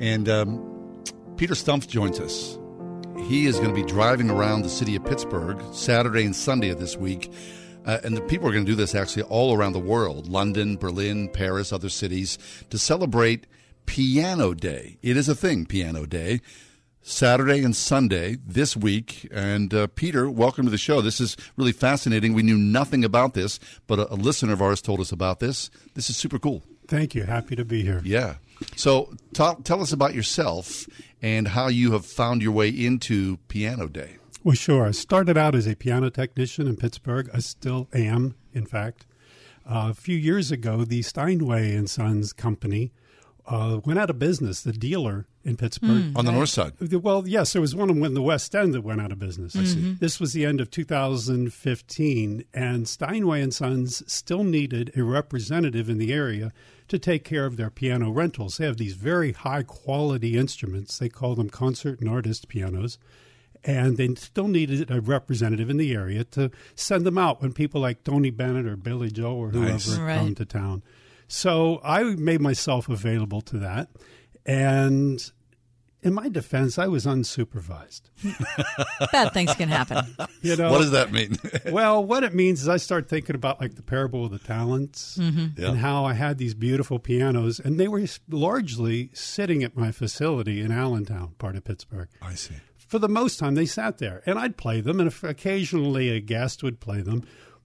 And 0.00 0.28
um, 0.28 1.04
Peter 1.36 1.54
Stumpf 1.54 1.86
joins 1.86 2.18
us. 2.18 2.58
He 3.28 3.46
is 3.46 3.60
going 3.60 3.72
to 3.72 3.80
be 3.80 3.84
driving 3.88 4.28
around 4.28 4.62
the 4.62 4.68
city 4.68 4.96
of 4.96 5.04
Pittsburgh 5.04 5.62
Saturday 5.72 6.24
and 6.24 6.34
Sunday 6.34 6.70
of 6.70 6.80
this 6.80 6.96
week. 6.96 7.32
Uh, 7.86 8.00
and 8.02 8.16
the 8.16 8.22
people 8.22 8.48
are 8.48 8.52
going 8.52 8.66
to 8.66 8.72
do 8.72 8.74
this 8.74 8.96
actually 8.96 9.22
all 9.22 9.56
around 9.56 9.72
the 9.72 9.78
world 9.78 10.26
London, 10.26 10.76
Berlin, 10.76 11.28
Paris, 11.28 11.72
other 11.72 11.88
cities 11.88 12.40
to 12.70 12.78
celebrate 12.78 13.46
Piano 13.86 14.52
Day. 14.52 14.98
It 15.02 15.16
is 15.16 15.28
a 15.28 15.36
thing, 15.36 15.64
Piano 15.64 16.06
Day. 16.06 16.40
Saturday 17.02 17.62
and 17.62 17.74
Sunday 17.74 18.36
this 18.46 18.76
week. 18.76 19.28
And 19.32 19.74
uh, 19.74 19.88
Peter, 19.88 20.30
welcome 20.30 20.64
to 20.64 20.70
the 20.70 20.78
show. 20.78 21.00
This 21.00 21.20
is 21.20 21.36
really 21.56 21.72
fascinating. 21.72 22.32
We 22.32 22.42
knew 22.42 22.56
nothing 22.56 23.04
about 23.04 23.34
this, 23.34 23.58
but 23.86 23.98
a, 23.98 24.12
a 24.12 24.16
listener 24.16 24.52
of 24.52 24.62
ours 24.62 24.80
told 24.80 25.00
us 25.00 25.12
about 25.12 25.40
this. 25.40 25.70
This 25.94 26.08
is 26.08 26.16
super 26.16 26.38
cool. 26.38 26.62
Thank 26.86 27.14
you. 27.14 27.24
Happy 27.24 27.56
to 27.56 27.64
be 27.64 27.82
here. 27.82 28.00
Yeah. 28.04 28.36
So 28.76 29.12
ta- 29.32 29.56
tell 29.64 29.82
us 29.82 29.92
about 29.92 30.14
yourself 30.14 30.86
and 31.20 31.48
how 31.48 31.68
you 31.68 31.92
have 31.92 32.06
found 32.06 32.42
your 32.42 32.52
way 32.52 32.68
into 32.68 33.38
Piano 33.48 33.88
Day. 33.88 34.18
Well, 34.44 34.54
sure. 34.54 34.86
I 34.86 34.90
started 34.90 35.36
out 35.36 35.54
as 35.54 35.66
a 35.66 35.76
piano 35.76 36.10
technician 36.10 36.66
in 36.66 36.76
Pittsburgh. 36.76 37.30
I 37.32 37.38
still 37.38 37.88
am, 37.92 38.34
in 38.52 38.66
fact. 38.66 39.06
Uh, 39.64 39.88
a 39.90 39.94
few 39.94 40.16
years 40.16 40.50
ago, 40.50 40.84
the 40.84 41.02
Steinway 41.02 41.74
and 41.74 41.88
Sons 41.88 42.32
company 42.32 42.92
uh, 43.46 43.80
went 43.84 43.98
out 43.98 44.10
of 44.10 44.18
business. 44.18 44.60
The 44.60 44.72
dealer 44.72 45.26
in 45.44 45.56
Pittsburgh 45.56 46.12
Mm, 46.12 46.16
On 46.16 46.24
the 46.24 46.30
right. 46.30 46.36
north 46.36 46.48
side? 46.50 46.72
Well, 46.80 47.26
yes, 47.26 47.52
there 47.52 47.60
was 47.62 47.74
one 47.74 47.90
in 47.90 48.14
the 48.14 48.22
West 48.22 48.54
End 48.54 48.74
that 48.74 48.82
went 48.82 49.00
out 49.00 49.10
of 49.12 49.18
business. 49.18 49.56
I 49.56 49.64
see. 49.64 49.92
This 49.98 50.20
was 50.20 50.32
the 50.32 50.44
end 50.44 50.60
of 50.60 50.70
2015, 50.70 52.44
and 52.54 52.88
Steinway 52.88 53.40
and 53.42 53.52
Sons 53.54 54.02
still 54.10 54.44
needed 54.44 54.92
a 54.96 55.02
representative 55.02 55.88
in 55.88 55.98
the 55.98 56.12
area 56.12 56.52
to 56.88 56.98
take 56.98 57.24
care 57.24 57.46
of 57.46 57.56
their 57.56 57.70
piano 57.70 58.10
rentals. 58.10 58.56
They 58.58 58.66
have 58.66 58.76
these 58.76 58.94
very 58.94 59.32
high 59.32 59.62
quality 59.62 60.36
instruments. 60.36 60.98
They 60.98 61.08
call 61.08 61.34
them 61.34 61.50
concert 61.50 62.00
and 62.00 62.08
artist 62.08 62.48
pianos. 62.48 62.98
And 63.64 63.96
they 63.96 64.12
still 64.16 64.48
needed 64.48 64.90
a 64.90 65.00
representative 65.00 65.70
in 65.70 65.76
the 65.76 65.94
area 65.94 66.24
to 66.24 66.50
send 66.74 67.04
them 67.06 67.16
out 67.16 67.40
when 67.40 67.52
people 67.52 67.80
like 67.80 68.02
Tony 68.02 68.30
Bennett 68.30 68.66
or 68.66 68.76
Billy 68.76 69.10
Joel 69.10 69.36
or 69.36 69.48
whoever 69.50 69.68
Nice. 69.72 69.94
come 69.94 70.04
Right. 70.04 70.36
to 70.36 70.44
town. 70.44 70.82
So 71.28 71.80
I 71.84 72.02
made 72.02 72.40
myself 72.40 72.88
available 72.88 73.40
to 73.42 73.58
that. 73.60 73.88
And 74.46 75.30
in 76.02 76.14
my 76.14 76.28
defense, 76.28 76.78
I 76.78 76.88
was 76.88 77.06
unsupervised. 77.06 78.02
Bad 79.12 79.32
things 79.32 79.54
can 79.54 79.68
happen. 79.68 80.16
You 80.42 80.56
know 80.56 80.72
What 80.72 80.78
does 80.80 80.90
that 80.90 81.12
mean? 81.12 81.36
well, 81.70 82.04
what 82.04 82.24
it 82.24 82.34
means 82.34 82.62
is 82.62 82.68
I 82.68 82.76
start 82.76 83.08
thinking 83.08 83.36
about 83.36 83.60
like 83.60 83.76
the 83.76 83.82
parable 83.82 84.24
of 84.24 84.32
the 84.32 84.40
talents 84.40 85.16
Mhm. 85.20 85.56
Yeah. 85.56 85.68
and 85.68 85.78
how 85.78 86.04
I 86.04 86.14
had 86.14 86.38
these 86.38 86.54
beautiful 86.54 86.98
pianos, 86.98 87.60
and 87.60 87.78
they 87.78 87.86
were 87.86 88.04
largely 88.28 89.10
sitting 89.12 89.62
at 89.62 89.76
my 89.76 89.92
facility 89.92 90.60
in 90.60 90.72
Allentown, 90.72 91.34
part 91.38 91.54
of 91.54 91.62
Pittsburgh. 91.62 92.08
I 92.20 92.34
see. 92.34 92.56
For 92.76 92.98
the 92.98 93.08
most 93.08 93.38
time, 93.38 93.54
they 93.54 93.66
sat 93.66 93.98
there, 93.98 94.20
and 94.26 94.36
I'd 94.36 94.56
play 94.56 94.80
them, 94.80 94.98
and 94.98 95.06
if 95.06 95.22
occasionally 95.22 96.08
a 96.10 96.18
guest 96.20 96.64
would 96.64 96.80
play 96.80 97.00
them. 97.02 97.22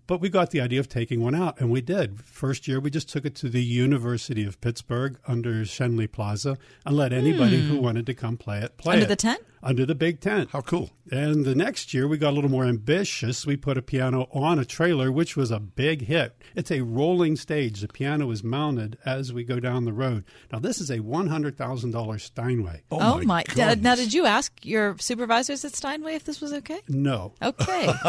But 0.07 0.21
we 0.21 0.29
got 0.29 0.51
the 0.51 0.61
idea 0.61 0.79
of 0.79 0.87
taking 0.87 1.19
one 1.21 1.35
out, 1.35 1.59
and 1.59 1.69
we 1.69 1.81
did. 1.81 2.21
First 2.21 2.65
year, 2.67 2.79
we 2.79 2.89
just 2.89 3.09
took 3.09 3.25
it 3.25 3.35
to 3.35 3.49
the 3.49 3.61
University 3.61 4.45
of 4.45 4.59
Pittsburgh 4.61 5.19
under 5.27 5.63
Schenley 5.65 6.09
Plaza 6.09 6.57
and 6.85 6.95
let 6.95 7.11
anybody 7.11 7.59
Hmm. 7.61 7.67
who 7.67 7.77
wanted 7.81 8.05
to 8.05 8.13
come 8.13 8.37
play 8.37 8.59
it 8.59 8.77
play 8.77 8.93
Under 8.93 9.05
it. 9.05 9.09
the 9.09 9.15
tent? 9.17 9.41
Under 9.63 9.85
the 9.85 9.95
big 9.95 10.19
tent. 10.21 10.49
How 10.51 10.61
cool. 10.61 10.91
And 11.11 11.43
the 11.45 11.55
next 11.55 11.93
year, 11.93 12.07
we 12.07 12.17
got 12.17 12.31
a 12.31 12.35
little 12.35 12.49
more 12.51 12.65
ambitious. 12.65 13.45
We 13.45 13.57
put 13.57 13.77
a 13.77 13.81
piano 13.81 14.27
on 14.31 14.59
a 14.59 14.65
trailer, 14.65 15.11
which 15.11 15.35
was 15.35 15.51
a 15.51 15.59
big 15.59 16.05
hit. 16.05 16.35
It's 16.55 16.69
a 16.71 16.81
rolling 16.81 17.35
stage. 17.37 17.81
The 17.81 17.87
piano 17.87 18.29
is 18.31 18.43
mounted 18.43 18.97
as 19.05 19.33
we 19.33 19.43
go 19.43 19.59
down 19.59 19.85
the 19.85 19.93
road. 19.93 20.25
Now, 20.51 20.59
this 20.59 20.79
is 20.79 20.89
a 20.89 20.99
$100,000 20.99 22.21
Steinway. 22.21 22.83
Oh, 22.91 23.21
my! 23.23 23.43
Dad, 23.43 23.81
now, 23.81 23.95
did 23.95 24.13
you 24.13 24.25
ask 24.25 24.51
your 24.65 24.95
supervisors 24.99 25.63
at 25.65 25.73
Steinway 25.75 26.13
if 26.15 26.23
this 26.25 26.39
was 26.41 26.53
okay? 26.53 26.81
No. 26.87 27.33
Okay. 27.41 27.87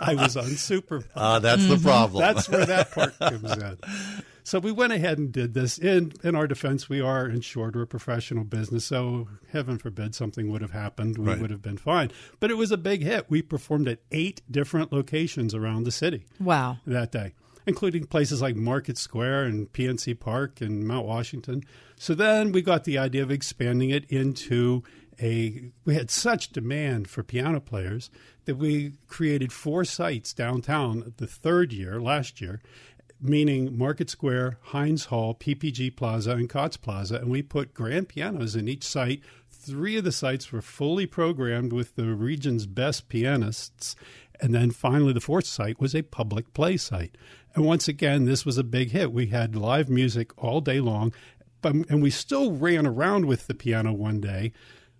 I 0.00 0.14
was 0.14 0.36
unsupervised. 0.36 1.06
Ah, 1.16 1.38
that's 1.38 1.66
the 1.66 1.76
Mhm. 1.76 1.82
problem. 1.82 2.20
That's 2.20 2.48
where 2.48 2.64
that 2.66 2.92
part 2.92 3.18
comes 3.18 3.52
in. 3.52 3.78
So 4.44 4.58
we 4.58 4.72
went 4.72 4.92
ahead 4.92 5.18
and 5.18 5.30
did 5.32 5.54
this. 5.54 5.78
In 5.78 6.12
in 6.24 6.34
our 6.34 6.46
defense, 6.46 6.88
we 6.88 7.00
are 7.00 7.28
insured. 7.28 7.76
We're 7.76 7.82
a 7.82 7.86
professional 7.86 8.44
business, 8.44 8.84
so 8.84 9.28
heaven 9.52 9.78
forbid 9.78 10.14
something 10.14 10.50
would 10.50 10.62
have 10.62 10.72
happened, 10.72 11.16
we 11.18 11.26
Right. 11.26 11.40
would 11.40 11.50
have 11.50 11.62
been 11.62 11.76
fine. 11.78 12.10
But 12.40 12.50
it 12.50 12.56
was 12.56 12.72
a 12.72 12.76
big 12.76 13.02
hit. 13.02 13.26
We 13.28 13.42
performed 13.42 13.86
at 13.88 14.00
eight 14.10 14.42
different 14.50 14.92
locations 14.92 15.54
around 15.54 15.84
the 15.84 15.92
city 15.92 16.24
Wow. 16.40 16.78
that 16.86 17.12
day, 17.12 17.34
including 17.66 18.06
places 18.06 18.42
like 18.42 18.56
Market 18.56 18.98
Square 18.98 19.44
and 19.44 19.72
PNC 19.72 20.14
Park 20.14 20.60
and 20.60 20.86
Mount 20.88 21.06
Washington. 21.06 21.62
So 21.96 22.14
then 22.14 22.50
we 22.50 22.62
got 22.62 22.82
the 22.84 22.98
idea 22.98 23.22
of 23.22 23.30
expanding 23.30 23.90
it 23.90 24.04
into 24.10 24.82
a. 25.20 25.70
We 25.84 25.94
had 25.94 26.10
such 26.10 26.50
demand 26.50 27.06
for 27.06 27.22
piano 27.22 27.60
players 27.60 28.10
that 28.46 28.56
we 28.56 28.94
created 29.06 29.52
four 29.52 29.84
sites 29.84 30.32
downtown 30.32 31.12
the 31.18 31.28
third 31.28 31.72
year, 31.72 32.00
last 32.00 32.40
year, 32.40 32.60
meaning 33.22 33.76
Market 33.78 34.10
Square, 34.10 34.58
Heinz 34.62 35.06
Hall, 35.06 35.34
PPG 35.34 35.96
Plaza, 35.96 36.32
and 36.32 36.50
Katz 36.50 36.76
Plaza. 36.76 37.16
And 37.16 37.30
we 37.30 37.42
put 37.42 37.72
grand 37.72 38.08
pianos 38.08 38.56
in 38.56 38.68
each 38.68 38.84
site. 38.84 39.22
Three 39.48 39.96
of 39.96 40.04
the 40.04 40.12
sites 40.12 40.50
were 40.50 40.60
fully 40.60 41.06
programmed 41.06 41.72
with 41.72 41.94
the 41.94 42.14
region's 42.14 42.66
best 42.66 43.08
pianists. 43.08 43.94
And 44.40 44.52
then 44.52 44.72
finally, 44.72 45.12
the 45.12 45.20
fourth 45.20 45.46
site 45.46 45.80
was 45.80 45.94
a 45.94 46.02
public 46.02 46.52
play 46.52 46.76
site. 46.76 47.16
And 47.54 47.64
once 47.64 47.86
again, 47.86 48.24
this 48.24 48.44
was 48.44 48.58
a 48.58 48.64
big 48.64 48.90
hit. 48.90 49.12
We 49.12 49.26
had 49.26 49.54
live 49.54 49.88
music 49.88 50.32
all 50.42 50.60
day 50.60 50.80
long, 50.80 51.12
but, 51.60 51.74
and 51.74 52.02
we 52.02 52.10
still 52.10 52.52
ran 52.52 52.86
around 52.86 53.26
with 53.26 53.46
the 53.46 53.54
piano 53.54 53.92
one 53.92 54.20
day. 54.20 54.52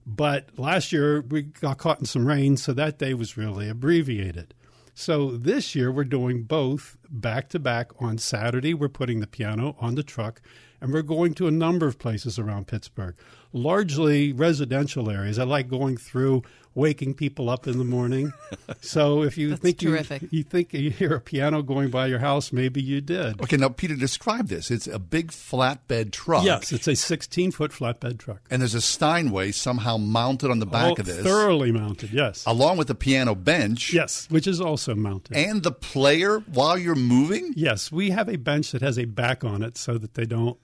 But 0.07 0.57
last 0.59 0.93
year, 0.93 1.23
we 1.23 1.43
got 1.43 1.79
caught 1.79 2.01
in 2.01 2.07
some 2.07 2.27
rain, 2.27 2.57
so 2.57 2.73
that 2.73 2.99
day 2.99 3.15
was 3.15 3.37
really 3.37 3.69
abbreviated. 3.69 4.55
So 4.95 5.37
this 5.39 5.75
year, 5.75 5.91
we're 5.91 6.05
doing 6.05 6.43
both 6.43 6.99
back 7.09 7.49
to 7.51 7.59
back 7.59 7.91
on 7.99 8.19
Saturday. 8.19 8.75
We're 8.75 8.91
putting 8.91 9.21
the 9.21 9.27
piano 9.27 9.75
on 9.81 9.95
the 9.95 10.03
truck, 10.03 10.43
and 10.83 10.93
we're 10.93 11.03
going 11.03 11.33
to 11.35 11.47
a 11.47 11.51
number 11.51 11.87
of 11.87 11.99
places 11.99 12.39
around 12.39 12.67
Pittsburgh, 12.67 13.17
largely 13.55 14.35
residential 14.35 15.09
areas. 15.09 15.39
I 15.39 15.45
like 15.45 15.69
going 15.69 15.97
through, 15.97 16.43
waking 16.75 17.15
people 17.15 17.51
up 17.51 17.67
in 17.67 17.79
the 17.79 17.85
morning. 17.85 18.33
so 18.81 19.23
if 19.23 19.37
you 19.37 19.57
think. 19.57 19.83
You, 19.83 19.97
you 20.31 20.43
think 20.43 20.73
you 20.73 20.91
hear 20.91 21.15
a 21.15 21.21
piano 21.21 21.63
going 21.63 21.91
by 21.91 22.07
your 22.07 22.19
house, 22.19 22.53
maybe 22.53 22.81
you 22.83 23.01
did. 23.01 23.41
Okay, 23.43 23.57
now 23.57 23.69
Peter, 23.69 23.95
describe 23.95 24.49
this. 24.49 24.71
It's 24.71 24.87
a 24.87 24.99
big 24.99 25.29
flatbed 25.31 26.13
truck. 26.13 26.45
Yes, 26.45 26.73
it's 26.73 26.89
a 26.89 26.95
16 26.97 27.51
foot 27.53 27.71
flatbed 27.73 28.19
truck. 28.19 28.41
And 28.51 28.63
there's 28.63 28.75
a 28.75 28.81
Steinway 28.81 29.53
somehow 29.53 29.97
mounted 29.97 30.51
on 30.51 30.59
the 30.59 30.67
back 30.67 30.93
Oh, 30.99 31.01
of 31.01 31.07
this. 31.07 31.23
Thoroughly 31.23 31.73
mounted, 31.73 32.11
yes. 32.13 32.45
Along 32.47 32.77
with 32.77 32.89
the 32.89 32.95
piano 32.95 33.35
bench. 33.35 33.93
Yes, 33.93 34.27
which 34.31 34.47
is 34.47 34.61
also 34.61 34.95
mounted. 34.95 35.37
And 35.37 35.63
the 35.63 35.73
player 35.73 36.39
while 36.41 36.79
you're 36.79 36.95
moving? 36.95 37.53
Yes, 37.57 37.93
we 37.93 38.11
have 38.11 38.29
a 38.29 38.37
bench 38.37 38.73
that 38.73 38.83
has 38.83 38.99
a 38.99 39.05
back 39.05 39.45
on 39.45 39.63
it 39.63 39.77
so 39.77 39.99
that 39.99 40.15
they 40.15 40.25
don't. 40.27 40.59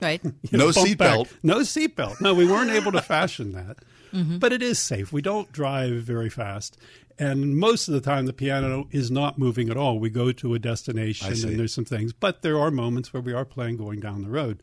Right. 0.00 0.20
you 0.24 0.32
No 0.58 0.72
bump 0.72 0.98
back. 0.98 1.18
seatbelt. 1.18 1.28
No 1.42 1.58
seatbelt. 1.60 2.20
No, 2.20 2.34
we 2.34 2.46
weren't 2.46 2.70
able 2.70 2.92
to 2.92 3.00
fashion 3.02 3.52
that. 3.52 3.78
Mhm. 4.14 4.38
But 4.40 4.52
it 4.52 4.62
is 4.62 4.78
safe. 4.78 5.12
We 5.12 5.22
don't 5.22 5.50
drive 5.52 6.02
very 6.02 6.30
fast. 6.30 6.76
And 7.18 7.56
most 7.56 7.86
of 7.88 7.94
the 7.94 8.00
time, 8.00 8.26
the 8.26 8.32
piano 8.32 8.88
is 8.90 9.10
not 9.10 9.38
moving 9.38 9.68
at 9.70 9.76
all. 9.76 9.98
We 9.98 10.10
go 10.10 10.32
to 10.32 10.54
a 10.54 10.58
destination 10.58 11.28
and 11.32 11.58
there's 11.58 11.72
some 11.74 11.84
things. 11.84 12.12
But 12.12 12.42
there 12.42 12.58
are 12.58 12.70
moments 12.70 13.12
where 13.12 13.22
we 13.22 13.32
are 13.32 13.44
playing 13.44 13.76
going 13.76 14.00
down 14.00 14.22
the 14.22 14.30
road. 14.30 14.62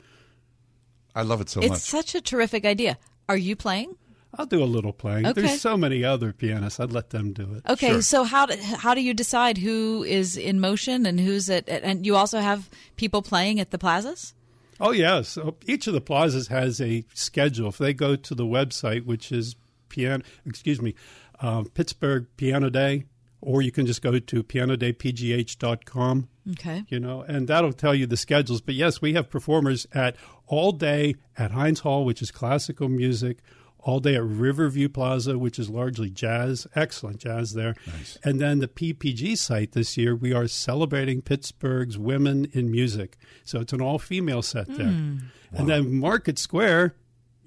I 1.16 1.22
love 1.24 1.42
it 1.42 1.50
so 1.50 1.60
it's 1.62 1.70
much. 1.70 1.78
It's 1.78 1.88
such 1.88 2.16
a 2.16 2.22
terrific 2.22 2.66
idea. 2.66 2.98
Are 3.30 3.38
you 3.38 3.56
playing? 3.56 3.96
I'll 4.38 4.46
do 4.46 4.64
a 4.64 4.66
little 4.66 4.94
playing. 4.94 5.26
Okay. 5.26 5.42
There's 5.42 5.60
so 5.62 5.76
many 5.76 6.06
other 6.06 6.32
pianists. 6.32 6.80
I'd 6.80 6.94
let 6.94 7.10
them 7.10 7.34
do 7.34 7.54
it. 7.56 7.70
Okay, 7.70 8.00
so 8.00 8.24
how 8.24 8.46
do, 8.46 8.56
how 8.62 8.94
do 8.94 9.02
you 9.02 9.14
decide 9.14 9.58
who 9.58 10.04
is 10.04 10.38
in 10.38 10.62
motion 10.62 11.06
and 11.06 11.20
who's 11.20 11.50
at? 11.50 11.68
And 11.68 12.06
you 12.06 12.16
also 12.16 12.40
have 12.40 12.70
people 12.96 13.22
playing 13.22 13.60
at 13.60 13.72
the 13.72 13.78
plazas. 13.78 14.34
Oh 14.82 14.92
yes, 14.92 15.30
so 15.30 15.58
each 15.68 15.86
of 15.86 15.94
the 15.94 16.02
plazas 16.02 16.48
has 16.48 16.82
a 16.82 17.06
schedule. 17.14 17.70
If 17.70 17.78
they 17.78 17.94
go 17.94 18.16
to 18.16 18.36
the 18.36 18.46
website, 18.46 19.06
which 19.06 19.32
is 19.32 19.56
piano, 19.90 20.24
excuse 20.44 20.82
me, 20.82 20.96
uh, 21.40 21.66
Pittsburgh 21.76 22.26
Piano 22.36 22.72
Day, 22.72 23.06
or 23.42 23.62
you 23.62 23.72
can 23.72 23.86
just 23.86 24.02
go 24.02 24.18
to 24.18 24.44
pianodaypgh.com. 24.44 26.30
Okay. 26.52 26.84
You 26.90 27.00
know, 27.00 27.22
and 27.22 27.48
that'll 27.48 27.74
tell 27.74 27.94
you 27.94 28.08
the 28.08 28.18
schedules. 28.18 28.62
But 28.62 28.74
yes, 28.74 29.02
we 29.02 29.14
have 29.14 29.30
performers 29.30 29.86
at 29.94 30.16
all 30.48 30.72
day 30.72 31.16
at 31.38 31.52
Heinz 31.52 31.82
Hall, 31.82 32.04
which 32.04 32.24
is 32.24 32.32
classical 32.32 32.90
music. 32.90 33.38
All 33.84 34.00
day 34.00 34.16
at 34.16 34.24
Riverview 34.24 34.90
Plaza, 34.90 35.38
which 35.38 35.58
is 35.58 35.70
largely 35.70 36.10
jazz, 36.10 36.68
excellent 36.76 37.18
jazz 37.18 37.54
there. 37.54 37.76
Nice. 37.88 38.18
And 38.24 38.40
then 38.40 38.60
the 38.60 38.68
PPG 38.68 39.38
site 39.38 39.72
this 39.72 39.98
year, 39.98 40.16
we 40.16 40.34
are 40.34 40.48
celebrating 40.48 41.22
Pittsburgh's 41.22 41.98
women 41.98 42.46
in 42.54 42.70
music. 42.70 43.18
So 43.44 43.60
it's 43.60 43.74
an 43.74 43.82
all 43.82 43.98
female 44.00 44.42
set 44.42 44.68
there. 44.68 44.88
Mm. 44.88 45.22
And 45.52 45.68
then 45.68 45.96
Market 45.96 46.38
Square 46.38 46.96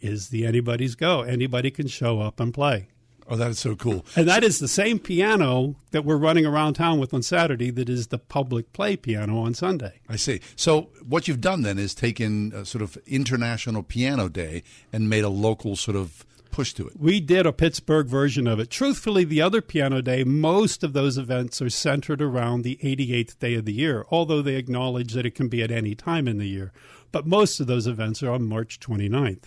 is 0.01 0.29
the 0.29 0.45
anybody's 0.45 0.95
go. 0.95 1.23
Anybody 1.23 1.71
can 1.71 1.87
show 1.87 2.21
up 2.21 2.41
and 2.41 2.53
play. 2.53 2.89
Oh, 3.29 3.37
that 3.37 3.51
is 3.51 3.59
so 3.59 3.75
cool. 3.75 4.05
And 4.17 4.29
that 4.29 4.45
is 4.45 4.59
the 4.59 4.69
same 4.69 4.99
piano 4.99 5.77
that 5.93 6.05
we're 6.05 6.17
running 6.17 6.45
around 6.45 6.75
town 6.75 6.99
with 6.99 7.15
on 7.15 7.23
Saturday 7.23 7.71
that 7.71 7.89
is 7.89 8.09
the 8.09 8.19
public 8.19 8.73
play 8.73 8.97
piano 8.97 9.39
on 9.39 9.55
Sunday. 9.55 10.01
I 10.09 10.17
see. 10.17 10.41
So 10.57 10.91
what 11.07 11.27
you've 11.27 11.41
done 11.41 11.63
then 11.63 11.79
is 11.79 11.95
taken 11.95 12.53
a 12.55 12.65
sort 12.65 12.83
of 12.83 12.99
International 13.07 13.83
Piano 13.83 14.29
Day 14.29 14.63
and 14.93 15.09
made 15.09 15.25
a 15.25 15.31
local 15.31 15.77
sort 15.77 15.97
of 15.97 16.27
push 16.51 16.73
to 16.75 16.87
it. 16.87 17.01
We 17.01 17.19
did 17.19 17.47
a 17.47 17.53
Pittsburgh 17.53 18.07
version 18.07 18.47
of 18.47 18.61
it. 18.61 18.71
Truthfully, 18.71 19.25
the 19.25 19.43
other 19.43 19.61
Piano 19.61 20.01
Day, 20.01 20.23
most 20.23 20.85
of 20.85 20.93
those 20.93 21.19
events 21.19 21.61
are 21.61 21.71
centered 21.71 22.23
around 22.23 22.63
the 22.63 22.79
88th 22.83 23.39
day 23.41 23.55
of 23.55 23.65
the 23.65 23.73
year, 23.73 24.05
although 24.11 24.41
they 24.41 24.55
acknowledge 24.55 25.15
that 25.15 25.27
it 25.27 25.35
can 25.35 25.49
be 25.49 25.63
at 25.63 25.73
any 25.73 25.97
time 25.97 26.29
in 26.29 26.39
the 26.39 26.47
year. 26.47 26.73
But 27.11 27.27
most 27.27 27.59
of 27.59 27.67
those 27.67 27.89
events 27.89 28.23
are 28.23 28.31
on 28.31 28.47
March 28.47 28.79
29th. 28.79 29.45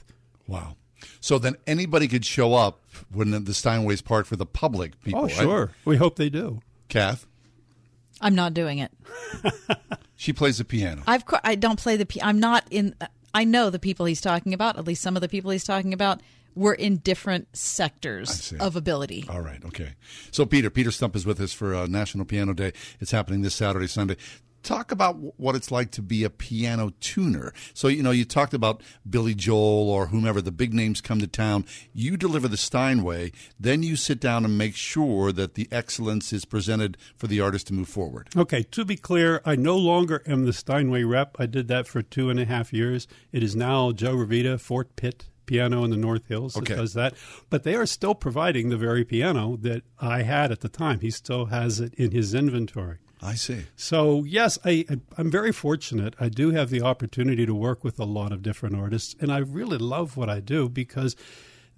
Wow. 0.48 0.76
So 1.20 1.38
then 1.38 1.56
anybody 1.66 2.08
could 2.08 2.26
show 2.26 2.54
up 2.54 2.80
when 3.12 3.32
the 3.32 3.54
Steinway's 3.54 4.02
part 4.02 4.28
for 4.28 4.36
the 4.36 4.46
public 4.46 5.02
people. 5.04 5.22
oh, 5.22 5.24
right? 5.24 5.32
sure. 5.32 5.72
We 5.86 5.98
hope 5.98 6.16
they 6.16 6.30
do. 6.30 6.62
Kath, 6.90 7.28
I'm 8.22 8.36
not 8.36 8.54
doing 8.54 8.80
it. 8.80 8.92
she 10.16 10.34
plays 10.34 10.58
the 10.58 10.66
piano. 10.66 11.04
I've 11.06 11.24
I 11.44 11.56
don't 11.56 11.80
play 11.80 11.98
the. 11.98 12.06
P- 12.06 12.22
I'm 12.22 12.40
not 12.40 12.66
in. 12.72 12.96
I 13.34 13.44
know 13.44 13.70
the 13.70 13.80
people 13.80 14.06
he's 14.06 14.22
talking 14.22 14.54
about. 14.54 14.78
At 14.78 14.86
least 14.86 15.02
some 15.02 15.16
of 15.16 15.22
the 15.22 15.30
people 15.30 15.52
he's 15.52 15.64
talking 15.64 15.94
about 15.94 16.22
were 16.56 16.74
in 16.74 16.98
different 16.98 17.56
sectors 17.56 18.52
of 18.60 18.76
ability. 18.76 19.26
All 19.30 19.42
right, 19.42 19.64
okay. 19.66 19.92
So 20.32 20.46
Peter, 20.46 20.70
Peter 20.70 20.90
Stumpf 20.90 21.16
is 21.16 21.26
with 21.26 21.40
us 21.40 21.54
for 21.54 21.76
uh, 21.76 21.86
National 21.86 22.26
Piano 22.26 22.54
Day. 22.54 22.74
It's 23.00 23.12
happening 23.12 23.44
this 23.44 23.54
Saturday, 23.54 23.88
Sunday. 23.88 24.18
Talk 24.68 24.92
about 24.92 25.40
what 25.40 25.56
it's 25.56 25.72
like 25.72 25.92
to 25.92 26.02
be 26.02 26.26
a 26.26 26.30
piano 26.30 26.92
tuner. 27.00 27.54
So 27.74 27.88
you 27.88 28.04
know, 28.04 28.12
you 28.12 28.26
talked 28.26 28.54
about 28.54 28.84
Billy 29.10 29.34
Joel 29.34 29.90
or 29.90 30.08
whomever 30.08 30.42
the 30.42 30.52
big 30.52 30.74
names 30.74 31.00
come 31.00 31.22
to 31.22 31.28
town. 31.28 31.64
You 31.94 32.18
deliver 32.18 32.50
the 32.50 32.58
Steinway, 32.58 33.32
then 33.58 33.82
you 33.82 33.96
sit 33.96 34.20
down 34.20 34.44
and 34.44 34.58
make 34.58 34.76
sure 34.76 35.32
that 35.32 35.54
the 35.54 35.70
excellence 35.72 36.34
is 36.34 36.44
presented 36.44 36.98
for 37.16 37.28
the 37.28 37.40
artist 37.40 37.68
to 37.68 37.74
move 37.74 37.88
forward. 37.88 38.28
Okay, 38.36 38.62
to 38.64 38.84
be 38.84 38.98
clear, 38.98 39.42
I 39.46 39.56
no 39.56 39.78
longer 39.78 40.22
am 40.28 40.44
the 40.44 40.52
Steinway 40.52 41.04
rep. 41.04 41.38
I 41.40 41.46
did 41.46 41.70
that 41.70 41.88
for 41.88 42.02
two 42.02 42.30
and 42.30 42.38
a 42.38 42.44
half 42.46 42.74
years. 42.74 43.08
It 43.32 43.44
is 43.44 43.56
now 43.56 43.94
Joe 43.94 44.16
Ravita, 44.18 44.60
Fort 44.60 44.98
Pitt 44.98 45.30
Piano 45.46 45.86
in 45.86 45.92
the 45.92 45.96
North 45.98 46.28
Hills 46.28 46.56
that 46.56 46.64
Okay. 46.64 46.76
does 46.76 46.94
that. 46.94 47.14
But 47.50 47.64
they 47.64 47.76
are 47.76 47.86
still 47.86 48.16
providing 48.16 48.68
the 48.68 48.76
very 48.76 49.06
piano 49.06 49.56
that 49.62 49.84
I 49.98 50.24
had 50.24 50.52
at 50.52 50.60
the 50.60 50.68
time. 50.68 51.00
He 51.00 51.10
still 51.10 51.46
has 51.46 51.80
it 51.80 51.94
in 51.94 52.12
his 52.12 52.34
inventory. 52.34 52.98
I 53.22 53.34
see. 53.36 53.64
So 53.76 54.24
yes, 54.24 54.60
I, 54.64 54.86
I 54.90 55.00
I'm 55.18 55.32
very 55.32 55.52
fortunate. 55.52 56.14
I 56.20 56.30
do 56.30 56.52
have 56.52 56.70
the 56.70 56.82
opportunity 56.82 57.46
to 57.46 57.54
work 57.56 57.84
with 57.84 58.00
a 58.00 58.06
lot 58.06 58.32
of 58.32 58.42
different 58.44 58.76
artists, 58.76 59.16
and 59.20 59.32
I 59.32 59.40
really 59.40 59.78
love 59.80 60.18
what 60.18 60.30
I 60.30 60.40
do 60.40 60.70
because 60.70 61.16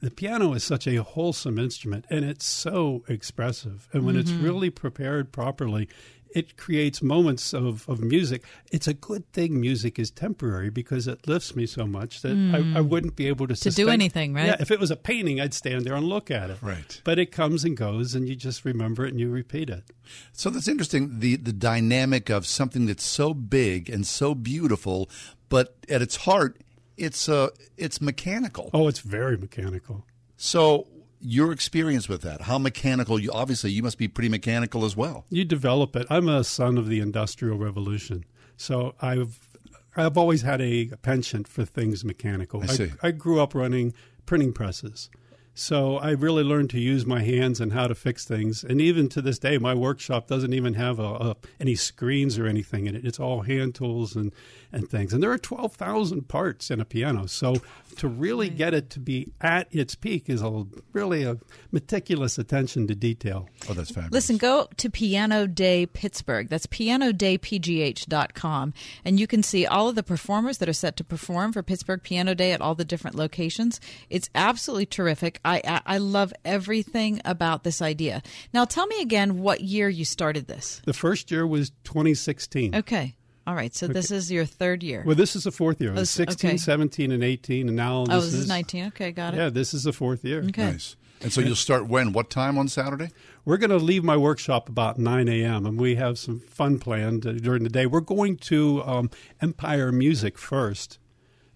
the 0.01 0.11
piano 0.11 0.53
is 0.53 0.63
such 0.63 0.87
a 0.87 1.03
wholesome 1.03 1.57
instrument, 1.59 2.05
and 2.09 2.23
it's 2.25 2.45
so 2.45 3.03
expressive. 3.07 3.87
And 3.93 4.05
when 4.05 4.15
it's 4.15 4.31
Mhm. 4.31 4.43
really 4.43 4.69
prepared 4.69 5.31
properly, 5.31 5.87
it 6.35 6.57
creates 6.57 7.01
moments 7.01 7.53
of, 7.53 7.87
of 7.89 8.01
music. 8.01 8.43
It's 8.71 8.87
a 8.87 8.93
good 8.93 9.31
thing 9.33 9.59
music 9.59 9.97
is 9.97 10.11
temporary 10.11 10.69
because 10.69 11.07
it 11.07 11.27
lifts 11.27 11.55
me 11.55 11.65
so 11.65 11.85
much 11.87 12.21
that 12.21 12.35
Mm. 12.35 12.75
I, 12.75 12.79
I 12.79 12.81
wouldn't 12.81 13.15
be 13.15 13.27
able 13.27 13.47
to 13.47 13.55
To 13.55 13.71
do 13.71 13.89
anything, 13.89 14.33
right? 14.33 14.45
Yeah, 14.47 14.55
if 14.59 14.69
it 14.71 14.79
was 14.79 14.91
a 14.91 14.95
painting, 14.95 15.41
I'd 15.41 15.53
stand 15.53 15.85
there 15.85 15.95
and 15.95 16.05
look 16.07 16.29
at 16.29 16.49
it. 16.49 16.57
Right. 16.61 17.01
But 17.03 17.17
it 17.19 17.31
comes 17.31 17.63
and 17.63 17.75
goes, 17.75 18.13
and 18.15 18.27
you 18.29 18.35
just 18.35 18.63
remember 18.65 19.05
it 19.05 19.09
and 19.09 19.19
you 19.19 19.29
repeat 19.31 19.69
it. 19.69 19.83
So 20.31 20.49
that's 20.49 20.67
interesting. 20.67 21.19
The 21.19 21.35
the 21.37 21.53
dynamic 21.53 22.29
of 22.29 22.45
something 22.45 22.85
that's 22.85 23.03
so 23.05 23.33
big 23.33 23.89
and 23.89 24.05
so 24.05 24.35
beautiful, 24.35 25.09
but 25.49 25.75
at 25.89 26.01
its 26.01 26.17
heart, 26.17 26.61
it's 26.97 27.27
uh 27.27 27.49
it's 27.77 27.99
mechanical. 28.01 28.69
Oh, 28.73 28.87
it's 28.87 28.99
very 28.99 29.37
mechanical. 29.37 30.05
So 30.37 30.87
your 31.19 31.51
experience 31.51 32.07
with 32.07 32.21
that, 32.21 32.41
how 32.41 32.57
mechanical 32.57 33.19
you 33.19 33.31
obviously 33.31 33.71
you 33.71 33.83
must 33.83 33.97
be 33.97 34.07
pretty 34.07 34.29
mechanical 34.29 34.85
as 34.85 34.95
well. 34.95 35.25
You 35.29 35.45
develop 35.45 35.95
it. 35.95 36.07
I'm 36.09 36.29
a 36.29 36.43
son 36.43 36.77
of 36.77 36.87
the 36.87 36.99
Industrial 36.99 37.57
Revolution, 37.57 38.25
so 38.57 38.95
I've 39.01 39.47
I've 39.95 40.17
always 40.17 40.43
had 40.43 40.61
a 40.61 40.87
penchant 41.01 41.47
for 41.47 41.65
things 41.65 42.05
mechanical. 42.05 42.63
I 42.63 42.67
see. 42.67 42.91
I, 43.01 43.11
grew 43.11 43.41
up 43.41 43.53
running 43.53 43.93
printing 44.25 44.53
presses, 44.53 45.09
so 45.53 45.97
I 45.97 46.11
really 46.11 46.43
learned 46.43 46.69
to 46.71 46.79
use 46.79 47.05
my 47.05 47.21
hands 47.21 47.59
and 47.59 47.73
how 47.73 47.87
to 47.87 47.95
fix 47.95 48.23
things. 48.23 48.63
And 48.63 48.79
even 48.79 49.09
to 49.09 49.21
this 49.21 49.39
day, 49.39 49.57
my 49.57 49.73
workshop 49.73 50.27
doesn't 50.27 50.53
even 50.53 50.75
have 50.75 50.99
a, 50.99 51.03
a, 51.03 51.35
any 51.59 51.75
screens 51.75 52.37
or 52.37 52.47
anything 52.47 52.87
in 52.87 52.95
it. 52.95 53.05
It's 53.05 53.19
all 53.19 53.41
hand 53.41 53.75
tools 53.75 54.15
and 54.15 54.31
and 54.71 54.89
things. 54.89 55.13
And 55.13 55.21
there 55.21 55.31
are 55.31 55.37
twelve 55.37 55.73
thousand 55.73 56.27
parts 56.27 56.71
in 56.71 56.79
a 56.79 56.85
piano, 56.85 57.27
so 57.27 57.55
to 57.97 58.07
really 58.07 58.49
get 58.49 58.73
it 58.73 58.89
to 58.91 58.99
be 58.99 59.33
at 59.41 59.67
its 59.71 59.95
peak 59.95 60.29
is 60.29 60.41
a 60.41 60.65
really 60.93 61.23
a 61.23 61.37
meticulous 61.71 62.37
attention 62.37 62.87
to 62.87 62.95
detail. 62.95 63.49
Oh, 63.69 63.73
that's 63.73 63.91
fabulous. 63.91 64.13
Listen, 64.13 64.37
go 64.37 64.69
to 64.77 64.89
Piano 64.89 65.45
Day 65.47 65.85
Pittsburgh. 65.85 66.47
That's 66.47 66.67
pianodaypgh.com. 66.67 68.73
And 69.03 69.19
you 69.19 69.27
can 69.27 69.43
see 69.43 69.65
all 69.65 69.89
of 69.89 69.95
the 69.95 70.03
performers 70.03 70.59
that 70.59 70.69
are 70.69 70.73
set 70.73 70.95
to 70.97 71.03
perform 71.03 71.51
for 71.51 71.61
Pittsburgh 71.61 72.01
Piano 72.01 72.33
Day 72.33 72.53
at 72.53 72.61
all 72.61 72.75
the 72.75 72.85
different 72.85 73.17
locations. 73.17 73.81
It's 74.09 74.29
absolutely 74.33 74.85
terrific. 74.85 75.41
I, 75.43 75.61
I, 75.65 75.81
I 75.85 75.97
love 75.97 76.33
everything 76.45 77.21
about 77.25 77.63
this 77.63 77.81
idea. 77.81 78.21
Now, 78.53 78.65
tell 78.65 78.85
me 78.87 79.01
again 79.01 79.39
what 79.39 79.61
year 79.61 79.89
you 79.89 80.05
started 80.05 80.47
this. 80.47 80.81
The 80.85 80.93
first 80.93 81.31
year 81.31 81.45
was 81.45 81.71
2016. 81.83 82.75
Okay. 82.75 83.15
All 83.49 83.55
right. 83.55 83.73
So 83.73 83.87
this 83.87 84.11
is 84.11 84.31
your 84.31 84.45
third 84.45 84.83
year. 84.83 85.03
Well, 85.03 85.15
this 85.15 85.35
is 85.35 85.45
the 85.45 85.51
fourth 85.51 85.81
year. 85.81 85.91
It 85.91 85.97
Oh, 85.97 86.03
16, 86.03 86.49
okay. 86.51 86.57
17, 86.57 87.11
and 87.11 87.23
18, 87.23 87.67
and 87.67 87.75
now 87.75 88.05
this, 88.05 88.15
oh, 88.15 88.21
this 88.21 88.33
is 88.35 88.47
19. 88.47 88.85
Okay, 88.89 89.11
got 89.11 89.33
it. 89.33 89.37
Yeah, 89.37 89.49
this 89.49 89.73
is 89.73 89.85
the 89.85 89.91
fourth 89.91 90.23
year. 90.23 90.43
Okay. 90.43 90.73
Nice. 90.73 90.95
And 91.23 91.33
so 91.33 91.41
you'll 91.41 91.55
start 91.55 91.87
when? 91.87 92.13
What 92.13 92.29
time 92.29 92.59
on 92.59 92.67
Saturday? 92.67 93.09
We're 93.45 93.57
going 93.57 93.71
to 93.71 93.77
leave 93.77 94.03
my 94.03 94.17
workshop 94.17 94.69
about 94.69 94.99
9 94.99 95.27
a.m., 95.27 95.65
and 95.65 95.79
we 95.79 95.95
have 95.95 96.19
some 96.19 96.41
fun 96.41 96.77
planned 96.77 97.25
uh, 97.25 97.31
during 97.31 97.63
the 97.63 97.69
day. 97.69 97.87
We're 97.87 98.01
going 98.01 98.37
to 98.37 98.83
um, 98.83 99.09
Empire 99.41 99.91
Music 99.91 100.37
first 100.37 100.99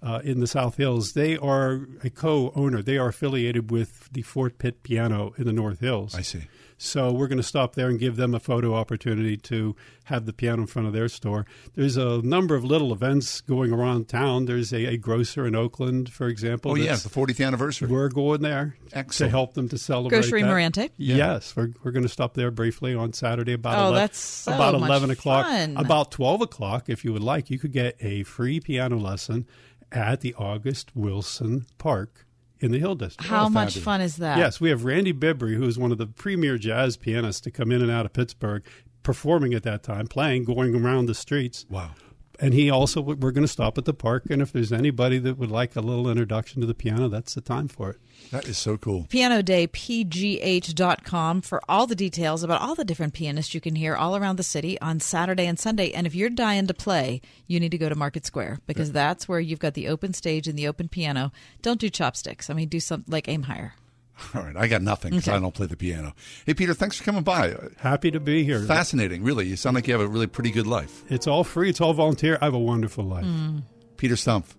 uh, 0.01 0.21
in 0.23 0.39
the 0.39 0.47
South 0.47 0.77
Hills. 0.77 1.13
They 1.13 1.37
are 1.37 1.87
a 2.03 2.09
co 2.09 2.51
owner, 2.55 2.81
they 2.81 2.97
are 2.97 3.09
affiliated 3.09 3.69
with 3.69 4.09
the 4.11 4.23
Fort 4.23 4.57
Pitt 4.57 4.81
Piano 4.81 5.35
in 5.37 5.45
the 5.45 5.53
North 5.53 5.79
Hills. 5.79 6.15
I 6.15 6.21
see. 6.21 6.47
So 6.83 7.11
we're 7.13 7.27
going 7.27 7.37
to 7.37 7.43
stop 7.43 7.75
there 7.75 7.87
and 7.87 7.97
give 7.97 8.17
them 8.17 8.35
a 8.35 8.39
photo 8.39 8.75
opportunity 8.75 9.37
to 9.37 9.75
have 10.05 10.25
the 10.25 10.33
piano 10.33 10.63
in 10.63 10.67
front 10.67 10.87
of 10.87 10.93
their 10.93 11.07
store. 11.07 11.45
There's 11.75 11.95
a 11.95 12.21
number 12.21 12.55
of 12.55 12.65
little 12.65 12.91
events 12.91 13.39
going 13.39 13.71
around 13.71 14.09
town. 14.09 14.45
There's 14.45 14.73
a, 14.73 14.85
a 14.87 14.97
grocer 14.97 15.47
in 15.47 15.55
Oakland, 15.55 16.11
for 16.11 16.27
example. 16.27 16.71
Oh, 16.71 16.75
yeah, 16.75 16.95
the 16.95 17.09
40th 17.09 17.43
anniversary. 17.45 17.87
We're 17.87 18.09
going 18.09 18.41
there 18.41 18.75
Excellent. 18.91 19.29
to 19.29 19.29
help 19.29 19.53
them 19.53 19.69
to 19.69 19.77
celebrate. 19.77 20.19
Grocery 20.19 20.41
that. 20.41 20.47
Merante? 20.49 20.89
Yeah. 20.97 21.15
Yes, 21.15 21.55
we're, 21.55 21.69
we're 21.83 21.91
going 21.91 22.03
to 22.03 22.09
stop 22.09 22.33
there 22.33 22.51
briefly 22.51 22.93
on 22.93 23.13
Saturday 23.13 23.53
about 23.53 23.75
Oh, 23.77 23.87
11, 23.87 23.95
that's 23.95 24.19
so 24.19 24.53
about 24.53 24.73
much 24.79 24.89
11 24.89 25.11
o'clock. 25.11 25.45
fun. 25.45 25.77
About 25.77 26.11
12 26.11 26.41
o'clock, 26.41 26.89
if 26.89 27.05
you 27.05 27.13
would 27.13 27.23
like, 27.23 27.49
you 27.49 27.57
could 27.59 27.71
get 27.71 27.95
a 28.01 28.23
free 28.23 28.59
piano 28.59 28.97
lesson 28.97 29.47
at 29.91 30.19
the 30.19 30.33
August 30.35 30.91
Wilson 30.95 31.65
Park 31.77 32.25
in 32.63 32.71
the 32.71 32.79
Hill 32.79 32.95
District. 32.95 33.29
How 33.29 33.45
oh, 33.45 33.49
much 33.49 33.77
fun 33.77 33.99
is 33.99 34.15
that? 34.17 34.37
Yes, 34.37 34.61
we 34.61 34.69
have 34.69 34.85
Randy 34.85 35.13
Bibry, 35.13 35.55
who 35.55 35.65
is 35.65 35.77
one 35.77 35.91
of 35.91 35.97
the 35.97 36.07
premier 36.07 36.57
jazz 36.57 36.95
pianists 36.95 37.41
to 37.41 37.51
come 37.51 37.71
in 37.71 37.81
and 37.81 37.91
out 37.91 38.05
of 38.05 38.13
Pittsburgh, 38.13 38.63
performing 39.03 39.53
at 39.53 39.63
that 39.63 39.83
time, 39.83 40.07
playing, 40.07 40.45
going 40.45 40.73
around 40.73 41.07
the 41.07 41.13
streets. 41.13 41.65
Wow. 41.69 41.91
And 42.39 42.53
he 42.53 42.69
also, 42.69 43.01
we're 43.01 43.31
going 43.31 43.43
to 43.43 43.47
stop 43.47 43.77
at 43.77 43.85
the 43.85 43.93
park, 43.93 44.23
and 44.29 44.41
if 44.41 44.51
there's 44.51 44.73
anybody 44.73 45.19
that 45.19 45.37
would 45.37 45.51
like 45.51 45.75
a 45.75 45.81
little 45.81 46.09
introduction 46.09 46.61
to 46.61 46.67
the 46.67 46.73
piano, 46.73 47.07
that's 47.07 47.35
the 47.35 47.41
time 47.41 47.67
for 47.67 47.91
it. 47.91 47.97
That 48.31 48.47
is 48.47 48.57
so 48.57 48.77
cool. 48.77 49.05
piano 49.09 49.43
day 49.43 49.67
pianodaypgh.com 49.67 51.41
for 51.41 51.61
all 51.69 51.85
the 51.85 51.95
details 51.95 52.43
about 52.43 52.61
all 52.61 52.73
the 52.73 52.85
different 52.85 53.13
pianists 53.13 53.53
you 53.53 53.61
can 53.61 53.75
hear 53.75 53.95
all 53.95 54.15
around 54.15 54.37
the 54.37 54.43
city 54.43 54.79
on 54.81 54.99
Saturday 54.99 55.45
and 55.45 55.59
Sunday. 55.59 55.91
And 55.91 56.07
if 56.07 56.15
you're 56.15 56.29
dying 56.29 56.67
to 56.67 56.73
play, 56.73 57.21
you 57.47 57.59
need 57.59 57.71
to 57.71 57.77
go 57.77 57.89
to 57.89 57.95
Market 57.95 58.25
Square 58.25 58.59
because 58.65 58.91
that's 58.91 59.27
where 59.27 59.39
you've 59.39 59.59
got 59.59 59.75
the 59.75 59.87
open 59.87 60.13
stage 60.13 60.47
and 60.47 60.57
the 60.57 60.67
open 60.67 60.87
piano. 60.87 61.31
Don't 61.61 61.79
do 61.79 61.89
chopsticks. 61.89 62.49
I 62.49 62.53
mean, 62.53 62.69
do 62.69 62.79
something 62.79 63.11
like 63.11 63.27
aim 63.27 63.43
higher. 63.43 63.75
All 64.35 64.41
right, 64.43 64.55
I 64.55 64.67
got 64.67 64.81
nothing 64.81 65.11
because 65.11 65.27
Okay. 65.27 65.35
I 65.37 65.39
don't 65.39 65.53
play 65.53 65.65
the 65.67 65.75
piano. 65.77 66.13
Hey, 66.45 66.53
Peter, 66.53 66.73
thanks 66.73 66.97
for 66.97 67.03
coming 67.03 67.23
by. 67.23 67.55
Happy 67.77 68.11
to 68.11 68.19
be 68.19 68.43
here. 68.43 68.59
Fascinating, 68.61 69.23
really. 69.23 69.47
You 69.47 69.55
sound 69.55 69.75
like 69.75 69.87
you 69.87 69.93
have 69.93 70.01
a 70.01 70.07
really 70.07 70.27
pretty 70.27 70.51
good 70.51 70.67
life. 70.67 71.03
It's 71.09 71.27
all 71.27 71.43
free. 71.43 71.69
It's 71.69 71.81
all 71.81 71.93
volunteer. 71.93 72.37
I 72.41 72.45
have 72.45 72.53
a 72.53 72.59
wonderful 72.59 73.03
life. 73.03 73.25
Mm. 73.25 73.63
Peter 73.97 74.15
Stumpf, 74.15 74.55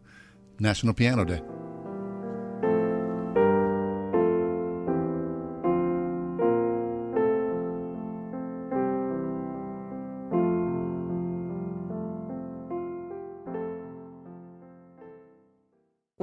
National 0.58 0.92
Piano 0.92 1.24
Day. 1.24 1.40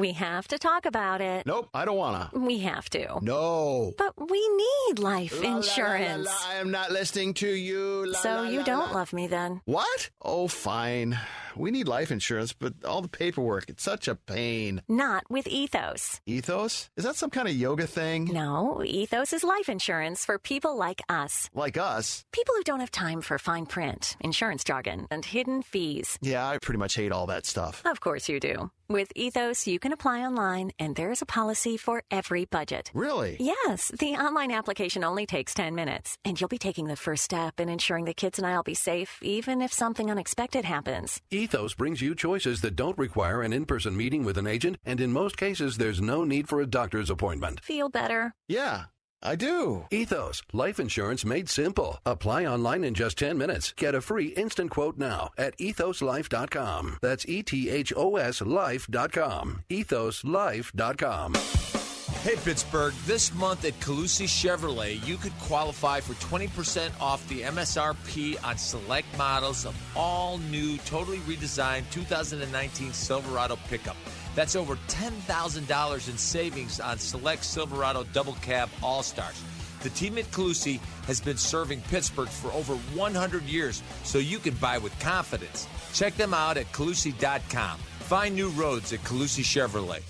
We 0.01 0.13
have 0.13 0.47
to 0.47 0.57
talk 0.57 0.87
about 0.87 1.21
it. 1.21 1.45
Nope, 1.45 1.69
I 1.75 1.85
don't 1.85 1.95
wanna. 1.95 2.31
We 2.33 2.57
have 2.61 2.89
to. 2.89 3.19
No. 3.21 3.93
But 3.99 4.13
we 4.31 4.49
need 4.49 4.97
life 4.97 5.35
La, 5.35 5.41
la, 5.41 5.47
la, 5.49 5.51
la, 5.51 5.57
insurance. 5.57 6.45
I 6.49 6.55
am 6.55 6.71
not 6.71 6.91
listening 6.91 7.35
to 7.35 7.47
you. 7.47 8.11
So 8.15 8.41
you 8.41 8.63
don't 8.63 8.93
love 8.93 9.13
me 9.13 9.27
then? 9.27 9.61
What? 9.65 10.09
Oh, 10.19 10.47
fine. 10.47 11.19
We 11.55 11.69
need 11.69 11.87
life 11.87 12.11
insurance, 12.11 12.53
but 12.53 12.73
all 12.83 13.01
the 13.01 13.09
paperwork, 13.09 13.69
it's 13.69 13.83
such 13.83 14.07
a 14.07 14.15
pain. 14.15 14.81
Not 14.87 15.29
with 15.29 15.47
Ethos. 15.47 16.19
Ethos? 16.25 16.89
Is 16.95 17.03
that 17.03 17.15
some 17.15 17.29
kind 17.29 17.47
of 17.47 17.53
yoga 17.53 17.85
thing? 17.85 18.25
No, 18.25 18.81
Ethos 18.83 19.33
is 19.33 19.43
life 19.43 19.69
insurance 19.69 20.25
for 20.25 20.39
people 20.39 20.77
like 20.77 21.01
us. 21.09 21.49
Like 21.53 21.77
us? 21.77 22.23
People 22.31 22.55
who 22.55 22.63
don't 22.63 22.79
have 22.79 22.89
time 22.91 23.21
for 23.21 23.37
fine 23.37 23.65
print, 23.65 24.15
insurance 24.21 24.63
jargon, 24.63 25.07
and 25.11 25.25
hidden 25.25 25.61
fees. 25.61 26.17
Yeah, 26.21 26.47
I 26.47 26.57
pretty 26.57 26.79
much 26.79 26.95
hate 26.95 27.11
all 27.11 27.27
that 27.27 27.45
stuff. 27.45 27.83
Of 27.85 27.99
course 27.99 28.29
you 28.29 28.39
do. 28.39 28.71
With 28.91 29.13
Ethos, 29.15 29.67
you 29.67 29.79
can 29.79 29.93
apply 29.93 30.19
online, 30.19 30.73
and 30.77 30.97
there's 30.97 31.21
a 31.21 31.25
policy 31.25 31.77
for 31.77 32.03
every 32.11 32.43
budget. 32.43 32.91
Really? 32.93 33.37
Yes, 33.39 33.89
the 33.97 34.15
online 34.15 34.51
application 34.51 35.05
only 35.05 35.25
takes 35.25 35.53
10 35.53 35.73
minutes, 35.73 36.17
and 36.25 36.39
you'll 36.39 36.49
be 36.49 36.57
taking 36.57 36.87
the 36.87 36.97
first 36.97 37.23
step 37.23 37.61
in 37.61 37.69
ensuring 37.69 38.03
the 38.03 38.13
kids 38.13 38.37
and 38.37 38.45
I'll 38.45 38.63
be 38.63 38.73
safe, 38.73 39.17
even 39.21 39.61
if 39.61 39.71
something 39.71 40.11
unexpected 40.11 40.65
happens. 40.65 41.21
Ethos 41.31 41.73
brings 41.73 42.01
you 42.01 42.15
choices 42.15 42.59
that 42.61 42.75
don't 42.75 42.97
require 42.97 43.41
an 43.41 43.53
in 43.53 43.63
person 43.63 43.95
meeting 43.95 44.25
with 44.25 44.37
an 44.37 44.45
agent, 44.45 44.75
and 44.83 44.99
in 44.99 45.13
most 45.13 45.37
cases, 45.37 45.77
there's 45.77 46.01
no 46.01 46.25
need 46.25 46.49
for 46.49 46.59
a 46.59 46.67
doctor's 46.67 47.09
appointment. 47.09 47.61
Feel 47.61 47.87
better? 47.87 48.33
Yeah, 48.49 48.87
I 49.23 49.35
do. 49.35 49.85
Ethos, 49.91 50.41
life 50.53 50.79
insurance 50.79 51.25
made 51.25 51.49
simple. 51.49 51.99
Apply 52.05 52.45
online 52.45 52.83
in 52.83 52.93
just 52.93 53.17
10 53.17 53.37
minutes. 53.37 53.73
Get 53.77 53.95
a 53.95 54.01
free 54.01 54.27
instant 54.27 54.71
quote 54.71 54.97
now 54.97 55.31
at 55.37 55.57
ethoslife.com. 55.57 56.97
That's 57.01 57.25
E 57.27 57.43
T 57.43 57.69
H 57.69 57.93
O 57.95 58.17
S 58.17 58.41
life.com. 58.41 59.63
Ethoslife.com. 59.69 61.80
Hey 62.23 62.35
Pittsburgh, 62.35 62.93
this 63.07 63.33
month 63.33 63.65
at 63.65 63.73
Colussy 63.79 64.27
Chevrolet, 64.27 65.03
you 65.07 65.17
could 65.17 65.35
qualify 65.39 66.01
for 66.01 66.13
20% 66.23 66.91
off 67.01 67.27
the 67.27 67.41
MSRP 67.41 68.37
on 68.45 68.59
select 68.59 69.07
models 69.17 69.65
of 69.65 69.75
all 69.97 70.37
new, 70.37 70.77
totally 70.85 71.17
redesigned 71.21 71.89
2019 71.89 72.93
Silverado 72.93 73.55
pickup. 73.67 73.95
That's 74.35 74.55
over 74.55 74.75
$10,000 74.87 76.09
in 76.09 76.17
savings 76.19 76.79
on 76.79 76.99
select 76.99 77.43
Silverado 77.43 78.03
double 78.13 78.33
cab 78.33 78.69
all 78.83 79.01
stars. 79.01 79.41
The 79.81 79.89
team 79.89 80.19
at 80.19 80.25
Colussy 80.25 80.79
has 81.07 81.19
been 81.19 81.37
serving 81.37 81.81
Pittsburgh 81.89 82.29
for 82.29 82.51
over 82.51 82.75
100 82.75 83.41
years, 83.45 83.81
so 84.03 84.19
you 84.19 84.37
can 84.37 84.53
buy 84.53 84.77
with 84.77 84.97
confidence. 84.99 85.67
Check 85.91 86.13
them 86.17 86.35
out 86.35 86.57
at 86.57 86.71
Colussy.com. 86.71 87.79
Find 88.01 88.35
new 88.35 88.49
roads 88.49 88.93
at 88.93 88.99
Colussy 88.99 89.43
Chevrolet. 89.43 90.03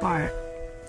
Bart, 0.00 0.43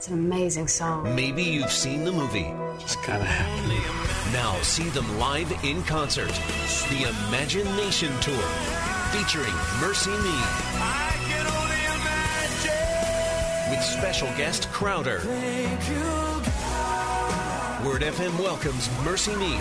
it's 0.06 0.12
an 0.12 0.20
amazing 0.20 0.68
song. 0.68 1.16
Maybe 1.16 1.42
you've 1.42 1.72
seen 1.72 2.04
the 2.04 2.12
movie. 2.12 2.54
Just 2.80 3.02
kind 3.02 3.24
of 3.24 3.28
happy. 3.28 4.34
Now 4.34 4.54
see 4.62 4.88
them 4.90 5.18
live 5.18 5.52
in 5.64 5.82
concert. 5.84 6.30
The 6.90 7.12
Imagination 7.28 8.12
Tour, 8.22 8.46
featuring 9.12 9.54
MercyMe. 9.82 10.42
With 13.72 13.82
special 13.84 14.28
guest 14.38 14.72
Crowder. 14.72 15.22
Word 17.84 18.04
FM 18.04 18.38
welcomes 18.38 18.88
MercyMe. 19.04 19.60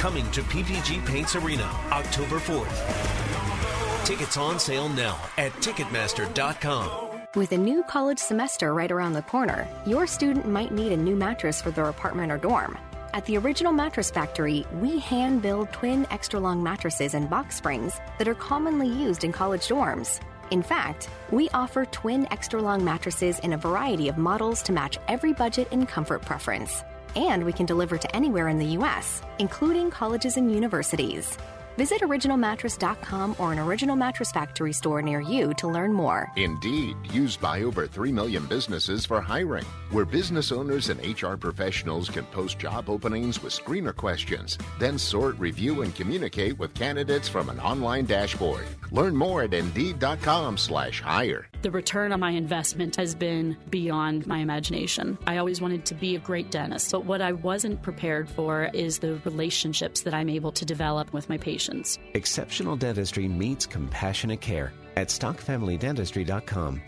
Coming 0.00 0.28
to 0.32 0.42
PPG 0.42 1.06
Paints 1.06 1.36
Arena 1.36 1.70
October 1.92 2.40
4th. 2.40 4.04
Tickets 4.04 4.36
on 4.36 4.58
sale 4.58 4.88
now 4.88 5.16
at 5.38 5.52
Ticketmaster.com. 5.60 7.09
With 7.36 7.52
a 7.52 7.56
new 7.56 7.84
college 7.84 8.18
semester 8.18 8.74
right 8.74 8.90
around 8.90 9.12
the 9.12 9.22
corner, 9.22 9.68
your 9.86 10.08
student 10.08 10.48
might 10.48 10.72
need 10.72 10.90
a 10.90 10.96
new 10.96 11.14
mattress 11.14 11.62
for 11.62 11.70
their 11.70 11.88
apartment 11.88 12.32
or 12.32 12.38
dorm. 12.38 12.76
At 13.14 13.24
the 13.24 13.38
Original 13.38 13.72
Mattress 13.72 14.10
Factory, 14.10 14.66
we 14.80 14.98
hand 14.98 15.40
build 15.40 15.72
twin 15.72 16.08
extra 16.10 16.40
long 16.40 16.60
mattresses 16.60 17.14
and 17.14 17.30
box 17.30 17.54
springs 17.54 18.00
that 18.18 18.26
are 18.26 18.34
commonly 18.34 18.88
used 18.88 19.22
in 19.22 19.30
college 19.30 19.68
dorms. 19.68 20.18
In 20.50 20.60
fact, 20.60 21.08
we 21.30 21.48
offer 21.50 21.84
twin 21.84 22.26
extra 22.32 22.60
long 22.60 22.84
mattresses 22.84 23.38
in 23.38 23.52
a 23.52 23.58
variety 23.58 24.08
of 24.08 24.18
models 24.18 24.60
to 24.64 24.72
match 24.72 24.98
every 25.06 25.32
budget 25.32 25.68
and 25.70 25.86
comfort 25.86 26.22
preference. 26.22 26.82
And 27.14 27.44
we 27.44 27.52
can 27.52 27.64
deliver 27.64 27.96
to 27.96 28.16
anywhere 28.16 28.48
in 28.48 28.58
the 28.58 28.72
U.S., 28.78 29.22
including 29.38 29.92
colleges 29.92 30.36
and 30.36 30.50
universities. 30.50 31.38
Visit 31.80 32.02
originalmattress.com 32.02 33.36
or 33.38 33.52
an 33.52 33.58
Original 33.58 33.96
Mattress 33.96 34.30
Factory 34.30 34.74
store 34.74 35.00
near 35.00 35.22
you 35.22 35.54
to 35.54 35.66
learn 35.66 35.94
more. 35.94 36.30
Indeed, 36.36 36.94
used 37.10 37.40
by 37.40 37.62
over 37.62 37.86
3 37.86 38.12
million 38.12 38.44
businesses 38.44 39.06
for 39.06 39.18
hiring, 39.18 39.64
where 39.90 40.04
business 40.04 40.52
owners 40.52 40.90
and 40.90 41.00
HR 41.00 41.36
professionals 41.36 42.10
can 42.10 42.26
post 42.26 42.58
job 42.58 42.90
openings 42.90 43.42
with 43.42 43.54
screener 43.54 43.96
questions, 43.96 44.58
then 44.78 44.98
sort, 44.98 45.38
review, 45.38 45.80
and 45.80 45.94
communicate 45.94 46.58
with 46.58 46.74
candidates 46.74 47.30
from 47.30 47.48
an 47.48 47.58
online 47.60 48.04
dashboard. 48.04 48.66
Learn 48.90 49.16
more 49.16 49.44
at 49.44 49.54
Indeed.com 49.54 50.58
slash 50.58 51.00
hire. 51.00 51.46
The 51.62 51.70
return 51.70 52.12
on 52.12 52.20
my 52.20 52.32
investment 52.32 52.96
has 52.96 53.14
been 53.14 53.56
beyond 53.70 54.26
my 54.26 54.40
imagination. 54.40 55.16
I 55.26 55.38
always 55.38 55.62
wanted 55.62 55.86
to 55.86 55.94
be 55.94 56.14
a 56.14 56.18
great 56.18 56.50
dentist, 56.50 56.92
but 56.92 57.06
what 57.06 57.22
I 57.22 57.32
wasn't 57.32 57.80
prepared 57.80 58.28
for 58.28 58.64
is 58.74 58.98
the 58.98 59.18
relationships 59.24 60.02
that 60.02 60.12
I'm 60.12 60.28
able 60.28 60.52
to 60.52 60.66
develop 60.66 61.14
with 61.14 61.30
my 61.30 61.38
patients. 61.38 61.69
Exceptional 62.14 62.76
dentistry 62.76 63.28
meets 63.28 63.66
compassionate 63.66 64.40
care 64.40 64.72
at 64.96 65.08
stockfamilydentistry.com. 65.08 66.82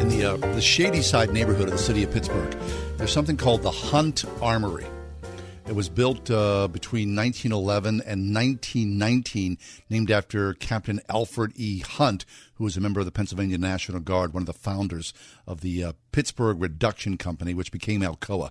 In 0.00 0.08
the, 0.08 0.24
uh, 0.24 0.36
the 0.36 0.60
Shadyside 0.60 1.32
neighborhood 1.32 1.68
of 1.68 1.72
the 1.72 1.78
city 1.78 2.02
of 2.02 2.10
Pittsburgh, 2.10 2.56
there's 2.96 3.12
something 3.12 3.36
called 3.36 3.62
the 3.62 3.70
Hunt 3.70 4.24
Armory. 4.42 4.86
It 5.70 5.76
was 5.76 5.88
built 5.88 6.28
uh, 6.32 6.66
between 6.66 7.14
1911 7.14 8.00
and 8.00 8.34
1919, 8.34 9.56
named 9.88 10.10
after 10.10 10.52
Captain 10.54 11.00
Alfred 11.08 11.52
E. 11.54 11.78
Hunt, 11.78 12.24
who 12.54 12.64
was 12.64 12.76
a 12.76 12.80
member 12.80 12.98
of 12.98 13.06
the 13.06 13.12
Pennsylvania 13.12 13.56
National 13.56 14.00
Guard, 14.00 14.34
one 14.34 14.42
of 14.42 14.48
the 14.48 14.52
founders 14.52 15.14
of 15.46 15.60
the 15.60 15.84
uh, 15.84 15.92
Pittsburgh 16.10 16.60
Reduction 16.60 17.16
Company, 17.16 17.54
which 17.54 17.70
became 17.70 18.00
Alcoa. 18.00 18.50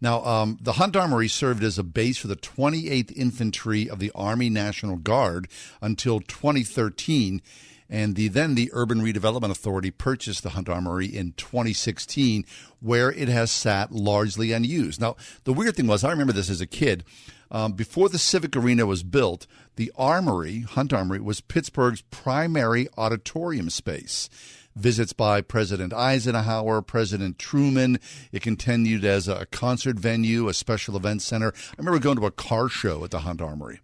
Now, 0.00 0.24
um, 0.24 0.58
the 0.60 0.74
Hunt 0.74 0.96
Armory 0.96 1.28
served 1.28 1.62
as 1.62 1.78
a 1.78 1.84
base 1.84 2.18
for 2.18 2.28
the 2.28 2.36
28th 2.36 3.12
Infantry 3.16 3.88
of 3.88 3.98
the 3.98 4.10
Army 4.14 4.50
National 4.50 4.96
Guard 4.96 5.48
until 5.80 6.20
2013. 6.20 7.42
And 7.88 8.16
the, 8.16 8.28
then 8.28 8.54
the 8.54 8.70
Urban 8.72 9.02
Redevelopment 9.02 9.50
Authority 9.50 9.90
purchased 9.90 10.42
the 10.42 10.50
Hunt 10.50 10.68
Armory 10.68 11.06
in 11.06 11.32
2016, 11.32 12.46
where 12.80 13.12
it 13.12 13.28
has 13.28 13.50
sat 13.50 13.92
largely 13.92 14.50
unused. 14.52 15.00
Now, 15.00 15.16
the 15.44 15.52
weird 15.52 15.76
thing 15.76 15.86
was, 15.86 16.02
I 16.02 16.10
remember 16.10 16.32
this 16.32 16.48
as 16.48 16.62
a 16.62 16.66
kid. 16.66 17.04
Um, 17.50 17.74
before 17.74 18.08
the 18.08 18.18
Civic 18.18 18.56
Arena 18.56 18.86
was 18.86 19.02
built, 19.02 19.46
the 19.76 19.92
Armory, 19.94 20.60
Hunt 20.60 20.94
Armory, 20.94 21.20
was 21.20 21.42
Pittsburgh's 21.42 22.00
primary 22.10 22.88
auditorium 22.96 23.68
space 23.68 24.30
visits 24.74 25.12
by 25.12 25.40
President 25.40 25.92
Eisenhower, 25.92 26.82
President 26.82 27.38
Truman. 27.38 27.98
It 28.32 28.42
continued 28.42 29.04
as 29.04 29.28
a 29.28 29.46
concert 29.46 29.98
venue, 29.98 30.48
a 30.48 30.54
special 30.54 30.96
event 30.96 31.22
center. 31.22 31.52
I 31.54 31.74
remember 31.78 31.98
going 31.98 32.18
to 32.18 32.26
a 32.26 32.30
car 32.30 32.68
show 32.68 33.04
at 33.04 33.10
the 33.10 33.20
Hunt 33.20 33.40
Armory. 33.40 33.80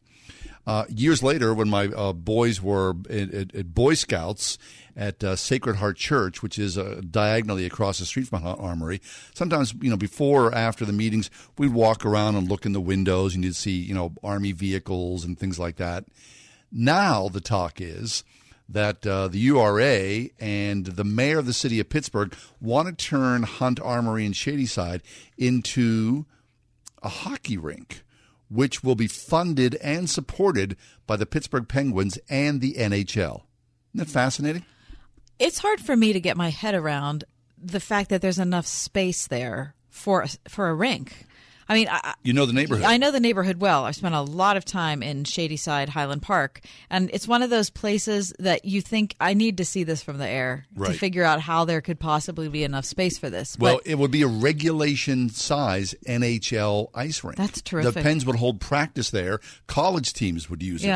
Uh, 0.68 0.84
years 0.90 1.22
later, 1.22 1.54
when 1.54 1.70
my 1.70 1.86
uh, 1.86 2.12
boys 2.12 2.60
were 2.60 2.94
at, 3.08 3.32
at, 3.32 3.54
at, 3.54 3.74
Boy 3.74 3.94
Scouts 3.94 4.58
at 4.94 5.24
uh, 5.24 5.34
Sacred 5.34 5.76
Heart 5.76 5.96
Church, 5.96 6.42
which 6.42 6.58
is 6.58 6.76
uh, 6.76 7.00
diagonally 7.10 7.64
across 7.64 7.98
the 7.98 8.04
street 8.04 8.26
from 8.26 8.42
Hunt 8.42 8.60
Armory, 8.60 9.00
sometimes 9.32 9.72
you 9.80 9.88
know 9.88 9.96
before 9.96 10.48
or 10.48 10.54
after 10.54 10.84
the 10.84 10.92
meetings, 10.92 11.30
we'd 11.56 11.72
walk 11.72 12.04
around 12.04 12.36
and 12.36 12.50
look 12.50 12.66
in 12.66 12.72
the 12.72 12.82
windows, 12.82 13.34
and 13.34 13.44
you'd 13.44 13.56
see 13.56 13.78
you 13.78 13.94
know 13.94 14.12
Army 14.22 14.52
vehicles 14.52 15.24
and 15.24 15.38
things 15.38 15.58
like 15.58 15.76
that. 15.76 16.04
Now 16.70 17.30
the 17.30 17.40
talk 17.40 17.80
is 17.80 18.22
that 18.68 19.06
uh, 19.06 19.28
the 19.28 19.38
URA 19.38 20.28
and 20.38 20.84
the 20.84 21.04
mayor 21.04 21.38
of 21.38 21.46
the 21.46 21.52
city 21.52 21.80
of 21.80 21.88
Pittsburgh 21.88 22.34
want 22.60 22.88
to 22.88 22.94
turn 22.94 23.44
Hunt 23.44 23.80
Armory 23.80 24.26
and 24.26 24.36
Shadyside 24.36 25.02
into 25.38 26.26
a 27.02 27.08
hockey 27.08 27.56
rink, 27.56 28.02
which 28.50 28.84
will 28.84 28.94
be 28.94 29.06
funded 29.06 29.76
and 29.76 30.10
supported 30.10 30.76
by 31.06 31.16
the 31.16 31.26
Pittsburgh 31.26 31.68
Penguins 31.68 32.18
and 32.28 32.60
the 32.60 32.74
NHL. 32.74 33.42
Isn't 33.94 34.06
that 34.06 34.08
fascinating? 34.08 34.64
It's 35.38 35.60
hard 35.60 35.80
for 35.80 35.96
me 35.96 36.12
to 36.12 36.20
get 36.20 36.36
my 36.36 36.50
head 36.50 36.74
around 36.74 37.24
the 37.56 37.80
fact 37.80 38.10
that 38.10 38.20
there's 38.20 38.38
enough 38.38 38.66
space 38.66 39.26
there 39.26 39.74
for 39.88 40.26
for 40.48 40.68
a 40.68 40.74
rink. 40.74 41.26
I 41.68 41.74
mean, 41.74 41.88
I, 41.90 42.14
you 42.22 42.32
know 42.32 42.46
the 42.46 42.52
neighborhood. 42.52 42.84
I 42.86 42.96
know 42.96 43.10
the 43.10 43.20
neighborhood 43.20 43.60
well. 43.60 43.84
I've 43.84 43.96
spent 43.96 44.14
a 44.14 44.22
lot 44.22 44.56
of 44.56 44.64
time 44.64 45.02
in 45.02 45.24
Shadyside 45.24 45.90
Highland 45.90 46.22
Park, 46.22 46.60
and 46.88 47.10
it's 47.12 47.28
one 47.28 47.42
of 47.42 47.50
those 47.50 47.68
places 47.68 48.32
that 48.38 48.64
you 48.64 48.80
think 48.80 49.14
I 49.20 49.34
need 49.34 49.58
to 49.58 49.64
see 49.64 49.84
this 49.84 50.02
from 50.02 50.16
the 50.18 50.26
air 50.26 50.66
Right. 50.74 50.92
to 50.92 50.98
figure 50.98 51.24
out 51.24 51.40
how 51.40 51.64
there 51.66 51.80
could 51.80 52.00
possibly 52.00 52.48
be 52.48 52.64
enough 52.64 52.84
space 52.86 53.18
for 53.18 53.28
this. 53.28 53.56
Well, 53.58 53.76
But 53.76 53.86
it 53.86 53.96
would 53.98 54.10
be 54.10 54.22
a 54.22 54.26
regulation 54.28 55.28
size 55.28 55.94
NHL 56.06 56.88
ice 56.94 57.22
rink. 57.22 57.36
That's 57.36 57.60
terrific. 57.62 57.94
The 57.94 58.02
Pens 58.02 58.24
would 58.24 58.36
hold 58.36 58.60
practice 58.60 59.10
there. 59.10 59.40
College 59.66 60.12
teams 60.14 60.48
would 60.48 60.62
use 60.62 60.82
it. 60.84 60.88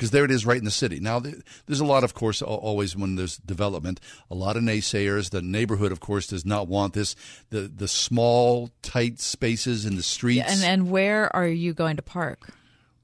Because 0.00 0.12
there 0.12 0.24
it 0.24 0.30
is 0.30 0.46
right 0.46 0.56
in 0.56 0.64
the 0.64 0.70
city. 0.70 0.98
Now, 0.98 1.20
there's 1.20 1.80
a 1.80 1.84
lot, 1.84 2.04
of 2.04 2.14
course, 2.14 2.40
always 2.40 2.96
when 2.96 3.16
there's 3.16 3.36
development, 3.36 4.00
a 4.30 4.34
lot 4.34 4.56
of 4.56 4.62
naysayers. 4.62 5.28
The 5.28 5.42
neighborhood, 5.42 5.92
of 5.92 6.00
course, 6.00 6.26
does 6.26 6.46
not 6.46 6.68
want 6.68 6.94
this. 6.94 7.14
The 7.50 7.68
the 7.68 7.86
small, 7.86 8.70
tight 8.80 9.20
spaces 9.20 9.84
in 9.84 9.96
the 9.96 10.02
streets. 10.02 10.50
and 10.50 10.64
and 10.64 10.90
where 10.90 11.36
are 11.36 11.46
you 11.46 11.74
going 11.74 11.96
to 11.96 12.02
park? 12.02 12.48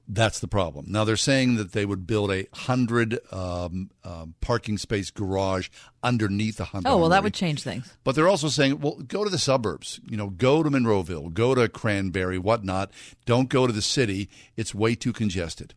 That's 0.07 0.39
the 0.39 0.47
problem. 0.47 0.87
Now 0.89 1.03
they're 1.03 1.17
saying 1.17 1.57
that 1.57 1.73
they 1.73 1.85
would 1.85 2.07
build 2.07 2.31
a 2.31 2.47
hundred 2.51 3.19
um, 3.31 3.91
um, 4.03 4.33
parking 4.41 4.79
space 4.79 5.11
garage 5.11 5.69
underneath 6.01 6.57
the 6.57 6.65
hundred. 6.65 6.89
Oh 6.89 6.97
well, 6.97 7.09
that 7.09 7.21
would 7.21 7.35
change 7.35 7.61
things. 7.61 7.95
But 8.03 8.15
they're 8.15 8.27
also 8.27 8.47
saying, 8.47 8.79
well, 8.79 8.95
go 8.95 9.23
to 9.23 9.29
the 9.29 9.37
suburbs. 9.37 9.99
You 10.09 10.17
know, 10.17 10.31
go 10.31 10.63
to 10.63 10.69
Monroeville, 10.71 11.31
go 11.31 11.53
to 11.53 11.69
Cranberry, 11.69 12.39
whatnot. 12.39 12.89
Don't 13.27 13.49
go 13.49 13.67
to 13.67 13.73
the 13.73 13.83
city. 13.83 14.29
It's 14.55 14.73
way 14.73 14.95
too 14.95 15.13
congested. 15.13 15.75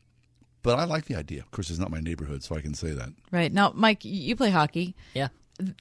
But 0.63 0.79
I 0.79 0.85
like 0.85 1.07
the 1.07 1.15
idea. 1.17 1.41
Of 1.41 1.51
course, 1.51 1.71
it's 1.71 1.79
not 1.79 1.91
my 1.91 2.01
neighborhood, 2.01 2.43
so 2.43 2.55
I 2.57 2.61
can 2.61 2.75
say 2.75 2.91
that. 2.93 3.11
Right 3.31 3.53
now, 3.53 3.73
Mike, 3.75 4.05
you 4.05 4.37
play 4.37 4.51
hockey. 4.51 4.95
Yeah. 5.15 5.29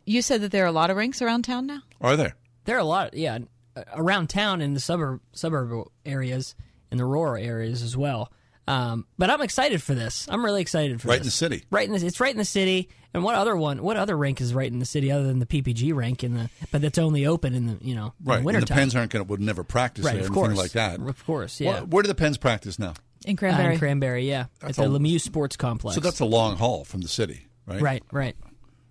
You 0.06 0.22
said 0.22 0.42
that 0.42 0.52
there 0.52 0.64
are 0.64 0.68
a 0.68 0.72
lot 0.72 0.90
of 0.90 0.98
rinks 0.98 1.22
around 1.22 1.44
town 1.44 1.66
now. 1.68 1.82
Are 2.02 2.16
there? 2.18 2.36
There 2.66 2.76
are 2.76 2.80
a 2.80 2.84
lot. 2.86 3.14
Yeah. 3.14 3.40
uh, 3.76 3.84
around 3.94 4.30
town 4.30 4.62
in 4.62 4.74
the 4.74 4.80
suburb 4.80 5.22
suburb 5.34 5.88
areas 6.06 6.56
in 6.92 6.98
the 6.98 7.06
rural 7.06 7.36
areas 7.42 7.82
as 7.84 7.96
well. 7.98 8.32
Um, 8.68 9.08
but 9.18 9.30
I'm 9.32 9.42
excited 9.42 9.82
for 9.82 9.96
this. 9.96 10.28
I'm 10.30 10.46
really 10.46 10.62
excited 10.62 11.02
for 11.02 11.08
Right 11.08 11.16
this. 11.24 11.42
in 11.42 11.50
the 11.50 11.56
city. 11.56 11.66
Right 11.72 11.88
in 11.88 11.94
the, 11.98 12.06
it's 12.06 12.20
right 12.20 12.32
in 12.32 12.38
the 12.38 12.46
city. 12.46 12.90
And 13.16 13.24
what 13.24 13.34
other 13.34 13.56
one? 13.58 13.82
What 13.82 13.98
other 13.98 14.16
rink 14.16 14.40
is 14.42 14.54
right 14.54 14.72
in 14.72 14.78
the 14.78 14.86
city 14.86 15.12
other 15.12 15.26
than 15.26 15.40
the 15.40 15.48
PPG 15.48 15.96
rink 15.96 16.24
in 16.24 16.36
the? 16.36 16.50
But 16.72 16.82
that's 16.84 17.00
only 17.00 17.26
open 17.26 17.56
in 17.56 17.66
the 17.66 17.78
you 17.82 17.96
know 17.96 18.14
in 18.20 18.26
Right. 18.26 18.34
the 18.34 18.38
And 18.38 18.46
winter 18.46 18.60
the 18.62 18.68
Pens 18.68 18.96
aren't 18.96 19.12
going 19.12 19.26
to 19.26 19.30
would 19.30 19.42
never 19.42 19.64
practice 19.64 20.06
Right, 20.06 20.16
there 20.16 20.24
of 20.26 20.32
course. 20.32 20.56
like 20.56 20.72
that. 20.74 21.00
Of 21.00 21.26
course, 21.26 21.60
yeah. 21.60 21.72
Where, 21.80 21.82
where 21.86 22.04
do 22.04 22.08
the 22.08 22.16
Pens 22.16 22.38
practice 22.38 22.78
now? 22.78 22.94
In 23.26 23.36
Cranberry. 23.36 23.74
in 23.74 23.80
Cranberry, 23.80 24.28
yeah, 24.28 24.46
That's 24.62 24.80
at 24.80 24.84
the 24.86 24.90
a- 24.90 25.00
Lemieux 25.00 25.20
Sports 25.20 25.58
Complex. 25.58 25.96
So 25.96 26.02
that's 26.02 26.20
a 26.20 26.26
long 26.26 26.56
haul 26.58 26.86
from 26.86 27.02
the 27.02 27.08
city, 27.10 27.48
right? 27.66 27.82
right, 27.82 28.04
right. 28.12 28.36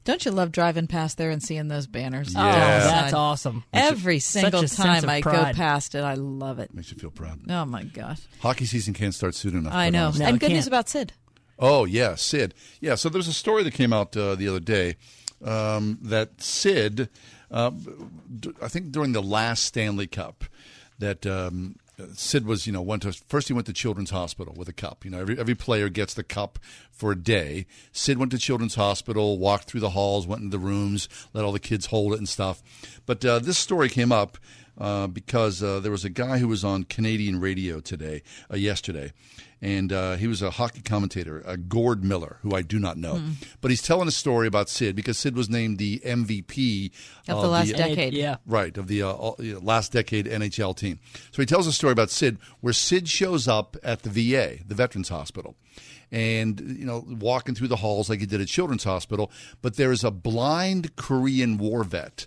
Don't 0.05 0.25
you 0.25 0.31
love 0.31 0.53
driving 0.53 0.87
past 0.87 1.19
there 1.19 1.29
and 1.31 1.43
seeing 1.43 1.69
those 1.69 1.87
banners? 1.87 2.33
Yeah. 2.33 2.41
Oh, 2.41 2.89
that's 2.89 3.13
awesome. 3.13 3.65
Every 3.75 4.21
Such 4.21 4.43
single 4.43 4.63
time 4.67 5.05
of 5.05 5.11
I 5.11 5.21
go 5.21 5.31
past 5.53 5.95
it, 5.95 6.01
I 6.03 6.15
love 6.15 6.59
it. 6.61 6.73
Makes 6.73 6.93
you 6.93 6.99
feel 6.99 7.11
proud. 7.11 7.41
Oh 7.51 7.65
my 7.67 7.85
gosh! 7.85 8.21
Hockey 8.41 8.65
season 8.65 8.95
can't 8.95 9.15
start 9.15 9.35
soon 9.35 9.57
enough. 9.57 9.75
I 9.75 9.91
know. 9.91 10.07
honestly. 10.07 10.25
and 10.25 10.41
good 10.41 10.53
news 10.53 10.67
about 10.67 10.89
Sid. 10.89 11.13
Oh 11.59 11.85
yeah, 11.85 12.15
Sid. 12.15 12.55
Yeah, 12.81 12.95
so 12.95 13.09
there's 13.09 13.29
a 13.29 13.33
story 13.35 13.63
that 13.65 13.75
came 13.75 13.93
out 13.93 14.17
uh, 14.17 14.35
the 14.35 14.49
other 14.49 14.61
day 14.61 14.97
um, 15.45 15.99
that 16.03 16.41
Sid, 16.41 17.09
uh, 17.51 17.71
d- 18.41 18.53
I 18.63 18.69
think 18.69 18.93
during 18.93 19.13
the 19.13 19.23
last 19.23 19.65
Stanley 19.65 20.07
Cup, 20.07 20.45
that 20.99 21.27
um, 21.27 21.77
Sid 22.15 22.47
was 22.47 22.67
you 22.67 22.73
know 22.73 22.83
went 22.83 23.03
to 23.03 23.13
first 23.29 23.49
he 23.49 23.55
went 23.55 23.67
to 23.67 23.73
Children's 23.73 24.11
Hospital 24.11 24.55
with 24.57 24.69
a 24.69 24.73
cup. 24.73 25.05
You 25.05 25.11
know 25.11 25.21
every 25.21 25.39
every 25.39 25.55
player 25.55 25.89
gets 25.89 26.15
the 26.15 26.23
cup 26.23 26.59
for 26.91 27.13
a 27.13 27.17
day. 27.17 27.67
Sid 27.93 28.19
went 28.19 28.33
to 28.33 28.39
Children's 28.39 28.77
Hospital, 28.77 29.39
walked 29.39 29.65
through 29.65 29.81
the 29.81 29.91
halls, 29.91 30.27
went 30.27 30.43
into 30.43 30.57
the 30.57 30.65
rooms, 30.65 31.09
let 31.33 31.45
all 31.45 31.53
the 31.53 31.59
kids 31.59 31.87
hold 31.87 32.13
it 32.13 32.19
and 32.19 32.29
stuff. 32.29 32.63
But 33.07 33.25
uh, 33.25 33.39
this 33.41 33.59
story 33.59 33.89
came 33.89 34.13
up. 34.13 34.39
Uh, 34.79 35.09
because 35.09 35.61
uh, 35.61 35.81
there 35.81 35.91
was 35.91 36.05
a 36.05 36.09
guy 36.11 36.39
who 36.39 36.47
was 36.47 36.63
on 36.65 36.85
Canadian 36.85 37.41
radio 37.41 37.81
today, 37.81 38.23
uh, 38.49 38.57
yesterday, 38.57 39.13
and 39.61 39.93
uh, 39.93 40.15
he 40.15 40.29
was 40.29 40.41
a 40.41 40.51
hockey 40.51 40.81
commentator, 40.81 41.43
uh, 41.45 41.57
Gord 41.57 42.05
Miller, 42.05 42.37
who 42.43 42.55
I 42.55 42.63
do 42.63 42.79
not 42.79 42.97
know, 42.97 43.17
Hmm. 43.17 43.31
but 43.61 43.73
he's 43.73 43.83
telling 43.83 44.07
a 44.07 44.13
story 44.13 44.47
about 44.47 44.69
Sid 44.69 44.95
because 44.95 45.19
Sid 45.19 45.35
was 45.35 45.51
named 45.51 45.79
the 45.79 46.01
MVP 46.05 46.93
Of 47.29 47.43
the 47.43 47.49
last 47.49 47.75
decade. 47.75 48.15
Yeah. 48.15 48.37
right 48.47 48.79
of 48.79 48.87
the 48.87 49.03
uh, 49.03 49.11
all- 49.11 49.35
you 49.41 49.55
know, 49.55 49.61
last 49.61 49.91
decade 49.91 50.27
NHL 50.27 50.77
team. 50.77 51.01
So 51.33 51.43
he 51.43 51.47
tells 51.47 51.67
a 51.67 51.73
story 51.73 51.93
about 51.93 52.11
Sid 52.11 52.39
where 52.61 52.73
Sid 52.73 53.09
shows 53.09 53.49
up 53.49 53.77
at 53.83 54.03
the 54.03 54.11
VA, 54.11 54.59
the 54.65 54.77
Veterans 54.77 55.09
Hospital, 55.09 55.57
and 56.13 56.61
you 56.61 56.85
know 56.87 57.05
walking 57.09 57.55
through 57.55 57.69
the 57.69 57.77
halls 57.77 58.09
like 58.09 58.21
he 58.21 58.27
did 58.27 58.41
at 58.41 58.47
Children's 58.49 58.85
Hospital, 58.85 59.31
but 59.61 59.75
there 59.77 59.91
is 59.93 60.05
a 60.05 60.11
blind 60.11 60.95
Korean 60.97 61.59
war 61.59 61.83
vet. 61.85 62.27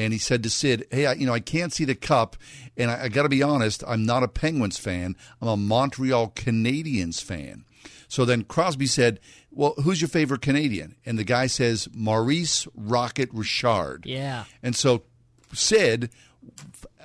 And 0.00 0.14
he 0.14 0.18
said 0.18 0.42
to 0.44 0.50
Sid, 0.50 0.86
"Hey, 0.90 1.04
I, 1.06 1.12
you 1.12 1.26
know, 1.26 1.34
I 1.34 1.40
can't 1.40 1.72
see 1.72 1.84
the 1.84 1.94
cup, 1.94 2.36
and 2.76 2.90
I, 2.90 3.04
I 3.04 3.08
got 3.08 3.24
to 3.24 3.28
be 3.28 3.42
honest. 3.42 3.84
I'm 3.86 4.04
not 4.06 4.22
a 4.22 4.28
Penguins 4.28 4.78
fan. 4.78 5.14
I'm 5.42 5.48
a 5.48 5.56
Montreal 5.56 6.30
Canadiens 6.30 7.22
fan." 7.22 7.64
So 8.08 8.24
then 8.24 8.44
Crosby 8.44 8.86
said, 8.86 9.20
"Well, 9.50 9.74
who's 9.82 10.00
your 10.00 10.08
favorite 10.08 10.40
Canadian?" 10.40 10.96
And 11.04 11.18
the 11.18 11.24
guy 11.24 11.48
says, 11.48 11.86
"Maurice 11.92 12.66
Rocket 12.74 13.28
Richard." 13.32 14.06
Yeah. 14.06 14.44
And 14.62 14.74
so 14.74 15.02
Sid, 15.52 16.10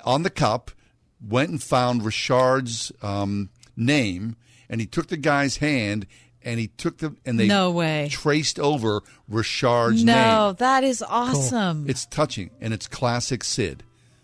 on 0.04 0.22
the 0.22 0.30
cup, 0.30 0.70
went 1.20 1.50
and 1.50 1.62
found 1.62 2.02
Richard's 2.02 2.92
um, 3.02 3.50
name, 3.76 4.36
and 4.70 4.80
he 4.80 4.86
took 4.86 5.08
the 5.08 5.16
guy's 5.16 5.58
hand, 5.58 6.06
and 6.46 6.58
he 6.58 6.68
took 6.68 6.98
them 6.98 7.18
and 7.26 7.38
they 7.38 7.46
No 7.48 7.70
way. 7.72 8.08
traced 8.10 8.58
over 8.58 9.02
Richard's 9.28 10.02
No, 10.04 10.12
name. 10.14 10.22
No, 10.28 10.52
that 10.54 10.82
is 10.84 11.02
awesome. 11.06 11.84
It's 11.90 12.06
touching, 12.06 12.50
and 12.60 12.72
it's 12.72 12.86
classic 12.88 13.44
Sid. 13.44 13.82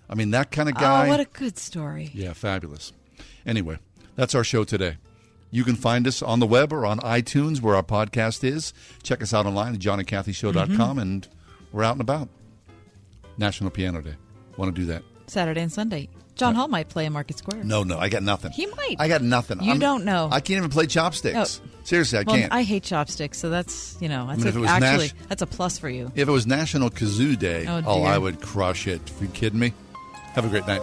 I 0.09 0.15
mean, 0.15 0.31
that 0.31 0.51
kind 0.51 0.69
of 0.71 0.75
guy. 0.77 1.07
Oh, 1.07 1.09
what 1.11 1.21
a 1.21 1.25
good 1.27 1.59
story. 1.59 2.11
Yeah, 2.15 2.33
fabulous. 2.33 2.93
Anyway, 3.45 3.79
that's 4.17 4.35
our 4.35 4.45
show 4.45 4.65
today. 4.65 4.97
You 5.51 5.65
can 5.65 5.77
find 5.77 6.07
us 6.07 6.23
on 6.23 6.39
the 6.41 6.47
web 6.47 6.73
or 6.73 6.87
on 6.87 6.99
iTunes 7.01 7.61
where 7.61 7.77
our 7.77 7.83
podcast 7.83 8.43
is. 8.45 8.73
Check 9.03 9.23
us 9.23 9.35
out 9.35 9.45
online 9.45 9.75
at 9.75 9.81
johnandkathyshow.com, 9.81 10.77
Mm-hmm. 10.77 10.99
and 10.99 11.29
we're 11.73 11.83
out 11.85 11.93
and 11.93 12.01
about. 12.01 12.29
National 13.37 13.71
Piano 13.71 14.01
Day. 14.01 14.15
Want 14.57 14.75
to 14.75 14.81
do 14.81 14.87
that? 14.87 15.03
Saturday 15.27 15.61
and 15.63 15.73
Sunday. 15.73 16.09
John 16.35 16.55
Hall 16.55 16.69
might 16.69 16.89
play 16.89 17.05
in 17.05 17.13
Market 17.13 17.39
Square. 17.39 17.65
No, 17.65 17.83
no, 17.85 17.99
I 17.99 18.09
got 18.09 18.23
nothing. 18.23 18.53
He 18.53 18.67
might. 18.67 18.97
I 18.99 19.09
got 19.09 19.23
nothing. 19.23 19.63
You 19.63 19.79
don't 19.79 20.05
know. 20.05 20.29
I 20.33 20.41
can't 20.41 20.59
even 20.59 20.71
play 20.71 20.87
chopsticks. 20.87 21.61
Oh. 21.63 21.69
Seriously, 21.85 22.19
I 22.21 22.23
well, 22.27 22.37
can't. 22.37 22.53
I 22.53 22.63
hate 22.63 22.85
chopsticks, 22.85 23.39
so 23.39 23.51
that's 23.51 23.97
you 24.01 24.09
know 24.09 24.27
that's 24.29 24.39
mean, 24.39 24.47
if 24.49 24.55
a- 24.55 24.59
it 24.59 24.61
was 24.61 24.71
actually 24.71 25.07
Nash- 25.09 25.15
that's 25.29 25.43
a 25.43 25.47
plus 25.47 25.79
for 25.79 25.89
you. 25.89 26.13
if 26.15 26.29
it 26.29 26.31
was 26.31 26.47
National 26.47 26.91
Kazoo 26.91 27.37
Day, 27.39 27.67
Oh, 27.67 27.83
oh, 27.85 27.99
dear. 27.99 28.07
I 28.09 28.19
would 28.19 28.41
crush 28.41 28.87
it. 28.87 29.01
Are 29.21 29.25
you 29.25 29.31
kidding 29.31 29.59
me? 29.59 29.73
Have 30.35 30.45
a 30.45 30.49
great 30.49 30.67
night. 30.67 30.81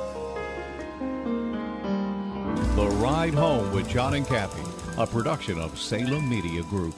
The 2.75 2.87
Ride 2.87 3.33
Home 3.33 3.71
with 3.73 3.89
John 3.89 4.13
and 4.13 4.27
Kathy, 4.27 4.61
a 4.97 5.07
production 5.07 5.57
of 5.59 5.79
Salem 5.79 6.29
Media 6.29 6.63
Group. 6.63 6.95